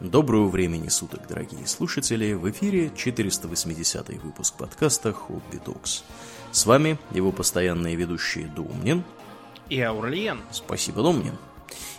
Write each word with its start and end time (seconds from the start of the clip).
Доброго 0.00 0.48
времени 0.48 0.88
суток, 0.88 1.28
дорогие 1.28 1.66
слушатели! 1.66 2.32
В 2.32 2.50
эфире 2.50 2.90
480 2.96 4.08
выпуск 4.22 4.54
подкаста 4.54 5.12
Хобби 5.12 5.58
Токс. 5.62 6.04
С 6.52 6.64
вами 6.64 6.96
его 7.10 7.32
постоянные 7.32 7.96
ведущие 7.96 8.46
Думнин 8.46 9.04
и 9.68 9.78
Аурлиен. 9.78 10.40
Спасибо, 10.52 11.02
Думнин. 11.02 11.36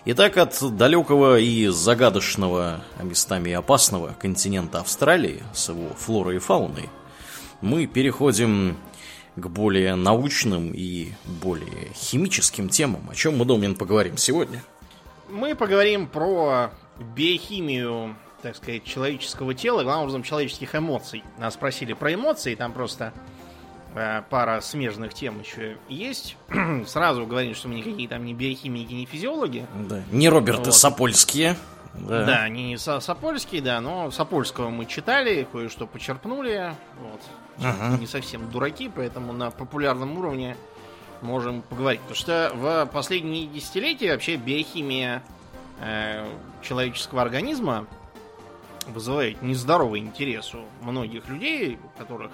Итак, 0.05 0.37
от 0.37 0.75
далекого 0.75 1.37
и 1.37 1.67
загадочного, 1.67 2.81
а 2.97 3.03
местами 3.03 3.51
опасного 3.51 4.15
континента 4.19 4.79
Австралии 4.79 5.43
с 5.53 5.69
его 5.69 5.89
флорой 5.95 6.37
и 6.37 6.39
фауной 6.39 6.89
мы 7.61 7.85
переходим 7.85 8.77
к 9.35 9.45
более 9.45 9.93
научным 9.93 10.71
и 10.73 11.09
более 11.43 11.91
химическим 11.93 12.67
темам. 12.67 13.07
О 13.11 13.13
чем 13.13 13.37
мы, 13.37 13.45
Домнин, 13.45 13.75
поговорим 13.75 14.17
сегодня? 14.17 14.63
Мы 15.29 15.53
поговорим 15.53 16.07
про 16.07 16.71
биохимию, 17.01 18.15
так 18.41 18.55
сказать, 18.55 18.83
человеческого 18.83 19.53
тела, 19.53 19.83
главным 19.83 20.03
образом 20.03 20.23
человеческих 20.23 20.75
эмоций. 20.75 21.23
Нас 21.37 21.53
спросили 21.53 21.93
про 21.93 22.13
эмоции, 22.13 22.55
там 22.55 22.73
просто 22.73 23.13
э, 23.95 24.23
пара 24.29 24.61
смежных 24.61 25.13
тем 25.13 25.39
еще 25.39 25.77
есть. 25.89 26.37
Сразу 26.87 27.25
говорим, 27.25 27.55
что 27.55 27.67
мы 27.67 27.75
никакие 27.75 28.07
там 28.07 28.25
не 28.25 28.33
биохимики, 28.33 28.93
не 28.93 29.05
физиологи. 29.05 29.65
Да. 29.87 30.01
Не 30.11 30.29
Роберты 30.29 30.65
вот. 30.65 30.75
Сапольские. 30.75 31.55
Да. 31.93 32.25
да, 32.25 32.49
не 32.49 32.77
Сапольские, 32.77 33.61
да, 33.61 33.81
но 33.81 34.11
Сапольского 34.11 34.69
мы 34.69 34.85
читали, 34.85 35.45
кое-что 35.51 35.87
почерпнули. 35.87 36.73
Вот. 37.01 37.21
Ага. 37.63 37.97
Не 37.97 38.07
совсем 38.07 38.49
дураки, 38.49 38.89
поэтому 38.93 39.33
на 39.33 39.51
популярном 39.51 40.17
уровне 40.17 40.55
можем 41.21 41.61
поговорить. 41.61 42.01
Потому 42.01 42.15
что 42.15 42.51
в 42.55 42.85
последние 42.91 43.45
десятилетия 43.47 44.13
вообще 44.13 44.37
биохимия 44.37 45.21
э, 45.79 46.25
человеческого 46.61 47.21
организма 47.21 47.87
вызывает 48.87 49.41
нездоровый 49.41 49.99
интерес 49.99 50.53
у 50.53 50.65
многих 50.83 51.27
людей, 51.27 51.77
у 51.83 51.99
которых 51.99 52.31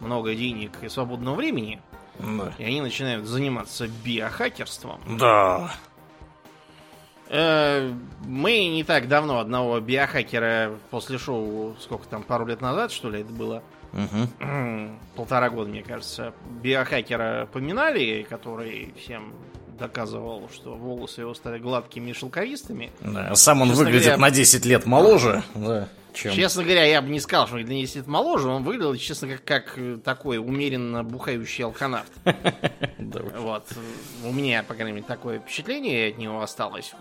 много 0.00 0.34
денег 0.34 0.72
и 0.82 0.88
свободного 0.88 1.36
времени. 1.36 1.80
Да. 2.18 2.52
И 2.58 2.64
они 2.64 2.80
начинают 2.80 3.26
заниматься 3.26 3.86
биохакерством. 3.86 5.00
Да. 5.18 5.72
Э, 7.28 7.92
мы 8.24 8.68
не 8.68 8.84
так 8.84 9.08
давно 9.08 9.38
одного 9.38 9.78
биохакера 9.80 10.72
после 10.90 11.18
шоу, 11.18 11.76
сколько 11.78 12.08
там, 12.08 12.22
пару 12.22 12.46
лет 12.46 12.60
назад, 12.60 12.90
что 12.90 13.10
ли, 13.10 13.20
это 13.20 13.32
было, 13.32 13.62
Угу. 13.92 14.90
Полтора 15.16 15.50
года, 15.50 15.70
мне 15.70 15.82
кажется. 15.82 16.34
Биохакера 16.62 17.48
поминали, 17.52 18.26
который 18.28 18.92
всем 18.98 19.32
доказывал, 19.78 20.48
что 20.52 20.74
волосы 20.74 21.22
его 21.22 21.34
стали 21.34 21.58
гладкими 21.58 22.10
и 22.10 22.12
шелковистыми. 22.12 22.90
Да, 23.00 23.34
сам 23.34 23.62
он 23.62 23.68
Честно 23.68 23.84
выглядит 23.84 24.06
говоря, 24.06 24.22
на 24.22 24.30
10 24.30 24.64
лет 24.66 24.86
моложе. 24.86 25.42
Да, 25.54 25.88
чем... 26.12 26.32
Честно 26.32 26.64
говоря, 26.64 26.84
я 26.84 27.00
бы 27.00 27.08
не 27.08 27.20
сказал, 27.20 27.46
что 27.46 27.56
он 27.56 27.62
на 27.62 27.68
10 27.68 27.96
лет 27.96 28.06
моложе. 28.06 28.48
Он 28.48 28.64
выглядел, 28.64 28.94
честно, 28.96 29.28
как, 29.28 29.44
как 29.44 29.78
такой 30.04 30.38
умеренно 30.38 31.04
бухающий 31.04 31.64
алканавт. 31.64 32.12
Вот. 33.38 33.64
У 34.24 34.32
меня, 34.32 34.62
по 34.62 34.74
крайней 34.74 34.92
мере, 34.92 35.06
такое 35.06 35.38
впечатление 35.38 36.10
от 36.10 36.18
него 36.18 36.42
осталось 36.42 36.92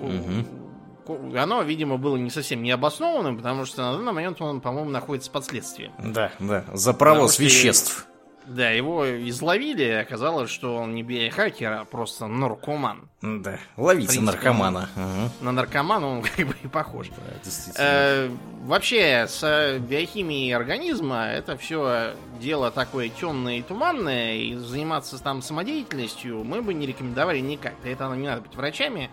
оно, 1.35 1.61
видимо, 1.61 1.97
было 1.97 2.17
не 2.17 2.29
совсем 2.29 2.63
необоснованным, 2.63 3.37
потому 3.37 3.65
что 3.65 3.81
на 3.81 3.93
данный 3.93 4.11
момент 4.11 4.41
он, 4.41 4.61
по-моему, 4.61 4.89
находится 4.89 5.31
под 5.31 5.45
следствием. 5.45 5.91
Да, 5.99 6.31
да, 6.39 6.65
за 6.73 6.93
провоз 6.93 7.35
потому 7.35 7.49
веществ. 7.49 8.07
Да, 8.47 8.69
его 8.69 9.05
изловили, 9.27 9.83
и 9.83 9.91
оказалось, 9.91 10.49
что 10.49 10.77
он 10.77 10.95
не 10.95 11.03
биохакер, 11.03 11.73
а 11.73 11.85
просто 11.85 12.27
наркоман. 12.27 13.09
Да, 13.21 13.59
ловите 13.75 14.07
принципе, 14.07 14.25
наркомана. 14.25 14.89
Угу. 14.95 15.45
На 15.45 15.51
наркомана 15.51 16.07
он 16.07 16.21
как 16.35 16.47
бы 16.47 16.55
и 16.63 16.67
похож. 16.67 17.09
Да. 17.09 17.51
Э, 17.77 18.29
вообще, 18.61 19.27
с 19.27 19.79
биохимией 19.79 20.55
организма 20.55 21.25
это 21.25 21.57
все 21.57 22.15
дело 22.39 22.71
такое 22.71 23.09
темное 23.09 23.57
и 23.57 23.61
туманное, 23.63 24.35
и 24.35 24.55
заниматься 24.55 25.21
там 25.21 25.41
самодеятельностью 25.41 26.45
мы 26.45 26.61
бы 26.61 26.73
не 26.73 26.87
рекомендовали 26.87 27.39
никак. 27.39 27.73
Для 27.81 27.91
этого 27.91 28.13
не 28.13 28.27
надо 28.27 28.41
быть 28.41 28.55
врачами. 28.55 29.09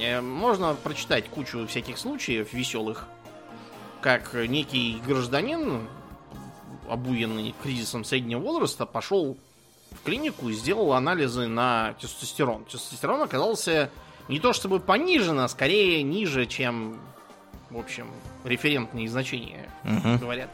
Э, 0.00 0.20
можно 0.20 0.74
прочитать 0.74 1.28
кучу 1.28 1.68
всяких 1.68 1.98
случаев 1.98 2.52
веселых, 2.52 3.06
как 4.00 4.34
некий 4.34 5.00
гражданин, 5.06 5.86
обуянный 6.88 7.54
кризисом 7.62 8.04
среднего 8.04 8.40
возраста, 8.40 8.86
пошел 8.86 9.36
в 9.90 10.02
клинику 10.04 10.48
и 10.48 10.52
сделал 10.52 10.92
анализы 10.92 11.46
на 11.46 11.94
тестостерон. 12.00 12.64
Тестостерон 12.64 13.22
оказался 13.22 13.90
не 14.28 14.40
то 14.40 14.52
чтобы 14.52 14.80
понижен, 14.80 15.38
а 15.40 15.48
скорее 15.48 16.02
ниже, 16.02 16.46
чем, 16.46 16.98
в 17.70 17.78
общем, 17.78 18.08
референтные 18.44 19.08
значения, 19.08 19.70
угу. 19.84 20.18
говорят. 20.18 20.50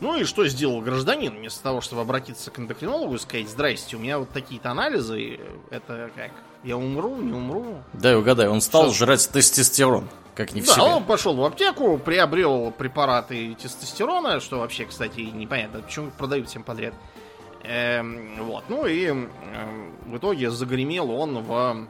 Ну 0.00 0.16
и 0.16 0.24
что 0.24 0.46
сделал 0.46 0.80
гражданин? 0.80 1.34
Вместо 1.34 1.62
того, 1.62 1.80
чтобы 1.80 2.02
обратиться 2.02 2.50
к 2.50 2.58
эндокринологу 2.58 3.16
и 3.16 3.18
сказать, 3.18 3.48
здрасте, 3.48 3.96
у 3.96 3.98
меня 3.98 4.20
вот 4.20 4.30
такие-то 4.30 4.70
анализы, 4.70 5.40
это 5.70 6.10
как, 6.14 6.30
я 6.62 6.76
умру, 6.76 7.16
не 7.16 7.32
умру? 7.32 7.82
Дай 7.94 8.16
угадай, 8.16 8.46
он 8.46 8.60
стал 8.60 8.92
что? 8.92 9.06
жрать 9.06 9.28
тестостерон, 9.28 10.08
как 10.38 10.54
не 10.54 10.60
в 10.60 10.66
да, 10.66 10.74
себе. 10.74 10.84
он 10.84 11.04
пошел 11.04 11.34
в 11.34 11.44
аптеку, 11.44 11.98
приобрел 11.98 12.70
препараты 12.70 13.56
тестостерона, 13.56 14.38
что 14.38 14.60
вообще, 14.60 14.84
кстати, 14.84 15.18
непонятно, 15.18 15.80
почему 15.80 16.12
продают 16.12 16.48
всем 16.48 16.62
подряд. 16.62 16.94
Эм, 17.64 18.44
вот, 18.44 18.62
ну 18.68 18.86
и 18.86 19.06
э, 19.06 19.26
в 20.06 20.16
итоге 20.16 20.52
загремел 20.52 21.10
он 21.10 21.42
в 21.42 21.88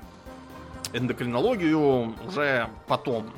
эндокринологию 0.95 2.15
уже 2.27 2.71
потом. 2.87 3.31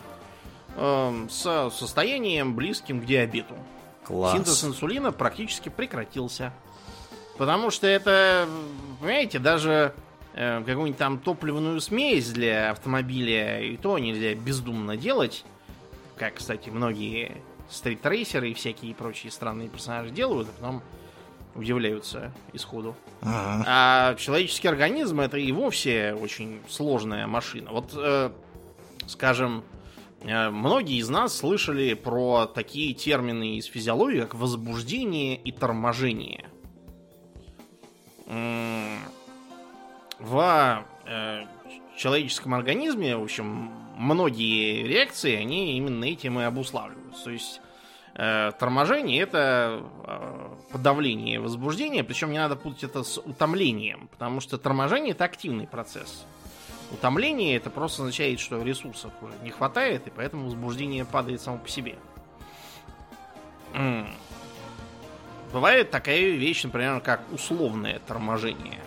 Э, 0.76 1.26
с 1.28 1.70
состоянием 1.72 2.54
близким 2.54 3.00
к 3.00 3.04
диабету. 3.04 3.56
Класс. 4.04 4.34
Синтез 4.34 4.62
инсулина 4.62 5.10
практически 5.10 5.70
прекратился. 5.70 6.52
Потому 7.36 7.72
что 7.72 7.88
это, 7.88 8.48
понимаете, 9.00 9.40
даже 9.40 9.92
э, 10.34 10.60
какую-нибудь 10.60 10.98
там 10.98 11.18
топливную 11.18 11.80
смесь 11.80 12.30
для 12.30 12.70
автомобиля 12.70 13.60
и 13.60 13.76
то 13.76 13.98
нельзя 13.98 14.34
бездумно 14.34 14.96
делать. 14.96 15.44
Как, 16.16 16.34
кстати, 16.34 16.70
многие 16.70 17.42
стритрейсеры 17.70 18.50
и 18.50 18.54
всякие 18.54 18.94
прочие 18.94 19.30
странные 19.30 19.68
персонажи 19.68 20.10
делают, 20.10 20.48
а 20.48 20.52
потом 20.52 20.82
удивляются 21.54 22.32
исходу. 22.52 22.94
Ага. 23.22 23.64
А 23.66 24.14
человеческий 24.16 24.68
организм 24.68 25.20
это 25.20 25.38
и 25.38 25.50
вовсе 25.52 26.14
очень 26.14 26.60
сложная 26.68 27.26
машина. 27.26 27.70
Вот, 27.72 27.92
э, 27.94 28.30
скажем, 29.06 29.64
Э, 30.22 30.50
многие 30.50 30.98
из 30.98 31.08
нас 31.08 31.36
слышали 31.36 31.94
про 31.94 32.46
такие 32.46 32.94
термины 32.94 33.56
из 33.56 33.66
физиологии, 33.66 34.20
как 34.20 34.34
возбуждение 34.34 35.36
и 35.36 35.52
торможение. 35.52 36.46
В 40.20 40.84
э, 41.06 41.44
человеческом 41.96 42.54
организме, 42.54 43.16
в 43.16 43.22
общем, 43.22 43.72
многие 43.96 44.86
реакции, 44.86 45.34
они 45.34 45.76
именно 45.76 46.04
этим 46.04 46.38
и 46.38 46.42
обуславливаются. 46.42 47.24
То 47.24 47.30
есть 47.30 47.60
э, 48.14 48.52
торможение 48.58 49.22
это 49.22 49.82
подавление 50.72 51.40
возбуждения, 51.40 52.04
причем 52.04 52.32
не 52.32 52.38
надо 52.38 52.56
путать 52.56 52.84
это 52.84 53.02
с 53.02 53.18
утомлением, 53.18 54.08
потому 54.08 54.40
что 54.40 54.58
торможение 54.58 55.12
это 55.12 55.24
активный 55.24 55.66
процесс. 55.66 56.26
Утомление 56.92 57.56
это 57.56 57.70
просто 57.70 58.02
означает, 58.02 58.40
что 58.40 58.62
ресурсов 58.62 59.12
уже 59.22 59.32
не 59.42 59.50
хватает, 59.50 60.06
и 60.06 60.10
поэтому 60.10 60.46
возбуждение 60.46 61.04
падает 61.04 61.40
само 61.40 61.58
по 61.58 61.68
себе. 61.68 61.96
Бывает 65.52 65.90
такая 65.90 66.20
вещь, 66.30 66.64
например, 66.64 67.00
как 67.00 67.22
условное 67.32 68.00
торможение. 68.00 68.80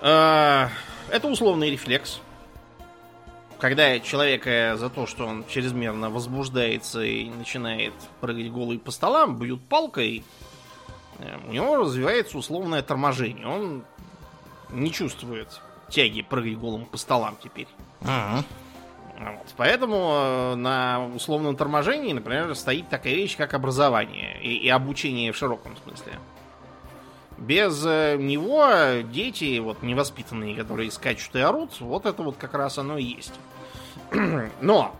А, 0.00 0.70
это 1.10 1.28
условный 1.28 1.70
рефлекс. 1.70 2.20
Когда 3.58 3.98
человека 4.00 4.76
за 4.76 4.90
то, 4.90 5.06
что 5.06 5.26
он 5.26 5.44
чрезмерно 5.48 6.10
возбуждается 6.10 7.02
и 7.02 7.30
начинает 7.30 7.94
прыгать 8.20 8.50
голый 8.50 8.78
по 8.78 8.90
столам, 8.90 9.38
бьют 9.38 9.66
палкой, 9.66 10.24
э, 11.18 11.38
у 11.48 11.52
него 11.52 11.76
развивается 11.76 12.36
условное 12.36 12.82
торможение. 12.82 13.46
Он 13.46 13.84
не 14.70 14.92
чувствует 14.92 15.60
тяги 15.88 16.20
прыгать 16.20 16.58
голым 16.58 16.84
по 16.84 16.98
столам 16.98 17.38
теперь. 17.42 17.68
Ага. 18.02 18.44
Вот. 19.18 19.54
Поэтому 19.56 20.12
э, 20.12 20.54
на 20.56 21.06
условном 21.14 21.56
торможении, 21.56 22.12
например, 22.12 22.54
стоит 22.54 22.90
такая 22.90 23.14
вещь, 23.14 23.36
как 23.36 23.54
образование 23.54 24.38
и, 24.42 24.56
и 24.58 24.68
обучение 24.68 25.32
в 25.32 25.36
широком 25.36 25.74
смысле. 25.82 26.12
Без 27.38 27.84
э, 27.84 28.16
него 28.16 28.66
дети, 29.12 29.58
вот 29.58 29.82
невоспитанные, 29.82 30.56
которые 30.56 30.90
скачут 30.90 31.34
и 31.36 31.40
орут, 31.40 31.80
вот 31.80 32.06
это 32.06 32.22
вот 32.22 32.36
как 32.36 32.54
раз 32.54 32.78
оно 32.78 32.96
и 32.96 33.04
есть. 33.04 33.34
Но 34.60 34.96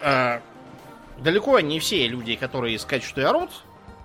э, 0.00 0.40
далеко 1.18 1.60
не 1.60 1.78
все 1.78 2.08
люди, 2.08 2.34
которые 2.34 2.78
скачут 2.78 3.18
и 3.18 3.22
орут, 3.22 3.50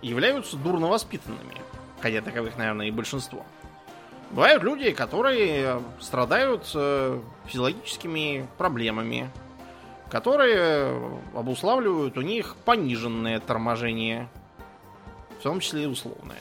являются 0.02 0.56
дурно 0.56 0.88
воспитанными. 0.88 1.58
Хотя 2.00 2.22
таковых, 2.22 2.58
наверное, 2.58 2.88
и 2.88 2.92
большинство. 2.92 3.46
Бывают 4.32 4.62
люди, 4.64 4.92
которые 4.92 5.82
страдают 6.00 6.70
э, 6.76 7.20
физиологическими 7.46 8.48
проблемами. 8.58 9.32
которые 10.10 11.02
обуславливают 11.34 12.20
у 12.20 12.22
них 12.22 12.56
пониженное 12.66 13.40
торможение, 13.40 14.30
в 15.40 15.44
том 15.44 15.60
числе 15.60 15.84
и 15.84 15.88
условное. 15.88 16.38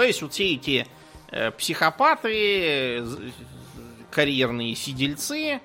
То 0.00 0.04
есть 0.04 0.22
вот 0.22 0.32
все 0.32 0.54
эти 0.54 0.86
э, 1.30 1.50
психопаты, 1.50 3.04
карьерные 4.10 4.74
сидельцы, 4.74 5.60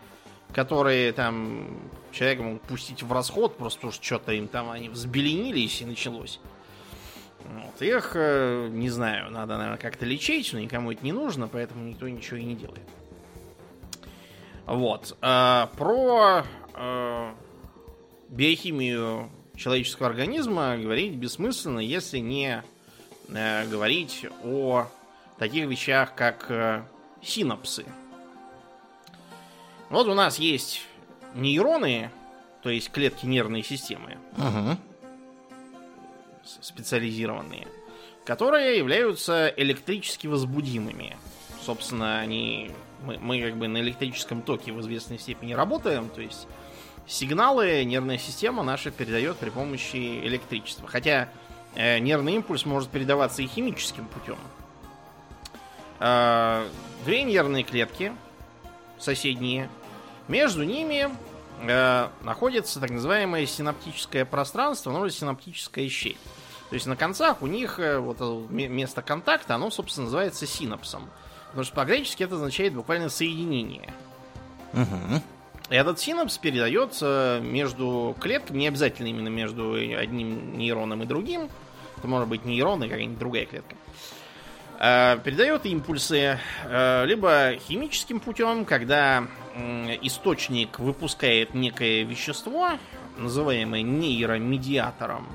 которые 0.52 1.14
там 1.14 1.80
человека 2.12 2.44
могут 2.44 2.64
пустить 2.64 3.02
в 3.02 3.14
расход, 3.14 3.56
просто 3.56 3.94
что 3.94 4.04
что-то 4.04 4.34
им 4.34 4.50
там 4.50 4.72
они 4.72 4.90
взбеленились 4.90 5.82
и 5.82 5.86
началось. 5.86 6.42
Вот. 7.46 7.82
Их, 7.82 8.12
э, 8.16 8.68
не 8.74 8.90
знаю, 8.90 9.32
надо, 9.32 9.56
наверное, 9.56 9.78
как-то 9.78 10.06
лечить, 10.06 10.52
но 10.52 10.60
никому 10.60 10.92
это 10.92 11.06
не 11.06 11.14
нужно, 11.14 11.48
поэтому 11.48 11.86
никто 11.86 12.10
ничего 12.10 12.36
и 12.36 12.44
не 12.44 12.56
делает. 12.56 12.90
Вот. 14.66 15.16
А, 15.22 15.72
про 15.78 16.44
а, 16.74 17.34
биохимию 18.28 19.32
человеческого 19.56 20.10
организма 20.10 20.78
говорить 20.78 21.14
бессмысленно, 21.14 21.80
если 21.80 22.18
не 22.18 22.66
а, 23.34 23.66
говорить 23.68 24.26
о 24.44 24.88
таких 25.38 25.68
вещах, 25.68 26.14
как 26.16 26.46
а, 26.50 26.86
синапсы. 27.22 27.86
Вот 29.90 30.08
у 30.08 30.14
нас 30.14 30.40
есть 30.40 30.82
нейроны, 31.34 32.12
то 32.64 32.70
есть 32.70 32.92
клетки 32.92 33.26
нервной 33.26 33.64
системы. 33.64 34.18
Угу 34.38 34.78
специализированные, 36.62 37.68
которые 38.24 38.78
являются 38.78 39.48
электрически 39.58 40.28
возбудимыми. 40.28 41.18
Собственно, 41.64 42.20
они 42.20 42.72
мы, 43.04 43.18
мы 43.18 43.42
как 43.42 43.58
бы 43.58 43.68
на 43.68 43.80
электрическом 43.80 44.42
токе 44.42 44.72
в 44.72 44.80
известной 44.82 45.20
степени 45.20 45.54
работаем, 45.54 46.10
то 46.10 46.22
есть 46.22 46.48
сигналы 47.08 47.84
нервная 47.84 48.18
система 48.18 48.64
наша 48.64 48.92
передает 48.92 49.38
при 49.38 49.50
помощи 49.50 50.20
электричества. 50.26 50.88
Хотя 50.88 51.24
э, 51.24 51.28
нервный 51.76 52.36
импульс 52.36 52.66
может 52.66 52.90
передаваться 52.90 53.42
и 53.42 53.48
химическим 53.48 54.06
путем. 54.06 54.38
Э, 56.00 56.68
две 57.06 57.24
нервные 57.24 57.64
клетки 57.64 58.14
соседние, 58.98 59.70
между 60.28 60.64
ними 60.64 61.10
э, 61.62 62.10
находится 62.22 62.80
так 62.80 62.90
называемое 62.90 63.46
синаптическое 63.46 64.26
пространство, 64.26 64.92
ну 64.92 65.08
синаптическая 65.10 65.88
щель. 65.90 66.18
То 66.70 66.74
есть 66.76 66.88
на 66.88 66.96
концах 66.96 67.42
у 67.42 67.48
них 67.48 67.80
э, 67.80 68.00
вот 68.00 68.20
место 68.50 69.02
контакта, 69.02 69.56
оно, 69.56 69.70
собственно, 69.70 70.06
называется 70.06 70.48
синапсом. 70.48 71.10
Потому 71.48 71.64
что 71.64 71.76
по-гречески 71.76 72.24
это 72.24 72.36
означает 72.36 72.74
буквально 72.74 73.10
соединение. 73.10 73.94
Угу. 74.74 75.22
Этот 75.70 76.00
синапс 76.00 76.38
передается 76.38 77.40
между 77.42 78.16
клетками, 78.20 78.60
не 78.60 78.68
обязательно 78.68 79.08
именно 79.08 79.30
между 79.30 79.74
одним 79.74 80.58
нейроном 80.58 81.04
и 81.04 81.06
другим. 81.06 81.50
Это 82.06 82.12
может 82.12 82.30
быть 82.30 82.46
нейрон 82.46 82.84
и 82.84 82.88
какая-нибудь 82.88 83.18
другая 83.18 83.48
клетка. 83.48 83.76
Э, 84.80 85.18
передает 85.24 85.66
импульсы 85.66 86.38
э, 86.64 87.06
либо 87.08 87.54
химическим 87.68 88.20
путем, 88.20 88.64
когда 88.64 89.26
источник 90.04 90.78
выпускает 90.78 91.56
некое 91.56 92.04
вещество, 92.04 92.74
называемое 93.18 93.82
нейромедиатором. 93.82 95.28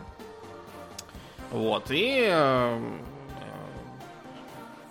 Вот, 1.50 1.90
и 1.90 2.28
э, 2.30 2.78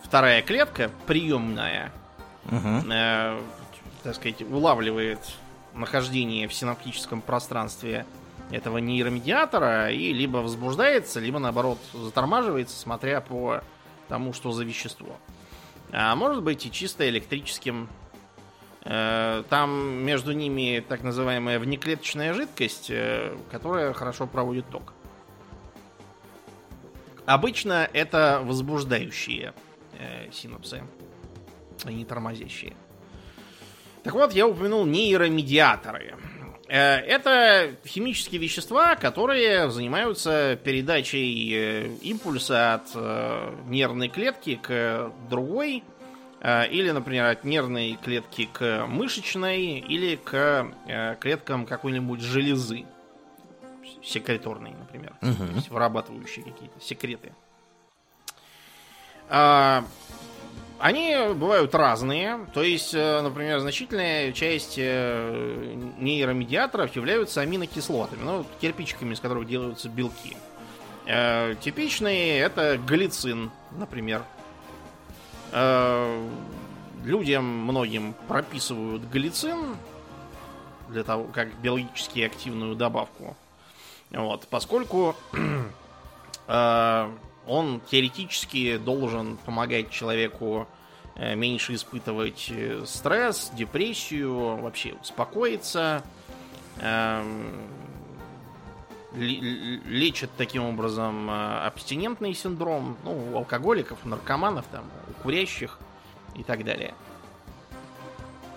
вторая 0.04 0.42
клетка, 0.42 0.92
приемная, 1.08 1.94
угу. 2.52 2.92
так 4.04 4.16
сказать, 4.16 4.42
улавливает 4.42 5.22
нахождение 5.74 6.50
в 6.50 6.54
синаптическом 6.54 7.22
пространстве 7.22 8.06
этого 8.52 8.80
нейромедиатора 8.80 9.92
и 9.92 10.12
либо 10.14 10.38
возбуждается, 10.38 11.20
либо 11.20 11.40
наоборот 11.40 11.78
затормаживается, 11.94 12.78
смотря 12.78 13.22
по 13.22 13.62
тому, 14.08 14.34
что 14.34 14.52
за 14.52 14.64
вещество. 14.64 15.18
А 15.92 16.16
может 16.16 16.44
быть 16.44 16.66
и 16.66 16.72
чисто 16.72 17.08
электрическим. 17.08 17.90
Э, 18.86 19.44
там 19.50 20.04
между 20.04 20.32
ними 20.32 20.84
так 20.88 21.04
называемая 21.04 21.60
внеклеточная 21.60 22.34
жидкость, 22.34 22.90
э, 22.90 23.38
которая 23.52 23.94
хорошо 23.94 24.28
проводит 24.28 24.70
ток. 24.70 24.94
Обычно 27.26 27.88
это 27.94 28.42
возбуждающие 28.44 29.54
э, 30.00 30.32
синапсы, 30.32 30.84
а 31.84 31.92
не 31.92 32.06
тормозящие. 32.06 32.76
Так 34.04 34.14
вот, 34.14 34.34
я 34.34 34.48
упомянул 34.48 34.86
нейромедиаторы. 34.86 36.16
Э, 36.70 36.98
это 36.98 37.76
химические 37.84 38.40
вещества, 38.40 38.96
которые 38.96 39.72
занимаются 39.72 40.58
передачей 40.64 41.52
э, 41.52 41.88
импульса 42.04 42.76
от 42.76 42.92
э, 42.94 43.56
нервной 43.66 44.08
клетки 44.08 44.60
к 44.62 45.12
другой, 45.30 45.84
или, 46.42 46.92
например, 46.92 47.26
от 47.26 47.44
нервной 47.44 48.00
клетки 48.02 48.48
к 48.54 48.86
мышечной, 48.88 49.80
или 49.80 50.16
к 50.16 50.72
клеткам 51.20 51.66
какой-нибудь 51.66 52.22
железы. 52.22 52.86
Секреторной, 54.02 54.72
например. 54.72 55.16
Угу. 55.22 55.34
То 55.34 55.54
есть 55.56 55.70
вырабатывающие 55.70 56.46
какие-то 56.46 56.80
секреты. 56.80 57.34
Они 60.80 61.14
бывают 61.34 61.76
разные. 61.76 62.40
То 62.54 62.64
есть, 62.64 62.94
э, 62.94 63.22
например, 63.22 63.60
значительная 63.60 64.32
часть 64.32 64.76
э, 64.78 65.76
нейромедиаторов 65.98 66.96
являются 66.96 67.42
аминокислотами, 67.42 68.24
ну, 68.24 68.46
кирпичиками, 68.62 69.14
из 69.14 69.20
которых 69.20 69.46
делаются 69.46 69.90
белки. 69.90 70.38
Э, 71.06 71.56
типичные 71.60 72.40
это 72.40 72.78
глицин, 72.78 73.52
например. 73.72 74.24
Людям 77.04 77.44
многим 77.44 78.14
прописывают 78.28 79.02
глицин 79.12 79.76
для 80.90 81.04
того, 81.04 81.24
как 81.34 81.48
биологически 81.56 82.20
активную 82.20 82.76
добавку. 82.76 83.36
Вот, 84.12 84.48
поскольку 84.48 85.16
он 87.50 87.82
теоретически 87.90 88.78
должен 88.78 89.38
помогать 89.38 89.90
человеку 89.90 90.68
э, 91.16 91.34
меньше 91.34 91.74
испытывать 91.74 92.48
э, 92.52 92.84
стресс, 92.86 93.52
депрессию, 93.56 94.58
вообще 94.58 94.94
успокоиться. 95.02 96.04
Эм, 96.80 97.68
лечит 99.16 100.30
таким 100.38 100.64
образом 100.64 101.28
э, 101.28 101.66
абстинентный 101.66 102.36
синдром, 102.36 102.96
ну, 103.04 103.32
у 103.34 103.38
алкоголиков, 103.38 104.06
наркоманов, 104.06 104.66
там, 104.72 104.84
у 105.10 105.24
курящих 105.24 105.80
и 106.36 106.44
так 106.44 106.64
далее. 106.64 106.94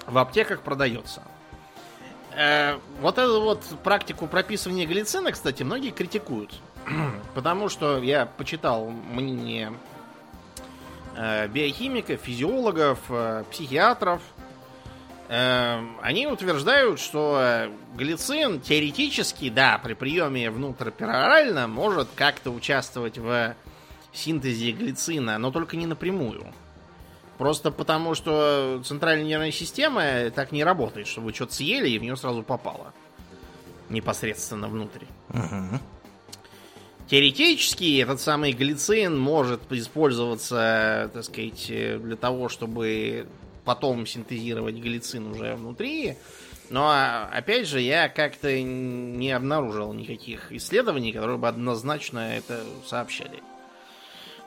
В 0.07 0.19
аптеках 0.19 0.61
продается. 0.61 1.23
Вот 3.01 3.19
эту 3.19 3.43
вот 3.43 3.63
практику 3.85 4.27
прописывания 4.27 4.87
глицина, 4.87 5.33
кстати, 5.33 5.63
многие 5.63 5.91
критикуют. 5.91 6.61
Потому 7.35 7.69
что 7.69 7.99
я 7.99 8.27
почитал 8.27 8.91
мнение 8.91 9.73
э, 11.17 11.49
биохимиков, 11.49 12.21
физиологов, 12.21 12.99
э, 13.09 13.45
психиатров. 13.51 14.23
Э, 15.29 15.81
они 16.03 16.27
утверждают, 16.27 17.01
что 17.01 17.69
глицин 17.95 18.61
теоретически, 18.61 19.49
да, 19.49 19.79
при 19.83 19.95
приеме 19.95 20.51
внутриперорально 20.51 21.69
может 21.69 22.09
как-то 22.15 22.51
участвовать 22.51 23.19
в 23.19 23.55
синтезе 24.13 24.73
глицина, 24.73 25.39
но 25.39 25.51
только 25.51 25.77
не 25.77 25.87
напрямую. 25.87 26.47
Просто 27.39 27.71
потому, 27.73 28.15
что 28.15 28.83
центральная 28.85 29.25
нервная 29.25 29.51
система 29.51 30.31
так 30.31 30.53
не 30.53 30.63
работает, 30.63 31.09
чтобы 31.09 31.29
вы 31.29 31.33
что-то 31.33 31.55
съели 31.55 31.89
и 31.89 31.99
в 31.99 32.03
нее 32.03 32.17
сразу 32.17 32.43
попало. 32.43 32.93
Непосредственно 33.89 34.69
внутрь. 34.69 35.07
Uh-huh. 35.31 35.81
Теоретически 37.09 38.01
этот 38.01 38.21
самый 38.21 38.53
глицин 38.53 39.19
может 39.19 39.61
использоваться, 39.71 41.11
так 41.13 41.25
сказать, 41.25 41.67
для 41.67 42.17
того, 42.17 42.49
чтобы 42.49 43.27
потом 43.65 44.07
синтезировать 44.07 44.77
глицин 44.77 45.27
уже 45.29 45.55
внутри. 45.55 46.17
Но, 46.71 46.91
опять 47.31 47.69
же, 47.69 47.81
я 47.81 48.09
как-то 48.09 48.61
не 48.63 49.31
обнаружил 49.31 49.93
никаких 49.93 50.51
исследований, 50.53 51.13
которые 51.13 51.37
бы 51.37 51.49
однозначно 51.49 52.37
это 52.37 52.63
сообщали. 52.87 53.43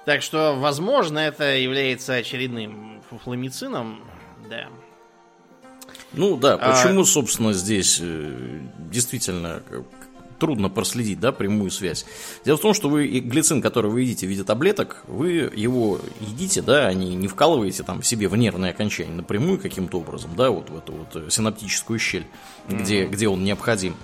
Так 0.06 0.22
что, 0.22 0.56
возможно, 0.56 1.20
это 1.20 1.56
является 1.56 2.14
очередным 2.16 3.02
фуфламицином, 3.10 4.04
да. 4.50 4.70
Ну 6.14 6.38
да, 6.38 6.58
почему, 6.58 7.02
а... 7.02 7.06
собственно, 7.06 7.54
здесь 7.54 8.00
э, 8.02 8.60
действительно 8.78 9.62
трудно 10.40 10.70
проследить, 10.70 11.20
да, 11.20 11.32
прямую 11.32 11.72
связь. 11.72 12.06
Дело 12.44 12.58
в 12.58 12.62
том, 12.62 12.74
что 12.74 12.90
вы 12.90 13.08
глицин, 13.08 13.62
который 13.62 13.92
вы 13.92 14.02
едите 14.02 14.28
в 14.28 14.30
виде 14.30 14.44
таблеток, 14.44 15.04
вы 15.08 15.52
его 15.56 16.00
едите, 16.20 16.62
да, 16.62 16.88
а 16.88 16.94
не, 16.94 17.28
вкалываете 17.28 17.84
там 17.84 18.04
себе 18.04 18.28
в 18.28 18.36
нервное 18.36 18.72
окончание 18.72 19.16
напрямую 19.16 19.60
каким-то 19.60 20.00
образом, 20.00 20.32
да, 20.36 20.50
вот 20.50 20.70
в 20.70 20.78
эту 20.78 20.94
вот 20.94 21.16
э, 21.16 21.30
синаптическую 21.30 22.00
щель, 22.00 22.26
mm-hmm. 22.68 22.82
где, 22.82 23.06
где 23.06 23.28
он 23.28 23.44
необходим. 23.44 23.96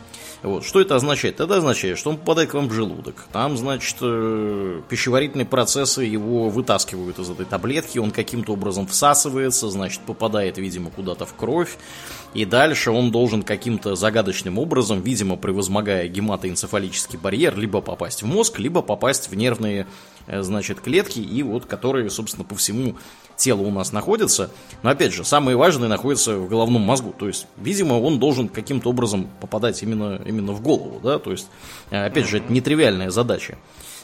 Вот. 0.44 0.66
Что 0.66 0.82
это 0.82 0.96
означает? 0.96 1.40
Это 1.40 1.58
означает, 1.58 2.00
что 2.00 2.10
он 2.10 2.18
попадает 2.18 2.50
к 2.50 2.54
вам 2.56 2.68
в 2.68 2.74
желудок. 2.74 3.28
Там, 3.32 3.58
значит, 3.58 3.98
э, 4.02 4.82
пищеварительные 4.90 5.46
процессы 5.46 6.02
его 6.02 6.50
вытаскивают 6.50 7.20
из 7.20 7.30
этой 7.30 7.46
таблетки, 7.46 8.00
он 8.00 8.10
каким-то 8.10 8.54
образом 8.54 8.88
всасывается, 8.88 9.70
значит, 9.70 10.02
попадает, 10.02 10.58
видимо, 10.58 10.90
куда-то 10.90 11.28
в 11.28 11.36
кровь. 11.36 11.78
И 12.34 12.46
дальше 12.46 12.90
он 12.92 13.12
должен 13.12 13.44
каким-то 13.44 13.96
загадочным 13.96 14.58
образом, 14.58 15.02
видимо, 15.02 15.36
превозмогая 15.36 16.08
гематоэнцефалический 16.08 17.20
барьер, 17.20 17.56
либо 17.58 17.82
попасть 17.82 18.24
в 18.24 18.26
мозг, 18.26 18.58
либо 18.58 18.82
попасть 18.82 19.30
в 19.30 19.36
нервные, 19.36 19.86
э, 20.26 20.42
значит, 20.42 20.82
клетки, 20.82 21.20
и 21.20 21.44
вот 21.44 21.66
которые, 21.66 22.10
собственно, 22.10 22.46
по 22.46 22.56
всему 22.56 22.96
тело 23.42 23.62
у 23.62 23.72
нас 23.72 23.92
находится. 23.92 24.52
Но 24.84 24.92
опять 24.92 25.14
же, 25.14 25.24
самые 25.26 25.58
важные 25.58 25.90
находятся 25.90 26.38
в 26.38 26.48
головном 26.48 26.84
мозгу. 26.84 27.14
То 27.18 27.28
есть, 27.28 27.48
видимо, 27.58 27.96
он 27.96 28.20
должен 28.20 28.48
каким-то 28.48 28.90
образом 28.90 29.30
попадать 29.42 29.82
именно, 29.82 30.22
именно 30.26 30.54
в 30.54 30.62
голову. 30.62 31.00
Да? 31.02 31.20
То 31.20 31.32
есть, 31.32 31.48
э, 31.90 32.06
опять 32.06 32.28
же, 32.28 32.38
это 32.38 32.52
нетривиальная 32.54 33.10
задача. 33.10 33.58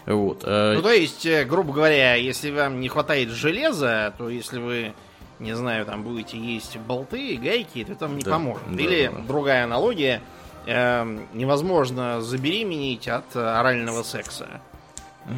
Вот. 0.06 0.44
Э, 0.44 0.74
ну, 0.76 0.82
то 0.82 0.92
есть, 0.92 1.26
э, 1.26 1.46
грубо 1.46 1.74
говоря, 1.74 2.16
если 2.16 2.50
вам 2.50 2.80
не 2.80 2.90
хватает 2.90 3.30
железа, 3.30 4.14
то 4.18 4.30
если 4.30 4.58
вы, 4.58 4.94
не 5.40 5.56
знаю, 5.56 5.86
там 5.86 6.04
будете 6.04 6.38
есть 6.38 6.78
болты, 6.78 7.38
гайки, 7.38 7.84
то 7.84 7.94
там 7.96 8.18
не 8.18 8.24
да, 8.24 8.32
поможет. 8.32 8.64
Да, 8.72 8.82
Или 8.82 9.12
да. 9.14 9.22
другая 9.28 9.66
аналогия, 9.66 10.22
э, 10.66 11.20
невозможно 11.34 12.22
забеременеть 12.22 13.08
от 13.08 13.36
орального 13.36 14.02
секса. 14.02 14.48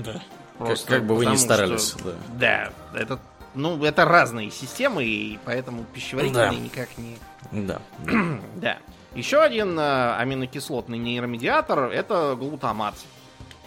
Да. 0.05 0.21
Просто 0.57 0.87
как, 0.87 0.97
как 0.99 1.07
бы 1.07 1.15
вы 1.15 1.25
ни 1.25 1.35
старались. 1.35 1.89
Что, 1.89 2.13
да. 2.37 2.71
да, 2.93 2.99
это 2.99 3.19
ну, 3.55 3.83
это 3.83 4.05
разные 4.05 4.51
системы, 4.51 5.03
и 5.03 5.39
поэтому 5.45 5.83
пищеварительные 5.93 6.51
да. 6.51 6.55
никак 6.55 6.89
не... 6.97 7.17
Да. 7.51 7.81
да. 8.55 8.77
Еще 9.15 9.41
один 9.41 9.77
э, 9.79 10.15
аминокислотный 10.17 10.97
нейромедиатор 10.97 11.91
это 11.91 12.35
глутамат. 12.37 12.95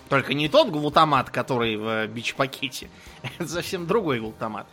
Только 0.08 0.34
не 0.34 0.48
тот 0.48 0.68
глутамат, 0.68 1.30
который 1.30 1.76
в 1.76 2.06
бич-пакете. 2.06 2.90
это 3.22 3.48
совсем 3.48 3.86
другой 3.86 4.20
глутамат. 4.20 4.66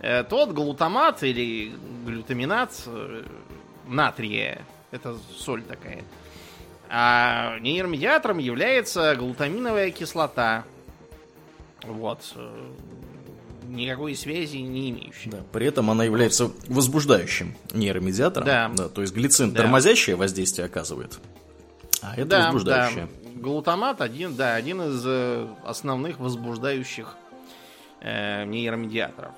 Э, 0.00 0.22
тот 0.22 0.52
глутамат 0.52 1.22
или 1.24 1.74
глютаминат 2.04 2.82
э, 2.86 3.24
натрия. 3.86 4.62
Это 4.92 5.16
соль 5.36 5.62
такая. 5.62 6.04
А 6.88 7.58
нейромедиатором 7.58 8.38
является 8.38 9.16
глутаминовая 9.16 9.90
кислота. 9.90 10.64
Вот. 11.82 12.34
Э, 13.74 13.76
никакой 13.76 14.14
связи 14.14 14.58
не 14.58 14.90
имеющей. 14.90 15.30
Да, 15.30 15.38
при 15.52 15.66
этом 15.66 15.90
она 15.90 16.04
является 16.04 16.50
возбуждающим 16.68 17.54
нейромедиатором. 17.72 18.46
Да. 18.46 18.70
да 18.74 18.88
то 18.88 19.02
есть 19.02 19.14
глицин 19.14 19.52
да. 19.52 19.62
тормозящее 19.62 20.16
воздействие 20.16 20.66
оказывает, 20.66 21.18
а 22.00 22.14
это 22.14 22.26
да, 22.26 22.44
возбуждающее. 22.46 23.06
Да. 23.06 23.30
Глутамат 23.40 24.00
один, 24.00 24.36
да, 24.36 24.54
один 24.54 24.82
из 24.82 25.02
э, 25.04 25.48
основных 25.64 26.18
возбуждающих 26.18 27.16
э, 28.00 28.44
нейромедиаторов. 28.44 29.32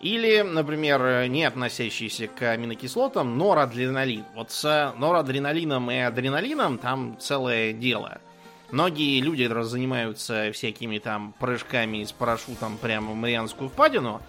Или, 0.00 0.40
например, 0.40 1.28
не 1.28 1.44
относящийся 1.44 2.26
к 2.26 2.42
аминокислотам, 2.42 3.38
норадреналин. 3.38 4.24
Вот 4.34 4.50
с 4.50 4.92
норадреналином 4.98 5.92
и 5.92 5.98
адреналином 5.98 6.78
там 6.78 7.16
целое 7.20 7.72
дело– 7.72 8.20
Многие 8.72 9.20
люди 9.20 9.46
занимаются 9.64 10.50
всякими 10.52 10.98
там 10.98 11.34
прыжками 11.38 12.02
с 12.02 12.10
парашютом 12.10 12.78
прямо 12.78 13.12
в 13.12 13.14
Марианскую 13.14 13.68
впадину. 13.68 14.22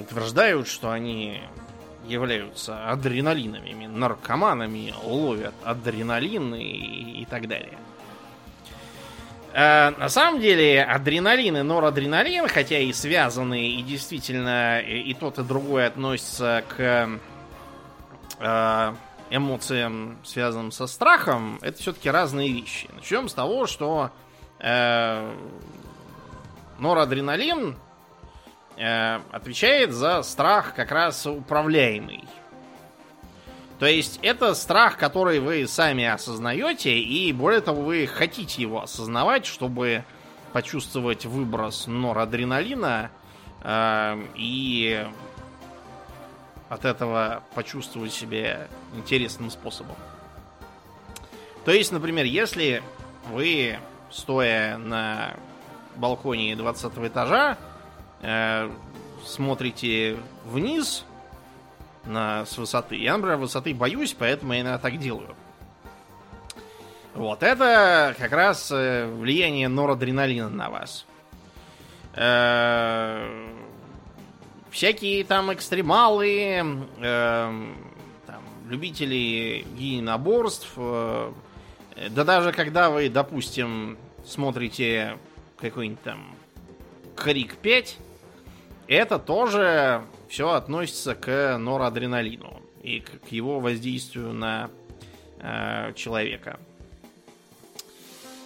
Утверждают, 0.00 0.66
что 0.66 0.90
они 0.90 1.40
являются 2.08 2.90
адреналинами, 2.90 3.86
наркоманами, 3.86 4.92
ловят 5.04 5.54
адреналин 5.62 6.56
и, 6.56 7.22
и 7.22 7.26
так 7.30 7.46
далее. 7.46 7.78
А 9.54 9.94
на 9.96 10.08
самом 10.08 10.40
деле 10.40 10.82
адреналин 10.82 11.56
и 11.56 11.62
норадреналин, 11.62 12.48
хотя 12.48 12.80
и 12.80 12.92
связаны, 12.92 13.70
и 13.70 13.82
действительно 13.82 14.80
и, 14.80 14.98
и 15.02 15.14
тот, 15.14 15.38
и 15.38 15.44
другой 15.44 15.86
относятся 15.86 16.64
к 16.68 17.20
э, 18.40 18.94
эмоциям, 19.30 20.18
связанным 20.24 20.70
со 20.70 20.86
страхом, 20.86 21.58
это 21.62 21.78
все-таки 21.78 22.10
разные 22.10 22.52
вещи. 22.52 22.88
Начнем 22.94 23.28
с 23.28 23.34
того, 23.34 23.66
что 23.66 24.10
э, 24.60 25.34
норадреналин 26.78 27.76
э, 28.76 29.20
отвечает 29.32 29.92
за 29.92 30.22
страх 30.22 30.74
как 30.74 30.92
раз 30.92 31.26
управляемый. 31.26 32.24
То 33.78 33.86
есть 33.86 34.18
это 34.22 34.54
страх, 34.54 34.96
который 34.96 35.38
вы 35.38 35.66
сами 35.66 36.04
осознаете, 36.04 36.98
и 36.98 37.32
более 37.32 37.60
того, 37.60 37.82
вы 37.82 38.06
хотите 38.06 38.62
его 38.62 38.82
осознавать, 38.82 39.44
чтобы 39.44 40.04
почувствовать 40.52 41.26
выброс 41.26 41.86
норадреналина 41.86 43.10
э, 43.62 44.22
и 44.36 45.06
от 46.68 46.84
этого 46.84 47.42
почувствовать 47.54 48.12
себя 48.12 48.68
интересным 48.94 49.50
способом. 49.50 49.96
То 51.64 51.72
есть, 51.72 51.92
например, 51.92 52.24
если 52.24 52.82
вы, 53.30 53.78
стоя 54.10 54.78
на 54.78 55.34
балконе 55.96 56.54
20 56.56 56.92
этажа, 56.98 57.58
э, 58.22 58.70
смотрите 59.24 60.16
вниз 60.44 61.04
на, 62.04 62.44
с 62.46 62.56
высоты. 62.56 62.96
Я, 62.96 63.16
например, 63.16 63.38
высоты 63.38 63.74
боюсь, 63.74 64.14
поэтому 64.16 64.52
я 64.52 64.60
иногда 64.60 64.78
так 64.78 64.98
делаю. 64.98 65.34
Вот, 67.14 67.42
это 67.42 68.14
как 68.18 68.32
раз 68.32 68.70
э, 68.70 69.06
влияние 69.06 69.68
норадреналина 69.68 70.50
на 70.50 70.70
вас. 70.70 71.06
Э, 72.14 73.55
всякие 74.76 75.24
там 75.24 75.54
экстремалы, 75.54 76.84
э, 76.98 77.72
там, 78.26 78.42
любители 78.68 79.64
единоборств, 79.78 80.70
э, 80.76 81.32
да 82.10 82.24
даже 82.24 82.52
когда 82.52 82.90
вы, 82.90 83.08
допустим, 83.08 83.96
смотрите 84.26 85.16
какой-нибудь 85.56 86.02
там 86.02 86.36
Крик 87.16 87.56
5, 87.56 87.96
это 88.86 89.18
тоже 89.18 90.02
все 90.28 90.50
относится 90.50 91.14
к 91.14 91.56
норадреналину 91.56 92.60
и 92.82 93.00
к 93.00 93.28
его 93.28 93.60
воздействию 93.60 94.34
на 94.34 94.68
э, 95.40 95.94
человека. 95.94 96.60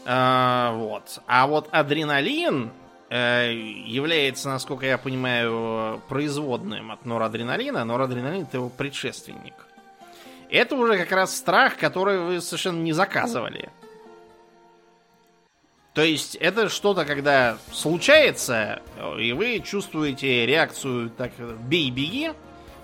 А, 0.07 0.75
вот. 0.77 1.21
А 1.27 1.49
вот 1.49 1.69
адреналин 1.73 2.71
Э, 2.71 2.80
является, 3.11 4.49
насколько 4.49 4.87
я 4.87 4.97
понимаю, 4.97 6.01
производным 6.09 6.93
от 6.93 7.05
норадреналина. 7.05 7.85
Норадреналин 7.85 8.43
это 8.43 8.59
его 8.59 8.69
предшественник. 8.69 9.55
Это 10.49 10.77
уже 10.77 10.97
как 10.97 11.11
раз 11.13 11.37
страх, 11.37 11.77
который 11.77 12.21
вы 12.21 12.41
совершенно 12.41 12.81
не 12.81 12.93
заказывали. 12.93 13.69
То 15.93 16.03
есть 16.03 16.37
это 16.37 16.69
что-то, 16.69 17.05
когда 17.05 17.59
случается, 17.73 18.81
и 19.19 19.33
вы 19.33 19.59
чувствуете 19.59 20.47
реакцию 20.47 21.11
так 21.11 21.33
бей-беги 21.67 22.33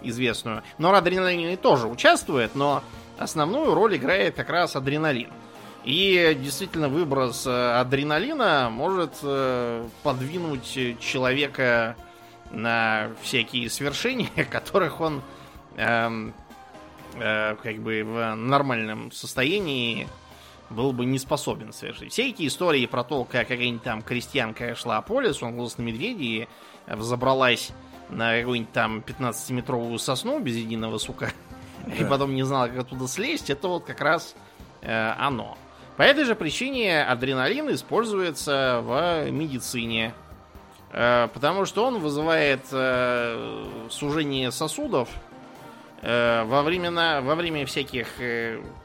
известную. 0.02 0.64
Норадреналин 0.78 1.56
тоже 1.56 1.86
участвует, 1.86 2.56
но 2.56 2.82
основную 3.16 3.74
роль 3.74 3.96
играет 3.96 4.34
как 4.34 4.50
раз 4.50 4.74
адреналин. 4.74 5.30
И 5.86 6.36
действительно 6.42 6.88
выброс 6.88 7.46
э, 7.46 7.78
адреналина 7.78 8.70
может 8.70 9.12
э, 9.22 9.86
подвинуть 10.02 10.98
человека 10.98 11.94
на 12.50 13.12
всякие 13.22 13.70
свершения, 13.70 14.28
которых 14.50 15.00
он 15.00 15.22
э, 15.76 16.30
э, 17.14 17.56
как 17.62 17.76
бы 17.78 18.02
в 18.02 18.34
нормальном 18.34 19.12
состоянии 19.12 20.08
был 20.70 20.92
бы 20.92 21.04
не 21.04 21.20
способен 21.20 21.72
совершить. 21.72 22.10
Все 22.10 22.30
эти 22.30 22.48
истории 22.48 22.86
про 22.86 23.04
то, 23.04 23.22
как 23.22 23.46
какая-нибудь 23.46 23.84
там 23.84 24.02
крестьянка 24.02 24.74
шла 24.74 25.00
по 25.02 25.20
лесу, 25.20 25.46
он 25.46 25.56
голос 25.56 25.78
на 25.78 25.82
медведи 25.82 26.24
и 26.24 26.48
взобралась 26.88 27.70
на 28.08 28.36
какую-нибудь 28.36 28.72
там 28.72 29.04
15-метровую 29.06 29.98
сосну 29.98 30.40
без 30.40 30.56
единого 30.56 30.98
сука, 30.98 31.32
да. 31.86 31.94
и 31.94 32.04
потом 32.04 32.34
не 32.34 32.42
знала, 32.42 32.66
как 32.66 32.78
оттуда 32.78 33.06
слезть, 33.06 33.50
это 33.50 33.68
вот 33.68 33.84
как 33.84 34.00
раз 34.00 34.34
э, 34.82 35.12
оно. 35.16 35.56
По 35.96 36.02
этой 36.02 36.24
же 36.24 36.34
причине 36.34 37.02
адреналин 37.02 37.72
используется 37.72 38.80
в 38.82 39.30
медицине. 39.30 40.12
Э, 40.90 41.28
потому 41.32 41.64
что 41.64 41.84
он 41.86 41.98
вызывает 41.98 42.66
э, 42.70 43.66
сужение 43.90 44.50
сосудов 44.52 45.08
э, 46.02 46.44
во, 46.44 46.62
времена, 46.62 47.20
во 47.22 47.34
время 47.34 47.64
всяких 47.66 48.08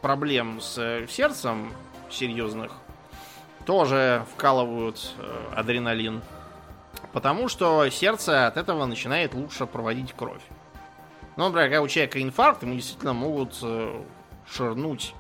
проблем 0.02 0.62
с 0.62 1.06
сердцем. 1.10 1.72
серьезных 2.10 2.72
тоже 3.66 4.26
вкалывают 4.34 5.14
адреналин. 5.56 6.22
Потому 7.14 7.48
что 7.50 7.90
сердце 7.90 8.48
от 8.48 8.58
этого 8.58 8.86
начинает 8.86 9.34
лучше 9.34 9.66
проводить 9.66 10.14
кровь. 10.14 10.42
Ну, 11.38 11.46
например, 11.46 11.70
когда 11.70 11.82
у 11.82 11.88
человека 11.88 12.22
инфаркт, 12.22 12.64
ему 12.64 12.74
действительно 12.74 13.14
могут 13.14 13.64
ширнуть 14.50 15.14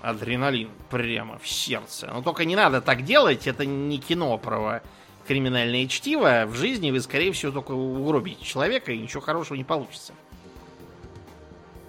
адреналин 0.00 0.70
прямо 0.90 1.38
в 1.38 1.48
сердце. 1.48 2.10
Но 2.12 2.22
только 2.22 2.44
не 2.44 2.56
надо 2.56 2.80
так 2.80 3.04
делать, 3.04 3.46
это 3.46 3.66
не 3.66 3.98
кино 3.98 4.38
про 4.38 4.82
криминальное 5.26 5.86
чтиво. 5.86 6.46
В 6.46 6.54
жизни 6.54 6.90
вы, 6.90 7.00
скорее 7.00 7.32
всего, 7.32 7.52
только 7.52 7.72
угробите 7.72 8.44
человека, 8.44 8.92
и 8.92 8.98
ничего 8.98 9.20
хорошего 9.20 9.56
не 9.56 9.64
получится. 9.64 10.14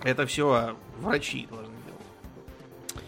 Это 0.03 0.25
все 0.25 0.75
врачи 0.99 1.47
должны 1.49 1.75
делать. 1.85 3.03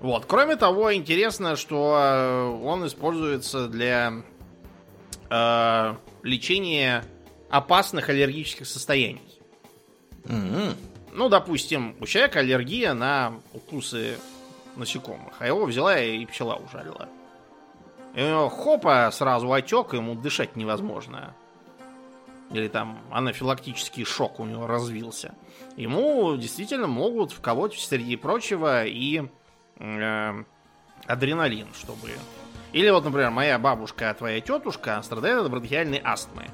Вот. 0.00 0.24
Кроме 0.26 0.56
того, 0.56 0.94
интересно, 0.94 1.56
что 1.56 1.96
э, 1.98 2.64
он 2.64 2.86
используется 2.86 3.68
для 3.68 4.22
э, 5.30 5.94
лечения 6.22 7.04
опасных 7.50 8.08
аллергических 8.08 8.66
состояний. 8.66 9.40
Mm-hmm. 10.24 10.76
Ну, 11.12 11.28
допустим, 11.28 11.94
у 12.00 12.06
человека 12.06 12.40
аллергия 12.40 12.92
на 12.92 13.34
укусы 13.52 14.18
насекомых, 14.76 15.34
а 15.38 15.46
его 15.46 15.64
взяла 15.64 15.98
и 15.98 16.24
пчела 16.26 16.56
ужалила. 16.56 17.08
И 18.14 18.22
у 18.22 18.26
него 18.26 18.48
хопа 18.48 19.10
сразу 19.12 19.52
отек, 19.52 19.92
ему 19.92 20.14
дышать 20.14 20.56
невозможно. 20.56 21.34
Или 22.52 22.68
там 22.68 23.00
анафилактический 23.10 24.04
шок 24.04 24.38
у 24.38 24.44
него 24.44 24.66
развился. 24.66 25.34
Ему 25.76 26.36
действительно 26.36 26.86
могут 26.86 27.32
вколоть, 27.32 27.78
среди 27.78 28.16
прочего, 28.16 28.84
и 28.84 29.24
э, 29.78 30.44
адреналин, 31.06 31.68
чтобы... 31.74 32.10
Или 32.72 32.90
вот, 32.90 33.04
например, 33.04 33.30
моя 33.30 33.58
бабушка, 33.58 34.14
твоя 34.16 34.40
тетушка 34.40 35.00
страдает 35.02 35.44
от 35.44 35.50
бронхиальной 35.50 36.00
астмы. 36.02 36.44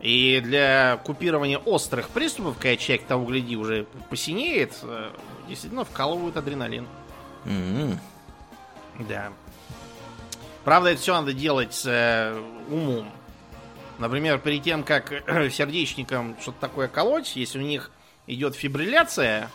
И 0.00 0.40
для 0.44 1.00
купирования 1.04 1.58
острых 1.58 2.10
приступов, 2.10 2.56
когда 2.58 2.76
человек 2.76 3.06
того 3.06 3.24
гляди 3.24 3.56
уже 3.56 3.86
посинеет, 4.10 4.78
э, 4.82 5.10
действительно 5.48 5.84
вкалывают 5.84 6.36
адреналин. 6.36 6.86
Mm-hmm. 7.44 7.98
Да. 9.08 9.32
Правда, 10.64 10.90
это 10.90 11.00
все 11.00 11.14
надо 11.14 11.32
делать 11.32 11.74
с 11.74 11.86
э, 11.86 12.40
умом. 12.68 13.10
Например, 13.98 14.38
перед 14.38 14.62
тем, 14.62 14.82
как 14.82 15.10
сердечникам 15.50 16.36
что-то 16.40 16.60
такое 16.60 16.88
колоть, 16.88 17.36
если 17.36 17.58
у 17.58 17.62
них 17.62 17.90
идет 18.26 18.54
фибрилляция, 18.54 19.50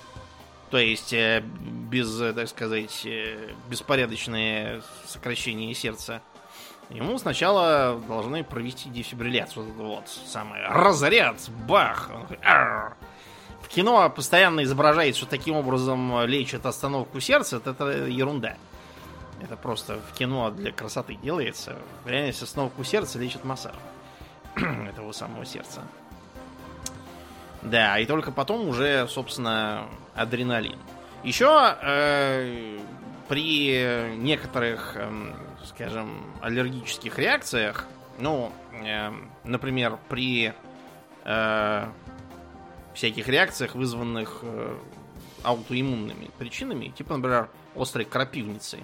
то 0.70 0.78
есть 0.78 1.14
э, 1.14 1.42
без, 1.42 2.22
э, 2.22 2.34
так 2.34 2.48
сказать, 2.48 3.02
э, 3.06 3.54
беспорядочное 3.70 4.82
сокращение 5.06 5.74
сердца, 5.74 6.22
Ему 6.90 7.20
сначала 7.20 8.02
должны 8.08 8.44
провести 8.44 8.90
дефибрилляцию. 8.90 9.72
Вот, 9.74 10.08
самое. 10.08 10.66
Разряд! 10.68 11.38
Бах! 11.68 12.10
В 12.10 12.34
кино 13.70 14.10
постоянно 14.10 14.64
изображает, 14.64 15.16
что 15.16 15.26
таким 15.26 15.56
образом 15.56 16.26
лечат 16.26 16.66
остановку 16.66 17.20
сердца. 17.20 17.62
Это 17.64 17.86
ерунда. 18.08 18.56
Это 19.42 19.56
просто 19.56 20.00
в 20.12 20.18
кино 20.18 20.52
для 20.52 20.72
красоты 20.72 21.16
делается. 21.16 21.78
В 22.04 22.10
реальности 22.10 22.44
остановку 22.44 22.84
сердца 22.84 23.20
лечат 23.20 23.46
массаж 23.46 23.76
этого 24.56 25.12
самого 25.14 25.46
сердца. 25.46 25.82
Да, 27.62 28.00
и 28.00 28.06
только 28.06 28.32
потом 28.32 28.68
уже, 28.68 29.08
собственно, 29.08 29.86
адреналин. 30.16 30.78
Еще 31.24 31.76
э, 31.82 32.80
при 33.28 34.16
некоторых 34.18 34.94
э, 34.96 35.34
скажем, 35.66 36.24
аллергических 36.42 37.18
реакциях, 37.18 37.86
ну, 38.18 38.52
э, 38.84 39.12
например, 39.44 39.98
при 40.10 40.54
э, 41.24 41.86
всяких 43.00 43.30
реакциях, 43.30 43.76
вызванных 43.76 44.40
э, 44.42 44.78
аутоиммунными 45.44 46.30
причинами, 46.38 46.90
типа, 46.90 47.16
например, 47.16 47.50
острой 47.74 48.04
крапивницы, 48.04 48.80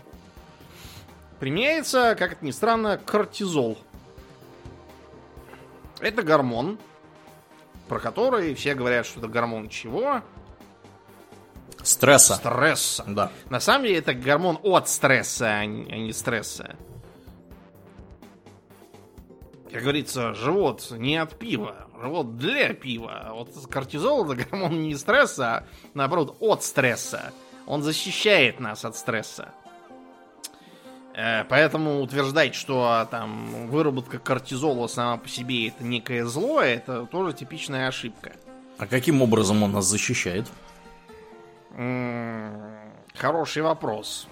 применяется, 1.41 2.15
как 2.17 2.31
это 2.31 2.45
ни 2.45 2.51
странно, 2.51 2.97
кортизол. 2.97 3.77
Это 5.99 6.23
гормон, 6.23 6.79
про 7.89 7.99
который 7.99 8.55
все 8.55 8.73
говорят, 8.73 9.05
что 9.05 9.19
это 9.19 9.27
гормон 9.27 9.67
чего? 9.67 10.21
Стресса. 11.83 12.35
Стресса. 12.35 13.03
Да. 13.05 13.31
На 13.49 13.59
самом 13.59 13.83
деле 13.83 13.97
это 13.97 14.13
гормон 14.13 14.57
от 14.63 14.87
стресса, 14.87 15.57
а 15.57 15.65
не 15.65 16.09
а 16.09 16.13
стресса. 16.13 16.77
Как 19.69 19.81
говорится, 19.81 20.33
живот 20.33 20.87
не 20.91 21.17
от 21.17 21.37
пива, 21.37 21.84
живот 22.01 22.37
для 22.37 22.73
пива. 22.73 23.21
А 23.25 23.33
вот 23.33 23.49
кортизол 23.69 24.31
это 24.31 24.45
гормон 24.49 24.83
не 24.83 24.95
стресса, 24.95 25.47
а 25.47 25.63
наоборот 25.93 26.37
от 26.39 26.63
стресса. 26.63 27.33
Он 27.67 27.81
защищает 27.81 28.59
нас 28.59 28.85
от 28.85 28.95
стресса. 28.95 29.49
Э, 31.15 31.45
поэтому 31.45 32.01
утверждать, 32.01 32.55
что 32.55 33.07
там 33.09 33.67
выработка 33.67 34.19
кортизола 34.19 34.87
сама 34.87 35.17
по 35.17 35.29
себе 35.29 35.69
это 35.69 35.83
некое 35.83 36.25
зло, 36.25 36.61
это 36.61 37.05
тоже 37.05 37.33
типичная 37.33 37.87
ошибка. 37.87 38.33
А 38.77 38.87
каким 38.87 39.21
образом 39.21 39.63
он 39.63 39.71
нас 39.71 39.85
защищает? 39.85 40.45
Хороший 43.15 43.61
вопрос. 43.63 44.27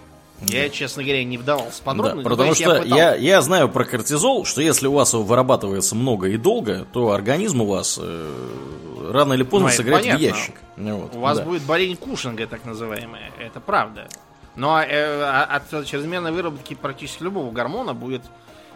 Я, 0.48 0.70
честно 0.70 1.04
говоря, 1.04 1.24
не 1.24 1.38
вдавался 1.38 1.82
подробно. 1.84 2.24
Да, 2.24 2.30
потому 2.30 2.54
что 2.54 2.84
я, 2.84 3.14
я, 3.14 3.16
я 3.16 3.42
знаю 3.42 3.70
про 3.70 3.86
кортизол, 3.86 4.46
что 4.46 4.62
если 4.62 4.88
у 4.88 4.94
вас 4.94 5.14
его 5.14 5.24
вырабатывается 5.24 5.96
много 5.96 6.28
и 6.30 6.38
долго, 6.38 6.86
то 6.92 7.12
организм 7.12 7.62
у 7.62 7.66
вас 7.66 8.00
э, 8.02 9.12
рано 9.12 9.34
или 9.34 9.44
поздно 9.44 9.70
ну, 9.70 9.74
сыграет 9.76 10.06
в 10.06 10.20
ящик. 10.20 10.56
Вот, 10.78 11.16
у 11.16 11.20
вас 11.20 11.38
да. 11.38 11.46
будет 11.46 11.64
болезнь 11.64 11.96
Кушинга, 11.96 12.48
так 12.48 12.66
называемая. 12.66 13.32
Это 13.40 13.60
правда. 13.60 14.08
Но 14.56 14.82
э, 14.82 15.22
а, 15.22 15.44
от 15.44 15.86
чрезмерной 15.86 16.32
выработки 16.32 16.76
практически 16.76 17.24
любого 17.24 17.52
гормона 17.52 17.94
будет 17.94 18.22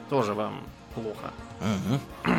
тоже 0.09 0.33
вам 0.33 0.63
плохо. 0.95 1.31
Угу. 1.61 2.33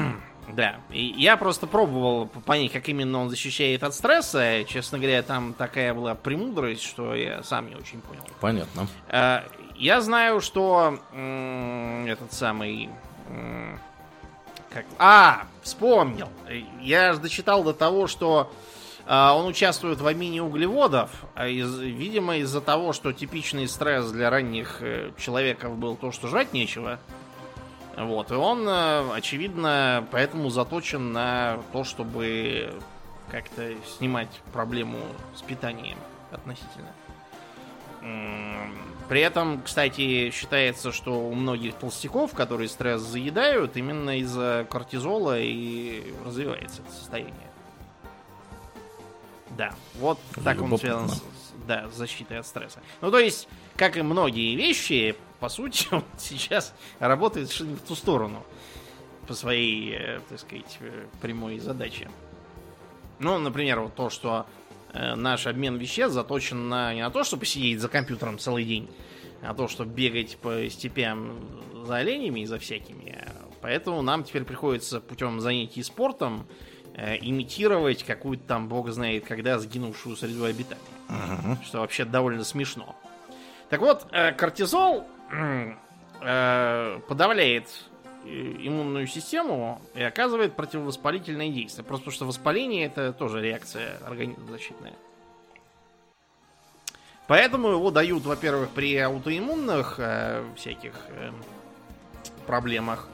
Да, 0.54 0.76
и 0.90 1.14
я 1.16 1.36
просто 1.36 1.66
пробовал 1.66 2.26
понять, 2.26 2.72
как 2.72 2.88
именно 2.88 3.20
он 3.20 3.28
защищает 3.28 3.82
от 3.82 3.94
стресса. 3.94 4.64
Честно 4.66 4.98
говоря, 4.98 5.22
там 5.22 5.52
такая 5.52 5.92
была 5.92 6.14
премудрость, 6.14 6.82
что 6.82 7.14
я 7.14 7.42
сам 7.42 7.68
не 7.68 7.74
очень 7.74 8.00
понял. 8.00 8.22
Понятно. 8.40 8.86
Э, 9.08 9.42
я 9.76 10.00
знаю, 10.00 10.40
что 10.40 10.98
этот 11.12 12.32
самый... 12.32 12.88
Как... 14.70 14.84
А, 14.98 15.46
вспомнил. 15.62 16.28
Я 16.80 17.12
же 17.12 17.20
дочитал 17.20 17.62
до 17.62 17.72
того, 17.72 18.06
что 18.06 18.52
э, 19.06 19.30
он 19.30 19.46
участвует 19.46 20.00
в 20.00 20.06
обмене 20.06 20.42
углеводов, 20.42 21.10
а 21.34 21.46
из, 21.46 21.78
видимо, 21.78 22.38
из-за 22.38 22.60
того, 22.60 22.92
что 22.92 23.12
типичный 23.12 23.66
стресс 23.66 24.10
для 24.10 24.28
ранних 24.28 24.78
э, 24.80 25.12
человеков 25.18 25.78
был 25.78 25.96
то, 25.96 26.12
что 26.12 26.28
жрать 26.28 26.52
нечего, 26.52 26.98
вот, 28.06 28.30
и 28.30 28.34
он, 28.34 28.66
э, 28.68 29.12
очевидно, 29.12 30.06
поэтому 30.10 30.50
заточен 30.50 31.12
на 31.12 31.58
то, 31.72 31.84
чтобы 31.84 32.74
как-то 33.30 33.74
снимать 33.98 34.40
проблему 34.52 34.98
с 35.36 35.42
питанием 35.42 35.98
относительно. 36.30 36.92
При 39.08 39.22
этом, 39.22 39.62
кстати, 39.62 40.30
считается, 40.30 40.92
что 40.92 41.18
у 41.28 41.34
многих 41.34 41.74
толстяков, 41.74 42.34
которые 42.34 42.68
стресс 42.68 43.00
заедают, 43.00 43.76
именно 43.76 44.18
из-за 44.18 44.66
кортизола 44.70 45.38
и 45.40 46.12
развивается 46.24 46.82
это 46.82 46.92
состояние. 46.92 47.34
Да, 49.56 49.74
вот 49.94 50.20
так 50.44 50.58
Любопытно. 50.58 50.96
он 50.98 51.08
связан 51.08 51.08
с, 51.08 51.66
да, 51.66 51.88
с 51.88 51.94
защитой 51.96 52.38
от 52.38 52.46
стресса. 52.46 52.80
Ну, 53.00 53.10
то 53.10 53.18
есть, 53.18 53.48
как 53.76 53.96
и 53.96 54.02
многие 54.02 54.54
вещи, 54.54 55.16
по 55.40 55.48
сути, 55.48 55.86
он 55.92 56.04
сейчас 56.18 56.74
работает 56.98 57.48
в 57.50 57.80
ту 57.80 57.94
сторону 57.94 58.44
по 59.26 59.34
своей, 59.34 59.94
э, 59.94 60.20
так 60.28 60.38
сказать, 60.38 60.78
э, 60.80 61.06
прямой 61.20 61.58
задаче. 61.58 62.10
Ну, 63.18 63.38
например, 63.38 63.80
вот 63.80 63.94
то, 63.94 64.10
что 64.10 64.46
э, 64.92 65.14
наш 65.14 65.46
обмен 65.46 65.76
веществ 65.76 66.14
заточен 66.14 66.68
на, 66.68 66.94
не 66.94 67.02
на 67.02 67.10
то, 67.10 67.24
чтобы 67.24 67.44
сидеть 67.46 67.80
за 67.80 67.88
компьютером 67.88 68.38
целый 68.38 68.64
день, 68.64 68.88
а 69.42 69.54
то, 69.54 69.68
чтобы 69.68 69.92
бегать 69.92 70.38
по 70.38 70.68
степям 70.68 71.38
за 71.84 71.96
оленями 71.96 72.40
и 72.40 72.46
за 72.46 72.58
всякими. 72.58 73.24
Поэтому 73.60 74.02
нам 74.02 74.24
теперь 74.24 74.44
приходится 74.44 75.00
путем 75.00 75.40
занятий 75.40 75.82
спортом 75.82 76.46
э, 76.94 77.16
имитировать 77.20 78.04
какую-то 78.04 78.44
там, 78.44 78.68
бог 78.68 78.90
знает, 78.90 79.26
когда 79.26 79.58
сгинувшую 79.58 80.16
среду 80.16 80.44
обитания. 80.44 80.82
Uh-huh. 81.08 81.64
Что 81.64 81.80
вообще 81.80 82.04
довольно 82.04 82.44
смешно. 82.44 82.96
Так 83.68 83.80
вот, 83.80 84.06
э, 84.12 84.32
кортизол 84.32 85.06
э, 85.30 87.00
подавляет 87.08 87.68
иммунную 88.24 89.06
систему 89.06 89.80
и 89.94 90.02
оказывает 90.02 90.54
противовоспалительные 90.54 91.50
действия. 91.50 91.84
Просто 91.84 92.04
потому 92.04 92.14
что 92.14 92.26
воспаление 92.26 92.86
это 92.86 93.12
тоже 93.12 93.40
реакция 93.40 93.98
организма 94.06 94.50
защитная. 94.50 94.94
Поэтому 97.26 97.68
его 97.68 97.90
дают, 97.90 98.24
во-первых, 98.24 98.70
при 98.70 98.96
аутоиммунных 98.96 99.96
э, 99.98 100.44
всяких 100.56 100.94
э, 101.08 101.30
проблемах. 102.46 103.06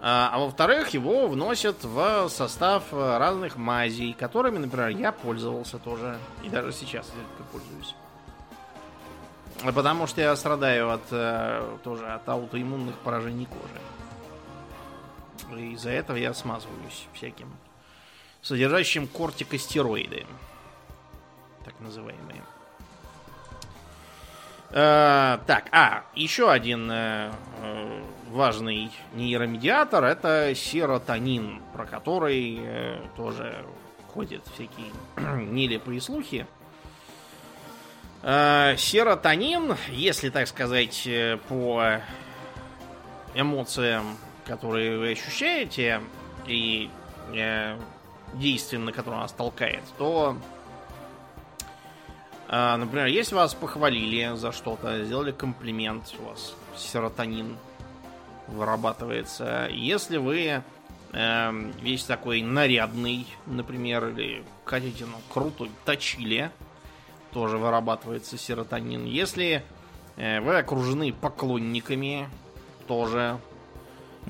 А, 0.00 0.30
а 0.32 0.38
во-вторых, 0.38 0.90
его 0.90 1.26
вносят 1.26 1.82
в 1.82 2.28
состав 2.28 2.92
разных 2.92 3.56
мазей, 3.56 4.14
которыми, 4.14 4.58
например, 4.58 4.88
я 4.88 5.12
пользовался 5.12 5.78
тоже. 5.78 6.18
И 6.44 6.48
даже 6.48 6.72
сейчас 6.72 7.10
редко 7.16 7.42
пользуюсь. 7.52 7.94
Потому 9.64 10.06
что 10.06 10.20
я 10.20 10.34
страдаю 10.34 10.90
от 10.90 11.02
э, 11.10 11.78
тоже 11.84 12.06
от 12.06 12.28
аутоиммунных 12.28 12.96
поражений 12.98 13.46
кожи. 13.46 13.80
И 15.60 15.72
из-за 15.74 15.90
этого 15.90 16.16
я 16.16 16.34
смазываюсь 16.34 17.06
всяким 17.12 17.48
содержащим 18.42 19.06
кортикостероиды. 19.06 20.26
Так 21.64 21.74
называемые. 21.80 22.42
Э, 24.70 25.38
так, 25.46 25.68
а, 25.70 26.04
еще 26.14 26.50
один 26.50 26.90
э, 26.90 27.30
э, 27.60 28.02
важный 28.30 28.90
нейромедиатор 29.14 30.02
это 30.02 30.54
серотонин, 30.54 31.60
про 31.72 31.86
который 31.86 32.58
э, 32.58 32.98
тоже 33.16 33.64
ходят 34.12 34.42
всякие 34.54 34.90
нелепые 35.46 36.00
слухи. 36.00 36.46
Э, 38.22 38.76
серотонин, 38.76 39.76
если 39.90 40.30
так 40.30 40.46
сказать, 40.46 41.06
э, 41.06 41.38
по 41.48 42.00
эмоциям, 43.34 44.16
которые 44.46 44.98
вы 44.98 45.12
ощущаете, 45.12 46.00
и 46.46 46.90
э, 47.34 47.76
действием, 48.34 48.84
на 48.84 48.92
которое 48.92 49.20
нас 49.20 49.32
толкает, 49.32 49.82
то 49.98 50.36
а, 52.54 52.76
например, 52.76 53.06
если 53.06 53.34
вас 53.34 53.54
похвалили 53.54 54.36
за 54.36 54.52
что-то, 54.52 55.02
сделали 55.06 55.32
комплимент, 55.32 56.14
у 56.18 56.24
вас 56.28 56.54
серотонин 56.76 57.56
вырабатывается. 58.46 59.68
Если 59.72 60.18
вы 60.18 60.62
э, 61.12 61.70
весь 61.80 62.04
такой 62.04 62.42
нарядный, 62.42 63.26
например, 63.46 64.08
или 64.08 64.44
хотите, 64.66 65.06
ну, 65.06 65.16
крутой, 65.32 65.70
точили, 65.86 66.50
тоже 67.32 67.58
вырабатывается 67.58 68.36
серотонин. 68.38 69.04
Если 69.04 69.64
э, 70.16 70.40
вы 70.40 70.58
окружены 70.58 71.12
поклонниками, 71.12 72.28
тоже 72.86 73.38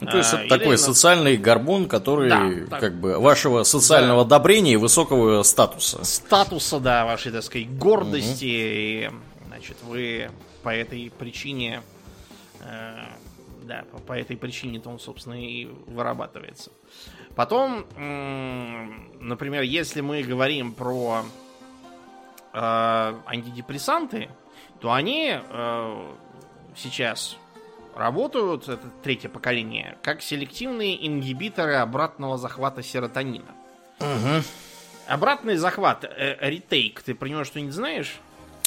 ну, 0.00 0.06
то 0.06 0.16
есть 0.16 0.32
а, 0.32 0.40
это 0.40 0.58
такой 0.58 0.78
социальный 0.78 1.36
гормон, 1.36 1.86
который 1.86 2.30
да, 2.30 2.78
как 2.78 2.98
бы 2.98 3.18
вашего 3.18 3.62
социального 3.62 4.24
да. 4.24 4.36
одобрения 4.36 4.72
и 4.72 4.76
высокого 4.76 5.42
статуса. 5.42 6.02
Статуса, 6.04 6.80
да, 6.80 7.04
вашей, 7.04 7.30
так 7.30 7.42
сказать, 7.42 7.70
гордости. 7.76 8.44
Угу. 9.08 9.14
И, 9.14 9.46
значит, 9.48 9.76
вы 9.82 10.30
по 10.62 10.70
этой 10.74 11.12
причине, 11.16 11.82
э, 12.60 13.04
да, 13.64 13.84
по, 14.06 14.14
этой 14.14 14.36
причине-то 14.36 14.88
он, 14.88 14.98
собственно, 14.98 15.34
и 15.34 15.66
вырабатывается. 15.86 16.72
Потом, 17.34 17.86
например, 17.96 19.62
если 19.62 20.02
мы 20.02 20.22
говорим 20.22 20.74
про 20.74 21.22
э, 22.52 23.14
антидепрессанты, 23.26 24.28
то 24.80 24.92
они 24.92 25.38
э, 25.38 26.12
сейчас 26.76 27.36
работают, 27.94 28.68
это 28.68 28.88
третье 29.02 29.28
поколение, 29.28 29.98
как 30.02 30.22
селективные 30.22 31.06
ингибиторы 31.06 31.74
обратного 31.76 32.38
захвата 32.38 32.82
серотонина. 32.82 33.54
Угу. 34.00 34.42
Обратный 35.06 35.56
захват, 35.56 36.04
э, 36.04 36.36
ретейк, 36.40 37.02
ты 37.02 37.14
про 37.14 37.28
него 37.28 37.44
что-нибудь 37.44 37.74
знаешь? 37.74 38.20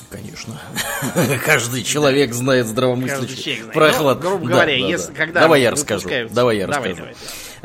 Конечно. 0.09 0.59
Каждый 1.45 1.83
человек 1.83 2.33
знает 2.33 2.67
здравомыслящий. 2.67 3.63
Про 3.73 3.87
охлад. 3.87 4.21
Ну, 4.21 4.29
грубо 4.29 4.47
говоря, 4.47 4.73
да, 4.73 4.87
если, 4.87 5.11
да. 5.11 5.17
когда 5.17 5.39
Давай 5.41 5.61
я 5.61 5.71
расскажу. 5.71 6.09
Давай 6.29 6.57
я 6.57 6.67
расскажу. 6.67 6.95
Давай, 6.95 6.95
давай. 6.95 7.15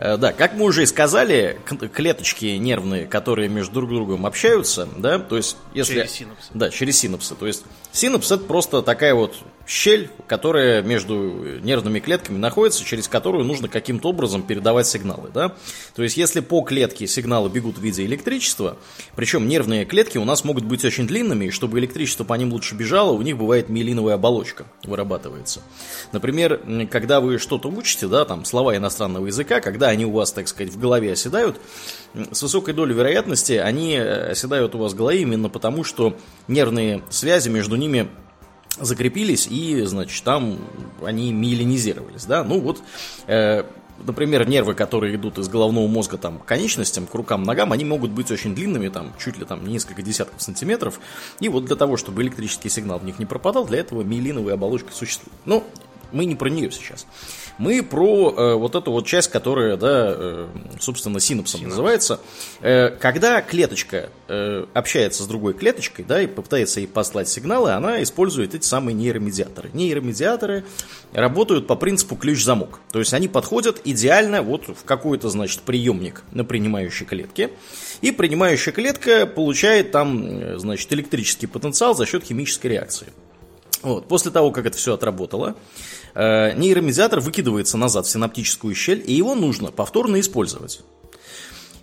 Э, 0.01 0.17
да, 0.17 0.33
как 0.33 0.55
мы 0.55 0.65
уже 0.65 0.83
и 0.83 0.87
сказали, 0.87 1.61
клеточки 1.95 2.47
нервные, 2.57 3.07
которые 3.07 3.51
между 3.51 3.75
друг 3.75 3.91
другом 3.91 4.25
общаются, 4.25 4.89
да, 4.97 5.19
то 5.19 5.37
есть 5.37 5.59
если... 5.75 6.01
Через 6.01 6.11
синапсы. 6.13 6.51
Да, 6.55 6.71
через 6.71 6.99
синапсы. 6.99 7.35
То 7.35 7.47
есть 7.47 7.65
синапс 7.93 8.33
это 8.33 8.45
просто 8.45 8.81
такая 8.81 9.15
вот 9.15 9.37
щель, 9.70 10.11
которая 10.26 10.83
между 10.83 11.61
нервными 11.62 12.00
клетками 12.00 12.38
находится, 12.38 12.85
через 12.85 13.06
которую 13.06 13.44
нужно 13.44 13.68
каким-то 13.68 14.09
образом 14.09 14.42
передавать 14.42 14.88
сигналы. 14.88 15.30
Да? 15.33 15.54
То 15.94 16.02
есть, 16.02 16.16
если 16.16 16.40
по 16.40 16.62
клетке 16.62 17.06
сигналы 17.06 17.48
бегут 17.48 17.78
в 17.78 17.80
виде 17.80 18.04
электричества, 18.04 18.76
причем 19.14 19.46
нервные 19.46 19.85
клетки 19.85 20.18
у 20.18 20.24
нас 20.24 20.42
могут 20.42 20.64
быть 20.64 20.85
очень 20.85 21.06
длинными, 21.06 21.46
и 21.46 21.50
чтобы 21.50 21.78
электричество 21.78 22.24
по 22.24 22.35
ним 22.35 22.52
лучше 22.52 22.74
бежало, 22.74 23.12
у 23.12 23.22
них 23.22 23.38
бывает 23.38 23.68
миелиновая 23.68 24.16
оболочка 24.16 24.66
вырабатывается. 24.83 25.61
Например, 26.11 26.61
когда 26.90 27.20
вы 27.20 27.38
что-то 27.38 27.68
учите, 27.68 28.09
да, 28.09 28.24
там 28.24 28.44
слова 28.44 28.76
иностранного 28.76 29.26
языка, 29.26 29.61
когда 29.61 29.88
они 29.88 30.04
у 30.04 30.11
вас, 30.11 30.33
так 30.33 30.48
сказать, 30.48 30.72
в 30.72 30.80
голове 30.80 31.12
оседают, 31.12 31.61
с 32.33 32.42
высокой 32.42 32.74
долей 32.74 32.94
вероятности 32.94 33.52
они 33.52 33.96
оседают 33.96 34.74
у 34.74 34.78
вас 34.78 34.94
в 34.94 34.96
голове 34.96 35.22
именно 35.22 35.48
потому, 35.48 35.85
что 35.85 36.16
нервные 36.48 37.02
связи 37.09 37.48
между 37.48 37.76
ними 37.76 38.09
закрепились 38.81 39.47
и, 39.47 39.83
значит, 39.83 40.23
там 40.25 40.59
они 41.03 41.33
миелинизировались, 41.33 42.25
да, 42.25 42.45
ну 42.45 42.61
вот, 42.61 42.83
э, 43.27 43.64
например, 44.05 44.49
нервы, 44.49 44.75
которые 44.75 45.16
идут 45.16 45.38
из 45.38 45.49
головного 45.49 45.87
мозга 45.87 46.19
там 46.19 46.38
к 46.38 46.45
конечностям, 46.45 47.07
к 47.07 47.14
рукам, 47.14 47.43
ногам, 47.43 47.73
они 47.73 47.85
могут 47.85 48.11
быть 48.11 48.31
очень 48.31 48.55
длинными, 48.55 48.88
там, 48.88 49.12
чуть 49.19 49.38
ли 49.38 49.45
там 49.45 49.66
несколько 49.66 50.03
десятков 50.03 50.40
сантиметров, 50.40 51.01
и 51.40 51.49
вот 51.49 51.64
для 51.64 51.77
того, 51.77 51.97
чтобы 51.97 52.23
электрический 52.23 52.69
сигнал 52.69 52.99
в 52.99 53.05
них 53.05 53.19
не 53.19 53.27
пропадал, 53.27 53.66
для 53.66 53.79
этого 53.79 54.03
миелиновые 54.03 54.55
оболочки 54.55 54.93
существуют. 54.93 55.38
Ну, 55.45 55.64
мы 56.12 56.25
не 56.25 56.35
про 56.35 56.49
нее 56.49 56.70
сейчас. 56.70 57.07
Мы 57.59 57.83
про 57.83 58.35
э, 58.35 58.55
вот 58.55 58.75
эту 58.75 58.90
вот 58.90 59.07
часть, 59.07 59.31
которая, 59.31 59.77
да, 59.77 60.14
э, 60.16 60.49
собственно, 60.81 61.20
синапсом 61.20 61.61
Синапс. 61.61 61.77
называется. 61.77 62.20
Э, 62.62 62.88
когда 62.88 63.42
клеточка 63.42 64.09
э, 64.29 64.64
общается 64.73 65.23
с 65.23 65.27
другой 65.27 65.53
клеточкой, 65.53 66.07
да, 66.09 66.23
и 66.23 66.27
пытается 66.27 66.81
ей 66.81 66.87
послать 66.87 67.29
сигналы, 67.29 67.73
она 67.73 68.03
использует 68.03 68.55
эти 68.55 68.64
самые 68.64 68.94
нейромедиаторы. 68.94 69.70
Нейромедиаторы 69.75 70.64
работают 71.12 71.66
по 71.66 71.77
принципу 71.77 72.16
ключ-замок. 72.16 72.81
То 72.92 72.99
есть 72.99 73.12
они 73.12 73.29
подходят 73.29 73.81
идеально 73.85 74.40
вот 74.42 74.68
в 74.68 74.85
какой-то, 74.85 75.29
значит, 75.29 75.61
приемник 75.61 76.23
на 76.33 76.44
принимающей 76.44 77.05
клетке. 77.05 77.51
И 78.01 78.11
принимающая 78.11 78.73
клетка 78.73 79.27
получает 79.27 79.92
там, 79.92 80.25
э, 80.25 80.59
значит, 80.59 80.90
электрический 80.94 81.46
потенциал 81.46 81.94
за 81.94 82.07
счет 82.07 82.25
химической 82.25 82.68
реакции. 82.68 83.09
Вот. 83.83 84.09
После 84.09 84.31
того, 84.31 84.51
как 84.51 84.66
это 84.66 84.77
все 84.77 84.94
отработало, 84.94 85.57
э, 86.14 86.55
нейромедиатор 86.57 87.20
выкидывается 87.20 87.77
назад 87.77 88.07
в 88.07 88.11
синаптическую 88.11 88.75
щель, 88.75 89.03
и 89.07 89.12
его 89.12 89.35
нужно 89.35 89.70
повторно 89.70 90.20
использовать. 90.20 90.83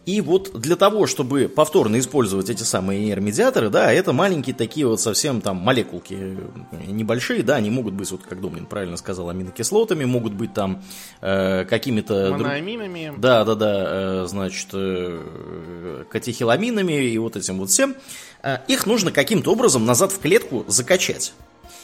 И 0.07 0.21
вот 0.21 0.57
для 0.57 0.77
того, 0.77 1.05
чтобы 1.05 1.49
повторно 1.49 1.99
использовать 1.99 2.49
эти 2.49 2.63
самые 2.63 3.01
нейромедиаторы, 3.01 3.69
да, 3.69 3.91
это 3.91 4.13
маленькие 4.13 4.55
такие 4.55 4.87
вот 4.87 5.01
совсем 5.01 5.41
там 5.41 5.57
молекулки 5.57 6.13
э, 6.13 6.85
небольшие, 6.87 7.43
да, 7.43 7.57
они 7.57 7.69
могут 7.69 7.93
быть, 7.93 8.09
вот 8.09 8.21
как 8.23 8.39
Домнин 8.39 8.67
правильно 8.67 8.95
сказал, 8.95 9.29
аминокислотами, 9.29 10.05
могут 10.05 10.31
быть 10.31 10.53
там 10.53 10.81
э, 11.19 11.65
какими-то... 11.65 12.29
Моноаминами. 12.31 13.07
Друг... 13.07 13.19
Да, 13.19 13.43
да, 13.43 13.55
да, 13.55 13.85
э, 13.85 14.25
значит, 14.29 14.69
э, 14.71 16.05
катехиламинами 16.09 16.93
и 16.93 17.17
вот 17.17 17.35
этим 17.35 17.57
вот 17.57 17.69
всем. 17.69 17.93
Э, 18.43 18.59
их 18.69 18.85
нужно 18.85 19.11
каким-то 19.11 19.51
образом 19.51 19.85
назад 19.85 20.13
в 20.13 20.19
клетку 20.19 20.63
закачать. 20.69 21.33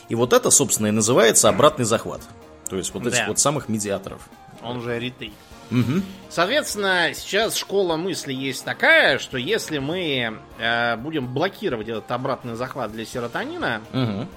И 0.09 0.15
вот 0.15 0.33
это, 0.33 0.49
собственно, 0.51 0.87
и 0.87 0.91
называется 0.91 1.49
обратный 1.49 1.85
захват. 1.85 2.21
То 2.69 2.77
есть 2.77 2.93
вот 2.93 3.05
этих 3.05 3.19
да. 3.19 3.27
вот 3.27 3.39
самых 3.39 3.69
медиаторов. 3.69 4.21
Он 4.61 4.81
же 4.81 4.97
ретейк. 4.97 5.33
Угу. 5.71 6.01
Соответственно, 6.29 7.11
сейчас 7.13 7.55
школа 7.55 7.95
мысли 7.95 8.33
есть 8.33 8.63
такая, 8.63 9.17
что 9.17 9.37
если 9.37 9.79
мы 9.79 10.37
э, 10.59 10.95
будем 10.97 11.33
блокировать 11.33 11.87
этот 11.87 12.09
обратный 12.11 12.55
захват 12.55 12.91
для 12.91 13.05
серотонина, 13.05 13.81
угу. 13.91 14.27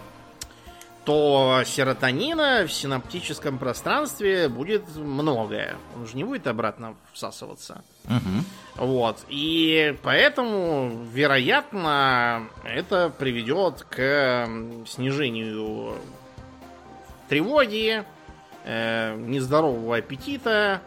То 1.06 1.62
серотонина 1.64 2.66
в 2.66 2.72
синаптическом 2.72 3.58
пространстве 3.58 4.48
будет 4.48 4.82
многое. 4.96 5.76
Он 5.94 6.04
же 6.04 6.16
не 6.16 6.24
будет 6.24 6.48
обратно 6.48 6.96
всасываться. 7.12 7.84
Угу. 8.06 8.84
Вот. 8.86 9.24
И 9.28 9.96
поэтому, 10.02 11.04
вероятно, 11.12 12.48
это 12.64 13.08
приведет 13.16 13.86
к 13.88 14.48
снижению 14.88 15.94
тревоги, 17.28 18.02
э, 18.64 19.14
нездорового 19.14 19.98
аппетита, 19.98 20.82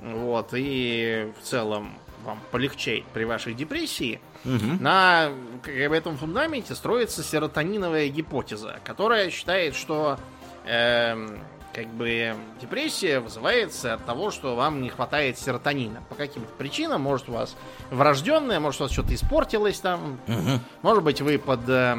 вот, 0.00 0.48
и 0.54 1.32
в 1.40 1.44
целом 1.44 1.96
вам 2.24 2.40
полегчает 2.50 3.04
при 3.14 3.22
вашей 3.22 3.54
депрессии. 3.54 4.20
Угу. 4.44 4.80
На 4.80 5.30
в 5.64 5.92
этом 5.92 6.16
фундаменте 6.16 6.74
строится 6.74 7.22
серотониновая 7.22 8.08
гипотеза, 8.08 8.80
которая 8.84 9.30
считает, 9.30 9.74
что 9.76 10.18
э, 10.64 11.38
как 11.72 11.86
бы 11.88 12.34
депрессия 12.60 13.20
вызывается 13.20 13.94
от 13.94 14.04
того, 14.04 14.30
что 14.30 14.56
вам 14.56 14.82
не 14.82 14.90
хватает 14.90 15.38
серотонина. 15.38 16.02
По 16.08 16.14
каким-то 16.14 16.52
причинам, 16.58 17.02
может 17.02 17.28
у 17.28 17.32
вас 17.32 17.56
врожденное, 17.90 18.60
может 18.60 18.80
у 18.80 18.84
вас 18.84 18.92
что-то 18.92 19.14
испортилось 19.14 19.80
там, 19.80 20.18
угу. 20.26 20.60
может 20.82 21.04
быть 21.04 21.20
вы 21.20 21.38
под 21.38 21.68
э, 21.68 21.96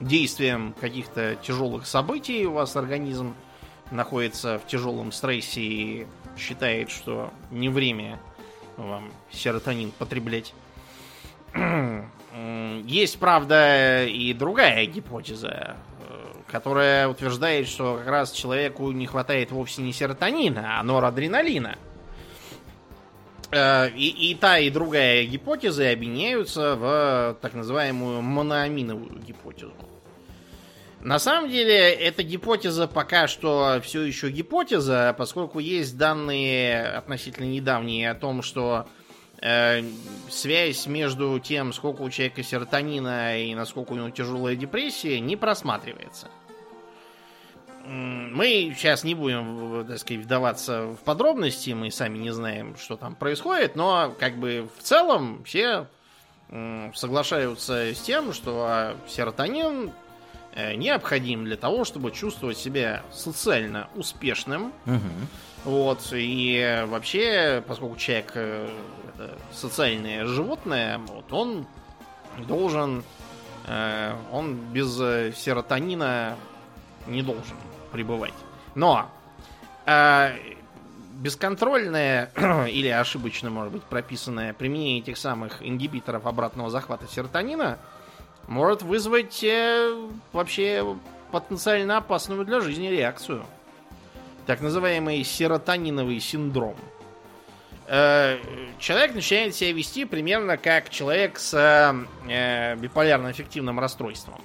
действием 0.00 0.74
каких-то 0.80 1.36
тяжелых 1.36 1.86
событий 1.86 2.46
у 2.46 2.52
вас 2.52 2.76
организм 2.76 3.34
находится 3.90 4.58
в 4.58 4.66
тяжелом 4.66 5.12
стрессе 5.12 5.60
и 5.60 6.06
считает, 6.36 6.90
что 6.90 7.32
не 7.50 7.68
время 7.68 8.18
вам 8.76 9.12
серотонин 9.30 9.92
потреблять. 9.92 10.52
Есть, 12.84 13.18
правда, 13.18 14.04
и 14.04 14.32
другая 14.34 14.86
гипотеза, 14.86 15.76
э, 16.00 16.32
которая 16.50 17.08
утверждает, 17.08 17.68
что 17.68 17.96
как 17.96 18.08
раз 18.08 18.32
человеку 18.32 18.90
не 18.90 19.06
хватает 19.06 19.52
вовсе 19.52 19.82
не 19.82 19.92
серотонина, 19.92 20.80
а 20.80 20.82
норадреналина. 20.82 21.78
Э, 23.52 23.88
и, 23.90 24.30
и 24.30 24.34
та, 24.34 24.58
и 24.58 24.68
другая 24.68 25.24
гипотезы 25.26 25.92
объединяются 25.92 26.74
в 26.74 27.38
так 27.40 27.54
называемую 27.54 28.20
моноаминовую 28.20 29.20
гипотезу. 29.20 29.72
На 31.00 31.18
самом 31.18 31.50
деле, 31.50 31.92
эта 31.92 32.22
гипотеза 32.22 32.88
пока 32.88 33.28
что 33.28 33.80
все 33.84 34.02
еще 34.02 34.30
гипотеза, 34.30 35.14
поскольку 35.16 35.58
есть 35.58 35.96
данные 35.98 36.82
относительно 36.82 37.44
недавние 37.44 38.10
о 38.10 38.14
том, 38.14 38.42
что 38.42 38.88
связь 40.30 40.86
между 40.86 41.38
тем, 41.38 41.72
сколько 41.72 42.02
у 42.02 42.10
человека 42.10 42.42
серотонина 42.42 43.42
и 43.42 43.54
насколько 43.54 43.92
у 43.92 43.96
него 43.96 44.10
тяжелая 44.10 44.56
депрессия, 44.56 45.20
не 45.20 45.36
просматривается. 45.36 46.28
Мы 47.86 48.72
сейчас 48.74 49.04
не 49.04 49.14
будем, 49.14 49.84
так 49.86 49.98
сказать, 49.98 50.24
вдаваться 50.24 50.86
в 50.86 50.96
подробности, 51.04 51.70
мы 51.72 51.90
сами 51.90 52.16
не 52.16 52.30
знаем, 52.30 52.76
что 52.78 52.96
там 52.96 53.14
происходит, 53.14 53.76
но 53.76 54.14
как 54.18 54.38
бы 54.38 54.70
в 54.78 54.82
целом 54.82 55.44
все 55.44 55.88
соглашаются 56.94 57.94
с 57.94 58.00
тем, 58.00 58.32
что 58.32 58.96
серотонин 59.06 59.92
Э, 60.56 60.74
необходим 60.74 61.44
для 61.44 61.56
того, 61.56 61.84
чтобы 61.84 62.12
чувствовать 62.12 62.56
себя 62.56 63.02
социально 63.12 63.88
успешным. 63.96 64.72
Угу. 64.86 65.00
Вот, 65.64 66.08
и 66.12 66.84
вообще, 66.86 67.62
поскольку 67.66 67.96
человек 67.96 68.32
э, 68.34 68.68
это 69.14 69.38
социальное 69.52 70.26
животное, 70.26 70.98
вот, 70.98 71.32
он 71.32 71.66
должен, 72.46 73.02
э, 73.66 74.14
он 74.30 74.56
без 74.56 74.94
серотонина 75.36 76.36
не 77.06 77.22
должен 77.22 77.56
пребывать. 77.92 78.34
Но 78.74 79.10
э, 79.86 80.36
бесконтрольное 81.14 82.30
или 82.68 82.88
ошибочно, 82.88 83.48
может 83.48 83.72
быть, 83.72 83.82
прописанное 83.84 84.52
применение 84.52 85.00
этих 85.00 85.16
самых 85.16 85.66
ингибиторов 85.66 86.26
обратного 86.26 86.70
захвата 86.70 87.06
серотонина– 87.06 87.78
может 88.48 88.82
вызвать 88.82 89.42
э, 89.42 90.08
вообще 90.32 90.96
потенциально 91.30 91.98
опасную 91.98 92.44
для 92.44 92.60
жизни 92.60 92.88
реакцию. 92.88 93.44
Так 94.46 94.60
называемый 94.60 95.24
серотониновый 95.24 96.20
синдром. 96.20 96.76
Э, 97.86 98.38
человек 98.78 99.14
начинает 99.14 99.54
себя 99.54 99.72
вести 99.72 100.04
примерно 100.04 100.56
как 100.56 100.90
человек 100.90 101.38
с 101.38 101.54
э, 101.54 102.76
биполярно-аффективным 102.76 103.80
расстройством. 103.80 104.40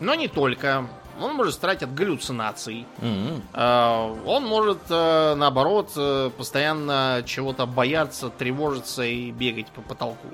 Но 0.00 0.14
не 0.14 0.28
только. 0.28 0.86
Он 1.20 1.34
может 1.34 1.54
страдать 1.54 1.82
от 1.82 1.94
галлюцинаций. 1.94 2.86
Mm-hmm. 2.98 4.22
Он 4.24 4.44
может, 4.46 4.88
наоборот, 4.88 5.92
постоянно 6.38 7.22
чего-то 7.26 7.66
бояться, 7.66 8.30
тревожиться 8.30 9.04
и 9.04 9.30
бегать 9.30 9.66
по 9.66 9.82
потолку. 9.82 10.28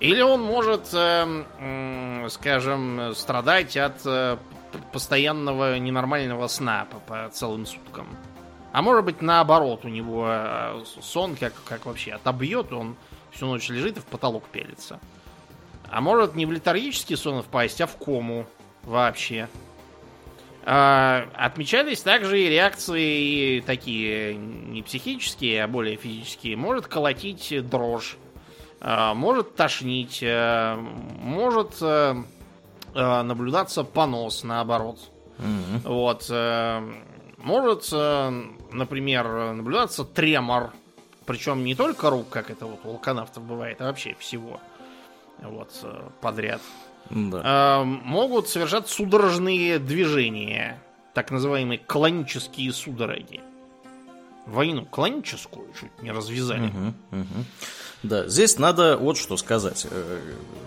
Или 0.00 0.22
он 0.22 0.42
может, 0.42 0.88
скажем, 2.32 3.14
страдать 3.14 3.76
от 3.76 4.04
постоянного 4.92 5.78
ненормального 5.78 6.46
сна 6.48 6.86
по, 6.90 6.98
по 7.00 7.28
целым 7.30 7.66
суткам. 7.66 8.06
А 8.72 8.82
может 8.82 9.04
быть 9.04 9.22
наоборот, 9.22 9.84
у 9.84 9.88
него 9.88 10.26
э, 10.28 10.84
сон 11.00 11.36
как, 11.36 11.54
как 11.64 11.86
вообще 11.86 12.12
отобьет, 12.12 12.72
он 12.72 12.96
всю 13.30 13.46
ночь 13.46 13.68
лежит 13.68 13.96
и 13.96 14.00
в 14.00 14.04
потолок 14.04 14.44
пелится. 14.48 15.00
А 15.90 16.00
может 16.00 16.34
не 16.34 16.46
в 16.46 16.52
летаргический 16.52 17.16
сон 17.16 17.42
впасть, 17.42 17.80
а 17.80 17.86
в 17.86 17.96
кому 17.96 18.46
вообще. 18.82 19.48
А, 20.64 21.28
отмечались 21.34 22.02
также 22.02 22.40
и 22.40 22.48
реакции 22.48 23.60
такие 23.60 24.34
не 24.34 24.82
психические, 24.82 25.64
а 25.64 25.68
более 25.68 25.96
физические. 25.96 26.56
Может 26.56 26.88
колотить 26.88 27.54
дрожь 27.68 28.18
Э, 28.80 29.14
может 29.14 29.54
тошнить, 29.56 30.20
э, 30.22 30.76
может 30.76 31.76
э, 31.80 32.14
наблюдаться 32.96 33.84
понос, 33.84 34.42
наоборот. 34.42 34.98
Mm-hmm. 35.38 35.82
Вот. 35.84 36.30
Может, 37.38 37.92
например, 38.72 39.52
наблюдаться 39.54 40.04
тремор. 40.04 40.72
Причем 41.26 41.64
не 41.64 41.74
только 41.74 42.10
рук, 42.10 42.28
как 42.30 42.50
это 42.50 42.66
вот 42.66 42.80
у 42.84 42.88
волконавтов 42.88 43.44
бывает, 43.44 43.80
а 43.80 43.84
вообще 43.84 44.16
всего. 44.18 44.60
Вот, 45.42 45.70
подряд. 46.20 46.60
Да. 47.10 47.82
Могут 47.84 48.48
совершать 48.48 48.88
судорожные 48.88 49.78
движения. 49.78 50.82
Так 51.14 51.30
называемые 51.30 51.78
клонические 51.78 52.72
судороги. 52.72 53.40
Войну 54.46 54.84
клоническую 54.84 55.66
чуть 55.78 56.02
не 56.02 56.12
развязали. 56.12 56.68
Угу, 56.68 57.20
угу. 57.20 57.44
Да, 58.06 58.28
здесь 58.28 58.58
надо 58.58 58.96
вот 58.96 59.16
что 59.16 59.36
сказать. 59.36 59.86
Э, 59.90 60.20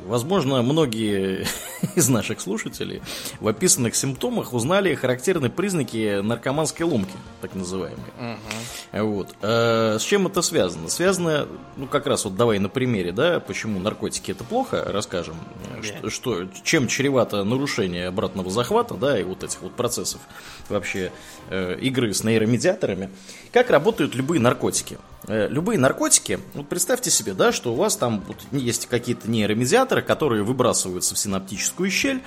возможно, 0.06 0.62
многие 0.62 1.46
из 1.96 2.10
наших 2.10 2.42
слушателей 2.42 3.02
в 3.40 3.48
описанных 3.48 3.96
симптомах 3.96 4.54
узнали 4.54 4.96
характерные 4.96 5.50
признаки 5.50 6.22
наркоманской 6.22 6.86
ломки, 6.86 7.14
так 7.42 7.56
называемой. 7.56 8.00
Угу. 8.20 9.06
Вот. 9.06 9.36
А 9.42 9.98
с 9.98 10.02
чем 10.02 10.28
это 10.28 10.42
связано? 10.42 10.90
Связано, 10.90 11.48
ну, 11.78 11.88
как 11.88 12.08
раз 12.08 12.26
вот 12.26 12.36
давай 12.36 12.60
на 12.60 12.70
примере, 12.70 13.12
да, 13.12 13.40
почему 13.40 13.80
наркотики 13.80 14.32
это 14.32 14.44
плохо, 14.44 14.84
расскажем, 14.88 15.36
yeah. 15.82 16.10
что, 16.10 16.10
что, 16.10 16.50
чем 16.64 16.88
чревато 16.88 17.44
нарушение 17.44 18.08
обратного 18.08 18.50
захвата, 18.50 18.96
да, 18.96 19.20
и 19.20 19.24
вот 19.24 19.44
этих 19.44 19.62
вот 19.62 19.74
процессов 19.74 20.20
вообще 20.68 21.12
э, 21.50 21.78
игры 21.80 22.14
с 22.14 22.24
нейромедиаторами. 22.24 23.10
Как 23.52 23.70
работают 23.70 24.16
любые 24.16 24.42
наркотики? 24.42 24.98
Э, 25.28 25.48
любые 25.50 25.78
наркотики, 25.78 26.40
вот 26.54 26.68
представьте 26.68 27.12
себе, 27.12 27.29
да, 27.34 27.52
что 27.52 27.74
у 27.74 27.76
вас 27.76 27.98
там 27.98 28.24
вот 28.28 28.38
есть 28.52 28.88
какие-то 28.88 29.30
нейромедиаторы, 29.30 30.02
которые 30.02 30.44
выбрасываются 30.44 31.16
в 31.16 31.20
синаптическую 31.20 31.90
щель. 31.90 32.22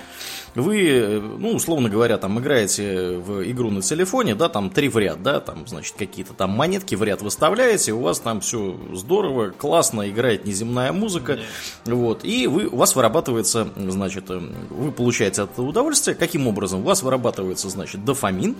Вы, 0.55 0.87
э, 0.87 1.19
ну, 1.19 1.53
условно 1.53 1.89
говоря, 1.89 2.17
там 2.17 2.39
играете 2.39 3.17
в 3.17 3.43
игру 3.49 3.71
на 3.71 3.81
телефоне, 3.81 4.35
да, 4.35 4.49
там 4.49 4.69
три 4.69 4.87
в 4.87 4.97
ряд, 4.97 5.23
да, 5.23 5.39
там, 5.39 5.67
значит, 5.67 5.95
какие-то 5.97 6.33
там 6.33 6.51
монетки 6.51 6.95
в 6.95 7.03
ряд 7.03 7.21
выставляете, 7.21 7.93
у 7.93 8.01
вас 8.01 8.19
там 8.19 8.41
все 8.41 8.77
здорово, 8.93 9.49
классно, 9.49 10.07
играет 10.09 10.45
неземная 10.45 10.91
музыка, 10.91 11.39
yeah. 11.85 11.95
вот, 11.95 12.23
и 12.23 12.47
вы, 12.47 12.67
у 12.67 12.75
вас 12.75 12.95
вырабатывается, 12.95 13.67
значит, 13.75 14.29
э, 14.29 14.39
вы 14.69 14.91
получаете 14.91 15.43
от 15.43 15.57
удовольствие. 15.57 16.15
Каким 16.15 16.47
образом? 16.47 16.81
У 16.81 16.83
вас 16.83 17.01
вырабатывается, 17.01 17.69
значит, 17.69 18.05
дофамин, 18.05 18.55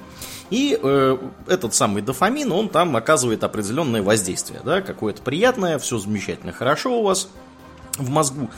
и 0.49 0.77
э, 0.81 1.17
этот 1.47 1.75
самый 1.75 2.01
дофамин, 2.01 2.51
он 2.51 2.69
там 2.69 2.95
оказывает 2.95 3.43
определенное 3.43 4.01
воздействие, 4.01 4.61
да, 4.65 4.81
какое-то 4.81 5.21
приятное, 5.21 5.77
все 5.77 5.99
замечательно, 5.99 6.51
хорошо 6.53 6.99
у 6.99 7.03
вас 7.03 7.29
в 7.97 8.09
мозгу. 8.09 8.49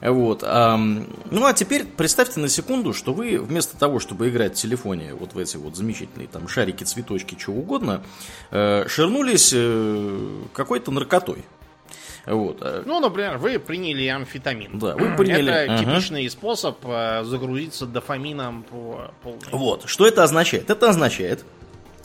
Вот. 0.00 0.42
Ну 0.42 1.46
а 1.46 1.52
теперь 1.52 1.84
представьте 1.84 2.40
на 2.40 2.48
секунду, 2.48 2.92
что 2.92 3.12
вы 3.12 3.38
вместо 3.38 3.76
того, 3.76 3.98
чтобы 3.98 4.28
играть 4.28 4.56
в 4.56 4.60
телефоне 4.60 5.14
вот 5.14 5.34
в 5.34 5.38
эти 5.38 5.56
вот 5.56 5.76
замечательные 5.76 6.28
там 6.28 6.48
шарики, 6.48 6.84
цветочки, 6.84 7.34
чего 7.34 7.58
угодно, 7.58 8.02
э, 8.50 8.86
ширнулись 8.88 9.52
э, 9.54 10.28
какой-то 10.52 10.90
наркотой. 10.90 11.44
Вот. 12.26 12.58
Э. 12.60 12.82
Ну, 12.84 13.00
например, 13.00 13.38
вы 13.38 13.58
приняли 13.58 14.06
амфетамин. 14.06 14.78
Да, 14.78 14.96
вы 14.96 15.16
приняли. 15.16 15.52
Это 15.52 15.74
ага. 15.74 15.84
типичный 15.84 16.28
способ 16.28 16.78
загрузиться 16.82 17.86
дофамином 17.86 18.64
по 18.64 19.12
полной. 19.22 19.40
Вот. 19.52 19.84
Что 19.86 20.06
это 20.06 20.24
означает? 20.24 20.70
Это 20.70 20.90
означает, 20.90 21.44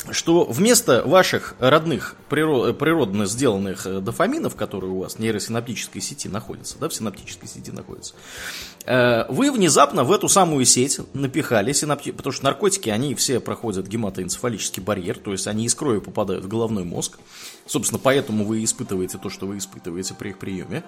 что 0.09 0.45
вместо 0.45 1.03
ваших 1.05 1.55
родных 1.59 2.15
природно 2.29 3.25
сделанных 3.25 3.85
э, 3.85 3.99
дофаминов, 3.99 4.55
которые 4.55 4.91
у 4.91 4.99
вас 4.99 5.15
в 5.15 5.19
нейросинаптической 5.19 6.01
сети 6.01 6.27
находятся, 6.27 6.77
да, 6.79 6.89
в 6.89 6.93
синаптической 6.93 7.47
сети 7.47 7.71
находятся, 7.71 8.13
э, 8.85 9.25
вы 9.29 9.51
внезапно 9.51 10.03
в 10.03 10.11
эту 10.11 10.27
самую 10.27 10.65
сеть 10.65 10.99
напихали 11.13 11.73
синапти... 11.73 12.11
потому 12.11 12.33
что 12.33 12.43
наркотики, 12.45 12.89
они 12.89 13.15
все 13.15 13.39
проходят 13.39 13.87
гематоэнцефалический 13.87 14.81
барьер, 14.81 15.17
то 15.19 15.31
есть 15.31 15.47
они 15.47 15.65
из 15.65 15.75
крови 15.75 15.99
попадают 15.99 16.45
в 16.45 16.47
головной 16.47 16.83
мозг. 16.83 17.19
Собственно, 17.65 17.99
поэтому 17.99 18.45
вы 18.45 18.63
испытываете 18.63 19.17
то, 19.17 19.29
что 19.29 19.45
вы 19.45 19.57
испытываете 19.57 20.13
при 20.13 20.29
их 20.29 20.39
приеме. 20.39 20.83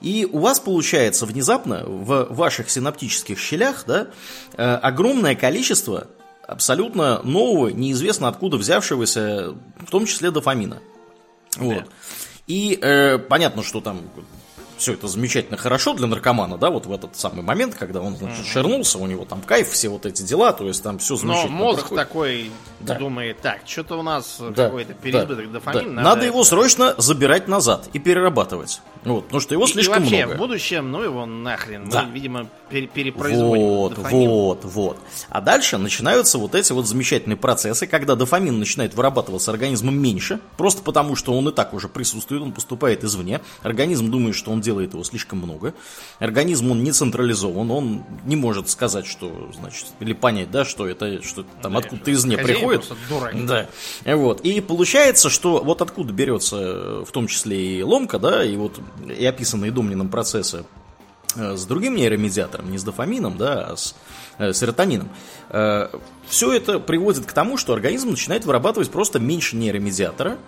И 0.00 0.28
у 0.30 0.38
вас 0.38 0.60
получается 0.60 1.26
внезапно 1.26 1.84
в 1.86 2.26
ваших 2.30 2.70
синаптических 2.70 3.38
щелях 3.38 3.84
да, 3.86 4.08
э, 4.56 4.62
огромное 4.62 5.34
количество 5.34 6.08
абсолютно 6.46 7.22
нового, 7.22 7.68
неизвестно 7.68 8.28
откуда 8.28 8.56
взявшегося, 8.56 9.54
в 9.78 9.90
том 9.90 10.06
числе 10.06 10.30
дофамина. 10.30 10.80
Вот. 11.56 11.84
И 12.46 12.78
э, 12.80 13.18
понятно, 13.18 13.62
что 13.62 13.80
там 13.80 14.00
все 14.76 14.92
это 14.94 15.08
замечательно 15.08 15.56
хорошо 15.56 15.94
для 15.94 16.06
наркомана, 16.06 16.58
да, 16.58 16.70
вот 16.70 16.86
в 16.86 16.92
этот 16.92 17.16
самый 17.16 17.42
момент, 17.42 17.74
когда 17.74 18.00
он, 18.00 18.16
значит, 18.16 18.44
шернулся, 18.46 18.98
у 18.98 19.06
него 19.06 19.24
там 19.24 19.40
кайф, 19.42 19.70
все 19.70 19.88
вот 19.88 20.06
эти 20.06 20.22
дела, 20.22 20.52
то 20.52 20.66
есть 20.66 20.82
там 20.82 20.98
все 20.98 21.16
замечательно 21.16 21.50
Но 21.58 21.64
мозг 21.64 21.80
проходит. 21.88 22.06
такой 22.08 22.50
Да. 22.80 22.94
думает, 22.98 23.40
так, 23.40 23.60
что-то 23.66 23.96
у 23.98 24.02
нас 24.02 24.36
Да, 24.40 24.66
какой-то 24.66 24.94
переизбыток 24.94 25.46
да, 25.52 25.60
дофамина. 25.60 25.96
да. 25.96 26.02
Надо 26.02 26.26
его 26.26 26.44
срочно 26.44 26.94
забирать 26.98 27.48
назад 27.48 27.88
и 27.92 27.98
перерабатывать. 27.98 28.80
Вот, 29.04 29.24
потому 29.24 29.40
что 29.40 29.54
его 29.54 29.64
И- 29.64 29.68
слишком 29.68 29.96
и 29.96 30.00
вообще, 30.00 30.24
много. 30.24 30.36
в 30.36 30.38
будущем, 30.38 30.90
ну 30.90 31.02
его 31.02 31.26
нахрен. 31.26 31.88
Да. 31.90 32.04
Мы, 32.04 32.12
видимо, 32.12 32.46
пере- 32.70 32.86
перепроизводим 32.86 33.62
Вот, 33.64 33.94
дофамин. 33.94 34.28
вот, 34.28 34.64
вот. 34.64 34.98
А 35.28 35.40
дальше 35.42 35.76
начинаются 35.78 36.38
вот 36.38 36.54
эти 36.54 36.72
вот 36.72 36.86
замечательные 36.86 37.36
процессы, 37.36 37.86
когда 37.86 38.14
дофамин 38.16 38.58
начинает 38.58 38.94
вырабатываться 38.94 39.50
организмом 39.50 39.96
меньше, 39.98 40.40
просто 40.56 40.82
потому 40.82 41.16
что 41.16 41.32
он 41.36 41.48
и 41.48 41.52
так 41.52 41.74
уже 41.74 41.88
присутствует, 41.88 42.42
он 42.42 42.52
поступает 42.52 43.04
извне. 43.04 43.40
Организм 43.62 44.10
думает, 44.10 44.34
что 44.36 44.50
он 44.50 44.60
делает 44.62 44.73
его 44.80 45.04
слишком 45.04 45.38
много. 45.38 45.74
Организм, 46.18 46.70
он 46.70 46.82
не 46.82 46.92
централизован, 46.92 47.70
он 47.70 48.04
не 48.24 48.36
может 48.36 48.68
сказать, 48.68 49.06
что, 49.06 49.50
значит, 49.54 49.86
или 50.00 50.12
понять, 50.12 50.50
да, 50.50 50.64
что 50.64 50.86
это, 50.86 51.22
что 51.22 51.44
там 51.62 51.72
Да, 51.72 51.78
откуда-то 51.78 52.12
извне 52.12 52.36
приходит. 52.36 52.84
Да. 53.46 53.68
Вот. 54.04 54.40
И 54.42 54.60
получается, 54.60 55.30
что 55.30 55.62
вот 55.62 55.82
откуда 55.82 56.12
берется 56.12 56.56
э, 56.56 57.04
в 57.06 57.12
том 57.12 57.26
числе 57.26 57.78
и 57.78 57.82
ломка, 57.82 58.18
да, 58.18 58.44
и 58.44 58.56
вот 58.56 58.78
и 59.06 59.24
описанные 59.24 59.70
Домнином 59.70 60.08
процессы 60.08 60.64
э, 61.36 61.56
с 61.56 61.64
другим 61.66 61.96
нейромедиатором, 61.96 62.70
не 62.70 62.78
с 62.78 62.84
дофамином, 62.84 63.36
да, 63.36 63.68
а 63.70 63.76
с 63.76 63.94
э, 64.38 64.52
серотонином. 64.52 65.08
Все 66.26 66.52
это 66.52 66.80
приводит 66.80 67.26
к 67.26 67.32
тому, 67.32 67.56
что 67.58 67.74
организм 67.74 68.10
начинает 68.10 68.44
вырабатывать 68.44 68.90
просто 68.90 69.20
меньше 69.20 69.56
нейромедиатора, 69.56 70.38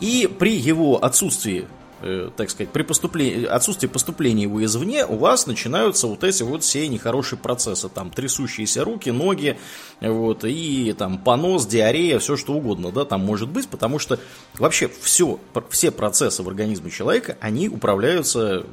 и 0.00 0.28
при 0.38 0.56
его 0.56 1.02
отсутствии 1.02 1.66
э, 2.02 2.30
так 2.36 2.50
сказать, 2.50 2.72
при 2.72 2.82
поступлении, 2.82 3.44
отсутствии 3.44 3.88
поступления 3.88 4.44
его 4.44 4.64
извне, 4.64 5.04
у 5.06 5.16
вас 5.16 5.46
начинаются 5.46 6.06
вот 6.06 6.24
эти 6.24 6.42
вот 6.42 6.62
все 6.62 6.86
нехорошие 6.88 7.38
процессы, 7.38 7.88
там, 7.88 8.10
трясущиеся 8.10 8.84
руки, 8.84 9.10
ноги, 9.10 9.58
вот, 10.00 10.44
и 10.44 10.94
там 10.96 11.18
понос, 11.18 11.66
диарея, 11.66 12.18
все 12.18 12.36
что 12.36 12.54
угодно, 12.54 12.92
да, 12.92 13.04
там 13.04 13.20
может 13.24 13.48
быть, 13.48 13.68
потому 13.68 13.98
что 13.98 14.18
вообще 14.58 14.90
все, 15.00 15.38
все 15.70 15.90
процессы 15.90 16.42
в 16.42 16.48
организме 16.48 16.90
человека, 16.90 17.36
они 17.40 17.68
управляются 17.68 18.66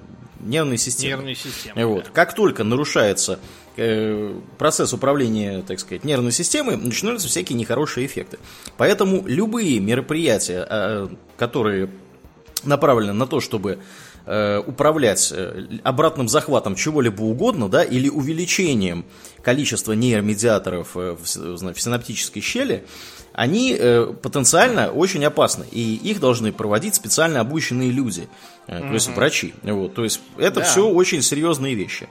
нервной 0.43 0.77
системой. 0.77 1.11
Нервной 1.11 1.35
системой. 1.35 1.85
Вот. 1.85 2.03
да. 2.05 2.09
Как 2.11 2.33
только 2.35 2.63
нарушается 2.63 3.39
э, 3.77 4.39
процесс 4.57 4.93
управления, 4.93 5.61
так 5.61 5.79
сказать, 5.79 6.03
нервной 6.03 6.31
системой, 6.31 6.77
начинаются 6.77 7.27
всякие 7.27 7.57
нехорошие 7.57 8.05
эффекты. 8.05 8.39
Поэтому 8.77 9.23
любые 9.25 9.79
мероприятия, 9.79 10.67
э, 10.69 11.07
которые 11.37 11.89
направлены 12.65 13.13
на 13.13 13.27
то, 13.27 13.39
чтобы 13.39 13.79
э, 14.25 14.59
управлять 14.59 15.31
э, 15.35 15.67
обратным 15.83 16.27
захватом 16.29 16.75
чего-либо 16.75 17.21
угодно, 17.21 17.69
да, 17.69 17.83
или 17.83 18.09
увеличением 18.09 19.05
количества 19.41 19.93
нейромедиаторов 19.93 20.95
э, 20.95 21.15
в, 21.19 21.73
в 21.73 21.81
синаптической 21.81 22.41
щели, 22.41 22.85
они 23.33 23.75
э, 23.77 24.13
потенциально 24.21 24.91
очень 24.91 25.25
опасны, 25.25 25.65
и 25.71 25.95
их 25.95 26.19
должны 26.19 26.51
проводить 26.53 26.95
специально 26.95 27.39
обученные 27.39 27.91
люди, 27.91 28.27
э, 28.67 28.79
то 28.79 28.93
есть 28.93 29.09
врачи. 29.09 29.53
Вот, 29.63 29.93
то 29.95 30.03
есть 30.03 30.21
это 30.37 30.59
Да. 30.59 30.65
все 30.65 30.87
очень 30.87 31.21
серьезные 31.21 31.75
вещи. 31.75 32.07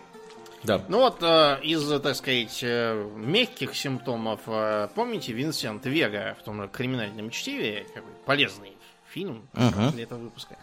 Да. 0.64 0.80
Ну 0.88 0.98
вот 0.98 1.22
э, 1.22 1.58
из, 1.62 1.84
так 2.00 2.14
сказать, 2.14 2.60
э, 2.62 3.04
мягких 3.16 3.74
симптомов, 3.74 4.40
э, 4.46 4.88
помните 4.94 5.32
Винсент 5.32 5.86
Вега 5.86 6.36
в 6.40 6.44
том 6.44 6.62
же 6.62 6.68
криминальном 6.68 7.30
чтиве, 7.30 7.84
какой 7.92 8.12
полезный 8.24 8.72
фильм 9.12 9.46
Мгм. 9.52 9.90
для 9.92 10.04
этого 10.04 10.18
выпуска. 10.20 10.56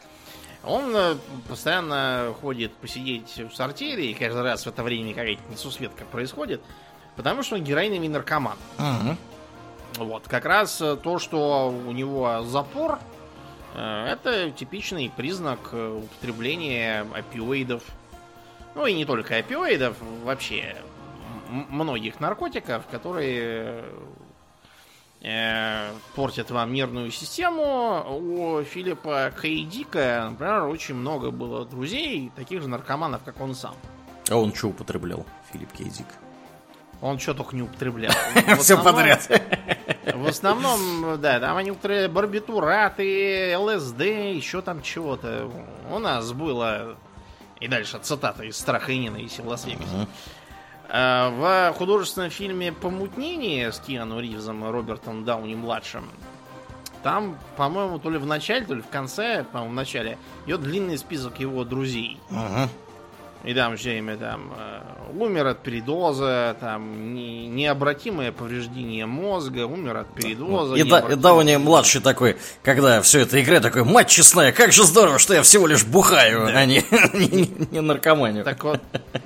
Он 0.64 0.94
э, 0.96 1.16
постоянно 1.48 2.34
ходит 2.42 2.74
посидеть 2.74 3.38
в 3.38 3.56
сортире, 3.56 4.12
и 4.12 4.14
каждый 4.14 4.42
раз 4.44 4.66
в 4.66 4.68
это 4.68 4.84
время 4.84 5.14
какая-то 5.14 5.42
несусветка 5.50 6.04
происходит, 6.06 6.62
потому 7.16 7.44
что 7.44 7.56
он 7.56 7.64
героиновый 7.64 8.10
наркоман. 8.10 8.58
Мгм. 8.78 9.18
Вот, 9.96 10.28
как 10.28 10.46
раз 10.46 10.82
э, 10.82 10.98
то, 10.98 11.18
что 11.20 11.70
у 11.70 11.92
него 11.92 12.44
запор, 12.44 13.00
э, 13.76 14.06
это 14.12 14.52
типичный 14.52 15.10
признак 15.16 15.60
употребления 15.74 17.06
опиоидов. 17.14 17.84
Ну 18.76 18.86
и 18.86 18.94
не 18.94 19.06
только 19.06 19.38
опиоидов, 19.38 19.96
вообще 20.24 20.76
многих 21.50 22.20
наркотиков, 22.20 22.86
которые 22.88 23.86
э, 25.21 25.91
портят 26.15 26.51
вам 26.51 26.73
нервную 26.73 27.12
систему. 27.12 28.05
У 28.10 28.63
Филиппа 28.63 29.32
Кейдика, 29.41 30.27
например, 30.32 30.63
очень 30.63 30.95
много 30.95 31.32
было 31.32 31.65
друзей, 31.65 32.32
таких 32.36 32.62
же 32.62 32.67
наркоманов, 32.67 33.23
как 33.23 33.39
он 33.41 33.55
сам. 33.55 33.75
А 34.29 34.36
он 34.36 34.53
что 34.53 34.67
употреблял, 34.67 35.25
Филипп 35.51 35.71
Кейдик? 35.71 36.08
Он 37.01 37.17
что 37.17 37.34
только 37.34 37.55
не 37.55 37.62
употреблял. 37.62 38.12
Все 38.60 38.82
подряд. 38.82 39.29
В 40.13 40.27
основном, 40.27 41.19
да, 41.21 41.39
там 41.39 41.55
они 41.58 41.71
употребляли 41.71 42.08
барбитураты, 42.08 43.58
ЛСД, 43.58 44.01
еще 44.01 44.62
там 44.62 44.82
чего-то. 44.82 45.49
У 45.89 45.99
нас 45.99 46.32
было... 46.34 46.97
И 47.60 47.67
дальше 47.67 47.99
цитата 48.01 48.43
из 48.43 48.58
«Страха 48.58 48.91
и 48.93 48.97
ненависти» 48.97 49.41
в 49.41 49.47
Лас-Вегасе. 49.47 50.08
А, 50.89 51.71
В 51.71 51.78
художественном 51.78 52.30
фильме 52.30 52.71
«Помутнение» 52.71 53.71
с 53.71 53.80
Киану 53.80 54.19
Ривзом 54.19 54.65
и 54.65 54.71
Робертом 54.71 55.23
Дауни-младшим 55.23 56.06
там, 57.04 57.38
по-моему, 57.56 57.99
то 57.99 58.10
ли 58.10 58.17
в 58.17 58.25
начале, 58.25 58.65
то 58.65 58.73
ли 58.73 58.82
в 58.82 58.88
конце, 58.88 59.45
по-моему, 59.52 59.71
в 59.71 59.75
начале, 59.75 60.17
идет 60.45 60.62
длинный 60.62 60.97
список 60.97 61.39
его 61.39 61.63
друзей. 61.63 62.19
Мгм. 62.30 62.69
И 63.45 63.54
там 63.54 63.78
все 63.78 63.91
время 63.91 64.17
там 64.17 64.52
э, 64.58 64.82
умер 65.17 65.47
от 65.47 65.60
передоза, 65.63 66.58
там 66.60 67.13
не- 67.13 67.47
необратимое 67.47 68.34
повреждение 68.34 69.06
мозга, 69.06 69.65
умер 69.65 69.95
от 69.97 70.13
передоза. 70.13 70.75
И, 70.75 70.84
да, 70.84 70.99
и 70.99 71.15
Дауни 71.15 71.56
младший 71.56 72.02
такой, 72.02 72.36
когда 72.63 73.02
все 73.02 73.21
это 73.21 73.41
играет, 73.41 73.63
такой, 73.63 73.86
мать 73.86 74.10
честная, 74.10 74.52
как 74.52 74.73
же 74.73 74.84
здорово, 74.84 75.19
что 75.19 75.34
я 75.36 75.41
всего 75.41 75.67
лишь 75.67 75.86
бухаю, 75.86 76.47
а 76.54 76.65
не, 76.65 76.84
не, 77.13 77.49
не 77.71 77.80
наркоманию. 77.82 78.43
Так 78.43 78.62
вот, 78.65 78.82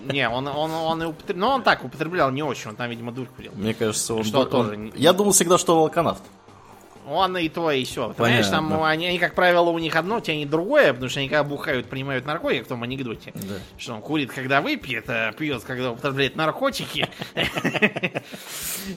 не, 0.05 0.29
он, 0.29 0.47
он, 0.47 0.71
он 0.71 1.01
и 1.03 1.05
употреблял, 1.07 1.49
но 1.49 1.55
он 1.55 1.63
так 1.63 1.83
употреблял 1.83 2.29
не 2.29 2.43
очень, 2.43 2.69
он 2.69 2.75
там, 2.75 2.91
видимо, 2.91 3.11
дурь 3.11 3.27
курил. 3.35 3.51
Мне 3.55 3.73
кажется, 3.73 4.13
он... 4.13 4.23
Что 4.23 4.41
он- 4.41 4.49
тоже 4.49 4.91
Я 4.95 5.13
думал 5.13 5.31
всегда, 5.31 5.57
что 5.57 5.73
он 5.75 5.81
алканавт. 5.87 6.21
Он 7.07 7.37
и 7.37 7.49
то, 7.49 7.71
и 7.71 7.83
все. 7.83 8.13
Понимаешь, 8.13 8.47
там 8.47 8.81
они, 8.83 9.07
они, 9.07 9.19
как 9.19 9.35
правило, 9.35 9.69
у 9.69 9.79
них 9.79 9.95
одно 9.95 10.19
тянет 10.19 10.49
другое, 10.49 10.93
потому 10.93 11.09
что 11.09 11.19
они 11.19 11.29
когда 11.29 11.43
бухают, 11.43 11.87
принимают 11.87 12.25
наркотик 12.25 12.65
в 12.65 12.67
том 12.67 12.83
анекдоте. 12.83 13.31
Да. 13.35 13.55
Что 13.77 13.95
он 13.95 14.01
курит, 14.01 14.31
когда 14.31 14.61
выпьет, 14.61 15.05
а 15.07 15.31
пьет, 15.33 15.63
когда 15.63 15.91
употребляет 15.91 16.35
наркотики. 16.35 17.07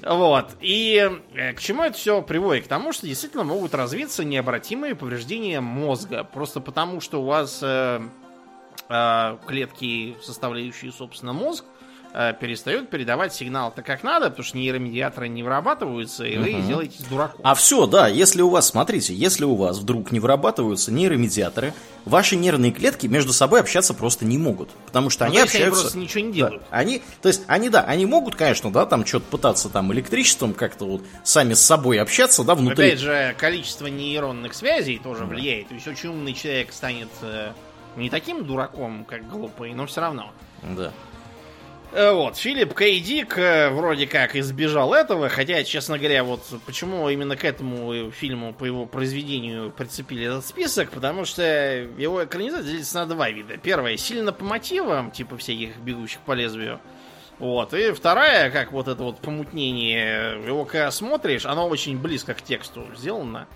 Вот. 0.03 0.51
И 0.61 1.11
э, 1.35 1.53
к 1.53 1.61
чему 1.61 1.85
это 1.85 1.97
все 1.97 2.21
приводит? 2.23 2.65
К 2.65 2.69
тому, 2.69 2.93
что 2.93 3.07
действительно 3.07 3.45
могут 3.45 3.75
развиться 3.75 4.25
необратимые 4.25 4.95
повреждения 4.95 5.61
мозга. 5.61 6.25
Просто 6.25 6.61
потому, 6.61 7.01
что 7.01 7.23
у 7.23 7.27
вас 7.27 7.61
э, 7.63 8.01
э, 8.89 9.37
клетки, 9.47 10.17
составляющие, 10.23 10.93
собственно, 10.93 11.33
мозг, 11.33 11.65
э, 12.15 12.33
перестают 12.41 12.91
передавать 12.91 13.35
сигнал 13.35 13.73
так, 13.73 13.85
как 13.87 14.03
надо, 14.03 14.31
потому 14.31 14.45
что 14.45 14.57
нейромедиаторы 14.59 15.29
не 15.29 15.43
вырабатываются, 15.43 16.25
и 16.25 16.37
вы 16.37 16.53
делаетесь 16.63 17.05
дураком. 17.05 17.41
А 17.43 17.55
все, 17.55 17.87
да, 17.87 18.09
если 18.09 18.43
у 18.43 18.49
вас, 18.49 18.69
смотрите, 18.69 19.15
если 19.15 19.45
у 19.45 19.55
вас 19.55 19.79
вдруг 19.79 20.13
не 20.13 20.21
вырабатываются 20.21 20.93
нейромедиаторы, 20.93 21.73
ваши 22.05 22.37
нервные 22.37 22.73
клетки 22.73 23.07
между 23.07 23.33
собой 23.33 23.61
общаться 23.61 23.95
просто 23.95 24.25
не 24.25 24.39
могут. 24.39 24.71
Потому 24.87 25.11
что 25.11 25.25
Ну, 25.25 25.31
они 25.31 25.39
есть 25.41 25.55
они 25.55 25.65
общаются... 25.65 25.83
просто 25.83 25.99
ничего 25.99 26.21
не 26.25 26.29
Да, 26.31 26.35
делают. 26.35 26.63
они, 26.71 27.03
то 27.23 27.29
есть 27.29 27.43
они, 27.47 27.69
да, 27.69 27.83
они 27.83 28.07
могут, 28.07 28.37
конечно, 28.37 28.71
да, 28.73 28.87
там 28.87 29.05
что-то 29.05 29.27
пытаться 29.31 29.69
там 29.69 29.93
электричеством 29.93 30.55
как-то 30.55 30.85
вот 30.87 31.03
сами 31.25 31.55
с 31.55 31.61
собой 31.61 31.99
общаться, 32.01 32.45
да, 32.45 32.55
внутри. 32.55 32.87
Опять 32.89 33.01
же, 33.01 33.35
количество 33.39 33.87
нейронных 33.87 34.55
связей 34.55 34.99
тоже 35.03 35.25
влияет. 35.25 35.69
То 35.69 35.75
есть 35.75 35.87
очень 35.89 36.11
умный 36.11 36.33
человек 36.35 36.73
станет 36.73 37.09
э, 37.23 37.53
не 37.97 38.11
таким 38.11 38.45
дураком, 38.45 39.05
как 39.05 39.29
глупый, 39.29 39.75
но 39.75 39.87
все 39.87 40.01
равно. 40.01 40.31
Да. 40.63 40.93
Э, 41.93 42.13
Вот, 42.13 42.37
Филипп 42.37 42.77
Кейдик 42.77 43.39
э, 43.39 43.71
вроде 43.71 44.07
как 44.07 44.37
избежал 44.37 44.93
этого, 44.93 45.29
хотя, 45.29 45.63
честно 45.65 45.99
говоря, 45.99 46.25
вот 46.25 46.43
почему 46.67 47.09
именно 47.09 47.37
к 47.37 47.45
этому 47.45 48.11
фильму 48.11 48.53
по 48.53 48.65
его 48.65 48.87
произведению 48.87 49.71
прицепили 49.71 50.27
этот 50.27 50.45
список, 50.45 50.91
потому 50.91 51.25
что 51.25 51.43
его 51.43 52.25
экранизация 52.25 52.71
делится 52.71 52.99
на 52.99 53.07
два 53.07 53.31
вида. 53.31 53.57
Первая 53.57 53.97
сильно 53.97 54.33
по 54.33 54.45
мотивам, 54.45 55.11
типа 55.11 55.37
всяких 55.39 55.77
бегущих 55.79 56.21
по 56.21 56.33
лезвию. 56.33 56.81
Вот, 57.39 57.75
и 57.75 57.93
вторая, 57.93 58.51
как 58.51 58.73
вот 58.73 58.89
это 58.89 59.03
вот 59.03 59.19
помутнение, 59.21 60.43
его 60.47 60.65
когда 60.65 60.91
смотришь, 60.91 61.45
оно 61.45 61.69
очень 61.69 61.99
близко 61.99 62.33
к 62.35 62.43
тексту 62.43 62.87
сделано. 62.97 63.47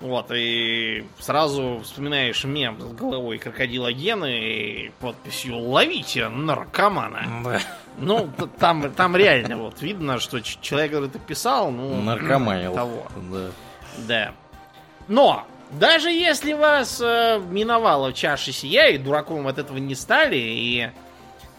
Вот, 0.00 0.30
и 0.34 1.06
сразу 1.18 1.80
вспоминаешь 1.82 2.44
мем 2.44 2.78
с 2.80 2.92
головой 2.92 3.38
крокодила 3.38 3.92
Гены 3.92 4.38
и 4.38 4.92
подписью 5.00 5.56
«Ловите 5.58 6.28
наркомана». 6.28 7.42
Да. 7.44 7.60
Ну, 7.96 8.28
там, 8.58 8.92
там 8.92 9.16
реально 9.16 9.56
вот 9.56 9.80
видно, 9.80 10.18
что 10.18 10.40
человек, 10.40 10.90
который 10.90 11.08
это 11.08 11.18
писал, 11.20 11.70
ну... 11.70 12.02
Наркоманил. 12.02 12.74
Того, 12.74 13.06
Да. 13.30 13.50
да. 14.08 14.32
Но, 15.08 15.46
Даже 15.70 16.10
если 16.10 16.52
вас 16.52 17.00
э, 17.00 17.40
миновала 17.50 18.12
чаша 18.12 18.52
сия, 18.52 18.88
и 18.88 18.98
дураком 18.98 19.46
от 19.46 19.58
этого 19.58 19.78
не 19.78 19.94
стали, 19.94 20.36
и 20.36 20.90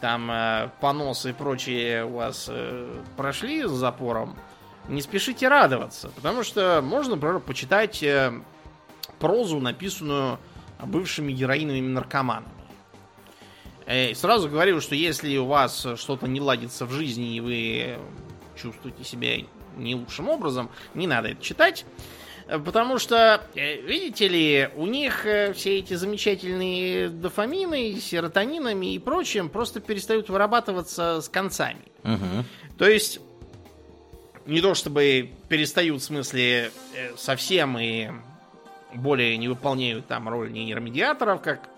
там 0.02 0.30
э, 0.30 0.70
поносы 0.80 1.32
и 1.32 1.34
прочие 1.34 2.06
у 2.06 2.16
вас 2.18 2.48
э, 2.50 3.02
прошли 3.18 3.64
с 3.66 3.72
запором, 3.72 4.36
не 4.88 5.02
спешите 5.02 5.48
радоваться, 5.48 6.10
потому 6.16 6.44
что 6.44 6.82
можно, 6.84 7.16
например, 7.16 7.40
почитать 7.40 8.02
э, 8.04 8.34
прозу, 9.20 9.60
написанную 9.60 10.40
бывшими 10.84 11.32
героиновыми 11.32 11.88
наркоманами. 11.88 12.52
Э, 13.86 14.14
сразу 14.16 14.50
говорю, 14.50 14.82
что 14.82 14.96
если 14.96 15.38
у 15.38 15.46
вас 15.46 15.86
что-то 15.96 16.28
не 16.28 16.42
ладится 16.42 16.86
в 16.86 16.92
жизни, 16.92 17.36
и 17.36 17.40
вы 17.40 17.98
чувствуете 18.56 19.04
себя 19.04 19.38
не 19.78 19.96
лучшим 19.96 20.30
образом, 20.30 20.70
не 20.94 21.08
надо 21.08 21.30
это 21.30 21.42
читать. 21.42 21.86
Потому 22.48 23.00
что, 23.00 23.42
э, 23.56 23.82
видите 23.82 24.28
ли, 24.28 24.70
у 24.76 24.86
них 24.86 25.26
э, 25.26 25.54
все 25.54 25.80
эти 25.80 25.96
замечательные 25.96 27.10
дофамины, 27.10 28.00
серотонинами 28.00 28.94
и 28.94 29.00
прочим 29.00 29.50
просто 29.50 29.80
перестают 29.80 30.30
вырабатываться 30.30 31.22
с 31.22 31.30
концами. 31.30 31.82
Угу. 32.04 32.46
То 32.78 32.88
есть, 32.88 33.20
не 34.46 34.62
то 34.62 34.74
чтобы 34.74 35.32
перестают, 35.50 36.02
в 36.02 36.06
смысле, 36.06 36.72
э, 36.96 37.16
совсем 37.18 37.78
и 37.78 38.10
более 38.94 39.38
не 39.38 39.48
выполняют 39.48 40.08
там 40.08 40.30
роль 40.30 40.52
нейромедиаторов, 40.52 41.42
как 41.42 41.70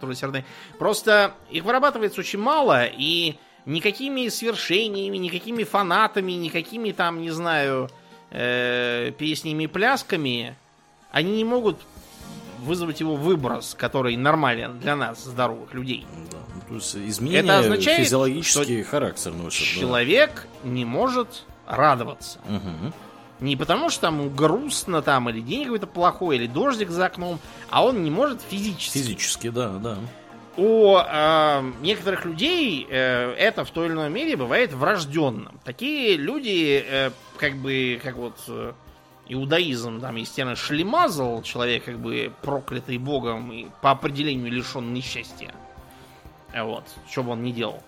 серотонин. 0.00 0.44
Просто 0.78 1.34
их 1.50 1.64
вырабатывается 1.64 2.20
очень 2.20 2.38
мало, 2.38 2.86
и 2.86 3.36
никакими 3.66 4.28
свершениями, 4.28 5.18
никакими 5.18 5.64
фанатами, 5.64 6.32
никакими 6.32 6.92
там, 6.92 7.20
не 7.20 7.30
знаю, 7.30 7.90
э, 8.30 9.12
песнями 9.18 9.64
и 9.64 9.66
плясками 9.66 10.56
они 11.12 11.36
не 11.36 11.44
могут 11.44 11.80
вызвать 12.60 13.00
его 13.00 13.16
выброс, 13.16 13.74
который 13.78 14.16
нормален 14.16 14.78
для 14.80 14.94
нас, 14.94 15.24
здоровых 15.24 15.72
людей. 15.74 16.06
Да. 16.30 16.38
Ну, 16.54 16.60
то 16.68 16.74
есть 16.74 16.94
изменение 16.94 17.42
Это 17.42 17.58
означает, 17.58 18.04
физиологический 18.04 18.82
характер 18.82 19.32
носит. 19.32 19.66
Человек 19.66 20.46
да. 20.62 20.68
не 20.68 20.84
может 20.84 21.44
радоваться. 21.70 22.38
Угу. 22.44 22.92
Не 23.40 23.56
потому, 23.56 23.88
что 23.88 24.02
там 24.02 24.34
грустно 24.34 25.00
там, 25.00 25.30
или 25.30 25.40
день 25.40 25.64
какой-то 25.64 25.86
плохой, 25.86 26.36
или 26.36 26.46
дождик 26.46 26.90
за 26.90 27.06
окном, 27.06 27.38
а 27.70 27.84
он 27.84 28.02
не 28.02 28.10
может 28.10 28.42
физически. 28.42 28.98
Физически, 28.98 29.48
да, 29.48 29.70
да. 29.70 29.98
У 30.56 30.96
э, 30.96 31.72
некоторых 31.80 32.26
людей 32.26 32.86
э, 32.90 33.32
это 33.38 33.64
в 33.64 33.70
той 33.70 33.86
или 33.86 33.94
иной 33.94 34.10
мере 34.10 34.36
бывает 34.36 34.74
врожденным. 34.74 35.58
Такие 35.64 36.16
люди, 36.16 36.84
э, 36.86 37.10
как 37.38 37.54
бы, 37.54 37.98
как 38.02 38.16
вот 38.16 38.36
э, 38.48 38.72
иудаизм, 39.28 40.00
там, 40.00 40.16
естественно, 40.16 40.56
шлемазал, 40.56 41.40
человек, 41.42 41.84
как 41.84 41.98
бы, 41.98 42.32
проклятый 42.42 42.98
богом 42.98 43.50
и 43.52 43.68
по 43.80 43.92
определению 43.92 44.52
лишен 44.52 45.00
счастья. 45.00 45.54
Вот, 46.54 46.84
что 47.08 47.22
бы 47.22 47.30
он 47.30 47.42
ни 47.42 47.52
делал. 47.52 47.80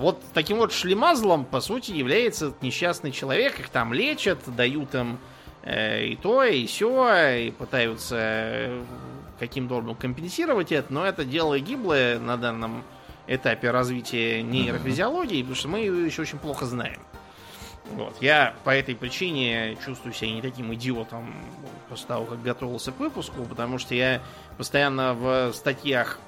Вот 0.00 0.18
таким 0.32 0.56
вот 0.56 0.72
шлемазлом, 0.72 1.44
по 1.44 1.60
сути, 1.60 1.92
является 1.92 2.54
несчастный 2.62 3.12
человек. 3.12 3.60
Их 3.60 3.68
там 3.68 3.92
лечат, 3.92 4.38
дают 4.46 4.94
им 4.94 5.18
э, 5.62 6.06
и 6.06 6.16
то, 6.16 6.42
и 6.42 6.64
все, 6.64 7.36
и 7.36 7.50
пытаются 7.50 8.16
э, 8.18 8.84
каким-то 9.38 9.74
образом 9.74 9.96
компенсировать 9.96 10.72
это, 10.72 10.90
но 10.90 11.04
это 11.04 11.26
дело 11.26 11.58
гиблое 11.60 12.18
на 12.18 12.38
данном 12.38 12.82
этапе 13.26 13.70
развития 13.70 14.42
нейрофизиологии, 14.42 15.42
потому 15.42 15.56
что 15.56 15.68
мы 15.68 15.80
ее 15.80 16.06
еще 16.06 16.22
очень 16.22 16.38
плохо 16.38 16.64
знаем. 16.64 17.00
Вот. 17.90 18.16
Я 18.22 18.54
по 18.64 18.70
этой 18.70 18.96
причине 18.96 19.76
чувствую 19.84 20.14
себя 20.14 20.30
не 20.30 20.40
таким 20.40 20.72
идиотом 20.72 21.34
после 21.90 22.06
того, 22.06 22.24
как 22.24 22.42
готовился 22.42 22.90
к 22.90 22.98
выпуску, 22.98 23.44
потому 23.44 23.76
что 23.76 23.94
я 23.94 24.22
постоянно 24.56 25.12
в 25.12 25.52
статьях 25.52 26.18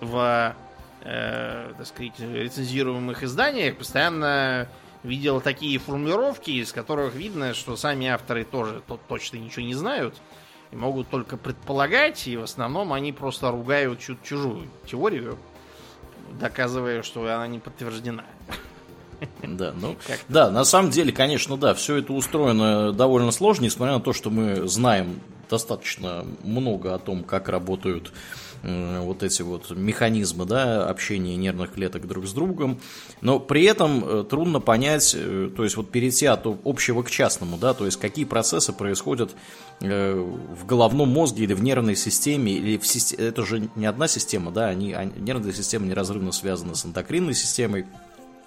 в 0.00 0.54
э, 1.04 1.72
так 1.76 1.86
сказать, 1.86 2.18
рецензируемых 2.18 3.22
изданиях 3.22 3.76
постоянно 3.76 4.68
видел 5.02 5.40
такие 5.40 5.78
формулировки, 5.78 6.50
из 6.50 6.72
которых 6.72 7.14
видно, 7.14 7.54
что 7.54 7.76
сами 7.76 8.06
авторы 8.08 8.44
тоже 8.44 8.82
то, 8.86 8.98
точно 9.08 9.36
ничего 9.36 9.64
не 9.64 9.74
знают 9.74 10.14
и 10.72 10.76
могут 10.76 11.08
только 11.08 11.36
предполагать, 11.36 12.26
и 12.26 12.36
в 12.36 12.42
основном 12.42 12.92
они 12.92 13.12
просто 13.12 13.50
ругают 13.50 14.00
чу- 14.00 14.18
чужую 14.24 14.68
теорию, 14.86 15.38
доказывая, 16.40 17.02
что 17.02 17.22
она 17.22 17.46
не 17.46 17.58
подтверждена. 17.58 18.24
Да, 19.42 19.72
ну, 19.80 19.96
да, 20.28 20.50
на 20.50 20.64
самом 20.64 20.90
деле, 20.90 21.12
конечно, 21.12 21.56
да, 21.56 21.74
все 21.74 21.96
это 21.96 22.12
устроено 22.12 22.92
довольно 22.92 23.30
сложно, 23.30 23.64
несмотря 23.64 23.94
на 23.94 24.00
то, 24.00 24.12
что 24.12 24.30
мы 24.30 24.66
знаем 24.66 25.20
достаточно 25.48 26.24
много 26.42 26.94
о 26.94 26.98
том, 26.98 27.22
как 27.22 27.48
работают 27.48 28.12
вот 28.64 29.22
эти 29.22 29.42
вот 29.42 29.70
механизмы 29.70 30.46
да, 30.46 30.88
общения 30.88 31.36
нервных 31.36 31.72
клеток 31.72 32.06
друг 32.06 32.26
с 32.26 32.32
другом, 32.32 32.80
но 33.20 33.38
при 33.38 33.64
этом 33.64 34.04
э, 34.04 34.24
трудно 34.24 34.60
понять, 34.60 35.14
э, 35.16 35.50
то 35.54 35.64
есть 35.64 35.76
вот 35.76 35.90
перейти 35.90 36.26
от 36.26 36.46
общего 36.64 37.02
к 37.02 37.10
частному, 37.10 37.58
да, 37.58 37.74
то 37.74 37.84
есть 37.84 37.98
какие 37.98 38.24
процессы 38.24 38.72
происходят 38.72 39.32
э, 39.80 40.14
в 40.14 40.64
головном 40.66 41.10
мозге 41.10 41.44
или 41.44 41.52
в 41.52 41.62
нервной 41.62 41.96
системе, 41.96 42.52
или 42.52 42.78
в 42.78 42.86
системе, 42.86 43.28
это 43.28 43.44
же 43.44 43.68
не 43.76 43.86
одна 43.86 44.08
система, 44.08 44.50
да, 44.50 44.68
они, 44.68 44.96
нервная 45.16 45.52
система 45.52 45.86
неразрывно 45.86 46.32
связана 46.32 46.74
с 46.74 46.86
эндокринной 46.86 47.34
системой, 47.34 47.84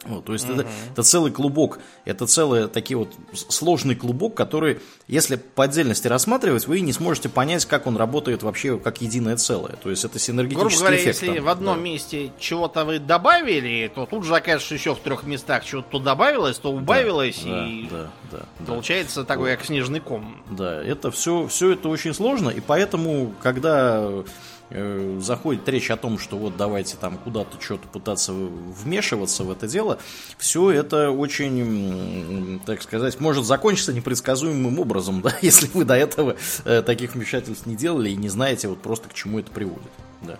вот, 0.06 0.26
то 0.26 0.34
есть 0.34 0.46
угу. 0.46 0.62
это, 0.62 0.70
это 0.92 1.04
целый 1.04 1.32
клубок, 1.32 1.80
это 2.06 2.28
целый 2.28 2.68
такой 2.68 2.96
вот 2.96 3.14
сложный 3.34 3.96
клубок, 3.96 4.36
который, 4.36 4.80
если 5.08 5.36
по 5.36 5.66
отдельности 5.66 6.08
рассматривать, 6.08 6.68
вы 6.68 6.82
не 6.82 6.94
сможете 6.94 7.30
понять, 7.30 7.66
как 7.66 7.88
он 7.88 7.98
работает 7.98 8.44
вообще 8.44 8.78
как 8.78 9.02
единое 9.02 9.38
целое. 9.38 9.74
То 9.74 9.90
есть 9.90 10.06
это 10.06 10.20
синергетический 10.20 10.70
Грубо 10.70 10.80
говоря, 10.80 10.98
эффект. 10.98 11.22
если 11.22 11.36
там, 11.36 11.46
в 11.46 11.50
одном 11.50 11.78
да. 11.78 11.84
месте 11.84 12.32
чего-то 12.40 12.86
вы 12.86 13.00
добавили, 13.00 13.92
то 13.94 14.06
тут 14.06 14.24
же 14.24 14.36
окажется, 14.36 14.76
еще 14.76 14.96
в 14.96 15.00
трех 15.00 15.24
местах 15.24 15.66
чего-то 15.66 15.90
то 15.92 16.00
добавилось, 16.00 16.58
то 16.58 16.72
убавилось, 16.72 17.42
да, 17.44 17.68
и 17.68 17.88
да, 17.90 18.12
да, 18.32 18.40
да, 18.60 18.66
получается 18.66 19.22
да. 19.22 19.26
такой, 19.26 19.56
как 19.56 19.66
снежный 19.66 20.00
ком. 20.00 20.42
Да, 20.50 20.82
это 20.82 21.12
все, 21.12 21.48
все 21.48 21.72
это 21.72 21.90
очень 21.90 22.14
сложно, 22.14 22.50
и 22.50 22.60
поэтому, 22.60 23.34
когда 23.42 24.24
заходит 24.70 25.68
речь 25.70 25.90
о 25.92 25.98
том, 25.98 26.20
что 26.20 26.38
вот 26.38 26.58
давайте 26.58 26.98
там 26.98 27.18
куда-то 27.18 27.62
что-то 27.62 27.88
пытаться 27.88 28.34
вмешиваться 28.34 29.44
в 29.44 29.52
это 29.52 29.68
дело, 29.68 29.98
все 30.38 30.72
это 30.72 31.12
очень, 31.12 32.60
так 32.66 32.82
сказать, 32.82 33.20
может 33.20 33.46
закончиться 33.46 33.94
непредсказуемым 33.94 34.80
образом, 34.80 35.22
да, 35.24 35.34
если 35.42 35.68
вы 35.68 35.86
до 35.86 35.96
этого 35.96 36.36
э, 36.66 36.82
таких 36.82 37.16
вмешательств 37.16 37.66
не 37.66 37.76
делали 37.76 38.10
и 38.10 38.16
не 38.16 38.30
знаете 38.30 38.68
вот 38.68 38.82
просто 38.82 39.10
к 39.10 39.14
чему 39.14 39.40
это 39.40 39.52
приводит. 39.52 39.92
Да. 40.22 40.38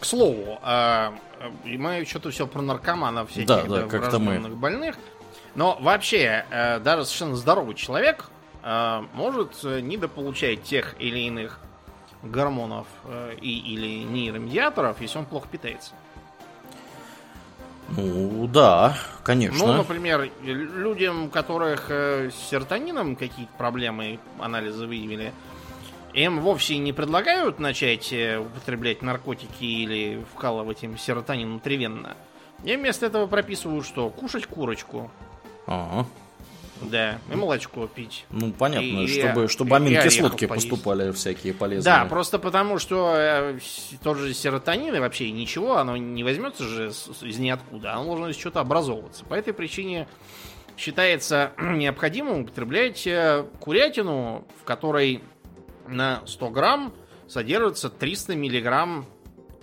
К 0.00 0.04
слову, 0.04 0.58
э, 0.64 1.10
мы 1.64 2.04
что-то 2.06 2.30
все 2.30 2.46
про 2.46 2.62
наркоманов 2.62 3.30
всяких 3.30 3.46
да, 3.46 3.62
да, 3.62 3.82
как 3.82 4.12
мы. 4.18 4.40
больных. 4.48 4.96
Но 5.54 5.78
вообще, 5.80 6.44
даже 6.84 7.04
совершенно 7.04 7.34
здоровый 7.34 7.74
человек 7.74 8.30
может 8.62 9.64
недополучать 9.64 10.62
тех 10.62 10.94
или 11.00 11.18
иных 11.18 11.58
гормонов 12.22 12.86
э, 13.04 13.36
и, 13.40 13.58
или 13.74 14.04
нейромедиаторов, 14.04 15.00
если 15.00 15.18
он 15.18 15.26
плохо 15.26 15.48
питается. 15.50 15.92
Ну, 17.96 18.46
да, 18.46 18.96
конечно. 19.24 19.66
Ну, 19.66 19.72
например, 19.72 20.30
людям, 20.42 21.24
у 21.24 21.28
которых 21.28 21.86
э, 21.90 22.30
с 22.30 22.50
серотонином 22.50 23.16
какие-то 23.16 23.52
проблемы 23.58 24.20
анализы 24.38 24.86
выявили, 24.86 25.32
им 26.12 26.40
вовсе 26.40 26.78
не 26.78 26.92
предлагают 26.92 27.58
начать 27.58 28.12
э, 28.12 28.38
употреблять 28.38 29.02
наркотики 29.02 29.64
или 29.64 30.24
вкалывать 30.34 30.84
им 30.84 30.96
серотонин 30.96 31.48
внутривенно. 31.48 32.16
И 32.62 32.76
вместо 32.76 33.06
этого 33.06 33.26
прописывают, 33.26 33.86
что 33.86 34.10
кушать 34.10 34.46
курочку. 34.46 35.10
Ага. 35.66 36.06
Да, 36.82 37.18
и 37.30 37.36
молочко 37.36 37.86
пить. 37.86 38.24
Ну, 38.30 38.52
понятно, 38.52 38.84
и, 38.84 39.06
чтобы, 39.06 39.48
чтобы 39.48 39.76
аминокислотки 39.76 40.46
поступали 40.46 41.12
всякие 41.12 41.52
полезные. 41.52 41.84
Да, 41.84 42.04
просто 42.06 42.38
потому, 42.38 42.78
что 42.78 43.14
э, 43.14 43.58
тот 44.02 44.16
же 44.16 44.32
серотонин 44.32 44.94
и 44.94 44.98
вообще 44.98 45.30
ничего, 45.30 45.76
оно 45.76 45.96
не 45.96 46.24
возьмется 46.24 46.64
же 46.64 46.88
из 46.88 47.38
ниоткуда, 47.38 47.94
оно 47.94 48.04
должно 48.04 48.28
из 48.28 48.36
чего-то 48.36 48.60
образовываться. 48.60 49.24
По 49.24 49.34
этой 49.34 49.52
причине 49.52 50.08
считается 50.76 51.52
необходимым 51.60 52.42
употреблять 52.42 53.06
э, 53.06 53.44
курятину, 53.60 54.46
в 54.60 54.64
которой 54.64 55.22
на 55.86 56.22
100 56.26 56.50
грамм 56.50 56.94
содержится 57.28 57.90
300 57.90 58.34
миллиграмм 58.36 59.06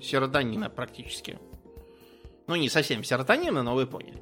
серотонина 0.01 0.70
практически. 0.70 1.39
Ну, 2.47 2.55
не 2.55 2.70
совсем 2.70 3.03
серотонина, 3.03 3.63
но 3.63 3.76
вы 3.76 3.88
поняли. 3.88 4.22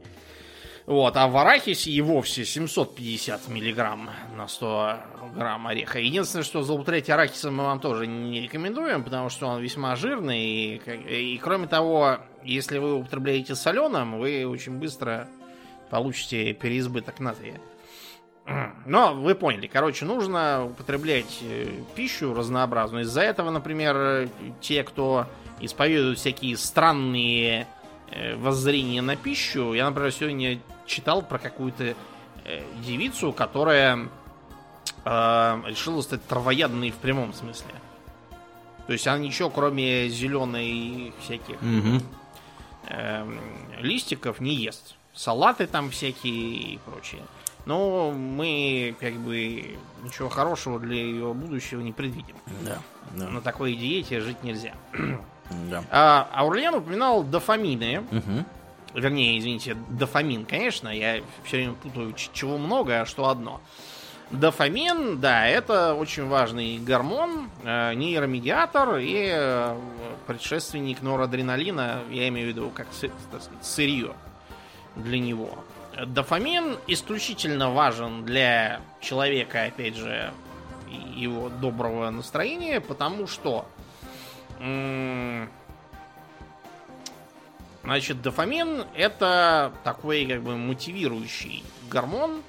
Вот, 0.85 1.17
а 1.17 1.27
в 1.27 1.35
арахисе 1.35 1.89
и 1.89 1.99
вовсе 2.01 2.45
750 2.45 3.47
миллиграмм 3.47 4.11
на 4.37 4.47
100 4.47 4.97
грамм 5.35 5.65
ореха. 5.65 5.99
Единственное, 5.99 6.43
что 6.43 6.61
злоупотреблять 6.61 7.09
арахисом 7.09 7.55
мы 7.55 7.63
вам 7.63 7.79
тоже 7.79 8.05
не 8.05 8.41
рекомендуем, 8.41 9.03
потому 9.03 9.29
что 9.29 9.47
он 9.47 9.61
весьма 9.61 9.95
жирный. 9.95 10.45
И, 10.45 11.33
и 11.33 11.37
кроме 11.39 11.65
того, 11.65 12.19
если 12.43 12.77
вы 12.77 12.93
употребляете 12.93 13.55
соленым, 13.55 14.19
вы 14.19 14.45
очень 14.45 14.73
быстро 14.77 15.27
получите 15.89 16.53
переизбыток 16.53 17.19
натрия. 17.19 17.59
Но 18.85 19.15
вы 19.15 19.33
поняли, 19.33 19.65
короче, 19.65 20.05
нужно 20.05 20.65
употреблять 20.65 21.39
э, 21.41 21.65
пищу 21.95 22.31
разнообразную. 22.31 23.05
Из-за 23.05 23.21
этого, 23.21 23.49
например, 23.49 24.29
те, 24.61 24.83
кто 24.83 25.25
исповедуют 25.59 26.19
всякие 26.19 26.55
странные 26.57 27.65
э, 28.11 28.35
воззрения 28.35 29.01
на 29.01 29.15
пищу, 29.15 29.73
я, 29.73 29.89
например, 29.89 30.11
сегодня 30.11 30.59
читал 30.85 31.21
про 31.21 31.37
какую-то 31.39 31.95
э, 32.45 32.63
девицу, 32.83 33.33
которая 33.33 34.07
э, 35.03 35.61
решила 35.65 36.01
стать 36.01 36.25
травоядной 36.27 36.91
в 36.91 36.95
прямом 36.95 37.33
смысле. 37.33 37.73
То 38.87 38.93
есть 38.93 39.07
она 39.07 39.17
ничего, 39.17 39.49
кроме 39.49 40.09
зеленой 40.09 41.11
всяких 41.21 41.61
Мгм. 41.61 42.01
э, 42.87 43.25
листиков, 43.79 44.39
не 44.39 44.53
ест. 44.55 44.95
Салаты 45.13 45.65
там 45.65 45.89
всякие 45.89 46.73
и 46.73 46.79
прочее. 46.85 47.21
Но 47.65 48.11
мы, 48.11 48.95
как 48.99 49.13
бы, 49.15 49.77
ничего 50.03 50.29
хорошего 50.29 50.79
для 50.79 50.97
ее 50.97 51.33
будущего 51.33 51.81
не 51.81 51.91
предвидим. 51.93 52.35
Да, 52.61 52.77
да, 53.15 53.27
На 53.29 53.41
такой 53.41 53.73
диете 53.75 54.19
жить 54.21 54.43
нельзя. 54.43 54.73
да. 55.71 55.83
А 55.89 56.29
Аурлиан 56.33 56.75
упоминал 56.75 57.23
дофамины. 57.23 58.01
Мгм. 58.11 58.45
Вернее, 58.95 59.37
извините, 59.37 59.75
дофамин, 59.89 60.45
конечно. 60.45 60.87
Я 60.87 61.21
все 61.43 61.57
время 61.57 61.73
путаю, 61.73 62.13
чего 62.33 62.57
много, 62.57 63.01
а 63.01 63.05
что 63.05 63.27
одно. 63.27 63.61
Дофамин, 64.31 65.19
да, 65.19 65.45
это 65.45 65.93
очень 65.93 66.27
важный 66.27 66.79
гормон, 66.79 67.49
э, 67.63 67.93
нейромедиатор 67.93 68.97
и 68.97 69.29
э, 69.31 69.77
предшественник 70.25 71.01
норадреналина, 71.01 72.01
я 72.09 72.27
имею 72.29 72.47
в 72.47 72.49
виду 72.49 72.71
как 72.73 72.87
сырье 73.61 74.13
для 74.95 75.19
него. 75.19 75.51
Дофамин 76.07 76.77
исключительно 76.87 77.69
важен 77.69 78.25
для 78.25 78.81
человека, 78.99 79.65
опять 79.65 79.95
же, 79.95 80.33
его 81.15 81.49
доброго 81.49 82.09
настроения, 82.09 82.81
потому 82.81 83.27
что 83.27 83.67
Значит, 87.85 88.21
дофамин 88.21 88.85
это 88.95 89.71
такой 89.83 90.25
как 90.25 90.41
бы 90.41 90.57
мотивирующий 90.57 91.63
гормон, 91.89 92.41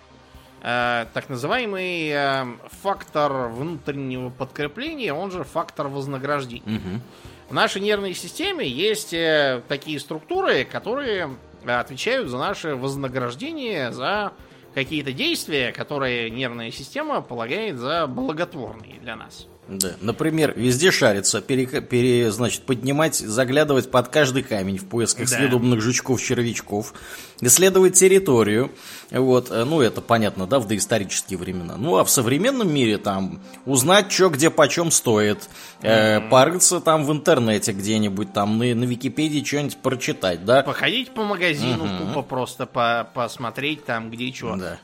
э, 0.62 1.06
так 1.12 1.28
называемый 1.28 2.08
э, 2.08 2.46
фактор 2.82 3.48
внутреннего 3.48 4.30
подкрепления, 4.30 5.12
он 5.12 5.30
же 5.30 5.44
фактор 5.44 5.88
вознаграждения. 5.88 6.78
Мгм. 6.78 7.02
В 7.50 7.54
нашей 7.54 7.82
нервной 7.82 8.14
системе 8.14 8.66
есть 8.66 9.12
э, 9.12 9.62
такие 9.68 10.00
структуры, 10.00 10.64
которые 10.64 11.36
э, 11.64 11.70
отвечают 11.70 12.28
за 12.28 12.38
наше 12.38 12.74
вознаграждение 12.74 13.92
за 13.92 14.32
какие-то 14.74 15.12
действия, 15.12 15.70
которые 15.70 16.30
нервная 16.30 16.70
система 16.70 17.20
полагает 17.20 17.76
за 17.76 18.06
благотворные 18.06 19.00
для 19.00 19.16
нас. 19.16 19.46
Да. 19.68 19.94
Например, 20.00 20.52
везде 20.56 20.92
шариться, 20.92 21.40
пере, 21.40 21.66
пере- 21.66 22.30
значит, 22.30 22.62
поднимать, 22.62 23.16
заглядывать 23.16 23.90
под 23.90 24.08
каждый 24.08 24.44
камень 24.44 24.78
в 24.78 24.86
поисках 24.88 25.28
Да. 25.28 25.36
съедобных 25.36 25.80
жучков-червячков, 25.80 26.94
исследовать 27.40 27.94
территорию. 27.94 28.70
Вот, 29.10 29.50
э, 29.50 29.64
ну, 29.64 29.80
это 29.80 30.00
понятно, 30.00 30.46
да, 30.46 30.60
в 30.60 30.68
доисторические 30.68 31.38
времена. 31.38 31.76
Ну, 31.78 31.96
а 31.96 32.04
в 32.04 32.10
современном 32.10 32.72
мире 32.72 32.98
там 32.98 33.40
узнать, 33.64 34.12
что 34.12 34.28
где 34.30 34.50
почем 34.50 34.92
стоит, 34.92 35.48
э, 35.82 36.20
порыться 36.30 36.80
там 36.80 37.04
в 37.04 37.10
интернете 37.10 37.72
где-нибудь, 37.72 38.32
там 38.32 38.58
на, 38.58 38.72
на 38.72 38.84
Википедии 38.84 39.42
что-нибудь 39.44 39.78
прочитать, 39.78 40.44
да. 40.44 40.62
Походить 40.62 41.10
по 41.12 41.24
магазину, 41.24 41.88
тупо 41.98 42.22
просто 42.22 42.66
по- 42.66 43.08
посмотреть 43.14 43.84
там, 43.84 44.10
где 44.12 44.32
что. 44.32 44.54
Да. 44.54 44.78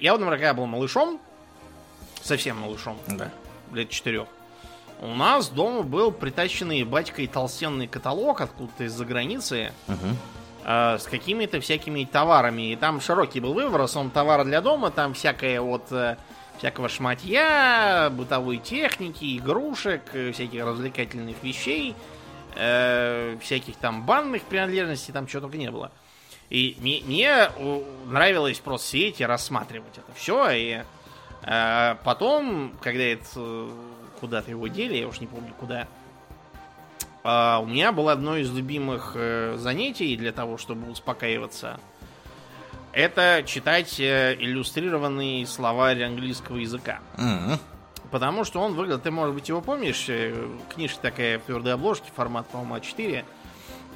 Я, 0.00 0.12
вот, 0.12 0.20
например, 0.20 0.38
когда 0.38 0.54
был 0.54 0.66
малышом, 0.66 1.20
совсем 2.22 2.58
малышом, 2.58 2.96
Да. 3.08 3.32
Лет 3.72 3.90
четырех, 3.90 4.26
у 5.00 5.14
нас 5.14 5.48
дома 5.48 5.82
был 5.82 6.10
притащенный 6.10 6.82
батькой 6.84 7.26
толстенный 7.28 7.86
каталог 7.86 8.40
откуда-то 8.40 8.84
из-за 8.84 9.04
границы 9.04 9.72
Мгм. 9.86 10.16
э, 10.64 10.98
с 10.98 11.04
какими-то 11.04 11.60
всякими 11.60 12.04
товарами. 12.04 12.72
И 12.72 12.76
там 12.76 13.00
широкий 13.00 13.40
был 13.40 13.54
выбор, 13.54 13.86
он 13.94 14.10
товар 14.10 14.44
для 14.44 14.60
дома, 14.60 14.90
там 14.90 15.14
всякое 15.14 15.60
вот 15.60 15.92
э, 15.92 16.16
всякого 16.58 16.88
шматья, 16.88 18.10
бытовой 18.10 18.58
техники, 18.58 19.36
игрушек, 19.38 20.02
э, 20.14 20.32
всяких 20.32 20.64
развлекательных 20.64 21.36
вещей, 21.44 21.94
э, 22.56 23.36
всяких 23.40 23.76
там 23.76 24.04
банных 24.04 24.42
принадлежностей, 24.42 25.12
там 25.12 25.28
чего 25.28 25.42
только 25.42 25.56
не 25.58 25.70
было. 25.70 25.92
И 26.50 26.76
мне, 26.80 27.02
мне, 27.04 27.50
нравилось 28.06 28.58
просто 28.58 28.88
сидеть 28.88 29.20
и 29.20 29.24
рассматривать 29.26 29.96
это 29.98 30.12
все. 30.16 30.50
И 30.50 30.82
э, 31.42 31.96
потом, 32.04 32.72
когда 32.80 33.04
это 33.04 33.24
э, 33.36 33.70
куда-то 34.20 34.50
его 34.50 34.68
дели, 34.68 34.96
я 34.96 35.08
уж 35.08 35.20
не 35.20 35.26
помню 35.26 35.52
куда, 35.58 35.86
а, 37.24 37.58
у 37.60 37.66
меня 37.66 37.92
было 37.92 38.12
одно 38.12 38.36
из 38.36 38.50
любимых 38.52 39.12
э, 39.14 39.56
занятий 39.58 40.16
для 40.16 40.32
того, 40.32 40.56
чтобы 40.56 40.90
успокаиваться. 40.90 41.78
Это 42.92 43.42
читать 43.46 44.00
э, 44.00 44.34
иллюстрированный 44.38 45.44
словарь 45.46 46.02
английского 46.04 46.56
языка. 46.56 47.00
Мгм. 47.16 47.58
Потому 48.10 48.44
что 48.44 48.60
он 48.60 48.74
выглядит, 48.74 49.02
ты, 49.02 49.10
может 49.10 49.34
быть, 49.34 49.48
его 49.48 49.60
помнишь, 49.60 50.08
книжка 50.74 51.02
такая 51.02 51.38
в 51.38 51.42
твердой 51.42 51.74
обложке, 51.74 52.10
формат, 52.16 52.46
по-моему, 52.48 52.76
А4. 52.76 53.24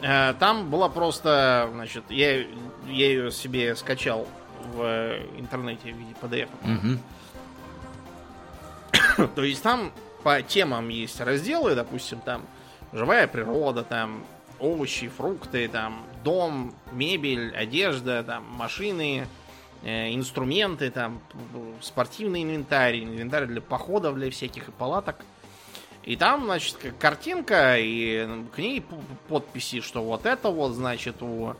Э, 0.02 0.34
Там 0.38 0.68
была 0.68 0.88
просто, 0.88 1.70
значит, 1.72 2.04
я, 2.10 2.40
я 2.40 2.46
ее 2.86 3.30
себе 3.30 3.74
скачал 3.76 4.28
в 4.74 5.16
интернете 5.38 5.92
в 5.92 5.96
виде 5.96 6.14
PDF. 6.20 6.48
Мгм. 6.62 7.00
То 9.34 9.42
есть 9.42 9.62
там 9.62 9.92
по 10.22 10.42
темам 10.42 10.88
есть 10.88 11.20
разделы, 11.20 11.74
допустим, 11.74 12.20
там 12.20 12.46
живая 12.92 13.26
природа, 13.26 13.82
там 13.82 14.24
овощи, 14.58 15.08
фрукты, 15.08 15.68
там 15.68 16.04
дом, 16.22 16.74
мебель, 16.92 17.54
одежда, 17.54 18.22
там 18.22 18.44
машины, 18.44 19.26
э, 19.82 20.14
инструменты, 20.14 20.90
там 20.90 21.20
спортивный 21.80 22.42
инвентарь, 22.44 23.02
инвентарь 23.02 23.46
для 23.46 23.60
походов, 23.60 24.14
для 24.14 24.30
всяких 24.30 24.68
и 24.68 24.72
палаток. 24.72 25.16
И 26.04 26.16
там, 26.16 26.44
значит, 26.44 26.76
картинка, 26.98 27.76
и 27.78 28.26
к 28.54 28.58
ней 28.58 28.84
подписи, 29.28 29.80
что 29.80 30.02
вот 30.02 30.26
это 30.26 30.48
вот, 30.48 30.72
значит, 30.72 31.22
у, 31.22 31.54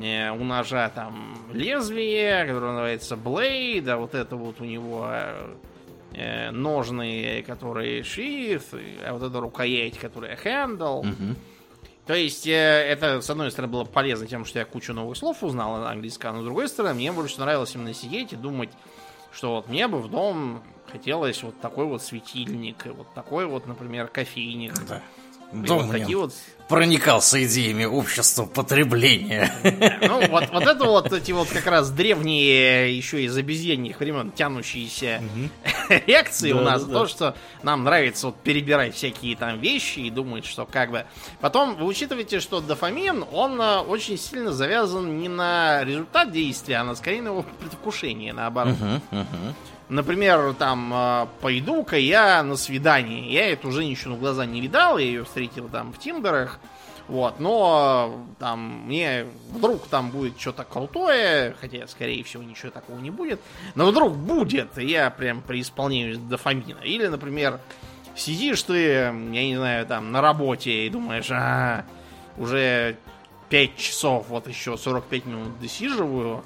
э, 0.00 0.30
у 0.30 0.44
ножа 0.44 0.88
там 0.88 1.36
лезвие, 1.52 2.46
которое 2.46 2.72
называется 2.72 3.14
Blade, 3.16 3.88
а 3.88 3.96
вот 3.98 4.14
это 4.14 4.36
вот 4.36 4.60
у 4.60 4.64
него 4.64 5.06
э, 5.10 5.54
э, 6.14 6.50
ножные, 6.50 7.42
которые 7.42 8.02
sheath, 8.02 9.04
а 9.04 9.12
вот 9.12 9.22
это 9.22 9.40
рукоять, 9.40 9.98
которая 9.98 10.36
handle. 10.36 11.04
Мгм. 11.04 11.36
То 12.06 12.14
есть, 12.14 12.46
э, 12.46 12.50
это, 12.52 13.20
с 13.20 13.30
одной 13.30 13.50
стороны, 13.50 13.72
было 13.72 13.84
полезно 13.84 14.26
тем, 14.26 14.44
что 14.44 14.58
я 14.58 14.64
кучу 14.64 14.92
новых 14.92 15.16
слов 15.16 15.42
узнал 15.42 15.78
на 15.78 15.90
английском, 15.90 16.36
а 16.36 16.40
с 16.40 16.44
другой 16.44 16.68
стороны, 16.68 16.94
мне 16.94 17.12
больше 17.12 17.40
нравилось 17.40 17.74
именно 17.74 17.94
сидеть 17.94 18.32
и 18.32 18.36
думать, 18.36 18.70
что 19.32 19.56
вот 19.56 19.68
мне 19.68 19.88
бы 19.88 20.00
в 20.00 20.10
дом 20.10 20.62
хотелось 20.90 21.42
вот 21.42 21.58
такой 21.60 21.86
вот 21.86 22.02
светильник, 22.02 22.86
и 22.86 22.90
вот 22.90 23.12
такой 23.14 23.46
вот, 23.46 23.66
например, 23.66 24.08
кофейник. 24.08 24.74
Да. 24.86 25.02
И 25.52 25.66
Дом 25.66 25.78
вот 25.78 25.86
в 25.86 25.88
нем 25.88 26.00
такие 26.00 26.18
вот 26.18 26.34
проникался 26.68 27.44
идеями 27.44 27.84
общества 27.84 28.44
потребления. 28.46 29.52
Ну, 30.06 30.26
вот, 30.28 30.50
вот 30.52 30.62
это 30.62 30.84
вот 30.84 31.12
эти 31.12 31.32
вот 31.32 31.48
как 31.48 31.66
раз 31.66 31.90
древние, 31.90 32.96
еще 32.96 33.22
из 33.24 33.36
обезьяньих 33.36 33.98
времен 34.00 34.30
тянущиеся 34.32 35.22
реакции 36.06 36.52
у 36.52 36.58
Да, 36.58 36.64
нас. 36.64 36.84
да, 36.84 36.92
То, 36.92 37.02
да. 37.02 37.08
что 37.08 37.36
нам 37.62 37.84
нравится 37.84 38.26
вот 38.26 38.36
перебирать 38.36 38.94
всякие 38.94 39.36
там 39.36 39.60
вещи 39.60 40.00
и 40.00 40.10
думать, 40.10 40.44
что 40.46 40.66
как 40.66 40.90
бы... 40.90 41.06
Потом 41.40 41.76
вы 41.76 41.84
учитываете, 41.86 42.40
что 42.40 42.60
дофамин, 42.60 43.24
он 43.32 43.60
э, 43.60 43.78
очень 43.80 44.18
сильно 44.18 44.52
завязан 44.52 45.18
не 45.18 45.28
на 45.28 45.84
результат 45.84 46.32
действия, 46.32 46.76
а 46.76 46.84
на 46.84 46.94
скорее 46.94 47.22
на 47.22 47.28
его 47.28 47.44
предвкушение, 47.60 48.32
наоборот. 48.32 48.74
Мгм, 48.78 49.02
мгм. 49.10 49.54
Например, 49.88 50.54
там, 50.54 50.92
э, 50.94 51.26
пойду-ка 51.40 51.96
я 51.96 52.42
на 52.42 52.56
свидание. 52.56 53.30
Я 53.32 53.50
эту 53.50 53.70
женщину 53.70 54.16
в 54.16 54.20
глаза 54.20 54.46
не 54.46 54.60
видал, 54.60 54.98
я 54.98 55.04
ее 55.04 55.24
встретил 55.24 55.68
там 55.68 55.92
в 55.92 55.98
Тиндерах. 55.98 56.58
Вот, 57.06 57.38
но 57.38 58.24
там 58.38 58.86
мне 58.86 59.26
вдруг 59.50 59.86
там 59.88 60.10
будет 60.10 60.40
что-то 60.40 60.64
крутое, 60.64 61.54
хотя, 61.60 61.86
скорее 61.86 62.24
всего, 62.24 62.42
ничего 62.42 62.70
такого 62.70 62.98
не 62.98 63.10
будет. 63.10 63.40
Но 63.74 63.86
вдруг 63.86 64.16
будет, 64.16 64.78
и 64.78 64.86
я 64.86 65.10
прям 65.10 65.42
преисполняюсь 65.42 66.16
дофамина. 66.16 66.78
Или, 66.78 67.06
например, 67.08 67.60
сидишь 68.16 68.62
ты, 68.62 68.78
я 68.78 69.10
не 69.10 69.56
знаю, 69.56 69.84
там 69.86 70.12
на 70.12 70.22
работе 70.22 70.86
и 70.86 70.90
думаешь, 70.90 71.30
а, 71.30 71.84
уже 72.38 72.96
5 73.50 73.76
часов, 73.76 74.26
вот 74.28 74.48
еще 74.48 74.78
45 74.78 75.26
минут 75.26 75.60
досиживаю. 75.60 76.42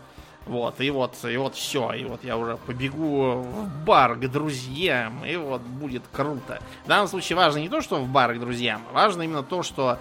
Вот, 0.48 0.80
и 0.80 0.90
вот, 0.90 1.14
и 1.24 1.36
вот 1.36 1.54
все, 1.54 1.92
и 1.92 2.04
вот 2.04 2.24
я 2.24 2.38
уже 2.38 2.56
побегу 2.56 3.42
в 3.42 3.84
бар 3.84 4.16
к 4.16 4.30
друзьям, 4.30 5.22
и 5.26 5.36
вот 5.36 5.60
будет 5.60 6.02
круто. 6.10 6.60
В 6.84 6.88
данном 6.88 7.06
случае 7.06 7.36
важно 7.36 7.58
не 7.58 7.68
то, 7.68 7.82
что 7.82 7.96
в 7.96 8.08
бар 8.08 8.34
к 8.34 8.40
друзьям, 8.40 8.82
важно 8.94 9.22
именно 9.22 9.42
то, 9.42 9.62
что 9.62 9.98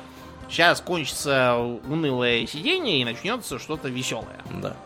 сейчас 0.49 0.79
кончится 0.79 1.57
унылое 1.57 2.47
сидение 2.47 3.01
и 3.01 3.05
начнется 3.05 3.59
что-то 3.59 3.89
веселое. 3.89 4.39
Да. 4.61 4.77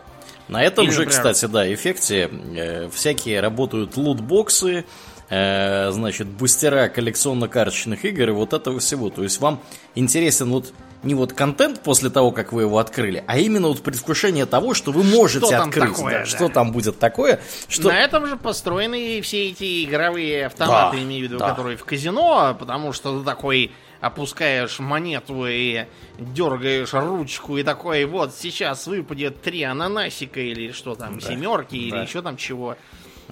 На 0.47 0.63
этом 0.63 0.85
Или, 0.85 0.91
же, 0.91 1.01
например... 1.01 1.17
кстати, 1.17 1.45
да, 1.51 1.71
эффекте 1.73 2.29
э, 2.55 2.89
всякие 2.89 3.39
работают 3.39 3.95
лутбоксы, 3.95 4.85
э, 5.29 5.91
значит, 5.91 6.27
бустера 6.27 6.89
коллекционно-карточных 6.89 8.03
игр 8.03 8.29
и 8.29 8.31
вот 8.31 8.53
этого 8.53 8.79
всего. 8.79 9.11
То 9.11 9.21
есть 9.21 9.39
вам 9.39 9.61
интересен 9.93 10.49
вот 10.49 10.73
не 11.03 11.15
вот 11.15 11.33
контент 11.33 11.81
после 11.81 12.09
того, 12.09 12.31
как 12.31 12.53
вы 12.53 12.63
его 12.63 12.77
открыли, 12.77 13.23
а 13.27 13.37
именно 13.37 13.67
вот 13.67 13.81
предвкушение 13.81 14.45
того, 14.45 14.73
что 14.73 14.91
вы 14.91 15.03
можете 15.03 15.47
что 15.47 15.61
открыть. 15.63 15.95
Такое, 15.95 16.13
да, 16.13 16.19
да. 16.19 16.25
Что 16.25 16.49
там 16.49 16.71
будет 16.71 16.99
такое. 16.99 17.39
Что... 17.67 17.89
На 17.89 17.99
этом 17.99 18.27
же 18.27 18.37
построены 18.37 19.21
все 19.21 19.49
эти 19.49 19.83
игровые 19.83 20.45
автоматы, 20.47 20.97
да, 20.97 21.03
имею 21.03 21.21
в 21.21 21.23
виду, 21.29 21.39
да. 21.39 21.49
которые 21.49 21.77
в 21.77 21.85
казино, 21.85 22.55
потому 22.59 22.93
что 22.93 23.19
ты 23.19 23.25
такой 23.25 23.71
опускаешь 23.99 24.79
монету 24.79 25.45
и 25.47 25.85
дергаешь 26.17 26.93
ручку 26.93 27.57
и 27.57 27.63
такой, 27.63 28.05
вот 28.05 28.33
сейчас 28.33 28.87
выпадет 28.87 29.41
три 29.41 29.63
ананасика 29.63 30.39
или 30.39 30.71
что 30.71 30.95
там, 30.95 31.19
да, 31.19 31.27
семерки 31.27 31.89
да. 31.89 31.97
или 31.97 32.05
еще 32.05 32.21
там 32.21 32.35
чего. 32.35 32.75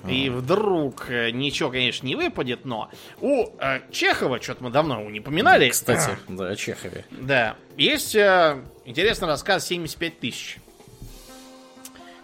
И 0.08 0.30
вдруг 0.30 1.10
э, 1.10 1.32
ничего, 1.32 1.70
конечно, 1.70 2.06
не 2.06 2.16
выпадет, 2.16 2.66
но 2.66 2.90
у 3.22 3.46
э, 3.60 3.82
Чехова, 3.92 4.42
что-то 4.42 4.64
мы 4.64 4.70
давно 4.70 5.00
его 5.00 5.10
не 5.10 5.20
поминали. 5.20 5.70
Кстати, 5.70 6.12
да, 6.28 6.50
о 6.50 6.56
Чехове. 6.56 7.06
Да. 7.12 7.56
Есть 7.78 8.16
э, 8.16 8.62
интересный 8.86 9.28
рассказ 9.28 9.68
75 9.68 10.20
тысяч. 10.20 10.60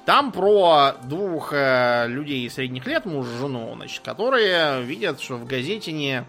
Там 0.05 0.32
про 0.32 0.93
двух 1.03 1.51
э, 1.51 2.05
людей 2.07 2.47
средних 2.49 2.86
лет, 2.86 3.05
муж 3.05 3.26
и 3.28 3.38
жену, 3.39 3.73
значит, 3.76 4.03
которые 4.03 4.84
видят, 4.84 5.19
что 5.19 5.36
в 5.36 5.47
газете 5.47 5.91
не 5.91 6.23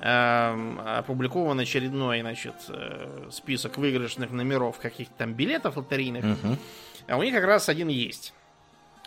э, 0.00 0.76
опубликован 0.98 1.58
очередной, 1.58 2.20
значит, 2.20 2.54
э, 2.68 3.28
список 3.32 3.78
выигрышных 3.78 4.30
номеров 4.30 4.78
каких-то 4.78 5.12
там 5.18 5.34
билетов 5.34 5.76
лотерейных. 5.76 6.24
Угу. 6.24 6.56
А 7.08 7.16
у 7.16 7.22
них 7.24 7.34
как 7.34 7.44
раз 7.44 7.68
один 7.68 7.88
есть. 7.88 8.32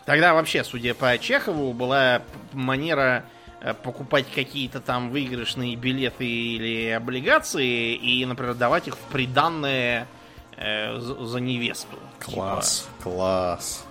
Тогда 0.04 0.34
вообще, 0.34 0.64
судя 0.64 0.94
по 0.94 1.16
Чехову, 1.18 1.72
была 1.72 2.22
манера 2.52 3.24
э, 3.60 3.74
покупать 3.74 4.26
какие-то 4.34 4.80
там 4.80 5.10
выигрышные 5.10 5.76
билеты 5.76 6.26
или 6.26 6.90
облигации 6.90 7.94
и, 7.94 8.24
например, 8.24 8.54
давать 8.54 8.88
их 8.88 8.94
в 8.94 9.12
приданное 9.12 10.08
э, 10.56 10.98
за 10.98 11.40
невесту. 11.40 11.98
Класс, 12.18 12.88
типа. 12.98 13.10
класс. 13.10 13.86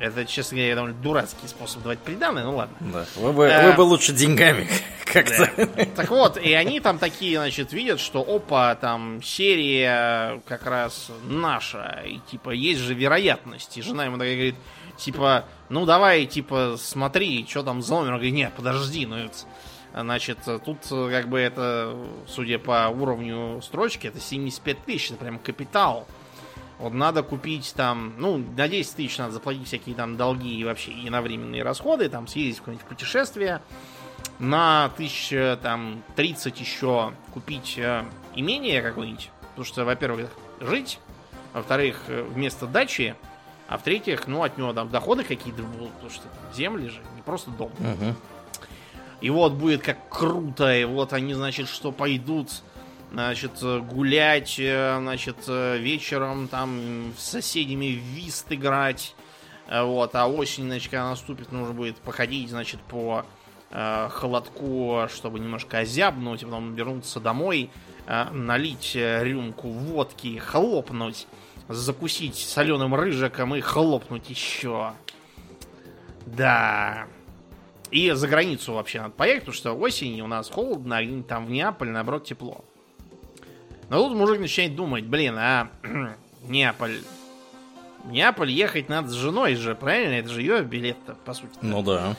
Это, 0.00 0.24
честно 0.24 0.56
говоря, 0.56 0.74
довольно 0.76 0.96
дурацкий 0.96 1.46
способ 1.46 1.82
давать 1.82 1.98
приданное, 1.98 2.44
ну 2.44 2.56
ладно. 2.56 2.74
Да. 2.80 3.04
Вы, 3.16 3.34
бы, 3.34 3.52
а, 3.52 3.66
вы 3.66 3.74
бы 3.74 3.82
лучше 3.82 4.14
деньгами 4.14 4.66
как-то. 5.04 5.50
Да. 5.58 5.84
Так 5.94 6.08
вот, 6.08 6.38
и 6.38 6.54
они 6.54 6.80
там 6.80 6.98
такие, 6.98 7.36
значит, 7.38 7.74
видят, 7.74 8.00
что 8.00 8.20
опа, 8.22 8.74
там 8.76 9.22
серия 9.22 10.40
как 10.48 10.64
раз 10.64 11.10
наша, 11.24 12.02
и 12.06 12.18
типа 12.30 12.48
есть 12.50 12.80
же 12.80 12.94
вероятность. 12.94 13.76
И 13.76 13.82
жена 13.82 14.06
ему 14.06 14.16
такая 14.16 14.36
говорит, 14.36 14.54
типа, 15.00 15.46
ну 15.68 15.86
давай, 15.86 16.26
типа, 16.26 16.76
смотри, 16.78 17.46
что 17.48 17.62
там 17.62 17.82
за 17.82 17.94
номер. 17.94 18.12
Он 18.12 18.14
говорит, 18.16 18.34
нет, 18.34 18.52
подожди, 18.56 19.06
ну 19.06 19.16
это... 19.16 19.36
Значит, 19.92 20.38
тут 20.64 20.78
как 20.88 21.28
бы 21.28 21.40
это, 21.40 21.96
судя 22.28 22.60
по 22.60 22.86
уровню 22.88 23.60
строчки, 23.60 24.06
это 24.06 24.20
75 24.20 24.84
тысяч, 24.84 25.10
это 25.10 25.16
прям 25.16 25.40
капитал. 25.40 26.06
Вот 26.78 26.94
надо 26.94 27.22
купить 27.22 27.74
там, 27.76 28.14
ну, 28.16 28.38
на 28.38 28.68
10 28.68 28.94
тысяч 28.94 29.18
надо 29.18 29.32
заплатить 29.32 29.66
всякие 29.66 29.94
там 29.96 30.16
долги 30.16 30.54
и 30.54 30.64
вообще 30.64 30.92
и 30.92 31.10
на 31.10 31.20
временные 31.20 31.62
расходы, 31.62 32.08
там 32.08 32.26
съездить 32.26 32.56
в 32.56 32.60
какое-нибудь 32.60 32.86
путешествие. 32.86 33.60
На 34.38 34.90
тысяч 34.96 35.28
там 35.60 36.02
30 36.16 36.58
еще 36.58 37.12
купить 37.34 37.74
э, 37.76 38.04
имение 38.34 38.80
какое-нибудь. 38.80 39.30
Потому 39.40 39.64
что, 39.64 39.84
во-первых, 39.84 40.30
жить, 40.60 40.98
во-вторых, 41.52 42.00
э, 42.08 42.22
вместо 42.22 42.66
дачи 42.66 43.14
а 43.70 43.78
в-третьих, 43.78 44.26
ну, 44.26 44.42
от 44.42 44.58
него 44.58 44.72
там 44.72 44.88
доходы 44.88 45.22
какие-то 45.22 45.62
будут, 45.62 45.92
потому 45.92 46.10
что 46.10 46.24
земли 46.52 46.88
же, 46.88 46.98
не 47.14 47.22
просто 47.22 47.52
дом. 47.52 47.70
Угу. 47.78 48.16
И 49.20 49.30
вот 49.30 49.52
будет 49.52 49.82
как 49.82 50.08
круто, 50.08 50.74
и 50.76 50.84
вот 50.84 51.12
они, 51.12 51.34
значит, 51.34 51.68
что 51.68 51.92
пойдут, 51.92 52.50
значит, 53.12 53.62
гулять, 53.62 54.56
э, 54.58 54.96
значит, 54.98 55.36
э, 55.46 55.78
вечером 55.78 56.48
там 56.48 57.12
с 57.16 57.22
соседями 57.22 57.94
в 57.94 57.98
вист 57.98 58.50
играть. 58.50 59.14
Э, 59.68 59.84
вот, 59.84 60.16
а 60.16 60.26
осень, 60.26 60.64
значит, 60.64 60.90
когда 60.90 61.08
наступит, 61.08 61.52
нужно 61.52 61.72
будет 61.72 61.96
походить, 61.98 62.50
значит, 62.50 62.80
по 62.80 63.24
э, 63.70 64.08
холодку, 64.10 65.06
чтобы 65.14 65.38
немножко 65.38 65.78
озябнуть, 65.78 66.40
потом 66.40 66.74
вернуться 66.74 67.20
домой, 67.20 67.70
э, 68.08 68.24
налить 68.32 68.96
рюмку 68.96 69.68
водки, 69.68 70.38
хлопнуть 70.38 71.28
закусить 71.70 72.36
соленым 72.36 72.94
рыжиком 72.94 73.54
и 73.54 73.60
хлопнуть 73.60 74.28
еще. 74.28 74.92
Да. 76.26 77.06
И 77.90 78.10
за 78.10 78.28
границу 78.28 78.74
вообще 78.74 79.00
надо 79.00 79.12
поехать, 79.12 79.42
потому 79.42 79.56
что 79.56 79.72
осенью 79.72 80.24
у 80.24 80.28
нас 80.28 80.48
холодно, 80.48 80.98
а 80.98 81.22
там 81.22 81.46
в 81.46 81.50
Неаполе, 81.50 81.90
наоборот, 81.90 82.24
тепло. 82.24 82.64
Но 83.88 83.98
тут 83.98 84.16
мужик 84.16 84.40
начинает 84.40 84.76
думать, 84.76 85.04
блин, 85.04 85.36
а 85.38 85.68
Неаполь... 86.42 86.98
В 88.04 88.12
Неаполь 88.12 88.50
ехать 88.50 88.88
надо 88.88 89.08
с 89.08 89.12
женой 89.12 89.56
же, 89.56 89.74
правильно? 89.74 90.14
Это 90.14 90.30
же 90.30 90.40
ее 90.40 90.62
билет-то, 90.62 91.16
по 91.24 91.34
сути. 91.34 91.52
-то. 91.54 91.58
Ну 91.62 91.82
да. 91.82 92.16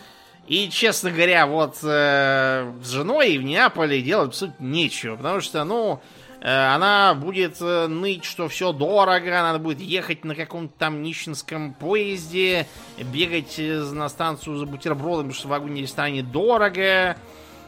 И, 0.48 0.70
честно 0.70 1.12
говоря, 1.12 1.48
вот 1.48 1.78
э, 1.82 2.72
с 2.84 2.90
женой 2.90 3.38
в 3.38 3.44
Неаполе 3.44 4.02
делать 4.02 4.30
абсолютно 4.30 4.64
нечего, 4.64 5.16
потому 5.16 5.42
что, 5.42 5.64
ну, 5.64 6.02
она 6.44 7.14
будет 7.14 7.62
э, 7.62 7.86
ныть, 7.86 8.26
что 8.26 8.48
все 8.48 8.74
дорого, 8.74 9.30
надо 9.30 9.60
будет 9.60 9.80
ехать 9.80 10.26
на 10.26 10.34
каком-то 10.34 10.74
там 10.80 11.04
нищенском 11.04 11.76
поезде, 11.76 12.66
бегать 12.98 13.60
э, 13.60 13.80
на 13.80 14.10
станцию 14.10 14.58
за 14.58 14.66
бутербродом, 14.66 15.28
потому 15.28 15.34
что 15.34 15.48
в 15.48 15.52
вагоне 15.52 15.86
станет 15.86 16.32
дорого. 16.32 17.16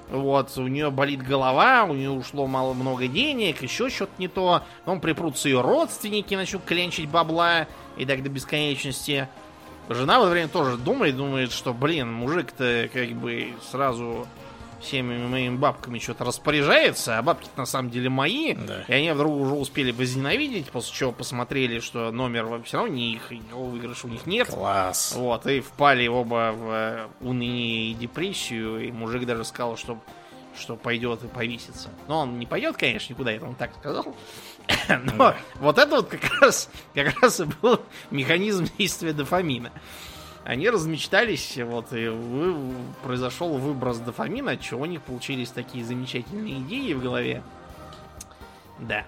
Вот, 0.10 0.58
у 0.58 0.68
нее 0.68 0.90
болит 0.90 1.22
голова, 1.22 1.84
у 1.84 1.94
нее 1.94 2.10
ушло 2.10 2.48
мало 2.48 2.74
много 2.74 3.08
денег, 3.08 3.62
еще 3.62 3.90
что-то 3.90 4.14
не 4.18 4.28
то. 4.28 4.64
Потом 4.86 5.00
припрутся 5.00 5.50
ее 5.50 5.62
родственники, 5.62 6.34
начнут 6.34 6.64
кленчить 6.64 7.08
бабла, 7.08 7.68
и 7.96 8.06
так 8.06 8.24
до 8.24 8.30
бесконечности. 8.30 9.28
Жена 9.88 10.20
в 10.20 10.24
это 10.24 10.32
время 10.32 10.48
тоже 10.48 10.78
думает, 10.78 11.16
думает, 11.16 11.52
что, 11.52 11.74
блин, 11.74 12.12
мужик-то 12.12 12.90
как 12.92 13.10
бы 13.10 13.54
сразу 13.70 14.28
всеми 14.84 15.26
моими 15.26 15.56
бабками 15.56 16.00
что-то 16.00 16.26
распоряжается, 16.26 17.18
а 17.18 17.22
бабки 17.22 17.50
на 17.56 17.66
самом 17.66 17.90
деле 17.90 18.10
мои, 18.10 18.54
да. 18.54 18.84
и 18.88 18.94
они 18.94 19.12
вдруг 19.12 19.34
уже 19.34 19.54
успели 19.54 19.92
возненавидеть, 19.92 20.70
после 20.70 20.94
чего 20.94 21.12
посмотрели, 21.12 21.80
что 21.80 22.12
номер 22.12 22.62
все 22.64 22.78
равно 22.78 22.94
не 22.94 23.14
их, 23.14 23.32
и 23.32 23.42
выигрыша 23.52 24.08
у 24.08 24.10
них 24.10 24.26
нет. 24.26 24.48
Класс. 24.48 25.14
Вот, 25.16 25.48
и 25.48 25.62
впали 25.62 26.08
оба 26.08 26.54
в 26.56 26.70
э, 26.70 27.08
уныние 27.22 27.92
и 27.92 27.94
депрессию, 27.94 28.88
и 28.88 28.92
мужик 28.92 29.26
даже 29.26 29.44
сказал, 29.46 29.78
что 29.78 30.00
что 30.58 30.76
пойдет 30.76 31.24
и 31.24 31.28
повесится. 31.28 31.90
Но 32.08 32.20
он 32.20 32.38
не 32.38 32.46
пойдет, 32.46 32.78
конечно, 32.78 33.12
никуда, 33.12 33.32
это 33.32 33.46
он 33.46 33.56
так 33.56 33.74
сказал. 33.74 34.16
Но 34.88 35.18
да. 35.18 35.36
вот 35.56 35.78
это 35.78 35.96
вот 35.96 36.10
как 36.10 36.42
раз, 36.42 36.70
как 36.94 37.20
раз 37.22 37.40
и 37.40 37.46
был 37.46 37.82
механизм 38.12 38.68
действия 38.78 39.14
дофамина 39.14 39.72
они 40.44 40.70
размечтались, 40.70 41.58
вот, 41.58 41.94
и 41.94 42.08
вы, 42.08 42.56
произошел 43.04 43.58
выброс 43.58 44.00
дофамина, 44.00 44.52
от 44.52 44.62
чего 44.62 44.82
у 44.82 44.86
них 44.86 45.02
получились 45.02 45.50
такие 45.50 45.86
замечательные 45.86 46.60
идеи 46.60 46.94
в 46.94 47.02
голове. 47.02 47.44
Да. 48.80 49.06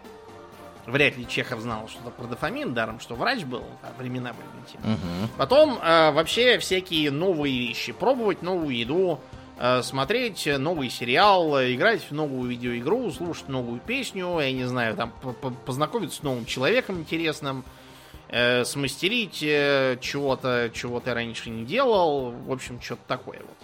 Вряд 0.85 1.17
ли 1.17 1.27
Чехов 1.27 1.61
знал 1.61 1.89
что-то 1.89 2.11
про 2.11 2.27
дофамин, 2.27 2.73
даром, 2.73 2.99
что 2.99 3.15
врач 3.15 3.43
был, 3.43 3.63
а 3.81 3.91
времена 3.97 4.33
были 4.33 4.47
те. 4.71 4.77
Угу. 4.77 5.29
Потом 5.37 5.79
э, 5.81 6.11
вообще 6.11 6.59
всякие 6.59 7.09
новые 7.11 7.57
вещи. 7.57 7.91
Пробовать 7.91 8.43
новую 8.43 8.77
еду, 8.77 9.19
э, 9.57 9.81
смотреть 9.81 10.47
новый 10.59 10.91
сериал, 10.91 11.59
играть 11.59 12.03
в 12.09 12.13
новую 12.13 12.49
видеоигру, 12.51 13.11
слушать 13.11 13.49
новую 13.49 13.79
песню, 13.79 14.39
я 14.39 14.51
не 14.51 14.65
знаю, 14.65 14.95
там 14.95 15.11
познакомиться 15.65 16.19
с 16.19 16.23
новым 16.23 16.45
человеком 16.45 16.99
интересным 16.99 17.65
э, 18.29 18.65
смастерить 18.65 19.41
э, 19.43 19.97
чего-то, 20.01 20.69
чего 20.73 20.99
ты 20.99 21.13
раньше 21.13 21.49
не 21.49 21.65
делал. 21.65 22.31
В 22.31 22.51
общем, 22.51 22.81
что-то 22.81 23.01
такое 23.07 23.39
вот. 23.39 23.57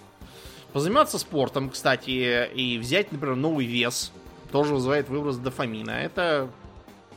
Позаниматься 0.73 1.19
спортом, 1.19 1.69
кстати, 1.69 2.49
и 2.53 2.77
взять, 2.77 3.11
например, 3.11 3.35
новый 3.35 3.65
вес, 3.65 4.13
тоже 4.51 4.73
вызывает 4.73 5.09
выброс 5.09 5.37
дофамина. 5.37 5.91
Это 5.91 6.49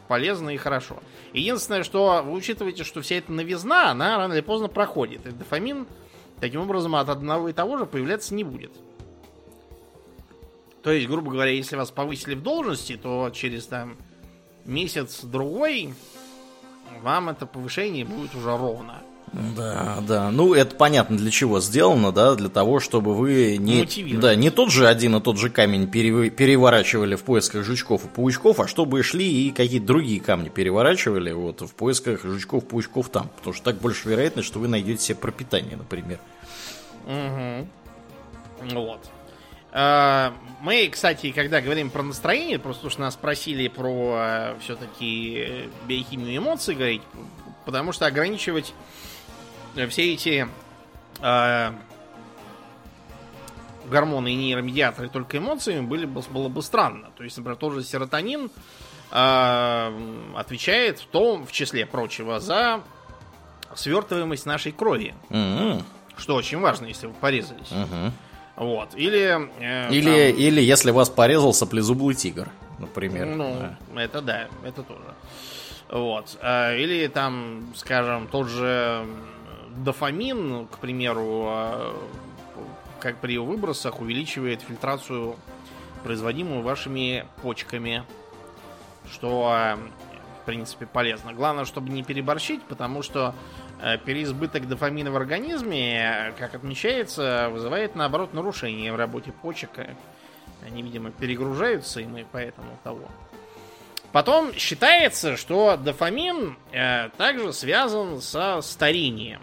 полезно 0.09 0.51
и 0.51 0.57
хорошо. 0.57 0.97
Единственное, 1.32 1.84
что 1.84 2.22
вы 2.24 2.32
учитываете, 2.32 2.84
что 2.84 3.01
вся 3.01 3.16
эта 3.16 3.32
новизна, 3.32 3.90
она 3.90 4.16
рано 4.18 4.32
или 4.32 4.40
поздно 4.40 4.68
проходит. 4.68 5.26
И 5.26 5.30
дофамин 5.30 5.86
таким 6.40 6.62
образом 6.62 6.97
от 6.97 7.09
одного 7.09 7.49
и 7.49 7.53
того 7.53 7.78
же 7.78 7.86
появляться 7.86 8.34
не 8.34 8.45
будет. 8.45 8.72
То 10.82 10.90
есть, 10.90 11.09
грубо 11.09 11.30
говоря, 11.30 11.51
если 11.51 11.76
вас 11.76 11.90
повысили 11.90 12.34
в 12.34 12.42
должности, 12.42 12.97
то 12.97 13.30
через 13.30 13.66
там 13.66 13.97
месяц-другой 14.64 15.95
вам 17.03 17.28
это 17.28 17.47
повышение 17.47 18.05
будет 18.05 18.34
уже 18.34 18.57
ровно. 18.57 19.03
Да, 19.57 19.99
да. 20.07 20.30
Ну, 20.30 20.55
это 20.55 20.76
понятно, 20.76 21.16
для 21.16 21.30
чего 21.30 21.61
сделано, 21.61 22.12
да, 22.12 22.34
для 22.36 22.49
того, 22.49 22.78
чтобы 22.78 23.14
вы 23.14 23.57
не, 23.57 23.84
да, 24.16 24.34
не 24.36 24.51
тот 24.51 24.70
же 24.70 24.86
один 24.86 25.16
и 25.16 25.20
тот 25.20 25.38
же 25.38 25.51
камень 25.51 25.88
переворачивали 25.88 27.16
в 27.16 27.24
поисках 27.24 27.64
жучков 27.64 28.05
и 28.05 28.09
паучков, 28.09 28.61
а 28.61 28.68
чтобы 28.68 29.03
шли 29.03 29.49
и 29.49 29.51
какие-то 29.51 29.86
другие 29.86 30.20
камни 30.20 30.51
переворачивали 30.51 31.32
вот, 31.32 31.62
в 31.62 31.74
поисках 31.74 32.22
жучков, 32.22 32.66
паучков 32.68 33.09
там. 33.09 33.28
Потому 33.36 33.55
что 33.55 33.64
так 33.64 33.80
больше 33.80 34.09
вероятность, 34.09 34.47
что 34.47 34.61
вы 34.61 34.68
найдете 34.68 35.03
себе 35.03 35.16
пропитание, 35.16 35.76
например. 35.76 36.20
Угу. 37.07 38.74
Вот. 38.78 39.01
А, 39.77 40.33
мы, 40.61 40.89
кстати, 40.89 41.33
когда 41.33 41.61
говорим 41.61 41.91
про 41.91 42.05
настроение, 42.05 42.61
просто 42.61 42.87
уж 42.87 42.97
нас 42.97 43.14
спросили 43.14 43.66
про 43.66 44.14
а, 44.16 44.57
все-таки 44.61 45.68
биохимию 45.87 46.37
эмоций 46.37 46.77
говорить, 46.77 47.03
потому 47.64 47.91
что 47.91 48.07
ограничивать 48.07 48.72
все 49.89 50.14
эти 50.14 50.49
э, 51.20 51.72
гормоны 53.87 54.33
и 54.33 54.37
нейромедиаторы 54.37 55.09
только 55.09 55.39
эмоциями 55.39 55.85
были 55.85 56.07
бы, 56.07 56.22
было 56.31 56.49
бы 56.49 56.62
странно. 56.62 57.11
То 57.16 57.25
есть, 57.25 57.37
например, 57.37 57.57
тот 57.57 57.72
же 57.72 57.83
серотонин 57.83 58.51
э, 59.11 60.31
отвечает 60.37 61.01
в 61.01 61.07
том, 61.07 61.45
в 61.45 61.51
числе 61.51 61.87
прочего, 61.87 62.39
за 62.39 62.83
свертываемость 63.75 64.47
нашей 64.47 64.70
крови. 64.70 65.14
Mm-hmm. 65.31 65.83
Что 66.16 66.37
очень 66.37 66.61
важно, 66.61 66.87
если 66.87 67.09
вы 67.09 67.14
порезались. 67.14 67.70
Mm-hmm. 67.70 68.12
Вот. 68.57 68.90
Или, 68.94 69.48
э, 69.61 69.92
или, 69.92 70.30
там... 70.30 70.40
или 70.40 70.61
если 70.61 70.90
вас 70.90 71.11
порезал 71.11 71.52
саплезублый 71.52 72.14
тигр, 72.14 72.50
например. 72.78 73.26
Ну, 73.26 73.57
да. 73.94 74.02
это 74.02 74.22
да, 74.22 74.48
это 74.64 74.82
тоже. 74.82 75.14
Вот. 75.90 76.38
Э, 76.40 76.78
или 76.78 77.07
там, 77.09 77.72
скажем, 77.74 78.28
тот 78.28 78.48
же 78.48 79.07
дофамин, 79.76 80.66
к 80.68 80.78
примеру, 80.78 81.44
а, 81.48 81.96
как 83.00 83.16
при 83.18 83.38
выбросах 83.38 84.00
увеличивает 84.00 84.62
фильтрацию, 84.62 85.36
производимую 86.05 86.62
вашими 86.62 87.26
почками, 87.42 88.05
что, 89.11 89.48
а, 89.50 89.78
в 90.42 90.46
принципе, 90.46 90.86
полезно. 90.86 91.32
Главное, 91.32 91.64
чтобы 91.64 91.90
не 91.90 92.02
переборщить, 92.02 92.62
потому 92.62 93.02
что 93.02 93.28
а, 93.28 93.34
переизбыток 94.05 94.68
дофамина 94.68 95.11
в 95.11 95.16
организме, 95.16 96.33
как 96.39 96.55
отмечается, 96.55 97.49
вызывает, 97.51 97.95
наоборот, 97.95 98.35
нарушение 98.35 98.93
в 98.93 98.97
работе 98.97 99.33
почек. 99.33 99.70
Они, 100.64 100.83
видимо, 100.83 101.11
перегружаются, 101.11 102.01
и 102.01 102.07
мы 102.07 102.27
поэтому 102.31 102.79
того. 102.83 103.09
Потом 104.14 104.55
считается, 104.55 105.37
что 105.37 105.77
дофамин 105.77 106.57
э, 106.70 107.09
также 107.16 107.53
связан 107.53 108.20
со 108.20 108.61
старением. 108.62 109.43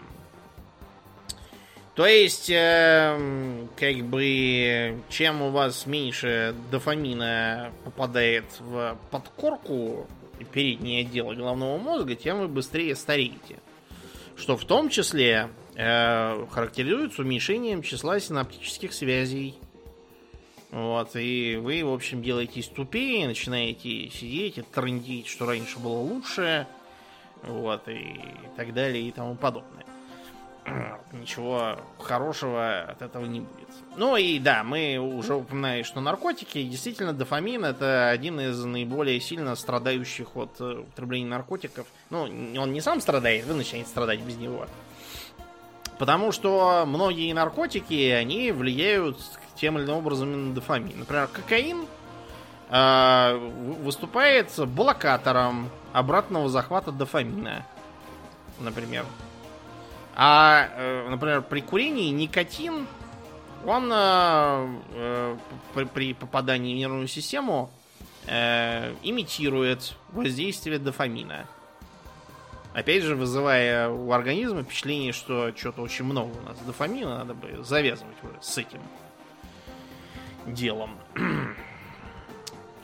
То 1.94 2.06
есть, 2.06 2.48
э, 2.48 3.66
как 3.76 3.96
бы, 4.06 4.98
чем 5.10 5.42
у 5.42 5.50
вас 5.50 5.84
меньше 5.84 6.54
дофамина 6.70 7.70
попадает 7.84 8.46
в 8.60 8.96
подкорку 9.10 10.06
переднее 10.52 11.02
отдело 11.02 11.34
головного 11.34 11.76
мозга, 11.76 12.14
тем 12.14 12.38
вы 12.38 12.48
быстрее 12.48 12.96
стареете. 12.96 13.58
Что 14.36 14.56
в 14.56 14.64
том 14.64 14.88
числе 14.88 15.50
э, 15.74 16.46
характеризуется 16.50 17.22
уменьшением 17.22 17.82
числа 17.82 18.18
синаптических 18.20 18.92
связей. 18.92 19.54
Вот, 20.70 21.16
и 21.16 21.56
вы, 21.56 21.84
в 21.84 21.92
общем, 21.92 22.22
делаетесь 22.22 22.68
тупее, 22.68 23.26
начинаете 23.26 24.08
сидеть 24.08 24.56
и 24.56 24.62
трындить, 24.62 25.26
что 25.26 25.44
раньше 25.44 25.78
было 25.78 25.98
лучше, 25.98 26.66
вот, 27.42 27.86
и 27.88 28.18
так 28.56 28.72
далее, 28.72 29.06
и 29.06 29.12
тому 29.12 29.34
подобное. 29.34 29.84
ничего 31.12 31.76
хорошего 31.98 32.82
от 32.82 33.02
этого 33.02 33.24
не 33.26 33.40
будет. 33.40 33.68
Ну 33.96 34.16
и 34.16 34.38
да, 34.38 34.64
мы 34.64 34.96
уже 34.98 35.34
упоминали, 35.34 35.82
что 35.82 36.00
наркотики, 36.00 36.62
действительно, 36.62 37.12
дофамин 37.12 37.64
это 37.64 38.08
один 38.10 38.40
из 38.40 38.64
наиболее 38.64 39.20
сильно 39.20 39.54
страдающих 39.54 40.36
от 40.36 40.60
э, 40.60 40.80
употребления 40.80 41.28
наркотиков. 41.28 41.86
Ну, 42.10 42.22
он 42.22 42.72
не 42.72 42.80
сам 42.80 43.00
страдает, 43.00 43.44
вы 43.46 43.54
начинаете 43.54 43.88
страдать 43.88 44.20
без 44.20 44.36
него. 44.36 44.66
Потому 45.98 46.32
что 46.32 46.84
многие 46.86 47.32
наркотики, 47.32 48.10
они 48.10 48.50
влияют 48.50 49.18
тем 49.56 49.78
или 49.78 49.84
иным 49.84 49.96
образом 49.96 50.48
на 50.48 50.54
дофамин. 50.54 50.98
Например, 50.98 51.28
кокаин 51.28 51.86
э, 52.70 53.50
выступает 53.82 54.50
блокатором 54.68 55.70
обратного 55.92 56.48
захвата 56.48 56.92
дофамина. 56.92 57.66
Например. 58.58 59.04
А, 60.14 60.68
э, 60.76 61.08
например, 61.08 61.42
при 61.42 61.60
курении 61.60 62.10
никотин, 62.10 62.86
он 63.64 63.90
э, 63.92 64.68
э, 64.94 65.36
при, 65.94 66.14
попадании 66.14 66.74
в 66.74 66.78
нервную 66.78 67.08
систему 67.08 67.70
имитирует 68.24 69.96
воздействие 70.12 70.78
дофамина. 70.78 71.44
Опять 72.72 73.02
же, 73.02 73.16
вызывая 73.16 73.88
у 73.88 74.12
организма 74.12 74.62
впечатление, 74.62 75.12
что 75.12 75.52
что-то 75.56 75.82
очень 75.82 76.04
много 76.04 76.30
у 76.38 76.42
нас 76.42 76.56
дофамина, 76.60 77.18
надо 77.18 77.34
бы 77.34 77.64
завязывать 77.64 78.14
уже 78.22 78.34
с 78.40 78.58
этим 78.58 78.80
делом. 80.46 80.96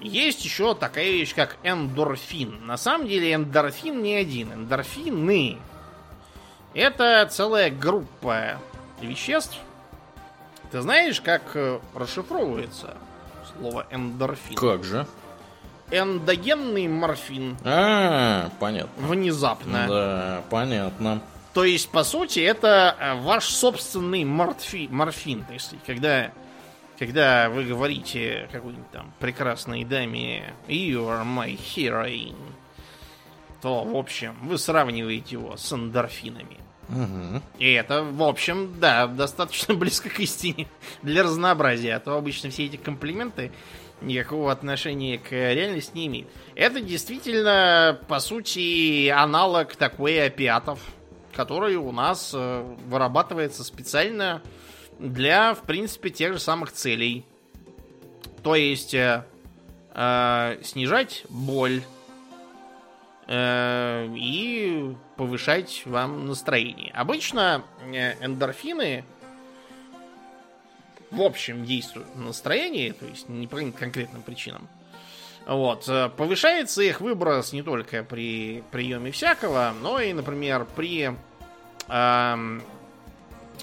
Есть 0.01 0.45
еще 0.45 0.74
такая 0.74 1.12
вещь, 1.12 1.37
как 1.37 1.57
эндорфин. 1.62 2.66
На 2.66 2.76
самом 2.76 3.07
деле 3.07 3.33
эндорфин 3.33 4.03
не 4.03 4.14
один. 4.14 4.53
Эндорфины 4.53 5.59
это 6.79 7.26
целая 7.31 7.70
группа 7.70 8.59
веществ. 9.01 9.59
Ты 10.70 10.81
знаешь, 10.81 11.20
как 11.20 11.43
э, 11.55 11.81
расшифровывается 11.95 12.97
слово 13.53 13.87
эндорфин? 13.91 14.55
Как 14.55 14.85
же? 14.85 15.07
Эндогенный 15.91 16.87
морфин. 16.87 17.57
А, 17.64 18.51
понятно. 18.61 19.07
Внезапно. 19.07 19.87
Да, 19.89 20.43
понятно. 20.51 21.22
То 21.55 21.64
есть, 21.64 21.89
по 21.89 22.05
сути, 22.05 22.41
это 22.41 22.95
э, 23.01 23.14
ваш 23.22 23.47
собственный 23.47 24.24
морфи, 24.24 24.87
морфин. 24.91 25.45
То 25.45 25.55
есть, 25.55 25.74
когда, 25.87 26.31
когда 26.99 27.49
вы 27.49 27.64
говорите 27.64 28.49
какой-нибудь 28.53 28.91
там 28.91 29.12
прекрасной 29.18 29.85
даме 29.85 30.55
You 30.68 31.09
are 31.09 31.24
my 31.24 31.59
heroine, 31.59 32.37
то, 33.62 33.83
в 33.83 33.97
общем, 33.97 34.37
вы 34.43 34.59
сравниваете 34.59 35.37
его 35.37 35.57
с 35.57 35.72
эндорфинами. 35.72 36.68
Угу. 36.89 37.43
И 37.59 37.72
это, 37.72 38.03
в 38.03 38.22
общем, 38.22 38.74
да, 38.80 39.07
достаточно 39.07 39.74
близко 39.74 40.09
к 40.09 40.20
истине 40.20 40.68
для 41.03 41.22
разнообразия. 41.22 41.97
А 41.97 42.01
то 42.01 42.16
обычно 42.16 42.51
все 42.51 42.66
эти 42.66 42.76
комплименты 42.76 43.53
никакого 44.01 44.53
отношения 44.53 45.18
к 45.18 45.32
реальности 45.32 45.97
не 45.97 46.07
имеют. 46.07 46.28
Это 46.55 46.80
действительно, 46.80 47.99
по 48.09 48.20
сути, 48.20 49.09
аналог 49.09 49.76
такой 49.76 50.24
опиатов, 50.24 50.80
который 51.34 51.76
у 51.76 51.93
нас 51.93 52.32
э, 52.34 52.76
вырабатывается 52.86 53.64
специально 53.64 54.43
для, 54.99 55.55
в 55.55 55.62
принципе, 55.62 56.11
тех 56.11 56.32
же 56.32 56.39
самых 56.39 56.72
целей. 56.72 57.24
То 58.43 58.55
есть 58.55 58.95
э, 58.95 59.24
э, 59.95 60.59
снижать 60.62 61.24
боль 61.28 61.82
и 63.31 64.97
повышать 65.16 65.83
вам 65.85 66.26
настроение. 66.26 66.91
Обычно 66.93 67.62
э, 67.93 68.24
эндорфины 68.24 69.05
в 71.11 71.20
общем 71.20 71.64
действуют 71.64 72.14
на 72.16 72.26
настроение, 72.26 72.93
то 72.93 73.07
есть 73.07 73.29
не 73.29 73.47
по 73.47 73.59
конкретным 73.72 74.22
причинам. 74.22 74.68
Вот. 75.47 75.89
Э, 75.89 76.11
повышается 76.14 76.83
их 76.83 77.01
выброс 77.01 77.53
не 77.53 77.62
только 77.62 78.05
при 78.05 78.62
приеме 78.70 79.11
всякого, 79.11 79.74
но 79.81 80.01
и, 80.01 80.12
например, 80.12 80.66
при 80.76 81.14
э, 81.89 82.61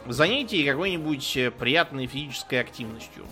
занятии 0.07 0.69
какой-нибудь 0.69 1.37
приятной 1.57 2.07
физической 2.07 2.59
активностью. 2.59 3.25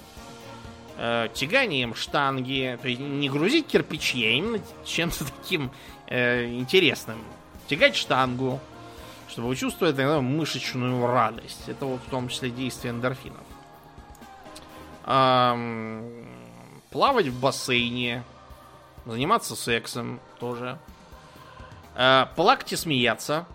Э, 0.95 1.29
тяганием 1.33 1.95
штанги, 1.95 2.77
то 2.79 2.87
есть 2.87 3.01
не 3.01 3.27
грузить 3.27 3.65
кирпичи, 3.65 4.23
а 4.25 4.29
именно 4.29 4.59
чем-то 4.85 5.25
таким 5.41 5.71
э, 6.07 6.45
интересным 6.45 7.19
тягать 7.67 7.95
штангу, 7.95 8.59
чтобы 9.27 9.49
вы 9.49 9.55
чувствовали 9.55 9.93
тогда 9.93 10.21
мышечную 10.21 11.07
радость. 11.07 11.67
Это 11.67 11.85
вот 11.85 12.01
в 12.05 12.09
том 12.09 12.29
числе 12.29 12.49
действие 12.49 12.91
эндорфинов. 12.91 13.41
Эм, 15.05 16.25
плавать 16.91 17.27
в 17.27 17.39
бассейне, 17.39 18.23
заниматься 19.05 19.55
сексом 19.55 20.19
тоже. 20.39 20.77
Э, 21.95 22.27
плакать 22.35 22.73
и 22.73 22.75
смеяться, 22.75 23.45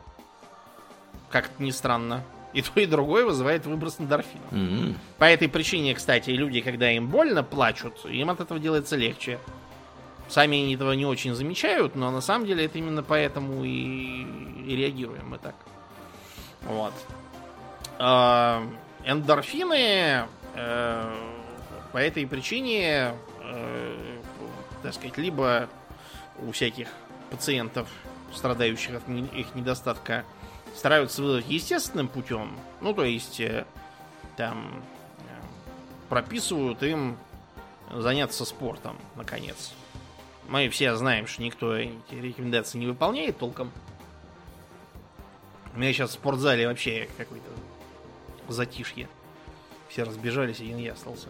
как-то 1.30 1.62
не 1.62 1.72
странно. 1.72 2.22
И 2.54 2.62
то, 2.62 2.80
и 2.80 2.86
другое 2.86 3.24
вызывает 3.24 3.66
выброс 3.66 3.96
эндорфинов. 3.98 4.50
Mm-hmm. 4.50 4.96
По 5.18 5.24
этой 5.24 5.48
причине, 5.48 5.94
кстати, 5.94 6.30
люди, 6.30 6.60
когда 6.60 6.90
им 6.90 7.08
больно, 7.08 7.42
плачут, 7.42 8.04
им 8.06 8.30
от 8.30 8.40
этого 8.40 8.58
делается 8.58 8.96
легче. 8.96 9.38
Сами 10.28 10.58
они 10.62 10.74
этого 10.74 10.92
не 10.92 11.06
очень 11.06 11.34
замечают, 11.34 11.94
но 11.94 12.10
на 12.10 12.20
самом 12.20 12.46
деле 12.46 12.66
это 12.66 12.78
именно 12.78 13.02
поэтому 13.02 13.64
и, 13.64 14.26
и 14.66 14.76
реагируем 14.76 15.30
мы 15.30 15.38
так. 15.38 15.54
Вот. 16.64 16.92
Э, 17.98 18.62
эндорфины 19.04 20.26
э, 20.54 21.14
по 21.92 21.98
этой 21.98 22.26
причине, 22.26 23.14
э, 23.42 24.18
так 24.82 24.94
сказать, 24.94 25.16
либо 25.16 25.68
у 26.46 26.52
всяких 26.52 26.88
пациентов, 27.30 27.88
страдающих 28.34 28.96
от 28.96 29.08
их 29.08 29.54
недостатка, 29.54 30.24
стараются 30.76 31.22
вызвать 31.22 31.48
естественным 31.48 32.08
путем, 32.08 32.58
ну, 32.82 32.92
то 32.92 33.04
есть, 33.04 33.40
э, 33.40 33.64
там, 34.36 34.82
прописывают 36.08 36.82
им 36.82 37.18
заняться 37.90 38.44
спортом, 38.44 38.96
наконец. 39.16 39.72
Мы 40.48 40.70
все 40.70 40.96
знаем, 40.96 41.26
что 41.26 41.42
никто 41.42 41.76
эти 41.76 41.92
рекомендации 42.10 42.78
не 42.78 42.86
выполняет 42.86 43.38
толком. 43.38 43.70
У 45.74 45.78
меня 45.78 45.92
сейчас 45.92 46.10
в 46.10 46.14
спортзале 46.14 46.66
вообще 46.66 47.08
какой-то 47.18 47.50
затишье. 48.48 49.08
Все 49.88 50.04
разбежались, 50.04 50.60
один 50.60 50.78
я 50.78 50.94
остался. 50.94 51.28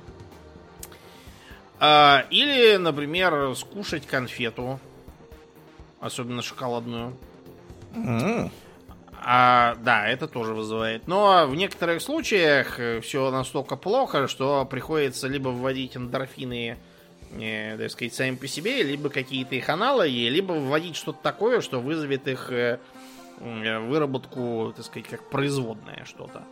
А, 1.80 2.24
или, 2.30 2.76
например, 2.76 3.54
скушать 3.56 4.06
конфету. 4.06 4.78
Особенно 6.00 6.42
шоколадную. 6.42 7.16
Mm. 7.92 8.50
А, 9.12 9.74
да, 9.80 10.06
это 10.08 10.28
тоже 10.28 10.54
вызывает. 10.54 11.08
Но 11.08 11.46
в 11.48 11.56
некоторых 11.56 12.02
случаях 12.02 12.78
э, 12.78 13.00
все 13.00 13.32
настолько 13.32 13.74
плохо, 13.74 14.28
что 14.28 14.64
приходится 14.64 15.26
либо 15.26 15.48
вводить 15.48 15.96
эндорфины, 15.96 16.78
э, 17.32 17.76
так 17.78 17.90
сказать, 17.90 18.14
сами 18.14 18.36
по 18.36 18.46
себе, 18.46 18.82
либо 18.82 19.10
какие-то 19.10 19.54
их 19.54 19.68
аналоги, 19.68 20.28
либо 20.28 20.52
вводить 20.52 20.96
что-то 20.96 21.18
такое, 21.22 21.60
что 21.60 21.80
вызовет 21.80 22.28
их 22.28 22.50
э, 22.50 22.78
э 23.40 23.78
выработку, 23.78 24.72
так 24.76 24.84
сказать, 24.84 25.08
как 25.08 25.28
производное 25.30 26.04
что-то. 26.04 26.44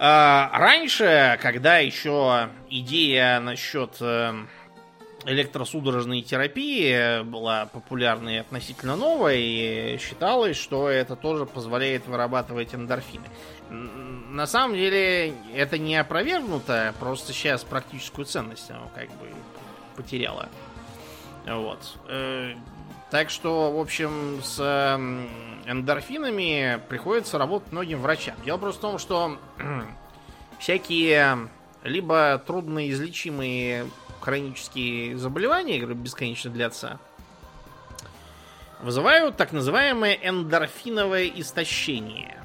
А, 0.00 0.50
раньше, 0.52 1.38
когда 1.42 1.78
еще 1.78 2.50
идея 2.70 3.40
насчет 3.40 3.96
э, 4.00 4.32
электросудорожной 5.28 6.22
терапии 6.22 7.22
была 7.22 7.66
популярной 7.66 8.36
и 8.36 8.38
относительно 8.38 8.96
новой, 8.96 9.40
и 9.40 9.98
считалось, 10.00 10.56
что 10.56 10.88
это 10.88 11.16
тоже 11.16 11.44
позволяет 11.44 12.06
вырабатывать 12.06 12.74
эндорфины. 12.74 13.26
На 13.68 14.46
самом 14.46 14.76
деле 14.76 15.34
это 15.54 15.78
не 15.78 15.96
опровергнуто, 15.96 16.94
просто 16.98 17.32
сейчас 17.32 17.62
практическую 17.62 18.24
ценность 18.24 18.70
оно 18.70 18.90
как 18.94 19.08
бы 19.08 19.28
потеряло. 19.96 20.48
Вот. 21.46 21.98
Э, 22.08 22.54
так 23.10 23.30
что, 23.30 23.72
в 23.72 23.78
общем, 23.78 24.40
с 24.42 24.58
эндорфинами 25.66 26.80
приходится 26.88 27.38
работать 27.38 27.72
многим 27.72 28.00
врачам. 28.00 28.36
Дело 28.44 28.58
просто 28.58 28.78
в 28.78 28.82
том, 28.82 28.98
что 28.98 29.38
всякие 30.58 31.48
либо 31.82 32.42
трудноизлечимые 32.46 33.86
хронические 34.20 35.16
заболевания, 35.16 35.80
которые 35.80 35.96
бесконечно 35.96 36.50
длятся, 36.50 36.98
вызывают 38.80 39.36
так 39.36 39.52
называемое 39.52 40.18
эндорфиновое 40.22 41.28
истощение. 41.34 42.38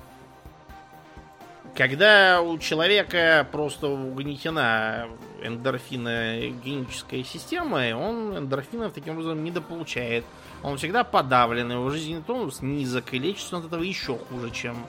Когда 1.75 2.41
у 2.41 2.59
человека 2.59 3.47
просто 3.51 3.87
угнетена 3.87 5.07
эндорфиногеническая 5.41 7.23
система, 7.23 7.97
он 7.97 8.37
эндорфинов 8.37 8.93
таким 8.93 9.13
образом 9.13 9.43
недополучает. 9.43 10.23
Он 10.61 10.77
всегда 10.77 11.03
подавлен, 11.03 11.71
его 11.71 11.89
жизненный 11.89 12.21
тонус 12.21 12.61
низок, 12.61 13.13
и 13.13 13.19
лечится 13.19 13.55
он 13.55 13.61
от 13.63 13.67
этого 13.69 13.81
еще 13.81 14.17
хуже, 14.17 14.51
чем, 14.51 14.85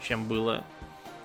чем 0.00 0.28
было. 0.28 0.62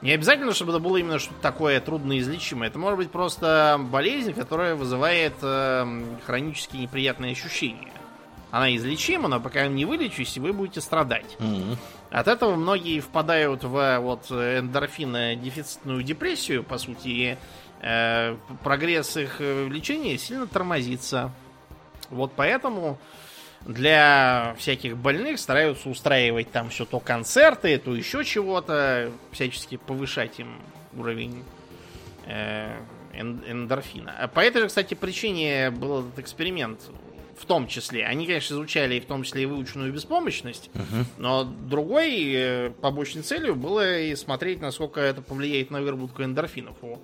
Не 0.02 0.14
обязательно, 0.14 0.54
чтобы 0.54 0.72
это 0.72 0.80
было 0.80 0.98
именно 0.98 1.20
что-то 1.20 1.42
такое 1.42 1.80
трудноизлечимое. 1.82 2.70
Это 2.70 2.80
может 2.80 2.98
быть 2.98 3.12
просто 3.12 3.78
болезнь, 3.92 4.34
которая 4.34 4.76
вызывает 4.76 5.34
э, 5.42 6.04
хронически 6.26 6.78
неприятные 6.78 7.34
ощущения. 7.34 7.92
Она 8.52 8.76
излечима, 8.76 9.28
но 9.28 9.40
пока 9.40 9.68
не 9.68 9.86
вылечусь, 9.86 10.38
вы 10.38 10.54
будете 10.54 10.82
страдать. 10.82 11.36
Mm-hmm. 11.40 11.78
От 12.12 12.28
этого 12.28 12.56
многие 12.56 13.00
впадают 13.00 13.64
в 13.64 14.00
вот 14.00 14.32
эндорфинно-дефицитную 14.32 16.02
депрессию, 16.02 16.64
по 16.64 16.78
сути, 16.78 17.08
и 17.08 17.38
э, 17.82 18.36
прогресс 18.64 19.18
их 19.18 19.36
э, 19.40 19.68
лечения 19.68 20.18
сильно 20.18 20.48
тормозится. 20.48 21.32
Вот 22.10 22.32
поэтому 22.36 22.98
для 23.66 24.56
всяких 24.58 24.98
больных 24.98 25.40
стараются 25.40 25.90
устраивать 25.90 26.52
там 26.52 26.70
все 26.70 26.86
то 26.86 27.00
концерты, 27.00 27.78
то 27.78 27.96
еще 27.96 28.24
чего-то, 28.24 29.12
всячески 29.32 29.78
повышать 29.78 30.40
им 30.40 30.56
уровень 30.98 31.44
э, 32.26 32.76
эндорфина. 33.14 34.16
А 34.18 34.28
по 34.28 34.40
этой 34.40 34.62
же, 34.62 34.68
кстати, 34.68 34.94
причине 34.94 35.72
был 35.72 36.02
этот 36.02 36.20
эксперимент 36.20 36.80
в 37.38 37.46
том 37.46 37.68
числе. 37.68 38.06
Они, 38.06 38.26
конечно, 38.26 38.54
изучали 38.54 39.00
в 39.00 39.06
том 39.06 39.24
числе 39.24 39.44
и 39.44 39.46
выученную 39.46 39.94
беспомощность, 39.94 40.70
uh-huh. 40.74 41.06
но 41.18 41.46
другой 41.46 42.34
э, 42.34 42.70
побочной 42.82 43.22
целью 43.22 43.56
было 43.56 44.00
и 44.00 44.16
смотреть, 44.16 44.62
насколько 44.62 45.00
это 45.00 45.22
повлияет 45.22 45.72
на 45.72 45.82
выработку 45.82 46.24
эндорфинов 46.24 46.76
у 46.82 47.00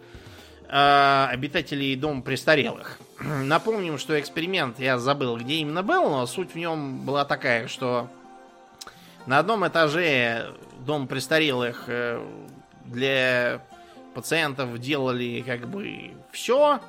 э, 0.75 1.27
обитателей 1.31 1.95
дома 1.95 2.21
престарелых. 2.21 2.99
Напомним, 3.19 3.97
что 3.97 4.19
эксперимент, 4.19 4.79
я 4.79 4.99
забыл, 4.99 5.37
где 5.37 5.55
именно 5.55 5.83
был, 5.83 6.09
но 6.09 6.25
суть 6.25 6.51
в 6.51 6.55
нем 6.55 7.05
была 7.05 7.23
такая, 7.23 7.67
что 7.67 8.09
на 9.25 9.39
одном 9.39 9.65
этаже 9.65 10.51
дом 10.85 11.07
престарелых 11.07 11.85
э, 11.87 12.21
для 12.85 13.61
пациентов 14.13 14.77
делали 14.79 15.43
как 15.45 15.67
бы 15.67 16.11
все, 16.31 16.81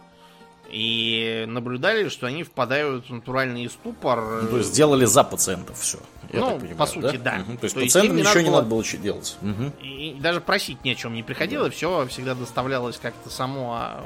и 0.69 1.45
наблюдали, 1.47 2.09
что 2.09 2.27
они 2.27 2.43
впадают 2.43 3.09
в 3.09 3.13
натуральный 3.13 3.69
ступор. 3.71 4.43
Ну, 4.43 4.49
то 4.49 4.57
есть 4.59 4.71
сделали 4.71 5.05
за 5.05 5.23
пациентов 5.23 5.79
все. 5.79 5.99
Ну, 6.33 6.59
понимаю, 6.59 6.77
по 6.77 6.87
сути, 6.87 7.17
да. 7.17 7.37
да. 7.37 7.43
Угу. 7.43 7.59
То 7.59 7.65
есть 7.65 7.75
то 7.75 7.81
пациентам 7.81 8.17
ничего 8.17 8.41
не 8.41 8.51
надо 8.51 8.67
было 8.67 8.83
делать. 8.83 9.37
Угу. 9.43 9.73
И 9.83 10.17
даже 10.21 10.41
просить 10.41 10.85
ни 10.85 10.91
о 10.91 10.95
чем 10.95 11.15
не 11.15 11.23
приходило, 11.23 11.65
да. 11.65 11.71
все 11.71 12.07
всегда 12.09 12.35
доставлялось 12.35 12.99
как-то 12.99 13.31
само 13.31 13.75
а, 13.75 14.05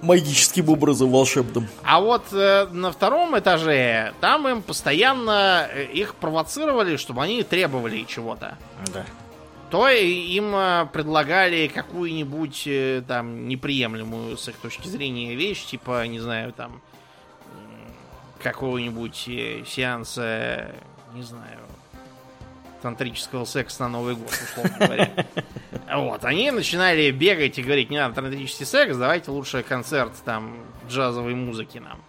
магическим 0.00 0.68
образом 0.68 1.10
волшебным. 1.10 1.68
А 1.84 2.00
вот 2.00 2.24
э, 2.32 2.66
на 2.70 2.92
втором 2.92 3.38
этаже 3.38 4.12
там 4.20 4.48
им 4.48 4.62
постоянно 4.62 5.68
э, 5.72 5.84
их 5.84 6.14
провоцировали, 6.16 6.96
чтобы 6.96 7.22
они 7.22 7.42
требовали 7.42 8.04
чего-то. 8.04 8.58
Да 8.92 9.04
то 9.72 9.88
им 9.88 10.54
э, 10.54 10.86
предлагали 10.92 11.66
какую-нибудь 11.66 12.64
э, 12.66 13.02
там 13.08 13.48
неприемлемую 13.48 14.36
с 14.36 14.46
их 14.46 14.56
точки 14.56 14.86
зрения 14.86 15.34
вещь, 15.34 15.64
типа, 15.64 16.06
не 16.06 16.20
знаю, 16.20 16.52
там 16.52 16.82
какого-нибудь 18.42 19.16
сеанса, 19.66 20.72
не 21.14 21.22
знаю, 21.22 21.58
тантрического 22.82 23.44
секса 23.44 23.84
на 23.84 23.88
Новый 23.88 24.14
год, 24.16 24.30
условно 24.30 24.76
говоря. 24.78 25.10
Вот, 25.94 26.24
они 26.24 26.50
начинали 26.50 27.10
бегать 27.10 27.58
и 27.58 27.62
говорить, 27.62 27.90
не 27.90 27.98
надо 27.98 28.14
тантрический 28.14 28.64
секс, 28.64 28.96
давайте 28.96 29.30
лучше 29.30 29.62
концерт 29.62 30.12
там 30.24 30.56
джазовой 30.88 31.34
музыки 31.34 31.76
нам. 31.76 32.00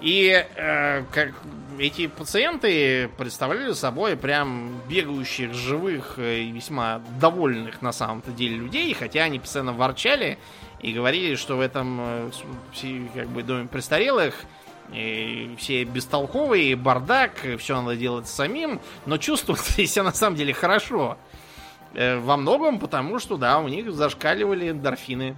И 0.00 0.46
э, 0.54 1.04
как 1.10 1.34
эти 1.78 2.06
пациенты 2.06 3.10
представляли 3.18 3.72
собой 3.72 4.16
прям 4.16 4.80
бегающих, 4.88 5.52
живых 5.52 6.20
и 6.20 6.52
весьма 6.52 7.02
довольных 7.20 7.82
на 7.82 7.90
самом-то 7.92 8.30
деле 8.30 8.56
людей, 8.56 8.94
хотя 8.94 9.24
они 9.24 9.40
постоянно 9.40 9.72
ворчали 9.72 10.38
и 10.80 10.92
говорили, 10.92 11.34
что 11.34 11.56
в 11.56 11.60
этом 11.60 11.98
э, 12.00 12.30
как 13.14 13.28
бы 13.28 13.42
доме 13.42 13.66
престарелых 13.66 14.44
и 14.92 15.54
все 15.58 15.84
бестолковые, 15.84 16.76
бардак, 16.76 17.46
все 17.58 17.80
надо 17.80 17.96
делать 17.96 18.26
самим, 18.26 18.80
но 19.06 19.18
чувствуют 19.18 19.60
себя 19.66 20.04
на 20.04 20.12
самом 20.12 20.36
деле 20.36 20.52
хорошо. 20.52 21.18
Э, 21.94 22.18
во 22.18 22.36
многом 22.36 22.78
потому, 22.78 23.18
что, 23.18 23.36
да, 23.36 23.58
у 23.58 23.68
них 23.68 23.92
зашкаливали 23.92 24.70
эндорфины. 24.70 25.36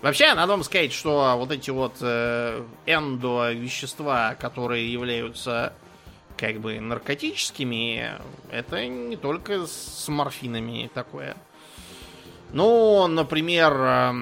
Вообще, 0.00 0.32
надо 0.34 0.52
вам 0.52 0.62
сказать, 0.62 0.92
что 0.92 1.34
вот 1.36 1.50
эти 1.50 1.70
вот 1.70 1.96
э, 2.00 2.62
эндо-вещества, 2.86 4.36
которые 4.38 4.92
являются 4.92 5.72
как 6.36 6.60
бы 6.60 6.78
наркотическими, 6.78 8.12
это 8.50 8.86
не 8.86 9.16
только 9.16 9.66
с 9.66 10.06
морфинами 10.08 10.88
такое. 10.94 11.36
Ну, 12.52 13.08
например, 13.08 13.72
э, 13.72 14.12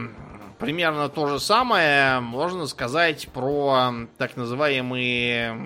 примерно 0.59 1.09
то 1.09 1.26
же 1.26 1.40
самое 1.40 2.20
можно 2.20 2.66
сказать 2.66 3.28
про 3.28 3.92
так 4.18 4.36
называемые 4.36 5.59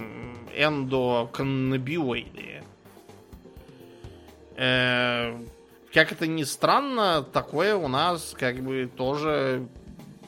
эндоканнабиоиды. 0.55 2.63
Э, 4.57 5.37
как 5.93 6.13
это 6.13 6.27
ни 6.27 6.45
странно, 6.45 7.23
такое 7.23 7.75
у 7.75 7.89
нас 7.89 8.35
как 8.39 8.63
бы 8.63 8.91
тоже 8.95 9.67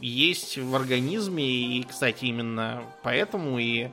есть 0.01 0.59
в 0.59 0.75
организме, 0.75 1.79
и, 1.79 1.83
кстати, 1.85 2.25
именно 2.25 2.83
поэтому 3.03 3.59
и 3.59 3.89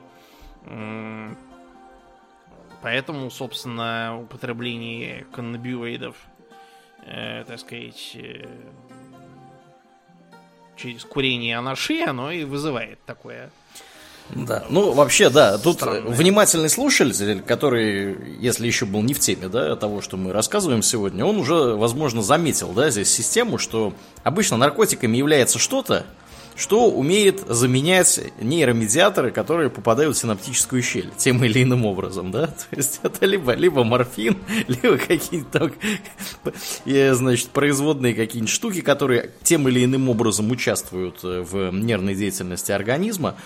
Поэтому, 2.82 3.30
собственно, 3.30 4.18
употребление 4.18 5.26
каннабиоидов, 5.32 6.16
э, 7.04 7.44
так 7.44 7.58
сказать, 7.58 8.12
э, 8.14 8.46
через 10.80 11.04
курение 11.04 11.58
анаши, 11.58 12.02
оно 12.02 12.30
и 12.30 12.44
вызывает 12.44 12.98
такое 13.06 13.50
да, 14.34 14.64
ну 14.70 14.92
вообще, 14.92 15.28
да, 15.28 15.58
тут 15.58 15.76
Странное. 15.76 16.02
внимательный 16.02 16.68
слушатель, 16.68 17.42
который, 17.42 18.36
если 18.38 18.66
еще 18.66 18.86
был 18.86 19.02
не 19.02 19.12
в 19.12 19.18
теме, 19.18 19.48
да, 19.48 19.74
того, 19.76 20.00
что 20.00 20.16
мы 20.16 20.32
рассказываем 20.32 20.82
сегодня, 20.82 21.24
он 21.24 21.36
уже, 21.36 21.74
возможно, 21.74 22.22
заметил, 22.22 22.72
да, 22.72 22.90
здесь 22.90 23.12
систему, 23.12 23.58
что 23.58 23.92
обычно 24.22 24.56
наркотиками 24.56 25.16
является 25.16 25.58
что-то, 25.58 26.06
что 26.60 26.90
умеет 26.90 27.42
заменять 27.48 28.20
нейромедиаторы, 28.38 29.30
которые 29.30 29.70
попадают 29.70 30.14
в 30.14 30.20
синаптическую 30.20 30.82
щель 30.82 31.10
тем 31.16 31.42
или 31.42 31.62
иным 31.62 31.86
образом, 31.86 32.30
да? 32.30 32.46
То 32.70 32.76
есть 32.76 33.00
это 33.02 33.24
либо, 33.24 33.54
либо 33.54 33.82
морфин, 33.82 34.36
либо 34.68 34.98
какие-то 34.98 35.70
там, 35.70 35.72
значит, 37.14 37.48
производные 37.48 38.14
какие-нибудь 38.14 38.52
штуки, 38.52 38.82
которые 38.82 39.30
тем 39.42 39.68
или 39.68 39.82
иным 39.84 40.10
образом 40.10 40.50
участвуют 40.50 41.20
э, 41.24 41.40
в 41.40 41.72
нервной 41.72 42.14
деятельности 42.14 42.72
организма. 42.72 43.36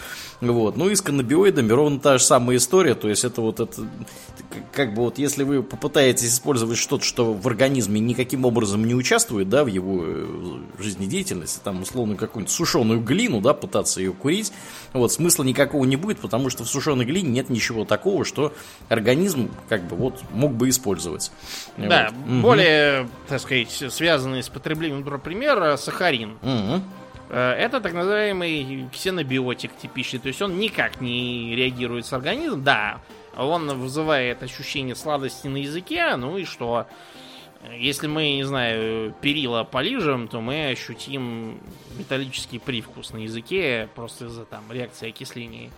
Вот. 0.40 0.76
Ну 0.76 0.90
и 0.90 0.96
с 0.96 1.00
каннабиоидами 1.00 1.70
ровно 1.70 2.00
та 2.00 2.18
же 2.18 2.24
самая 2.24 2.56
история, 2.56 2.96
то 2.96 3.08
есть 3.08 3.24
это 3.24 3.40
вот 3.40 3.60
это, 3.60 3.88
как 4.72 4.92
бы 4.92 5.02
вот 5.02 5.18
если 5.18 5.44
вы 5.44 5.62
попытаетесь 5.62 6.34
использовать 6.34 6.78
что-то, 6.78 7.04
что 7.04 7.32
в 7.32 7.46
организме 7.46 8.00
никаким 8.00 8.44
образом 8.44 8.84
не 8.84 8.94
участвует, 8.94 9.48
да, 9.48 9.62
в 9.62 9.68
его 9.68 10.02
э, 10.04 10.58
жизнедеятельности, 10.80 11.60
там 11.62 11.82
условно 11.82 12.16
какую-нибудь 12.16 12.52
сушеную 12.52 13.03
глину, 13.05 13.40
да, 13.40 13.55
пытаться 13.55 14.00
ее 14.00 14.12
курить, 14.12 14.52
вот, 14.92 15.12
смысла 15.12 15.44
никакого 15.44 15.84
не 15.84 15.96
будет, 15.96 16.18
потому 16.18 16.50
что 16.50 16.64
в 16.64 16.68
сушеной 16.68 17.05
глине 17.05 17.28
нет 17.28 17.50
ничего 17.50 17.84
такого, 17.84 18.24
что 18.24 18.52
организм, 18.88 19.50
как 19.68 19.84
бы, 19.84 19.96
вот, 19.96 20.22
мог 20.32 20.52
бы 20.52 20.68
использовать. 20.68 21.30
Да, 21.76 22.11
вот. 22.12 22.40
более, 22.42 23.02
угу. 23.02 23.11
так 23.28 23.40
сказать, 23.40 23.70
связанный 23.70 24.42
с 24.42 24.48
потреблением, 24.48 25.05
например, 25.05 25.76
сахарин. 25.76 26.38
Угу. 26.42 26.82
Это 27.30 27.80
так 27.80 27.94
называемый 27.94 28.88
ксенобиотик 28.92 29.70
типичный, 29.80 30.20
то 30.20 30.28
есть 30.28 30.42
он 30.42 30.59
никак 30.59 31.00
не 31.00 31.57
реагирует 31.57 32.07
с 32.07 32.12
организмом, 32.12 32.62
да, 32.62 33.00
он 33.36 33.66
вызывает 33.78 34.42
ощущение 34.42 34.94
сладости 34.94 35.48
на 35.48 35.57
языке, 35.57 36.14
ну 36.16 36.36
и 36.36 36.44
что? 36.44 36.86
Если 37.78 38.06
мы, 38.06 38.36
не 38.36 38.44
знаю, 38.44 39.14
перила 39.20 39.64
полижем, 39.64 40.28
то 40.28 40.40
мы 40.40 40.68
ощутим 40.68 41.58
металлический 41.98 42.58
привкус 42.58 43.12
на 43.12 43.18
языке 43.18 43.88
просто 43.94 44.26
из-за 44.26 44.44
там 44.44 44.64
реакции 44.70 45.08
окисления. 45.08 45.70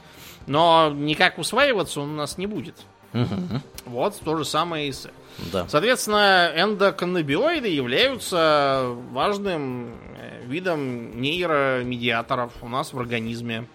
Но 0.47 0.93
никак 0.95 1.39
усваиваться 1.39 2.01
он 2.01 2.11
у 2.11 2.17
нас 2.17 2.39
не 2.39 2.47
будет. 2.47 2.75
Угу. 3.13 3.61
Вот 3.87 4.21
то 4.21 4.37
же 4.37 4.45
самое 4.45 4.89
и 4.89 4.93
с... 4.93 5.09
Да. 5.53 5.67
Соответственно, 5.69 6.53
эндоканнабиоиды 6.55 7.69
являются 7.69 8.95
важным 9.13 9.95
э, 10.19 10.45
видом 10.47 11.21
нейромедиаторов 11.21 12.53
у 12.63 12.69
нас 12.69 12.93
в 12.93 12.99
организме. 12.99 13.67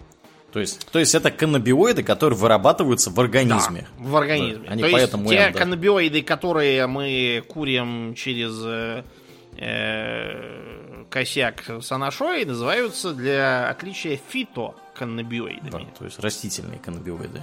То 0.52 0.60
есть, 0.60 0.86
то 0.90 0.98
есть 0.98 1.14
это 1.14 1.30
каннабиоиды, 1.30 2.02
которые 2.02 2.38
вырабатываются 2.38 3.10
в 3.10 3.18
организме. 3.18 3.86
Да, 3.98 4.04
в 4.04 4.16
организме. 4.16 4.66
Да, 4.66 4.72
они 4.72 4.82
то 4.82 4.90
поэтому 4.90 5.30
есть 5.30 5.34
те 5.34 5.50
да. 5.50 5.58
каннабиоиды, 5.58 6.22
которые 6.22 6.86
мы 6.86 7.42
курим 7.48 8.14
через 8.14 8.60
э, 8.62 9.02
э, 9.56 11.04
косяк 11.08 11.64
с 11.80 11.90
анашой, 11.90 12.44
называются 12.44 13.14
для 13.14 13.70
отличия 13.70 14.20
фитоканнабиоидами. 14.28 15.70
Да, 15.70 15.98
то 15.98 16.04
есть 16.04 16.18
растительные 16.18 16.78
каннабиоиды. 16.78 17.42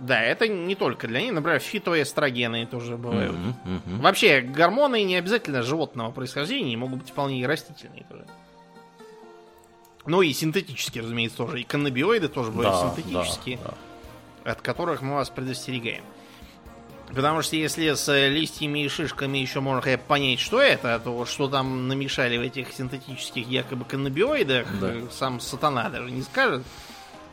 Да, 0.00 0.20
это 0.22 0.46
не 0.48 0.74
только 0.74 1.08
для 1.08 1.22
них. 1.22 1.32
Например, 1.32 1.60
фитоэстрогены 1.60 2.66
тоже 2.66 2.96
бывают. 2.96 3.32
Mm-hmm, 3.32 3.54
mm-hmm. 3.64 4.00
Вообще, 4.00 4.40
гормоны 4.40 5.02
не 5.04 5.16
обязательно 5.16 5.62
животного 5.62 6.10
происхождения, 6.10 6.76
могут 6.76 7.00
быть 7.00 7.10
вполне 7.10 7.40
и 7.40 7.46
растительные 7.46 8.04
тоже. 8.08 8.24
Ну 10.06 10.22
и 10.22 10.32
синтетические, 10.32 11.02
разумеется, 11.02 11.36
тоже. 11.36 11.60
И 11.60 11.64
каннабиоиды 11.64 12.28
тоже 12.28 12.50
бывают 12.50 12.74
да, 12.74 12.94
синтетические, 12.94 13.58
да, 13.58 13.74
да. 14.44 14.52
от 14.52 14.62
которых 14.62 15.02
мы 15.02 15.14
вас 15.14 15.30
предостерегаем. 15.30 16.04
Потому 17.14 17.42
что 17.42 17.56
если 17.56 17.92
с 17.92 18.28
листьями 18.28 18.84
и 18.84 18.88
шишками 18.88 19.38
еще 19.38 19.60
можно 19.60 19.98
понять, 19.98 20.38
что 20.38 20.60
это, 20.60 21.00
то 21.00 21.26
что 21.26 21.48
там 21.48 21.88
намешали 21.88 22.38
в 22.38 22.40
этих 22.40 22.72
синтетических 22.72 23.48
якобы 23.48 23.84
каннабиоидах, 23.84 24.66
да. 24.80 24.94
сам 25.10 25.40
сатана 25.40 25.88
даже 25.88 26.10
не 26.10 26.22
скажет. 26.22 26.62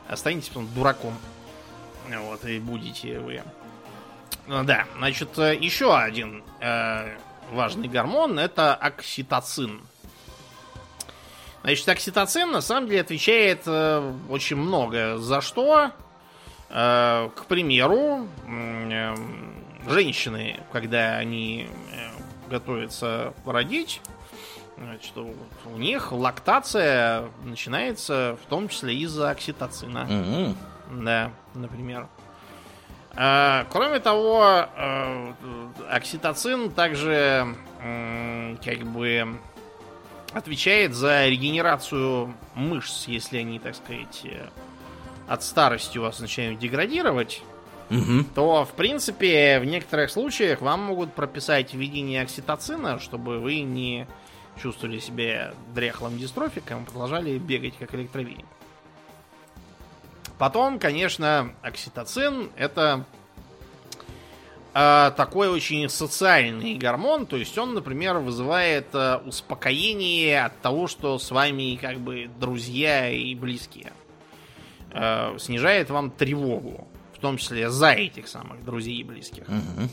Останетесь 0.08 0.50
потом 0.50 0.68
дураком. 0.74 1.14
Вот, 2.10 2.44
и 2.46 2.60
будете 2.60 3.20
вы. 3.20 3.44
Ну 4.48 4.64
да, 4.64 4.86
значит, 4.98 5.38
еще 5.38 5.96
один 5.96 6.42
э, 6.62 7.18
важный 7.52 7.88
гормон 7.88 8.40
это 8.40 8.74
окситоцин. 8.74 9.82
Значит, 11.68 11.90
окситоцин 11.90 12.52
на 12.54 12.62
самом 12.62 12.88
деле 12.88 13.02
отвечает 13.02 13.64
э, 13.66 14.14
очень 14.30 14.56
много 14.56 15.18
за 15.18 15.42
что. 15.42 15.92
Э, 16.70 17.30
к 17.36 17.44
примеру, 17.48 18.26
э, 18.48 19.16
женщины, 19.86 20.62
когда 20.72 21.18
они 21.18 21.68
э, 21.92 22.50
готовятся 22.50 23.34
родить, 23.46 24.00
значит, 24.78 25.12
у 25.18 25.78
них 25.78 26.14
лактация 26.14 27.26
начинается 27.44 28.38
в 28.42 28.50
том 28.50 28.70
числе 28.70 28.96
из-за 29.00 29.32
окситоцина. 29.32 30.08
Mm-hmm. 30.10 30.56
Да, 31.04 31.32
например. 31.54 32.08
Э, 33.14 33.66
кроме 33.70 34.00
того, 34.00 34.70
э, 34.74 35.34
окситоцин 35.90 36.72
также 36.72 37.46
как 38.64 38.84
бы 38.86 39.38
отвечает 40.34 40.94
за 40.94 41.28
регенерацию 41.28 42.34
мышц, 42.56 43.08
если 43.08 43.38
они, 43.38 43.60
так 43.60 43.76
сказать, 43.76 44.22
э, 44.24 44.48
от 45.28 45.44
старости 45.44 45.98
у 45.98 46.04
вас 46.04 46.20
начинают 46.20 46.60
деградировать, 46.60 47.42
угу. 47.90 48.24
то, 48.36 48.66
в 48.66 48.74
принципе, 48.74 49.60
в 49.60 49.66
некоторых 49.66 50.12
случаях 50.12 50.62
вам 50.62 50.82
могут 50.82 51.14
прописать 51.14 51.74
введение 51.74 52.22
окситоцина, 52.22 53.00
чтобы 53.00 53.40
вы 53.40 53.62
не 53.62 54.08
чувствовали 54.62 55.00
себя 55.00 55.54
дряхлым 55.74 56.18
дистрофиком, 56.18 56.86
продолжали 56.86 57.38
бегать 57.38 57.78
как 57.78 57.94
электровеник. 57.94 58.46
Потом, 60.38 60.80
конечно, 60.80 61.54
окситоцин 61.62 62.52
это 62.56 63.06
такой 64.78 65.50
очень 65.50 65.90
социальный 65.90 66.76
гормон, 66.76 67.26
то 67.26 67.36
есть 67.36 67.58
он, 67.58 67.74
например, 67.74 68.20
вызывает 68.20 68.94
э, 68.94 69.18
успокоение 69.26 70.46
от 70.46 70.62
того, 70.62 70.86
что 70.86 71.18
с 71.18 71.32
вами 71.32 71.80
как 71.82 72.00
бы 72.00 72.30
друзья 72.40 73.10
и 73.10 73.34
близкие. 73.34 73.92
Э, 74.92 75.36
снижает 75.40 75.90
вам 75.90 76.12
тревогу, 76.12 76.88
в 77.16 77.20
том 77.20 77.38
числе 77.38 77.72
за 77.72 77.94
этих 77.94 78.28
самых 78.28 78.64
друзей 78.64 78.98
и 78.98 79.04
близких. 79.04 79.48
Угу. 79.48 79.90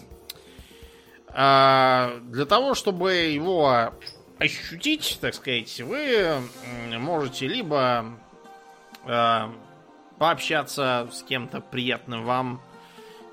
Э, 1.28 2.20
для 2.24 2.44
того, 2.44 2.74
чтобы 2.74 3.14
его 3.14 3.90
ощутить, 4.38 5.16
так 5.18 5.32
сказать, 5.32 5.80
вы 5.80 6.42
можете 6.98 7.46
либо 7.46 8.18
э, 9.06 9.48
пообщаться 10.18 11.08
с 11.10 11.22
кем-то 11.22 11.62
приятным 11.62 12.24
вам, 12.24 12.60
э, 12.60 12.73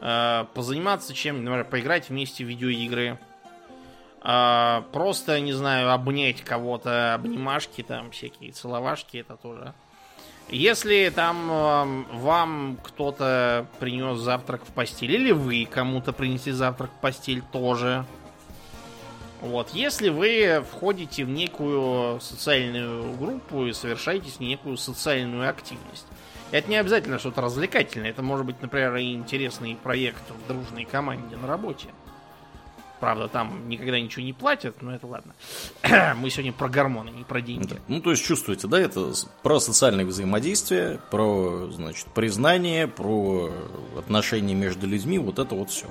позаниматься 0.01 1.13
чем, 1.13 1.43
например, 1.43 1.65
поиграть 1.65 2.09
вместе 2.09 2.43
в 2.43 2.47
видеоигры, 2.47 3.19
э, 4.23 4.83
просто, 4.91 5.39
не 5.39 5.53
знаю, 5.53 5.91
обнять 5.91 6.41
кого-то, 6.41 7.13
обнимашки 7.13 7.83
там 7.83 8.11
всякие, 8.11 8.51
целовашки, 8.51 9.17
это 9.17 9.35
тоже. 9.35 9.73
Если 10.49 11.09
там 11.15 11.49
э, 11.49 12.17
вам 12.17 12.77
кто-то 12.83 13.67
принес 13.79 14.19
завтрак 14.19 14.65
в 14.65 14.73
постель, 14.73 15.11
или 15.11 15.31
вы 15.31 15.65
кому-то 15.69 16.11
принесли 16.11 16.51
завтрак 16.51 16.89
в 16.91 16.99
постель, 16.99 17.41
тоже. 17.53 18.05
Вот, 19.39 19.69
если 19.69 20.09
вы 20.09 20.63
входите 20.69 21.25
в 21.25 21.29
некую 21.29 22.19
социальную 22.19 23.13
группу 23.13 23.65
и 23.65 23.73
совершаете 23.73 24.29
некую 24.39 24.77
социальную 24.77 25.49
активность. 25.49 26.05
Это 26.51 26.69
не 26.69 26.75
обязательно 26.75 27.17
что-то 27.17 27.41
развлекательное. 27.41 28.09
Это 28.09 28.21
может 28.21 28.45
быть, 28.45 28.61
например, 28.61 28.95
и 28.97 29.13
интересный 29.13 29.75
проект 29.75 30.23
в 30.29 30.47
дружной 30.47 30.85
команде 30.85 31.37
на 31.37 31.47
работе. 31.47 31.87
Правда, 32.99 33.27
там 33.27 33.67
никогда 33.67 33.99
ничего 33.99 34.23
не 34.23 34.33
платят, 34.33 34.81
но 34.83 34.93
это 34.93 35.07
ладно. 35.07 35.33
Мы 36.17 36.29
сегодня 36.29 36.53
про 36.53 36.69
гормоны, 36.69 37.09
не 37.09 37.23
про 37.23 37.41
деньги. 37.41 37.75
Ну, 37.87 37.99
то 37.99 38.11
есть, 38.11 38.23
чувствуете, 38.23 38.67
да, 38.67 38.79
это 38.79 39.13
про 39.41 39.59
социальное 39.59 40.05
взаимодействие, 40.05 40.99
про, 41.09 41.71
значит, 41.71 42.05
признание, 42.13 42.87
про 42.87 43.49
отношения 43.97 44.53
между 44.53 44.85
людьми, 44.85 45.17
вот 45.17 45.39
это 45.39 45.55
вот 45.55 45.71
все. 45.71 45.87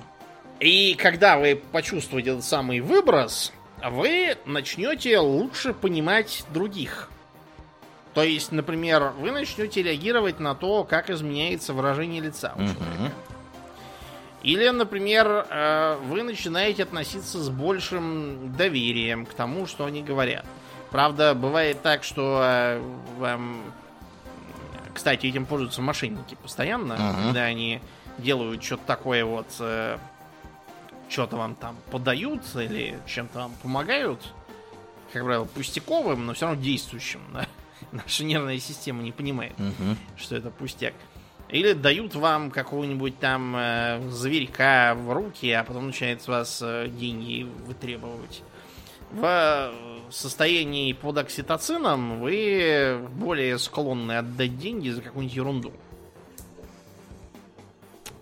И 0.61 0.95
когда 0.95 1.37
вы 1.39 1.61
почувствуете 1.73 2.31
этот 2.31 2.45
самый 2.45 2.81
выброс, 2.81 3.53
вы 3.83 4.37
начнете 4.45 5.19
лучше 5.19 5.75
понимать 5.75 6.45
других. 6.53 7.11
То 8.15 8.23
есть, 8.23 8.51
например, 8.51 9.13
вы 9.19 9.31
начнете 9.31 9.83
реагировать 9.83 10.41
на 10.41 10.55
то, 10.55 10.85
как 10.85 11.11
изменяется 11.11 11.73
выражение 11.73 12.21
лица 12.21 12.53
у 12.57 12.59
человека. 12.59 13.13
Или, 14.43 14.69
например, 14.71 15.47
э, 15.49 15.99
вы 16.07 16.23
начинаете 16.23 16.85
относиться 16.85 17.39
с 17.39 17.51
большим 17.51 18.57
доверием 18.57 19.27
к 19.27 19.35
тому, 19.35 19.67
что 19.67 19.85
они 19.85 20.03
говорят. 20.03 20.47
Правда, 20.91 21.35
бывает 21.35 21.83
так, 21.83 22.05
что 22.05 22.41
э, 22.43 22.83
вам... 23.19 23.63
Кстати, 24.95 25.27
этим 25.27 25.47
пользуются 25.47 25.83
мошенники 25.83 26.37
постоянно, 26.43 26.95
uh-huh. 26.95 27.25
когда 27.25 27.43
они 27.43 27.81
делают 28.19 28.65
что-то 28.65 28.83
такое 28.87 29.25
вот... 29.25 29.47
Э, 29.61 29.99
что-то 31.11 31.37
вам 31.37 31.55
там 31.57 31.77
подают 31.91 32.43
или 32.55 32.99
чем-то 33.07 33.41
вам 33.41 33.53
помогают. 33.63 34.33
Как 35.13 35.25
правило, 35.25 35.45
пустяковым, 35.45 36.25
но 36.25 36.35
все 36.35 36.47
равно 36.47 36.63
действующим. 36.63 37.21
Да? 37.35 37.47
Наша 37.93 38.25
нервная 38.25 38.59
система 38.59 39.03
не 39.03 39.13
понимает, 39.13 39.55
uh-huh. 39.59 39.97
что 40.17 40.37
это 40.37 40.51
пустяк. 40.51 40.95
Или 41.49 41.73
дают 41.73 42.15
вам 42.15 42.53
какого-нибудь 42.53 43.19
там 43.19 43.57
э, 43.57 44.01
зверька 44.09 44.95
в 44.95 45.13
руки, 45.13 45.51
а 45.51 45.65
потом 45.65 45.89
начинают 45.89 46.23
с 46.23 46.29
вас 46.29 46.61
э, 46.63 46.89
деньги 46.89 47.43
вытребовать. 47.67 48.43
В 49.11 49.25
э, 49.25 50.11
состоянии 50.13 50.93
под 50.93 51.19
окситоцином 51.19 52.21
вы 52.21 53.05
более 53.15 53.59
склонны 53.59 54.13
отдать 54.19 54.59
деньги 54.59 54.91
за 54.91 55.03
какую-нибудь 55.03 55.37
ерунду. 55.37 55.73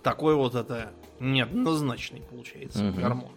Такой 0.02 0.34
вот 0.34 0.54
это 0.54 0.92
неоднозначный 1.20 2.22
получается 2.22 2.88
угу. 2.88 3.00
гормон. 3.00 3.32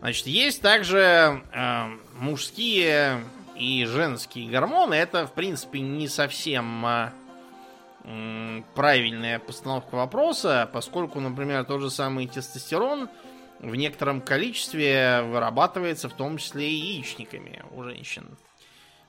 Значит, 0.00 0.26
есть 0.26 0.62
также 0.62 1.44
э, 1.52 1.84
мужские 2.18 3.22
и 3.60 3.84
женские 3.84 4.48
гормоны. 4.48 4.94
Это, 4.94 5.26
в 5.26 5.32
принципе, 5.32 5.80
не 5.80 6.08
совсем 6.08 6.86
э, 6.86 8.62
правильная 8.74 9.38
постановка 9.38 9.96
вопроса, 9.96 10.68
поскольку, 10.72 11.20
например, 11.20 11.64
тот 11.64 11.82
же 11.82 11.90
самый 11.90 12.26
тестостерон 12.26 13.10
в 13.58 13.76
некотором 13.76 14.22
количестве 14.22 15.22
вырабатывается 15.22 16.08
в 16.08 16.14
том 16.14 16.38
числе 16.38 16.70
и 16.70 16.74
яичниками 16.74 17.62
у 17.72 17.82
женщин. 17.82 18.38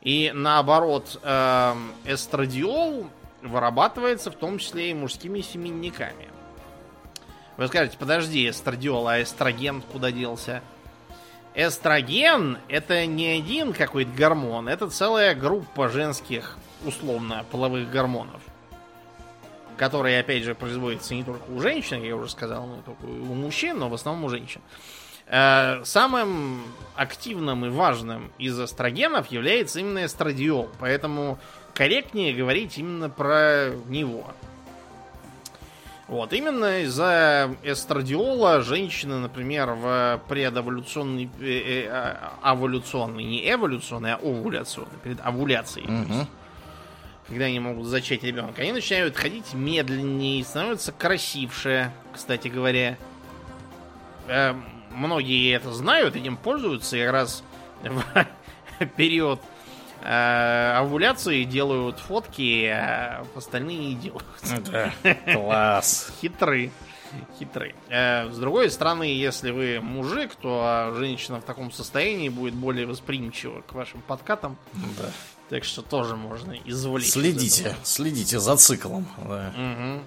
И 0.02 0.32
наоборот, 0.34 1.20
эм, 1.24 1.94
эстрадиол 2.06 3.08
вырабатывается 3.42 4.32
в 4.32 4.36
том 4.36 4.58
числе 4.58 4.92
и 4.92 4.94
мужскими 4.94 5.40
семенниками. 5.42 6.28
Вы 7.56 7.68
скажете, 7.68 7.98
подожди, 7.98 8.50
эстрадиол, 8.50 9.08
а 9.08 9.22
эстроген 9.22 9.82
куда 9.82 10.12
делся? 10.12 10.62
Эстроген 11.54 12.58
это 12.70 13.06
не 13.06 13.28
один 13.28 13.74
какой-то 13.74 14.12
гормон, 14.12 14.70
это 14.70 14.90
целая 14.90 15.36
группа 15.36 15.90
женских, 15.90 16.58
условно, 16.86 17.46
половых 17.52 17.90
гормонов 17.90 18.42
которые, 19.82 20.20
опять 20.20 20.44
же, 20.44 20.54
производятся 20.54 21.16
не 21.16 21.24
только 21.24 21.50
у 21.50 21.60
женщин, 21.60 22.04
я 22.04 22.16
уже 22.16 22.30
сказал, 22.30 22.68
но 22.68 22.84
только 22.84 23.04
у 23.04 23.34
мужчин, 23.34 23.80
но 23.80 23.90
в 23.90 23.96
основном 23.96 24.26
у 24.26 24.30
женщин. 24.30 24.62
Э, 25.26 25.84
самым 25.86 26.62
активным 26.96 27.66
и 27.66 27.70
важным 27.70 28.32
из 28.38 28.60
эстрогенов 28.62 29.32
является 29.32 29.80
именно 29.80 30.06
эстрадиол, 30.06 30.70
поэтому 30.80 31.40
корректнее 31.74 32.32
говорить 32.32 32.78
именно 32.78 33.10
про 33.10 33.72
него. 33.88 34.36
Вот, 36.12 36.34
именно 36.34 36.82
из-за 36.82 37.56
эстрадиола 37.64 38.60
женщины, 38.64 39.20
например, 39.20 39.72
в 39.72 40.22
предоволюционной, 40.28 41.30
э, 41.40 41.86
э, 41.86 42.16
оволюционной, 42.42 43.24
не 43.24 43.50
эволюционной, 43.50 44.16
а 44.16 44.18
овуляционной, 44.18 44.98
перед 45.02 45.26
овуляцией, 45.26 45.86
угу. 45.86 46.06
то 46.06 46.14
есть, 46.14 46.30
когда 47.30 47.46
они 47.46 47.62
могут 47.62 47.86
зачать 47.86 48.24
ребенка, 48.24 48.62
они 48.62 48.74
начинают 48.74 49.16
ходить 49.16 49.54
медленнее, 49.54 50.44
становятся 50.44 50.92
красивше, 50.92 51.94
кстати 52.14 52.50
говоря. 52.50 52.98
Э, 54.28 54.54
многие 54.90 55.56
это 55.56 55.72
знают, 55.72 56.18
этим 56.18 56.36
пользуются, 56.36 56.98
и 56.98 57.04
как 57.06 57.14
раз 57.14 57.42
в 57.84 58.04
период 58.98 59.40
э, 60.04 60.74
овуляции 60.78 61.44
делают 61.44 62.00
фотки, 62.00 62.66
а 62.68 63.26
остальные 63.36 63.78
не 63.78 63.96
делают. 63.96 64.26
Да, 64.72 64.94
класс. 65.34 66.12
Хитры. 66.22 66.72
Хитры. 67.38 67.76
Э, 67.90 68.30
с 68.32 68.38
другой 68.38 68.72
стороны, 68.72 69.04
если 69.04 69.52
вы 69.52 69.80
мужик, 69.82 70.36
то 70.36 70.94
женщина 70.98 71.42
в 71.42 71.44
таком 71.44 71.72
состоянии 71.72 72.30
будет 72.30 72.54
более 72.54 72.86
восприимчива 72.86 73.62
к 73.62 73.74
вашим 73.74 74.02
подкатам. 74.02 74.58
Да. 74.74 75.10
Так 75.50 75.66
что 75.66 75.82
тоже 75.82 76.16
можно 76.16 76.54
извлечь. 76.54 77.12
Следите, 77.12 77.76
следите 77.84 78.40
за 78.40 78.56
циклом. 78.56 79.08
Да. 79.18 79.54
Угу. 79.58 80.02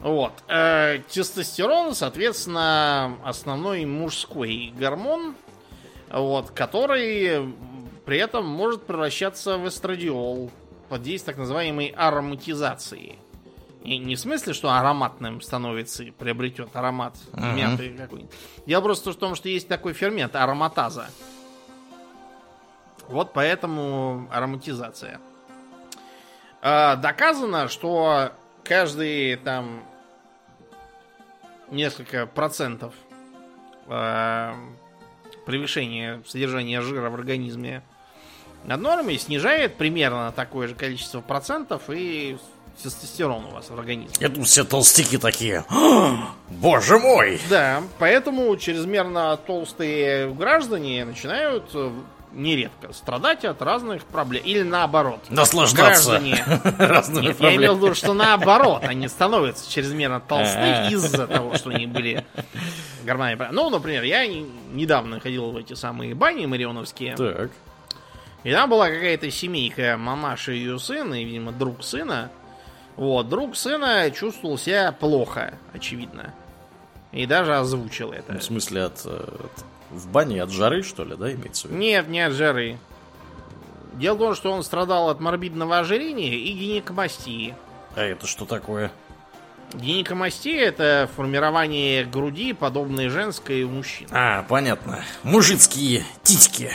Вот. 0.00 0.32
Э, 0.48 1.00
тестостерон, 1.08 1.94
соответственно, 1.94 3.16
основной 3.24 3.84
мужской 3.84 4.72
гормон, 4.76 5.34
вот, 6.10 6.50
который 6.50 7.52
при 8.08 8.16
этом 8.16 8.46
может 8.46 8.84
превращаться 8.84 9.58
в 9.58 9.68
эстрадиол 9.68 10.50
под 10.88 11.02
действием 11.02 11.34
так 11.34 11.40
называемой 11.40 11.88
ароматизации. 11.88 13.18
И 13.84 13.98
не 13.98 14.16
в 14.16 14.18
смысле, 14.18 14.54
что 14.54 14.70
ароматным 14.70 15.42
становится 15.42 16.04
и 16.04 16.10
приобретет 16.10 16.74
аромат 16.74 17.16
uh-huh. 17.32 17.54
мяты 17.54 17.94
какой-нибудь. 17.98 18.34
Дело 18.64 18.80
просто 18.80 19.12
в 19.12 19.16
том, 19.16 19.34
что 19.34 19.50
есть 19.50 19.68
такой 19.68 19.92
фермент 19.92 20.34
ароматаза. 20.36 21.10
Вот 23.08 23.34
поэтому 23.34 24.26
ароматизация. 24.32 25.20
А, 26.62 26.96
доказано, 26.96 27.68
что 27.68 28.32
каждый 28.64 29.36
там 29.36 29.84
несколько 31.70 32.24
процентов 32.24 32.94
а, 33.86 34.54
превышения 35.44 36.22
содержания 36.26 36.80
жира 36.80 37.10
в 37.10 37.14
организме 37.14 37.82
над 38.64 38.80
нормой 38.80 39.18
снижает 39.18 39.76
примерно 39.76 40.32
такое 40.32 40.68
же 40.68 40.74
количество 40.74 41.20
процентов 41.20 41.82
и 41.88 42.36
тестостерон 42.82 43.44
у 43.46 43.50
вас 43.50 43.70
в 43.70 43.78
организме. 43.78 44.14
Это 44.20 44.42
все 44.44 44.64
толстяки 44.64 45.18
такие. 45.18 45.64
Боже 46.50 46.98
мой! 46.98 47.40
Да, 47.50 47.82
поэтому 47.98 48.56
чрезмерно 48.56 49.36
толстые 49.36 50.32
граждане 50.32 51.04
начинают 51.04 51.64
нередко 52.32 52.92
страдать 52.92 53.44
от 53.44 53.60
разных 53.62 54.04
проблем. 54.04 54.42
Или 54.44 54.62
наоборот. 54.62 55.20
Наслаждаться. 55.28 56.20
Граждане... 56.78 57.28
Нет, 57.28 57.40
я 57.40 57.56
имел 57.56 57.74
в 57.74 57.78
виду, 57.78 57.94
что 57.94 58.12
наоборот, 58.14 58.82
они 58.84 59.08
становятся 59.08 59.70
чрезмерно 59.70 60.20
толсты 60.20 60.88
из-за 60.90 61.26
того, 61.26 61.54
что 61.54 61.70
они 61.70 61.86
были 61.86 62.24
гормонами. 63.04 63.48
Ну, 63.52 63.70
например, 63.70 64.02
я 64.02 64.26
недавно 64.26 65.20
ходил 65.20 65.50
в 65.50 65.56
эти 65.56 65.74
самые 65.74 66.14
бани 66.14 66.46
марионовские. 66.46 67.16
Так. 67.16 67.50
И 68.44 68.52
там 68.52 68.70
была 68.70 68.88
какая-то 68.88 69.30
семейка, 69.30 69.96
мамаша 69.98 70.52
и 70.52 70.58
ее 70.58 70.78
сын, 70.78 71.12
и, 71.14 71.24
видимо, 71.24 71.52
друг 71.52 71.82
сына. 71.82 72.30
Вот, 72.96 73.28
друг 73.28 73.56
сына 73.56 74.10
чувствовал 74.10 74.58
себя 74.58 74.92
плохо, 74.92 75.54
очевидно. 75.72 76.34
И 77.12 77.26
даже 77.26 77.56
озвучил 77.56 78.12
это. 78.12 78.38
В 78.38 78.42
смысле, 78.42 78.84
от, 78.84 79.04
от 79.06 79.64
в 79.90 80.08
бане 80.08 80.42
от 80.42 80.50
жары, 80.50 80.82
что 80.82 81.04
ли, 81.04 81.16
да, 81.16 81.32
имеется 81.32 81.68
в 81.68 81.70
виду? 81.70 81.80
Нет, 81.80 82.08
не 82.08 82.20
от 82.20 82.32
жары. 82.32 82.78
Дело 83.94 84.16
в 84.16 84.18
том, 84.18 84.34
что 84.34 84.52
он 84.52 84.62
страдал 84.62 85.08
от 85.08 85.20
морбидного 85.20 85.78
ожирения 85.78 86.34
и 86.34 86.52
гинекомастии. 86.52 87.54
А 87.96 88.02
это 88.02 88.26
что 88.26 88.44
такое? 88.44 88.92
Гинекомастия 89.74 90.60
это 90.60 91.10
формирование 91.16 92.04
груди, 92.04 92.52
подобной 92.52 93.08
женской 93.08 93.64
у 93.64 93.70
мужчин. 93.70 94.08
А, 94.12 94.44
понятно. 94.48 95.04
Мужицкие 95.24 96.04
титьки. 96.22 96.70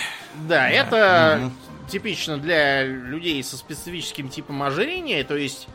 Да, 0.47 0.69
это 0.69 1.39
угу. 1.43 1.51
типично 1.89 2.37
для 2.37 2.83
людей 2.83 3.43
со 3.43 3.57
специфическим 3.57 4.29
типом 4.29 4.63
ожирения, 4.63 5.23
то 5.23 5.35
есть 5.35 5.67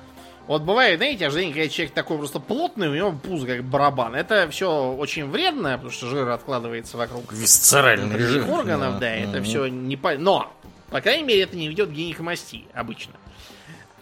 вот 0.48 0.62
бывает, 0.62 0.96
знаете, 0.96 1.26
ожирение, 1.26 1.54
когда 1.54 1.68
человек 1.68 1.92
такой 1.92 2.16
просто 2.16 2.40
плотный, 2.40 2.88
у 2.88 2.94
него 2.94 3.12
пузо 3.12 3.46
как 3.46 3.64
барабан. 3.64 4.14
Это 4.14 4.48
все 4.50 4.92
очень 4.92 5.28
вредно, 5.28 5.72
потому 5.72 5.90
что 5.90 6.06
жир 6.06 6.26
откладывается 6.30 6.96
вокруг 6.96 7.30
Висцеральный 7.34 8.18
жир. 8.18 8.50
органов, 8.50 8.94
да, 8.94 9.00
да 9.00 9.16
mm-hmm. 9.16 9.30
это 9.30 9.42
все 9.42 9.66
не 9.66 9.98
по... 9.98 10.16
Но, 10.16 10.50
по 10.88 11.02
крайней 11.02 11.24
мере, 11.24 11.42
это 11.42 11.54
не 11.54 11.68
ведет 11.68 11.90
к 11.90 11.92
гинекомастии 11.92 12.64
обычно. 12.72 13.12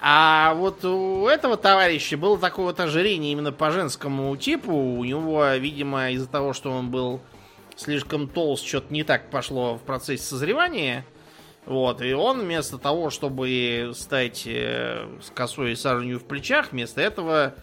А 0.01 0.55
вот 0.55 0.85
у 0.85 1.27
этого 1.27 1.57
товарища 1.57 2.17
было 2.17 2.39
такое 2.39 2.67
вот 2.67 2.79
ожирение 2.79 3.33
именно 3.33 3.51
по 3.51 3.73
женскому 3.73 4.37
типу. 4.37 4.73
У 4.73 5.05
него, 5.05 5.45
видимо, 5.55 6.13
из-за 6.13 6.29
того, 6.29 6.53
что 6.53 6.71
он 6.71 6.91
был 6.91 7.21
слишком 7.77 8.29
толст, 8.29 8.67
что-то 8.67 8.93
не 8.93 9.05
так 9.05 9.31
пошло 9.31 9.77
в 9.77 9.83
процессе 9.83 10.25
созревания– 10.25 11.05
вот, 11.67 12.01
и 12.01 12.13
он 12.13 12.43
вместо 12.43 12.79
того, 12.79 13.11
чтобы 13.11 13.91
стать 13.93 14.45
э, 14.47 15.05
с 15.21 15.31
косой 15.31 15.75
саженью 15.75 16.21
в 16.21 16.25
плечах, 16.25 16.71
вместо 16.71 17.01
этого 17.01 17.55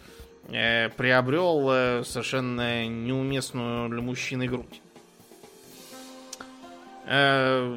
э, 0.48 0.90
приобрел 0.90 1.70
э, 1.70 2.02
совершенно 2.04 2.86
неуместную 2.86 3.88
для 3.88 4.02
мужчины 4.02 4.46
грудь. 4.46 4.82
Э, 7.06 7.74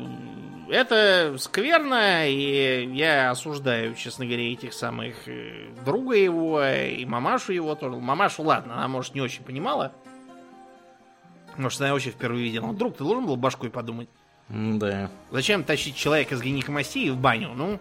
это 0.70 1.38
скверно, 1.40 2.30
и 2.30 2.90
я 2.94 3.32
осуждаю, 3.32 3.96
честно 3.96 4.26
говоря, 4.26 4.52
этих 4.52 4.74
самых 4.74 5.30
э, 5.30 5.70
друга 5.86 6.18
его 6.18 6.62
и 6.62 7.06
мамашу 7.06 7.54
его 7.54 7.74
тоже. 7.76 7.96
Мамашу, 7.96 8.44
ладно, 8.44 8.76
она, 8.76 8.90
может, 8.90 9.16
не 9.16 9.22
очень 9.22 9.46
понимала. 9.46 9.94
Может, 11.58 11.82
она 11.82 11.94
вообще 11.94 12.12
впервые 12.12 12.44
видела. 12.44 12.68
Но 12.68 12.74
друг, 12.74 12.98
ты 12.98 13.04
должен 13.04 13.26
был 13.26 13.36
башкой 13.36 13.70
подумать. 13.70 14.10
Да. 14.50 15.10
Зачем 15.32 15.64
тащить 15.64 15.96
человека 15.96 16.38
с 16.38 16.42
гинекомастией 16.42 17.10
в 17.10 17.18
баню? 17.18 17.54
Ну, 17.54 17.80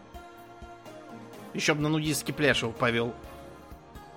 еще 1.55 1.74
бы 1.74 1.82
на 1.82 1.89
нудистский 1.89 2.35
пляж 2.35 2.62
его 2.62 2.73
повел. 2.73 3.15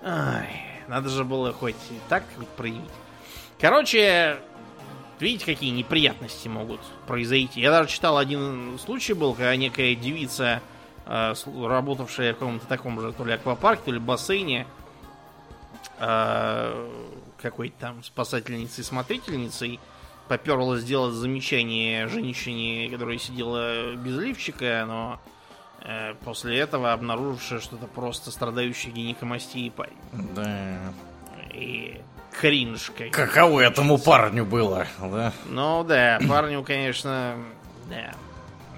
Ай, 0.02 0.62
надо 0.88 1.08
же 1.08 1.24
было 1.24 1.52
хоть 1.52 1.76
так 2.08 2.24
хоть 2.36 2.48
проявить. 2.48 2.90
Короче, 3.60 4.38
видите, 5.20 5.44
какие 5.44 5.70
неприятности 5.70 6.48
могут 6.48 6.80
произойти. 7.06 7.60
Я 7.60 7.70
даже 7.70 7.90
читал 7.90 8.18
один 8.18 8.78
случай 8.78 9.12
был, 9.12 9.34
когда 9.34 9.54
некая 9.56 9.94
девица, 9.94 10.62
э, 11.06 11.34
работавшая 11.44 12.32
в 12.32 12.38
каком-то 12.38 12.66
таком 12.66 13.00
же 13.00 13.12
то 13.12 13.24
ли 13.24 13.34
аквапарке, 13.34 13.82
то 13.84 13.92
ли 13.92 13.98
бассейне, 13.98 14.66
э, 15.98 16.90
какой-то 17.40 17.74
там 17.78 18.02
спасательницей-смотрительницей, 18.02 19.80
поперла 20.28 20.78
сделать 20.78 21.14
замечание 21.14 22.06
женщине, 22.06 22.88
которая 22.88 23.18
сидела 23.18 23.94
без 23.96 24.16
лифчика, 24.16 24.84
но 24.86 25.20
э, 25.82 26.14
после 26.24 26.58
этого 26.58 26.92
обнаружившая 26.92 27.58
что-то 27.58 27.86
просто 27.86 28.30
страдающий 28.30 28.90
гинекомастией 28.90 29.72
парень. 29.72 29.96
Да. 30.12 30.78
И 31.52 32.00
кринж. 32.40 32.92
Как 32.96 33.10
Каково 33.10 33.60
этому 33.60 33.98
парню 33.98 34.44
было, 34.44 34.86
да? 35.00 35.32
Ну 35.46 35.82
да, 35.82 36.20
парню, 36.28 36.62
конечно, 36.62 37.36
да. 37.88 38.12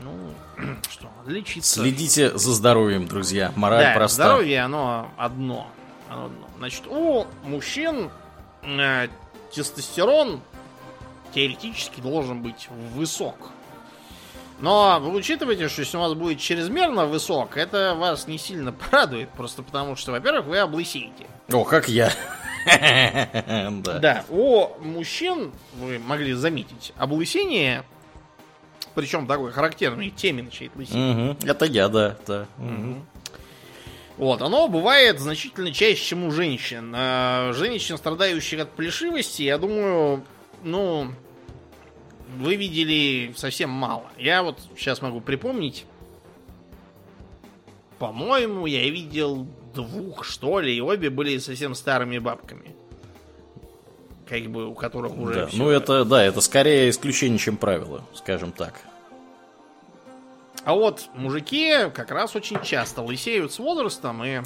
Ну, 0.03 0.35
что, 0.91 1.09
лечиться. 1.27 1.81
Следите 1.81 2.37
за 2.37 2.53
здоровьем, 2.53 3.07
друзья. 3.07 3.53
Мораль 3.57 3.85
да, 3.85 3.95
проста. 3.95 4.25
здоровье, 4.25 4.63
оно 4.63 5.11
одно. 5.19 5.69
Оно 6.09 6.27
одно. 6.27 6.49
Значит, 6.59 6.85
у 6.87 7.27
мужчин 7.45 8.11
э, 8.63 9.09
тестостерон 9.53 10.41
теоретически 11.35 12.01
должен 12.01 12.43
быть 12.43 12.69
высок. 12.95 13.51
Но 14.61 15.01
вы 15.01 15.13
учитываете, 15.13 15.69
что 15.69 15.81
если 15.81 15.97
у 15.97 16.01
вас 16.01 16.15
будет 16.15 16.39
чрезмерно 16.39 17.07
высок, 17.07 17.57
это 17.57 17.95
вас 17.97 18.29
не 18.29 18.39
сильно 18.39 18.73
порадует, 18.91 19.29
просто 19.31 19.63
потому 19.63 19.97
что, 19.97 20.13
во-первых, 20.13 20.47
вы 20.47 20.59
облысеете. 20.59 21.27
О, 21.51 21.65
как 21.65 21.89
я. 21.89 22.13
Да. 22.65 23.99
Да, 23.99 24.25
у 24.29 24.69
мужчин, 24.79 25.51
вы 25.81 25.99
могли 25.99 26.33
заметить, 26.33 26.93
облысение, 26.97 27.83
причем 28.95 29.27
такой 29.27 29.51
характерный, 29.51 30.11
теменчий 30.11 30.71
лысение. 30.77 31.37
Это 31.43 31.65
я, 31.65 31.89
да. 31.89 32.17
да. 32.25 32.47
Вот, 34.23 34.41
оно 34.41 34.69
бывает 34.69 35.19
значительно 35.19 35.73
чаще, 35.73 36.01
чем 36.01 36.23
у 36.23 36.31
женщин. 36.31 36.93
А, 36.95 37.53
женщин, 37.55 37.97
страдающих 37.99 38.61
от 38.61 38.71
плешивости, 38.71 39.43
я 39.43 39.59
думаю, 39.59 40.25
ну, 40.63 41.09
вы 42.39 42.55
видели 42.55 43.35
совсем 43.37 43.71
мало. 43.71 44.05
Я 44.17 44.45
вот 44.45 44.61
сейчас 44.79 45.03
могу 45.03 45.21
припомнить. 45.21 45.87
По-моему, 47.99 48.67
я 48.67 48.89
видел 48.89 49.45
двух, 49.75 50.25
что 50.25 50.61
ли, 50.61 50.77
и 50.77 50.81
обе 50.81 51.11
были 51.11 51.39
совсем 51.39 51.75
старыми 51.75 52.19
бабками. 52.19 52.77
Как 54.29 54.43
бы 54.45 54.69
у 54.69 54.75
которых 54.75 55.19
уже. 55.19 55.35
Да. 55.35 55.49
Ну, 55.53 55.69
это, 55.69 56.05
да, 56.05 56.23
это 56.23 56.41
скорее 56.43 56.91
исключение, 56.91 57.41
чем 57.41 57.57
правило, 57.57 58.05
скажем 58.15 58.53
так. 58.53 58.83
А 60.65 60.75
вот 60.75 61.09
мужики 61.15 61.91
как 61.95 62.11
раз 62.11 62.37
очень 62.37 62.63
часто 62.63 63.03
лысеют 63.03 63.53
с 63.53 63.59
возрастом, 63.59 64.25
и 64.25 64.43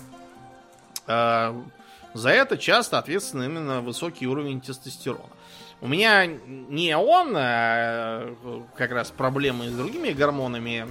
э, 1.06 1.62
за 2.14 2.30
это 2.30 2.56
часто 2.56 2.98
ответственен 2.98 3.50
именно 3.50 3.80
высокий 3.82 4.26
уровень 4.26 4.60
тестостерона. 4.60 5.28
У 5.82 5.88
меня 5.88 6.24
не 6.26 6.96
он, 6.96 7.34
а 7.36 8.34
как 8.76 8.92
раз 8.92 9.10
проблемы 9.10 9.68
с 9.68 9.74
другими 9.74 10.10
гормонами, 10.10 10.88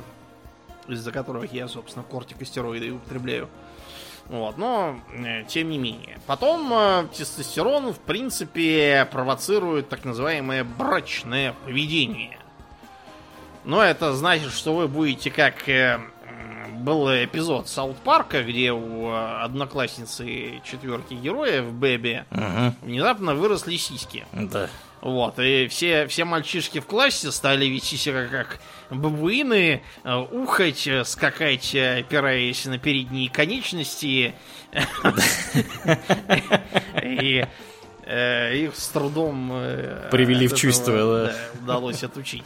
из-за 0.88 1.12
которых 1.12 1.52
я, 1.52 1.68
собственно, 1.68 2.06
кортикостероиды 2.06 2.92
употребляю. 2.92 3.50
Вот, 4.28 4.58
но 4.58 5.00
э, 5.14 5.44
тем 5.48 5.70
не 5.70 5.78
менее. 5.78 6.20
Потом 6.26 6.72
э, 6.74 7.08
тестостерон, 7.16 7.94
в 7.94 8.00
принципе, 8.00 9.08
провоцирует 9.12 9.90
так 9.90 10.04
называемое 10.04 10.64
брачное 10.64 11.54
поведение. 11.66 12.40
Но 13.66 13.84
это 13.84 14.14
значит, 14.14 14.54
что 14.54 14.76
вы 14.76 14.88
будете 14.88 15.32
как 15.32 15.68
э, 15.68 16.00
был 16.72 17.08
эпизод 17.10 17.68
Саут 17.68 17.98
Парка, 17.98 18.44
где 18.44 18.72
у 18.72 19.12
одноклассницы 19.12 20.62
четверки 20.64 21.16
героев 21.16 21.72
Бэби 21.72 22.26
угу. 22.32 22.76
внезапно 22.84 23.36
выросли 23.36 23.76
сиськи. 23.78 24.26
Да. 24.32 24.70
Вот, 25.02 25.38
и 25.38 25.68
все, 25.68 26.08
все 26.08 26.26
мальчишки 26.26 26.80
в 26.80 26.88
классе 26.88 27.32
стали 27.32 27.66
вести 27.66 27.96
себя 27.96 28.26
как 28.26 28.60
бабуины, 28.90 29.84
э, 30.04 30.16
ухать, 30.16 30.88
э, 30.88 31.04
скакать, 31.06 31.76
э, 31.76 32.00
опираясь 32.00 32.66
на 32.66 32.80
передние 32.80 33.30
конечности. 33.30 34.34
И 37.04 37.46
их 38.08 38.76
с 38.76 38.90
трудом... 38.90 39.50
Привели 40.12 40.48
в 40.48 40.56
чувство, 40.56 41.26
да. 41.26 41.36
Удалось 41.64 42.04
отучить. 42.04 42.44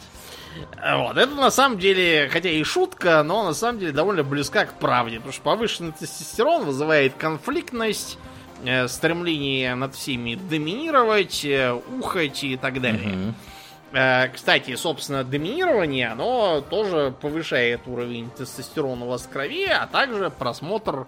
Вот. 0.96 1.16
Это 1.16 1.34
на 1.34 1.50
самом 1.50 1.78
деле, 1.78 2.28
хотя 2.32 2.50
и 2.50 2.62
шутка, 2.64 3.22
но 3.22 3.44
на 3.44 3.54
самом 3.54 3.78
деле 3.78 3.92
довольно 3.92 4.22
близка 4.22 4.64
к 4.64 4.78
правде. 4.78 5.16
Потому 5.16 5.32
что 5.32 5.42
повышенный 5.42 5.92
тестостерон 5.92 6.64
вызывает 6.64 7.14
конфликтность, 7.14 8.18
э, 8.64 8.88
стремление 8.88 9.74
над 9.74 9.94
всеми 9.94 10.34
доминировать, 10.34 11.44
э, 11.44 11.72
ухать 11.72 12.44
и 12.44 12.56
так 12.56 12.80
далее. 12.80 13.08
Угу. 13.08 13.34
Э, 13.92 14.28
кстати, 14.28 14.76
собственно, 14.76 15.24
доминирование, 15.24 16.08
оно 16.08 16.60
тоже 16.60 17.12
повышает 17.20 17.80
уровень 17.86 18.30
тестостерона 18.30 19.04
у 19.04 19.08
вас 19.08 19.22
в 19.22 19.28
крови, 19.28 19.66
а 19.66 19.86
также 19.86 20.30
просмотр 20.30 21.06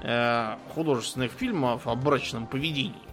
э, 0.00 0.56
художественных 0.74 1.32
фильмов 1.32 1.86
о 1.86 1.94
брачном 1.94 2.46
поведении. 2.46 3.11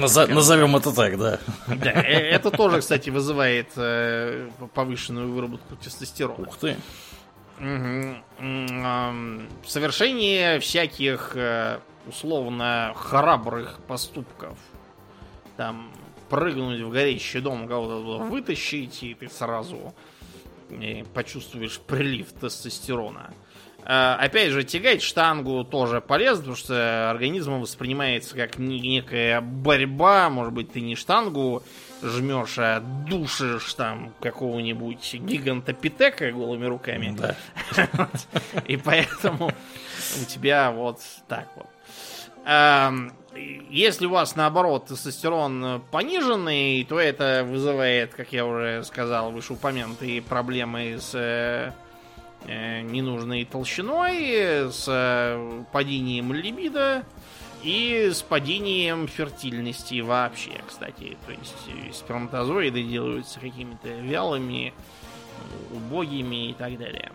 Наза- 0.00 0.26
назовем 0.26 0.76
это 0.76 0.92
так, 0.92 1.18
да. 1.18 1.38
Да, 1.68 1.90
э, 1.90 2.30
это 2.30 2.50
тоже, 2.50 2.80
кстати, 2.80 3.10
вызывает 3.10 3.68
э, 3.76 4.48
повышенную 4.74 5.32
выработку 5.32 5.76
тестостерона. 5.76 6.48
Ух 6.48 6.56
ты. 6.56 6.76
Угу. 7.58 8.16
Совершение 9.66 10.60
всяких 10.60 11.32
э, 11.34 11.78
условно 12.06 12.92
храбрых 12.96 13.80
поступков. 13.86 14.58
Там 15.56 15.90
прыгнуть 16.30 16.80
в 16.80 16.90
горящий 16.90 17.40
дом, 17.40 17.68
кого-то 17.68 18.24
вытащить, 18.24 19.02
и 19.02 19.14
ты 19.14 19.28
сразу 19.28 19.94
почувствуешь 21.12 21.78
прилив 21.80 22.32
тестостерона. 22.32 23.30
Э, 23.30 23.49
опять 23.84 24.50
же, 24.50 24.64
тягать 24.64 25.02
штангу 25.02 25.64
тоже 25.64 26.00
полезно, 26.00 26.40
потому 26.40 26.56
что 26.56 27.10
организмом 27.10 27.60
воспринимается 27.62 28.36
как 28.36 28.58
некая 28.58 29.40
борьба. 29.40 30.30
Может 30.30 30.52
быть, 30.52 30.72
ты 30.72 30.80
не 30.80 30.96
штангу 30.96 31.62
жмешь, 32.02 32.58
а 32.58 32.80
душишь 32.80 33.74
там 33.74 34.12
какого-нибудь 34.20 35.14
гиганта 35.14 35.72
Питека 35.72 36.30
голыми 36.30 36.66
руками. 36.66 37.16
Да. 37.16 37.36
И 38.66 38.76
поэтому 38.76 39.48
у 39.48 40.24
тебя 40.26 40.70
вот 40.70 41.00
так 41.28 41.48
вот. 41.56 41.66
Эм, 42.46 43.12
если 43.70 44.06
у 44.06 44.10
вас, 44.10 44.34
наоборот, 44.34 44.86
тестостерон 44.86 45.82
пониженный, 45.90 46.84
то 46.84 46.98
это 46.98 47.46
вызывает, 47.46 48.14
как 48.14 48.32
я 48.32 48.46
уже 48.46 48.82
сказал, 48.84 49.30
вышеупомянутые 49.30 50.22
проблемы 50.22 50.98
с 50.98 51.12
э, 51.14 51.70
Э, 51.70 51.72
ненужной 52.46 53.44
толщиной, 53.44 54.72
с 54.72 54.86
э, 54.88 55.64
падением 55.72 56.32
либидо 56.32 57.04
и 57.62 58.10
с 58.12 58.22
падением 58.22 59.06
фертильности 59.06 60.00
вообще, 60.00 60.60
кстати. 60.66 61.16
То 61.26 61.32
есть 61.32 61.54
э, 61.68 61.92
сперматозоиды 61.92 62.82
делаются 62.82 63.40
какими-то 63.40 63.88
вялыми, 63.88 64.72
убогими 65.70 66.50
и 66.50 66.54
так 66.54 66.78
далее. 66.78 67.12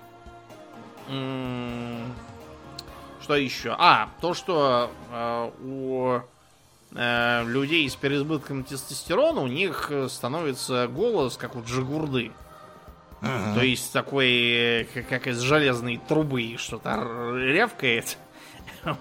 Что 3.21 3.35
еще? 3.35 3.75
А, 3.77 4.09
то, 4.21 4.33
что 4.33 4.91
э, 5.11 5.51
у 5.63 6.19
э, 6.95 7.43
людей 7.45 7.89
с 7.89 7.95
переизбытком 7.95 8.63
тестостерона 8.63 9.41
у 9.41 9.47
них 9.47 9.91
становится 10.09 10.87
голос, 10.87 11.37
как 11.37 11.55
у 11.55 11.63
джигурды. 11.63 12.31
Ага. 13.25 13.55
То 13.55 13.65
есть 13.65 13.91
такой, 13.91 14.87
как, 14.93 15.07
как 15.07 15.27
из 15.27 15.39
железной 15.39 15.99
трубы 16.07 16.55
что-то 16.57 16.95
рявкает. 17.35 18.17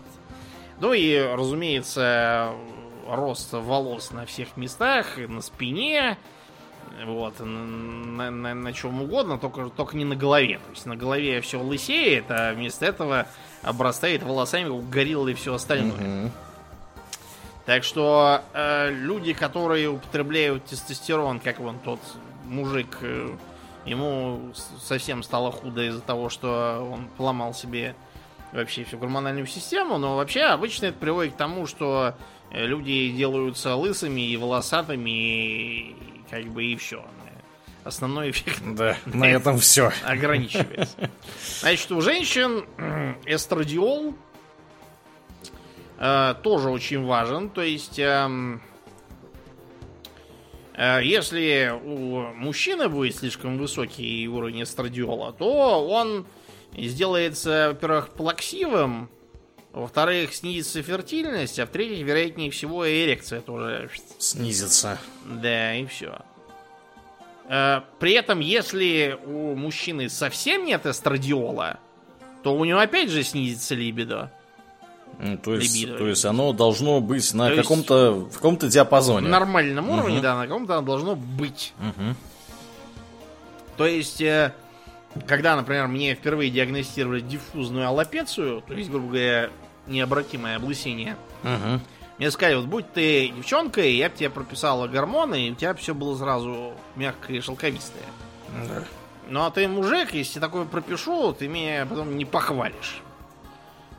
Ну 0.81 0.93
и, 0.93 1.17
разумеется, 1.17 2.53
рост 3.09 3.53
волос 3.53 4.11
на 4.11 4.27
всех 4.27 4.57
местах, 4.57 5.17
на 5.17 5.41
спине, 5.41 6.19
Вот, 7.07 7.39
на, 7.39 8.31
на, 8.31 8.55
на 8.55 8.73
чем 8.73 9.03
угодно, 9.03 9.39
только, 9.39 9.71
только 9.71 9.97
не 9.97 10.05
на 10.05 10.17
голове. 10.17 10.59
То 10.59 10.71
есть 10.71 10.87
на 10.87 10.97
голове 10.97 11.41
все 11.43 11.61
лысеет, 11.63 12.25
а 12.29 12.53
вместо 12.55 12.87
этого 12.87 13.29
обрастает 13.63 14.25
волосами, 14.25 14.69
как 14.69 14.91
гориллы 14.91 15.31
и 15.31 15.35
все 15.35 15.55
остальное. 15.55 16.25
Угу. 16.25 16.33
Так 17.67 17.85
что 17.85 18.43
э, 18.53 18.91
люди, 18.91 19.33
которые 19.33 19.89
употребляют 19.89 20.65
тестостерон, 20.67 21.41
как 21.41 21.61
вон 21.61 21.79
тот 21.79 22.01
мужик, 22.45 22.99
э, 23.01 23.31
ему 23.85 24.53
совсем 24.81 25.23
стало 25.23 25.51
худо 25.53 25.83
из-за 25.89 26.01
того, 26.01 26.29
что 26.29 26.89
он 26.93 27.09
поломал 27.17 27.55
себе 27.55 27.95
вообще 28.53 28.85
всю 28.85 28.99
гормональную 28.99 29.47
систему, 29.47 29.99
но 29.99 30.17
вообще 30.17 30.43
обычно 30.43 30.87
это 30.87 30.99
приводит 30.99 31.35
к 31.35 31.37
тому, 31.37 31.67
что 31.67 32.15
э, 32.51 32.67
люди 32.67 33.11
делаются 33.11 33.75
лысыми 33.75 34.21
и 34.21 34.37
волосатыми, 34.37 35.11
и 35.11 35.97
как 36.31 36.45
бы 36.47 36.65
и 36.65 36.77
все. 36.77 37.05
Основной 37.85 38.31
эффект 38.31 38.63
да, 38.65 38.97
на 39.05 39.27
этом 39.27 39.59
все 39.59 39.93
ограничивается. 40.05 41.11
Значит, 41.61 41.93
у 41.93 42.01
женщин 42.01 42.65
эстрадиол 43.27 44.15
э, 45.99 46.35
тоже 46.43 46.71
очень 46.71 47.05
важен. 47.05 47.51
То 47.51 47.61
есть, 47.61 47.99
э, 47.99 48.03
э, 48.03 48.59
если 50.77 51.73
у 51.85 52.33
мужчины 52.35 52.89
будет 52.89 53.17
слишком 53.17 53.59
высокий 53.59 54.27
уровень 54.29 54.63
эстрадиола, 54.63 55.33
то 55.33 55.87
он 55.89 56.27
сделается, 56.77 57.69
во-первых, 57.69 58.11
плаксивым, 58.11 59.09
во-вторых, 59.73 60.35
снизится 60.35 60.83
фертильность, 60.83 61.59
а 61.59 61.67
в-третьих, 61.67 62.05
вероятнее 62.05 62.51
всего, 62.51 62.89
эрекция 62.89 63.41
тоже 63.41 63.91
снизится. 64.19 64.99
Да, 65.25 65.75
и 65.75 65.87
все. 65.87 66.21
Э, 67.49 67.81
при 67.99 68.13
этом, 68.13 68.41
если 68.41 69.19
у 69.27 69.55
мужчины 69.55 70.09
совсем 70.09 70.65
нет 70.65 70.87
эстрадиола, 70.87 71.81
то 72.43 72.55
у 72.55 72.65
него 72.65 72.79
опять 72.79 73.11
же 73.11 73.23
снизится 73.23 73.75
либидо. 73.75 74.33
То, 75.43 75.55
есть, 75.55 75.75
либидо. 75.75 75.99
то 75.99 76.07
есть 76.07 76.25
оно 76.25 76.53
должно 76.53 77.01
быть 77.01 77.33
на 77.35 77.55
каком-то 77.55 78.13
в 78.31 78.35
каком-то 78.35 78.69
диапазоне. 78.69 79.27
В 79.27 79.31
нормальном 79.31 79.91
уровне, 79.91 80.17
угу. 80.17 80.23
да, 80.23 80.37
на 80.37 80.47
каком-то 80.47 80.79
оно 80.79 80.87
должно 80.87 81.17
быть. 81.17 81.73
Угу. 81.79 82.17
То 83.77 83.87
есть 83.87 84.21
э, 84.21 84.53
когда, 85.27 85.57
например, 85.57 85.87
мне 85.89 86.15
впервые 86.15 86.51
диагностировали 86.51 87.21
диффузную 87.21 87.87
аллопецию, 87.87 88.63
то 88.67 88.75
есть, 88.75 88.91
грубо 88.91 89.09
говоря, 89.09 89.51
необратимое 89.87 90.57
облысение, 90.57 91.17
угу. 91.43 91.81
мне 92.19 92.31
сказали, 92.31 92.57
вот 92.57 92.67
будь 92.67 92.93
ты 92.93 93.29
девчонкой, 93.29 93.95
я 93.95 94.11
бы 94.11 94.17
тебе 94.17 94.31
прописала 94.31 94.89
гормоны, 94.89 95.49
и 95.49 95.51
у 95.53 95.55
тебя 95.55 95.75
все 95.75 95.95
было 95.95 96.17
сразу 96.17 96.75
мягкое 96.97 97.39
и 97.39 97.41
шелковистое. 97.41 98.03
Да. 98.69 98.85
Ну 99.29 99.45
а 99.45 99.51
ты 99.51 99.67
мужик, 99.69 100.13
если 100.13 100.41
такое 100.41 100.65
пропишу, 100.65 101.33
ты 101.33 101.49
меня 101.49 101.87
потом 101.87 102.17
не 102.17 102.25
похвалишь. 102.25 103.03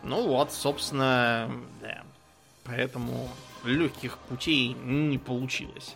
Ну 0.06 0.28
вот, 0.28 0.54
собственно, 0.54 1.52
да. 1.82 2.04
Поэтому 2.64 3.28
легких 3.64 4.18
путей 4.20 4.70
не 4.74 5.18
получилось. 5.18 5.96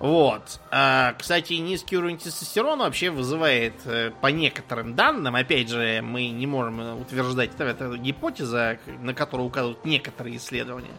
Вот. 0.00 0.60
А, 0.70 1.14
кстати, 1.14 1.54
низкий 1.54 1.96
уровень 1.96 2.18
тестостерона 2.18 2.84
вообще 2.84 3.10
вызывает, 3.10 3.74
э, 3.86 4.10
по 4.20 4.26
некоторым 4.26 4.94
данным, 4.94 5.36
опять 5.36 5.70
же, 5.70 6.02
мы 6.02 6.28
не 6.28 6.46
можем 6.46 7.00
утверждать, 7.00 7.50
это, 7.54 7.64
это 7.64 7.96
гипотеза, 7.96 8.78
на 9.00 9.14
которую 9.14 9.46
указывают 9.46 9.84
некоторые 9.84 10.36
исследования, 10.36 10.90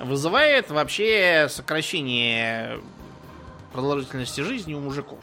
вызывает 0.00 0.70
вообще 0.70 1.46
сокращение 1.48 2.80
продолжительности 3.72 4.40
жизни 4.40 4.74
у 4.74 4.80
мужиков. 4.80 5.20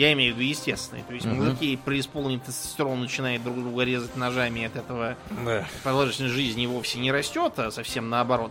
Я 0.00 0.14
имею 0.14 0.32
в 0.32 0.38
виду 0.38 0.48
естественные. 0.48 1.04
То 1.04 1.12
есть 1.12 1.26
угу. 1.26 1.34
мужики 1.34 1.78
при 1.84 2.00
исполнении 2.00 2.38
тестостерона 2.38 3.02
начинают 3.02 3.42
друг 3.42 3.56
друга 3.56 3.82
резать 3.82 4.16
ножами, 4.16 4.64
от 4.64 4.74
этого 4.74 5.14
да. 5.44 5.66
продолжительность 5.82 6.34
жизни 6.34 6.64
вовсе 6.64 7.00
не 7.00 7.12
растет, 7.12 7.58
а 7.58 7.70
совсем 7.70 8.08
наоборот. 8.08 8.50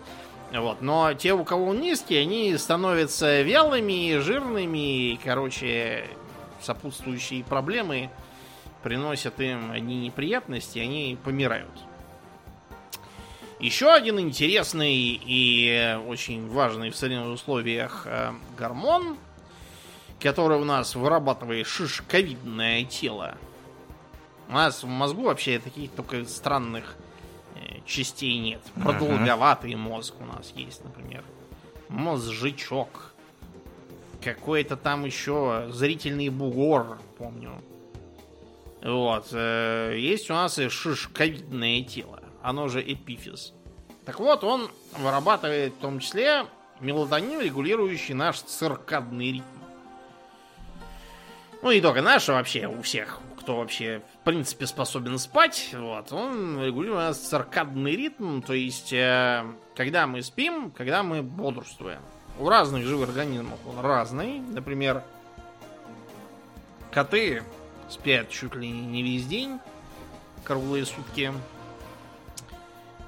Вот. 0.53 0.83
Но 0.83 1.11
те, 1.15 1.33
у 1.33 1.43
кого 1.43 1.69
он 1.69 1.81
низкий, 1.81 2.17
они 2.17 2.55
становятся 2.55 3.41
вялыми, 3.41 4.19
жирными, 4.19 5.13
и, 5.13 5.19
короче, 5.23 6.05
сопутствующие 6.61 7.43
проблемы 7.43 8.11
приносят 8.83 9.39
им 9.39 9.71
одни 9.71 10.01
неприятности, 10.01 10.77
они 10.77 11.17
помирают. 11.23 11.73
Еще 13.59 13.91
один 13.91 14.19
интересный 14.19 15.19
и 15.19 15.97
очень 16.07 16.47
важный 16.47 16.91
в 16.91 16.95
современных 16.95 17.33
условиях 17.33 18.03
э, 18.05 18.33
гормон, 18.55 19.17
который 20.19 20.57
у 20.57 20.65
нас 20.65 20.95
вырабатывает 20.95 21.67
шишковидное 21.67 22.83
тело. 22.85 23.37
У 24.47 24.53
нас 24.53 24.83
в 24.83 24.87
мозгу 24.87 25.23
вообще 25.23 25.59
таких 25.59 25.91
только 25.91 26.25
странных 26.25 26.95
частей 27.89 28.37
нет. 28.39 28.61
Продолговатый 28.75 29.73
ага. 29.73 29.79
мозг 29.79 30.15
у 30.19 30.25
нас 30.25 30.53
есть, 30.55 30.83
например. 30.83 31.23
Мозжечок. 31.89 33.13
Какой-то 34.23 34.77
там 34.77 35.05
еще 35.05 35.67
зрительный 35.71 36.29
бугор, 36.29 36.99
помню. 37.17 37.61
Вот. 38.83 39.29
Э, 39.31 39.95
есть 39.97 40.29
у 40.29 40.33
нас 40.33 40.59
и 40.59 40.69
шишковидное 40.69 41.83
тело. 41.83 42.21
Оно 42.41 42.67
же 42.67 42.81
эпифиз. 42.81 43.53
Так 44.05 44.19
вот, 44.19 44.43
он 44.43 44.69
вырабатывает 44.97 45.73
в 45.73 45.77
том 45.77 45.99
числе 45.99 46.45
мелатонин, 46.79 47.41
регулирующий 47.41 48.13
наш 48.13 48.39
циркадный 48.41 49.33
ритм. 49.33 49.58
Ну, 51.61 51.71
и 51.71 51.81
только 51.81 52.01
наш, 52.01 52.29
а 52.29 52.33
вообще 52.33 52.67
у 52.67 52.81
всех 52.81 53.19
кто 53.49 53.57
вообще 53.57 54.03
в 54.21 54.25
принципе 54.25 54.67
способен 54.67 55.17
спать, 55.17 55.73
вот, 55.73 56.13
он 56.13 56.63
регулирует 56.63 57.15
циркадный 57.15 57.95
ритм, 57.95 58.41
то 58.41 58.53
есть 58.53 58.93
э, 58.93 59.43
когда 59.75 60.05
мы 60.05 60.21
спим, 60.21 60.69
когда 60.69 61.01
мы 61.01 61.23
бодрствуем. 61.23 61.99
У 62.37 62.47
разных 62.47 62.83
живых 62.83 63.09
организмов 63.09 63.57
он 63.65 63.83
разный. 63.83 64.39
Например, 64.39 65.03
коты 66.91 67.41
спят 67.89 68.29
чуть 68.29 68.53
ли 68.53 68.69
не 68.69 69.01
весь 69.01 69.25
день, 69.25 69.59
круглые 70.43 70.85
сутки. 70.85 71.33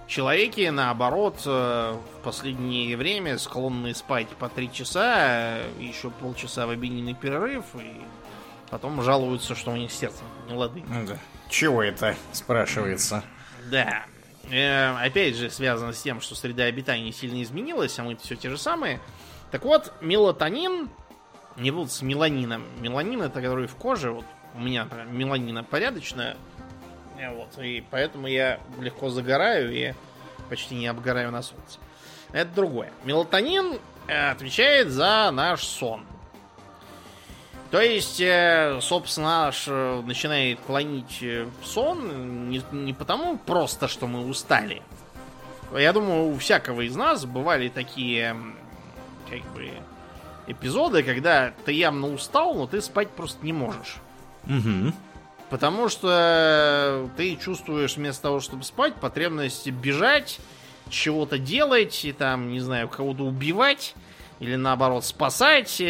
Человеки, 0.07 0.67
наоборот, 0.69 1.43
э, 1.45 1.93
в 1.93 2.23
последнее 2.23 2.97
время 2.97 3.37
склонны 3.37 3.93
спать 3.93 4.27
по 4.29 4.49
три 4.49 4.71
часа, 4.71 5.59
э, 5.59 5.71
еще 5.79 6.09
полчаса 6.09 6.65
в 6.65 6.71
обеденный 6.71 7.13
перерыв 7.13 7.63
и 7.75 8.01
Потом 8.71 9.01
жалуются, 9.03 9.53
что 9.53 9.71
у 9.71 9.75
них 9.75 9.91
сердце 9.91 10.23
не 10.47 10.55
лады. 10.55 10.81
Да. 11.05 11.17
Чего 11.49 11.83
это, 11.83 12.15
спрашивается? 12.31 13.21
Да. 13.69 14.05
Э, 14.49 14.95
опять 14.95 15.35
же, 15.35 15.49
связано 15.49 15.91
с 15.91 16.01
тем, 16.01 16.21
что 16.21 16.35
среда 16.35 16.63
обитания 16.63 17.11
сильно 17.11 17.43
изменилась, 17.43 17.99
а 17.99 18.03
мы 18.03 18.15
все 18.15 18.35
те 18.35 18.49
же 18.49 18.57
самые. 18.57 19.01
Так 19.51 19.65
вот, 19.65 19.91
мелатонин, 19.99 20.89
не 21.57 21.69
будут 21.71 21.91
с 21.91 22.01
меланином. 22.01 22.65
Меланин 22.79 23.21
это 23.21 23.41
который 23.41 23.67
в 23.67 23.75
коже, 23.75 24.11
вот 24.11 24.25
у 24.55 24.59
меня 24.59 24.87
меланина 25.09 25.65
порядочная, 25.65 26.37
э, 27.19 27.33
вот, 27.35 27.61
и 27.61 27.83
поэтому 27.91 28.27
я 28.27 28.61
легко 28.79 29.09
загораю 29.09 29.73
и 29.73 29.93
почти 30.49 30.75
не 30.75 30.87
обгораю 30.87 31.31
на 31.31 31.41
солнце. 31.41 31.79
Это 32.31 32.49
другое. 32.55 32.91
Мелатонин 33.03 33.79
э, 34.07 34.31
отвечает 34.31 34.89
за 34.89 35.29
наш 35.31 35.63
сон. 35.63 36.05
То 37.71 37.79
есть, 37.79 38.19
э, 38.19 38.79
собственно, 38.81 39.47
аж 39.47 39.63
э, 39.67 40.01
начинает 40.05 40.59
клонить 40.59 41.19
э, 41.21 41.47
сон 41.63 42.49
не, 42.49 42.61
не 42.73 42.93
потому 42.93 43.37
просто, 43.37 43.87
что 43.87 44.07
мы 44.07 44.27
устали. 44.27 44.81
Я 45.73 45.93
думаю, 45.93 46.33
у 46.33 46.37
всякого 46.37 46.81
из 46.81 46.97
нас 46.97 47.23
бывали 47.23 47.69
такие, 47.69 48.35
как 49.29 49.41
бы, 49.53 49.69
эпизоды, 50.47 51.01
когда 51.01 51.53
ты 51.63 51.71
явно 51.71 52.13
устал, 52.13 52.55
но 52.55 52.67
ты 52.67 52.81
спать 52.81 53.09
просто 53.09 53.45
не 53.45 53.53
можешь. 53.53 53.95
Угу. 54.47 54.93
Потому 55.49 55.87
что 55.87 57.09
ты 57.15 57.37
чувствуешь 57.37 57.95
вместо 57.95 58.23
того, 58.23 58.41
чтобы 58.41 58.65
спать, 58.65 58.95
потребность 58.95 59.69
бежать, 59.69 60.39
чего-то 60.89 61.37
делать, 61.37 62.03
и 62.03 62.11
там, 62.11 62.49
не 62.49 62.59
знаю, 62.59 62.89
кого-то 62.89 63.23
убивать, 63.23 63.95
или 64.41 64.55
наоборот 64.55 65.05
спасать, 65.05 65.81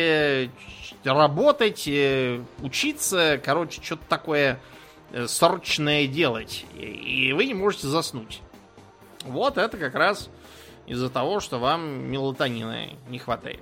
работать, 1.04 1.88
э, 1.88 2.42
учиться, 2.62 3.42
короче, 3.44 3.82
что-то 3.82 4.04
такое 4.08 4.60
э, 5.14 5.26
срочное 5.28 6.06
делать. 6.06 6.66
И 6.76 7.32
вы 7.34 7.46
не 7.46 7.54
можете 7.54 7.88
заснуть. 7.88 8.42
Вот 9.24 9.58
это 9.58 9.78
как 9.78 9.96
раз 9.96 10.30
из-за 10.86 11.10
того, 11.10 11.40
что 11.40 11.60
вам 11.60 12.12
мелатонина 12.12 12.90
не 13.08 13.20
хватает. 13.20 13.62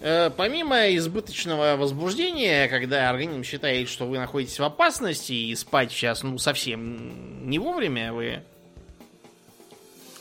Э, 0.00 0.30
помимо 0.30 0.94
избыточного 0.94 1.74
возбуждения, 1.76 2.68
когда 2.68 3.10
организм 3.10 3.42
считает, 3.42 3.88
что 3.88 4.06
вы 4.06 4.18
находитесь 4.18 4.60
в 4.60 4.62
опасности 4.62 5.32
и 5.32 5.54
спать 5.56 5.90
сейчас 5.90 6.22
ну 6.22 6.38
совсем 6.38 7.50
не 7.50 7.58
вовремя, 7.58 8.12
вы 8.12 8.44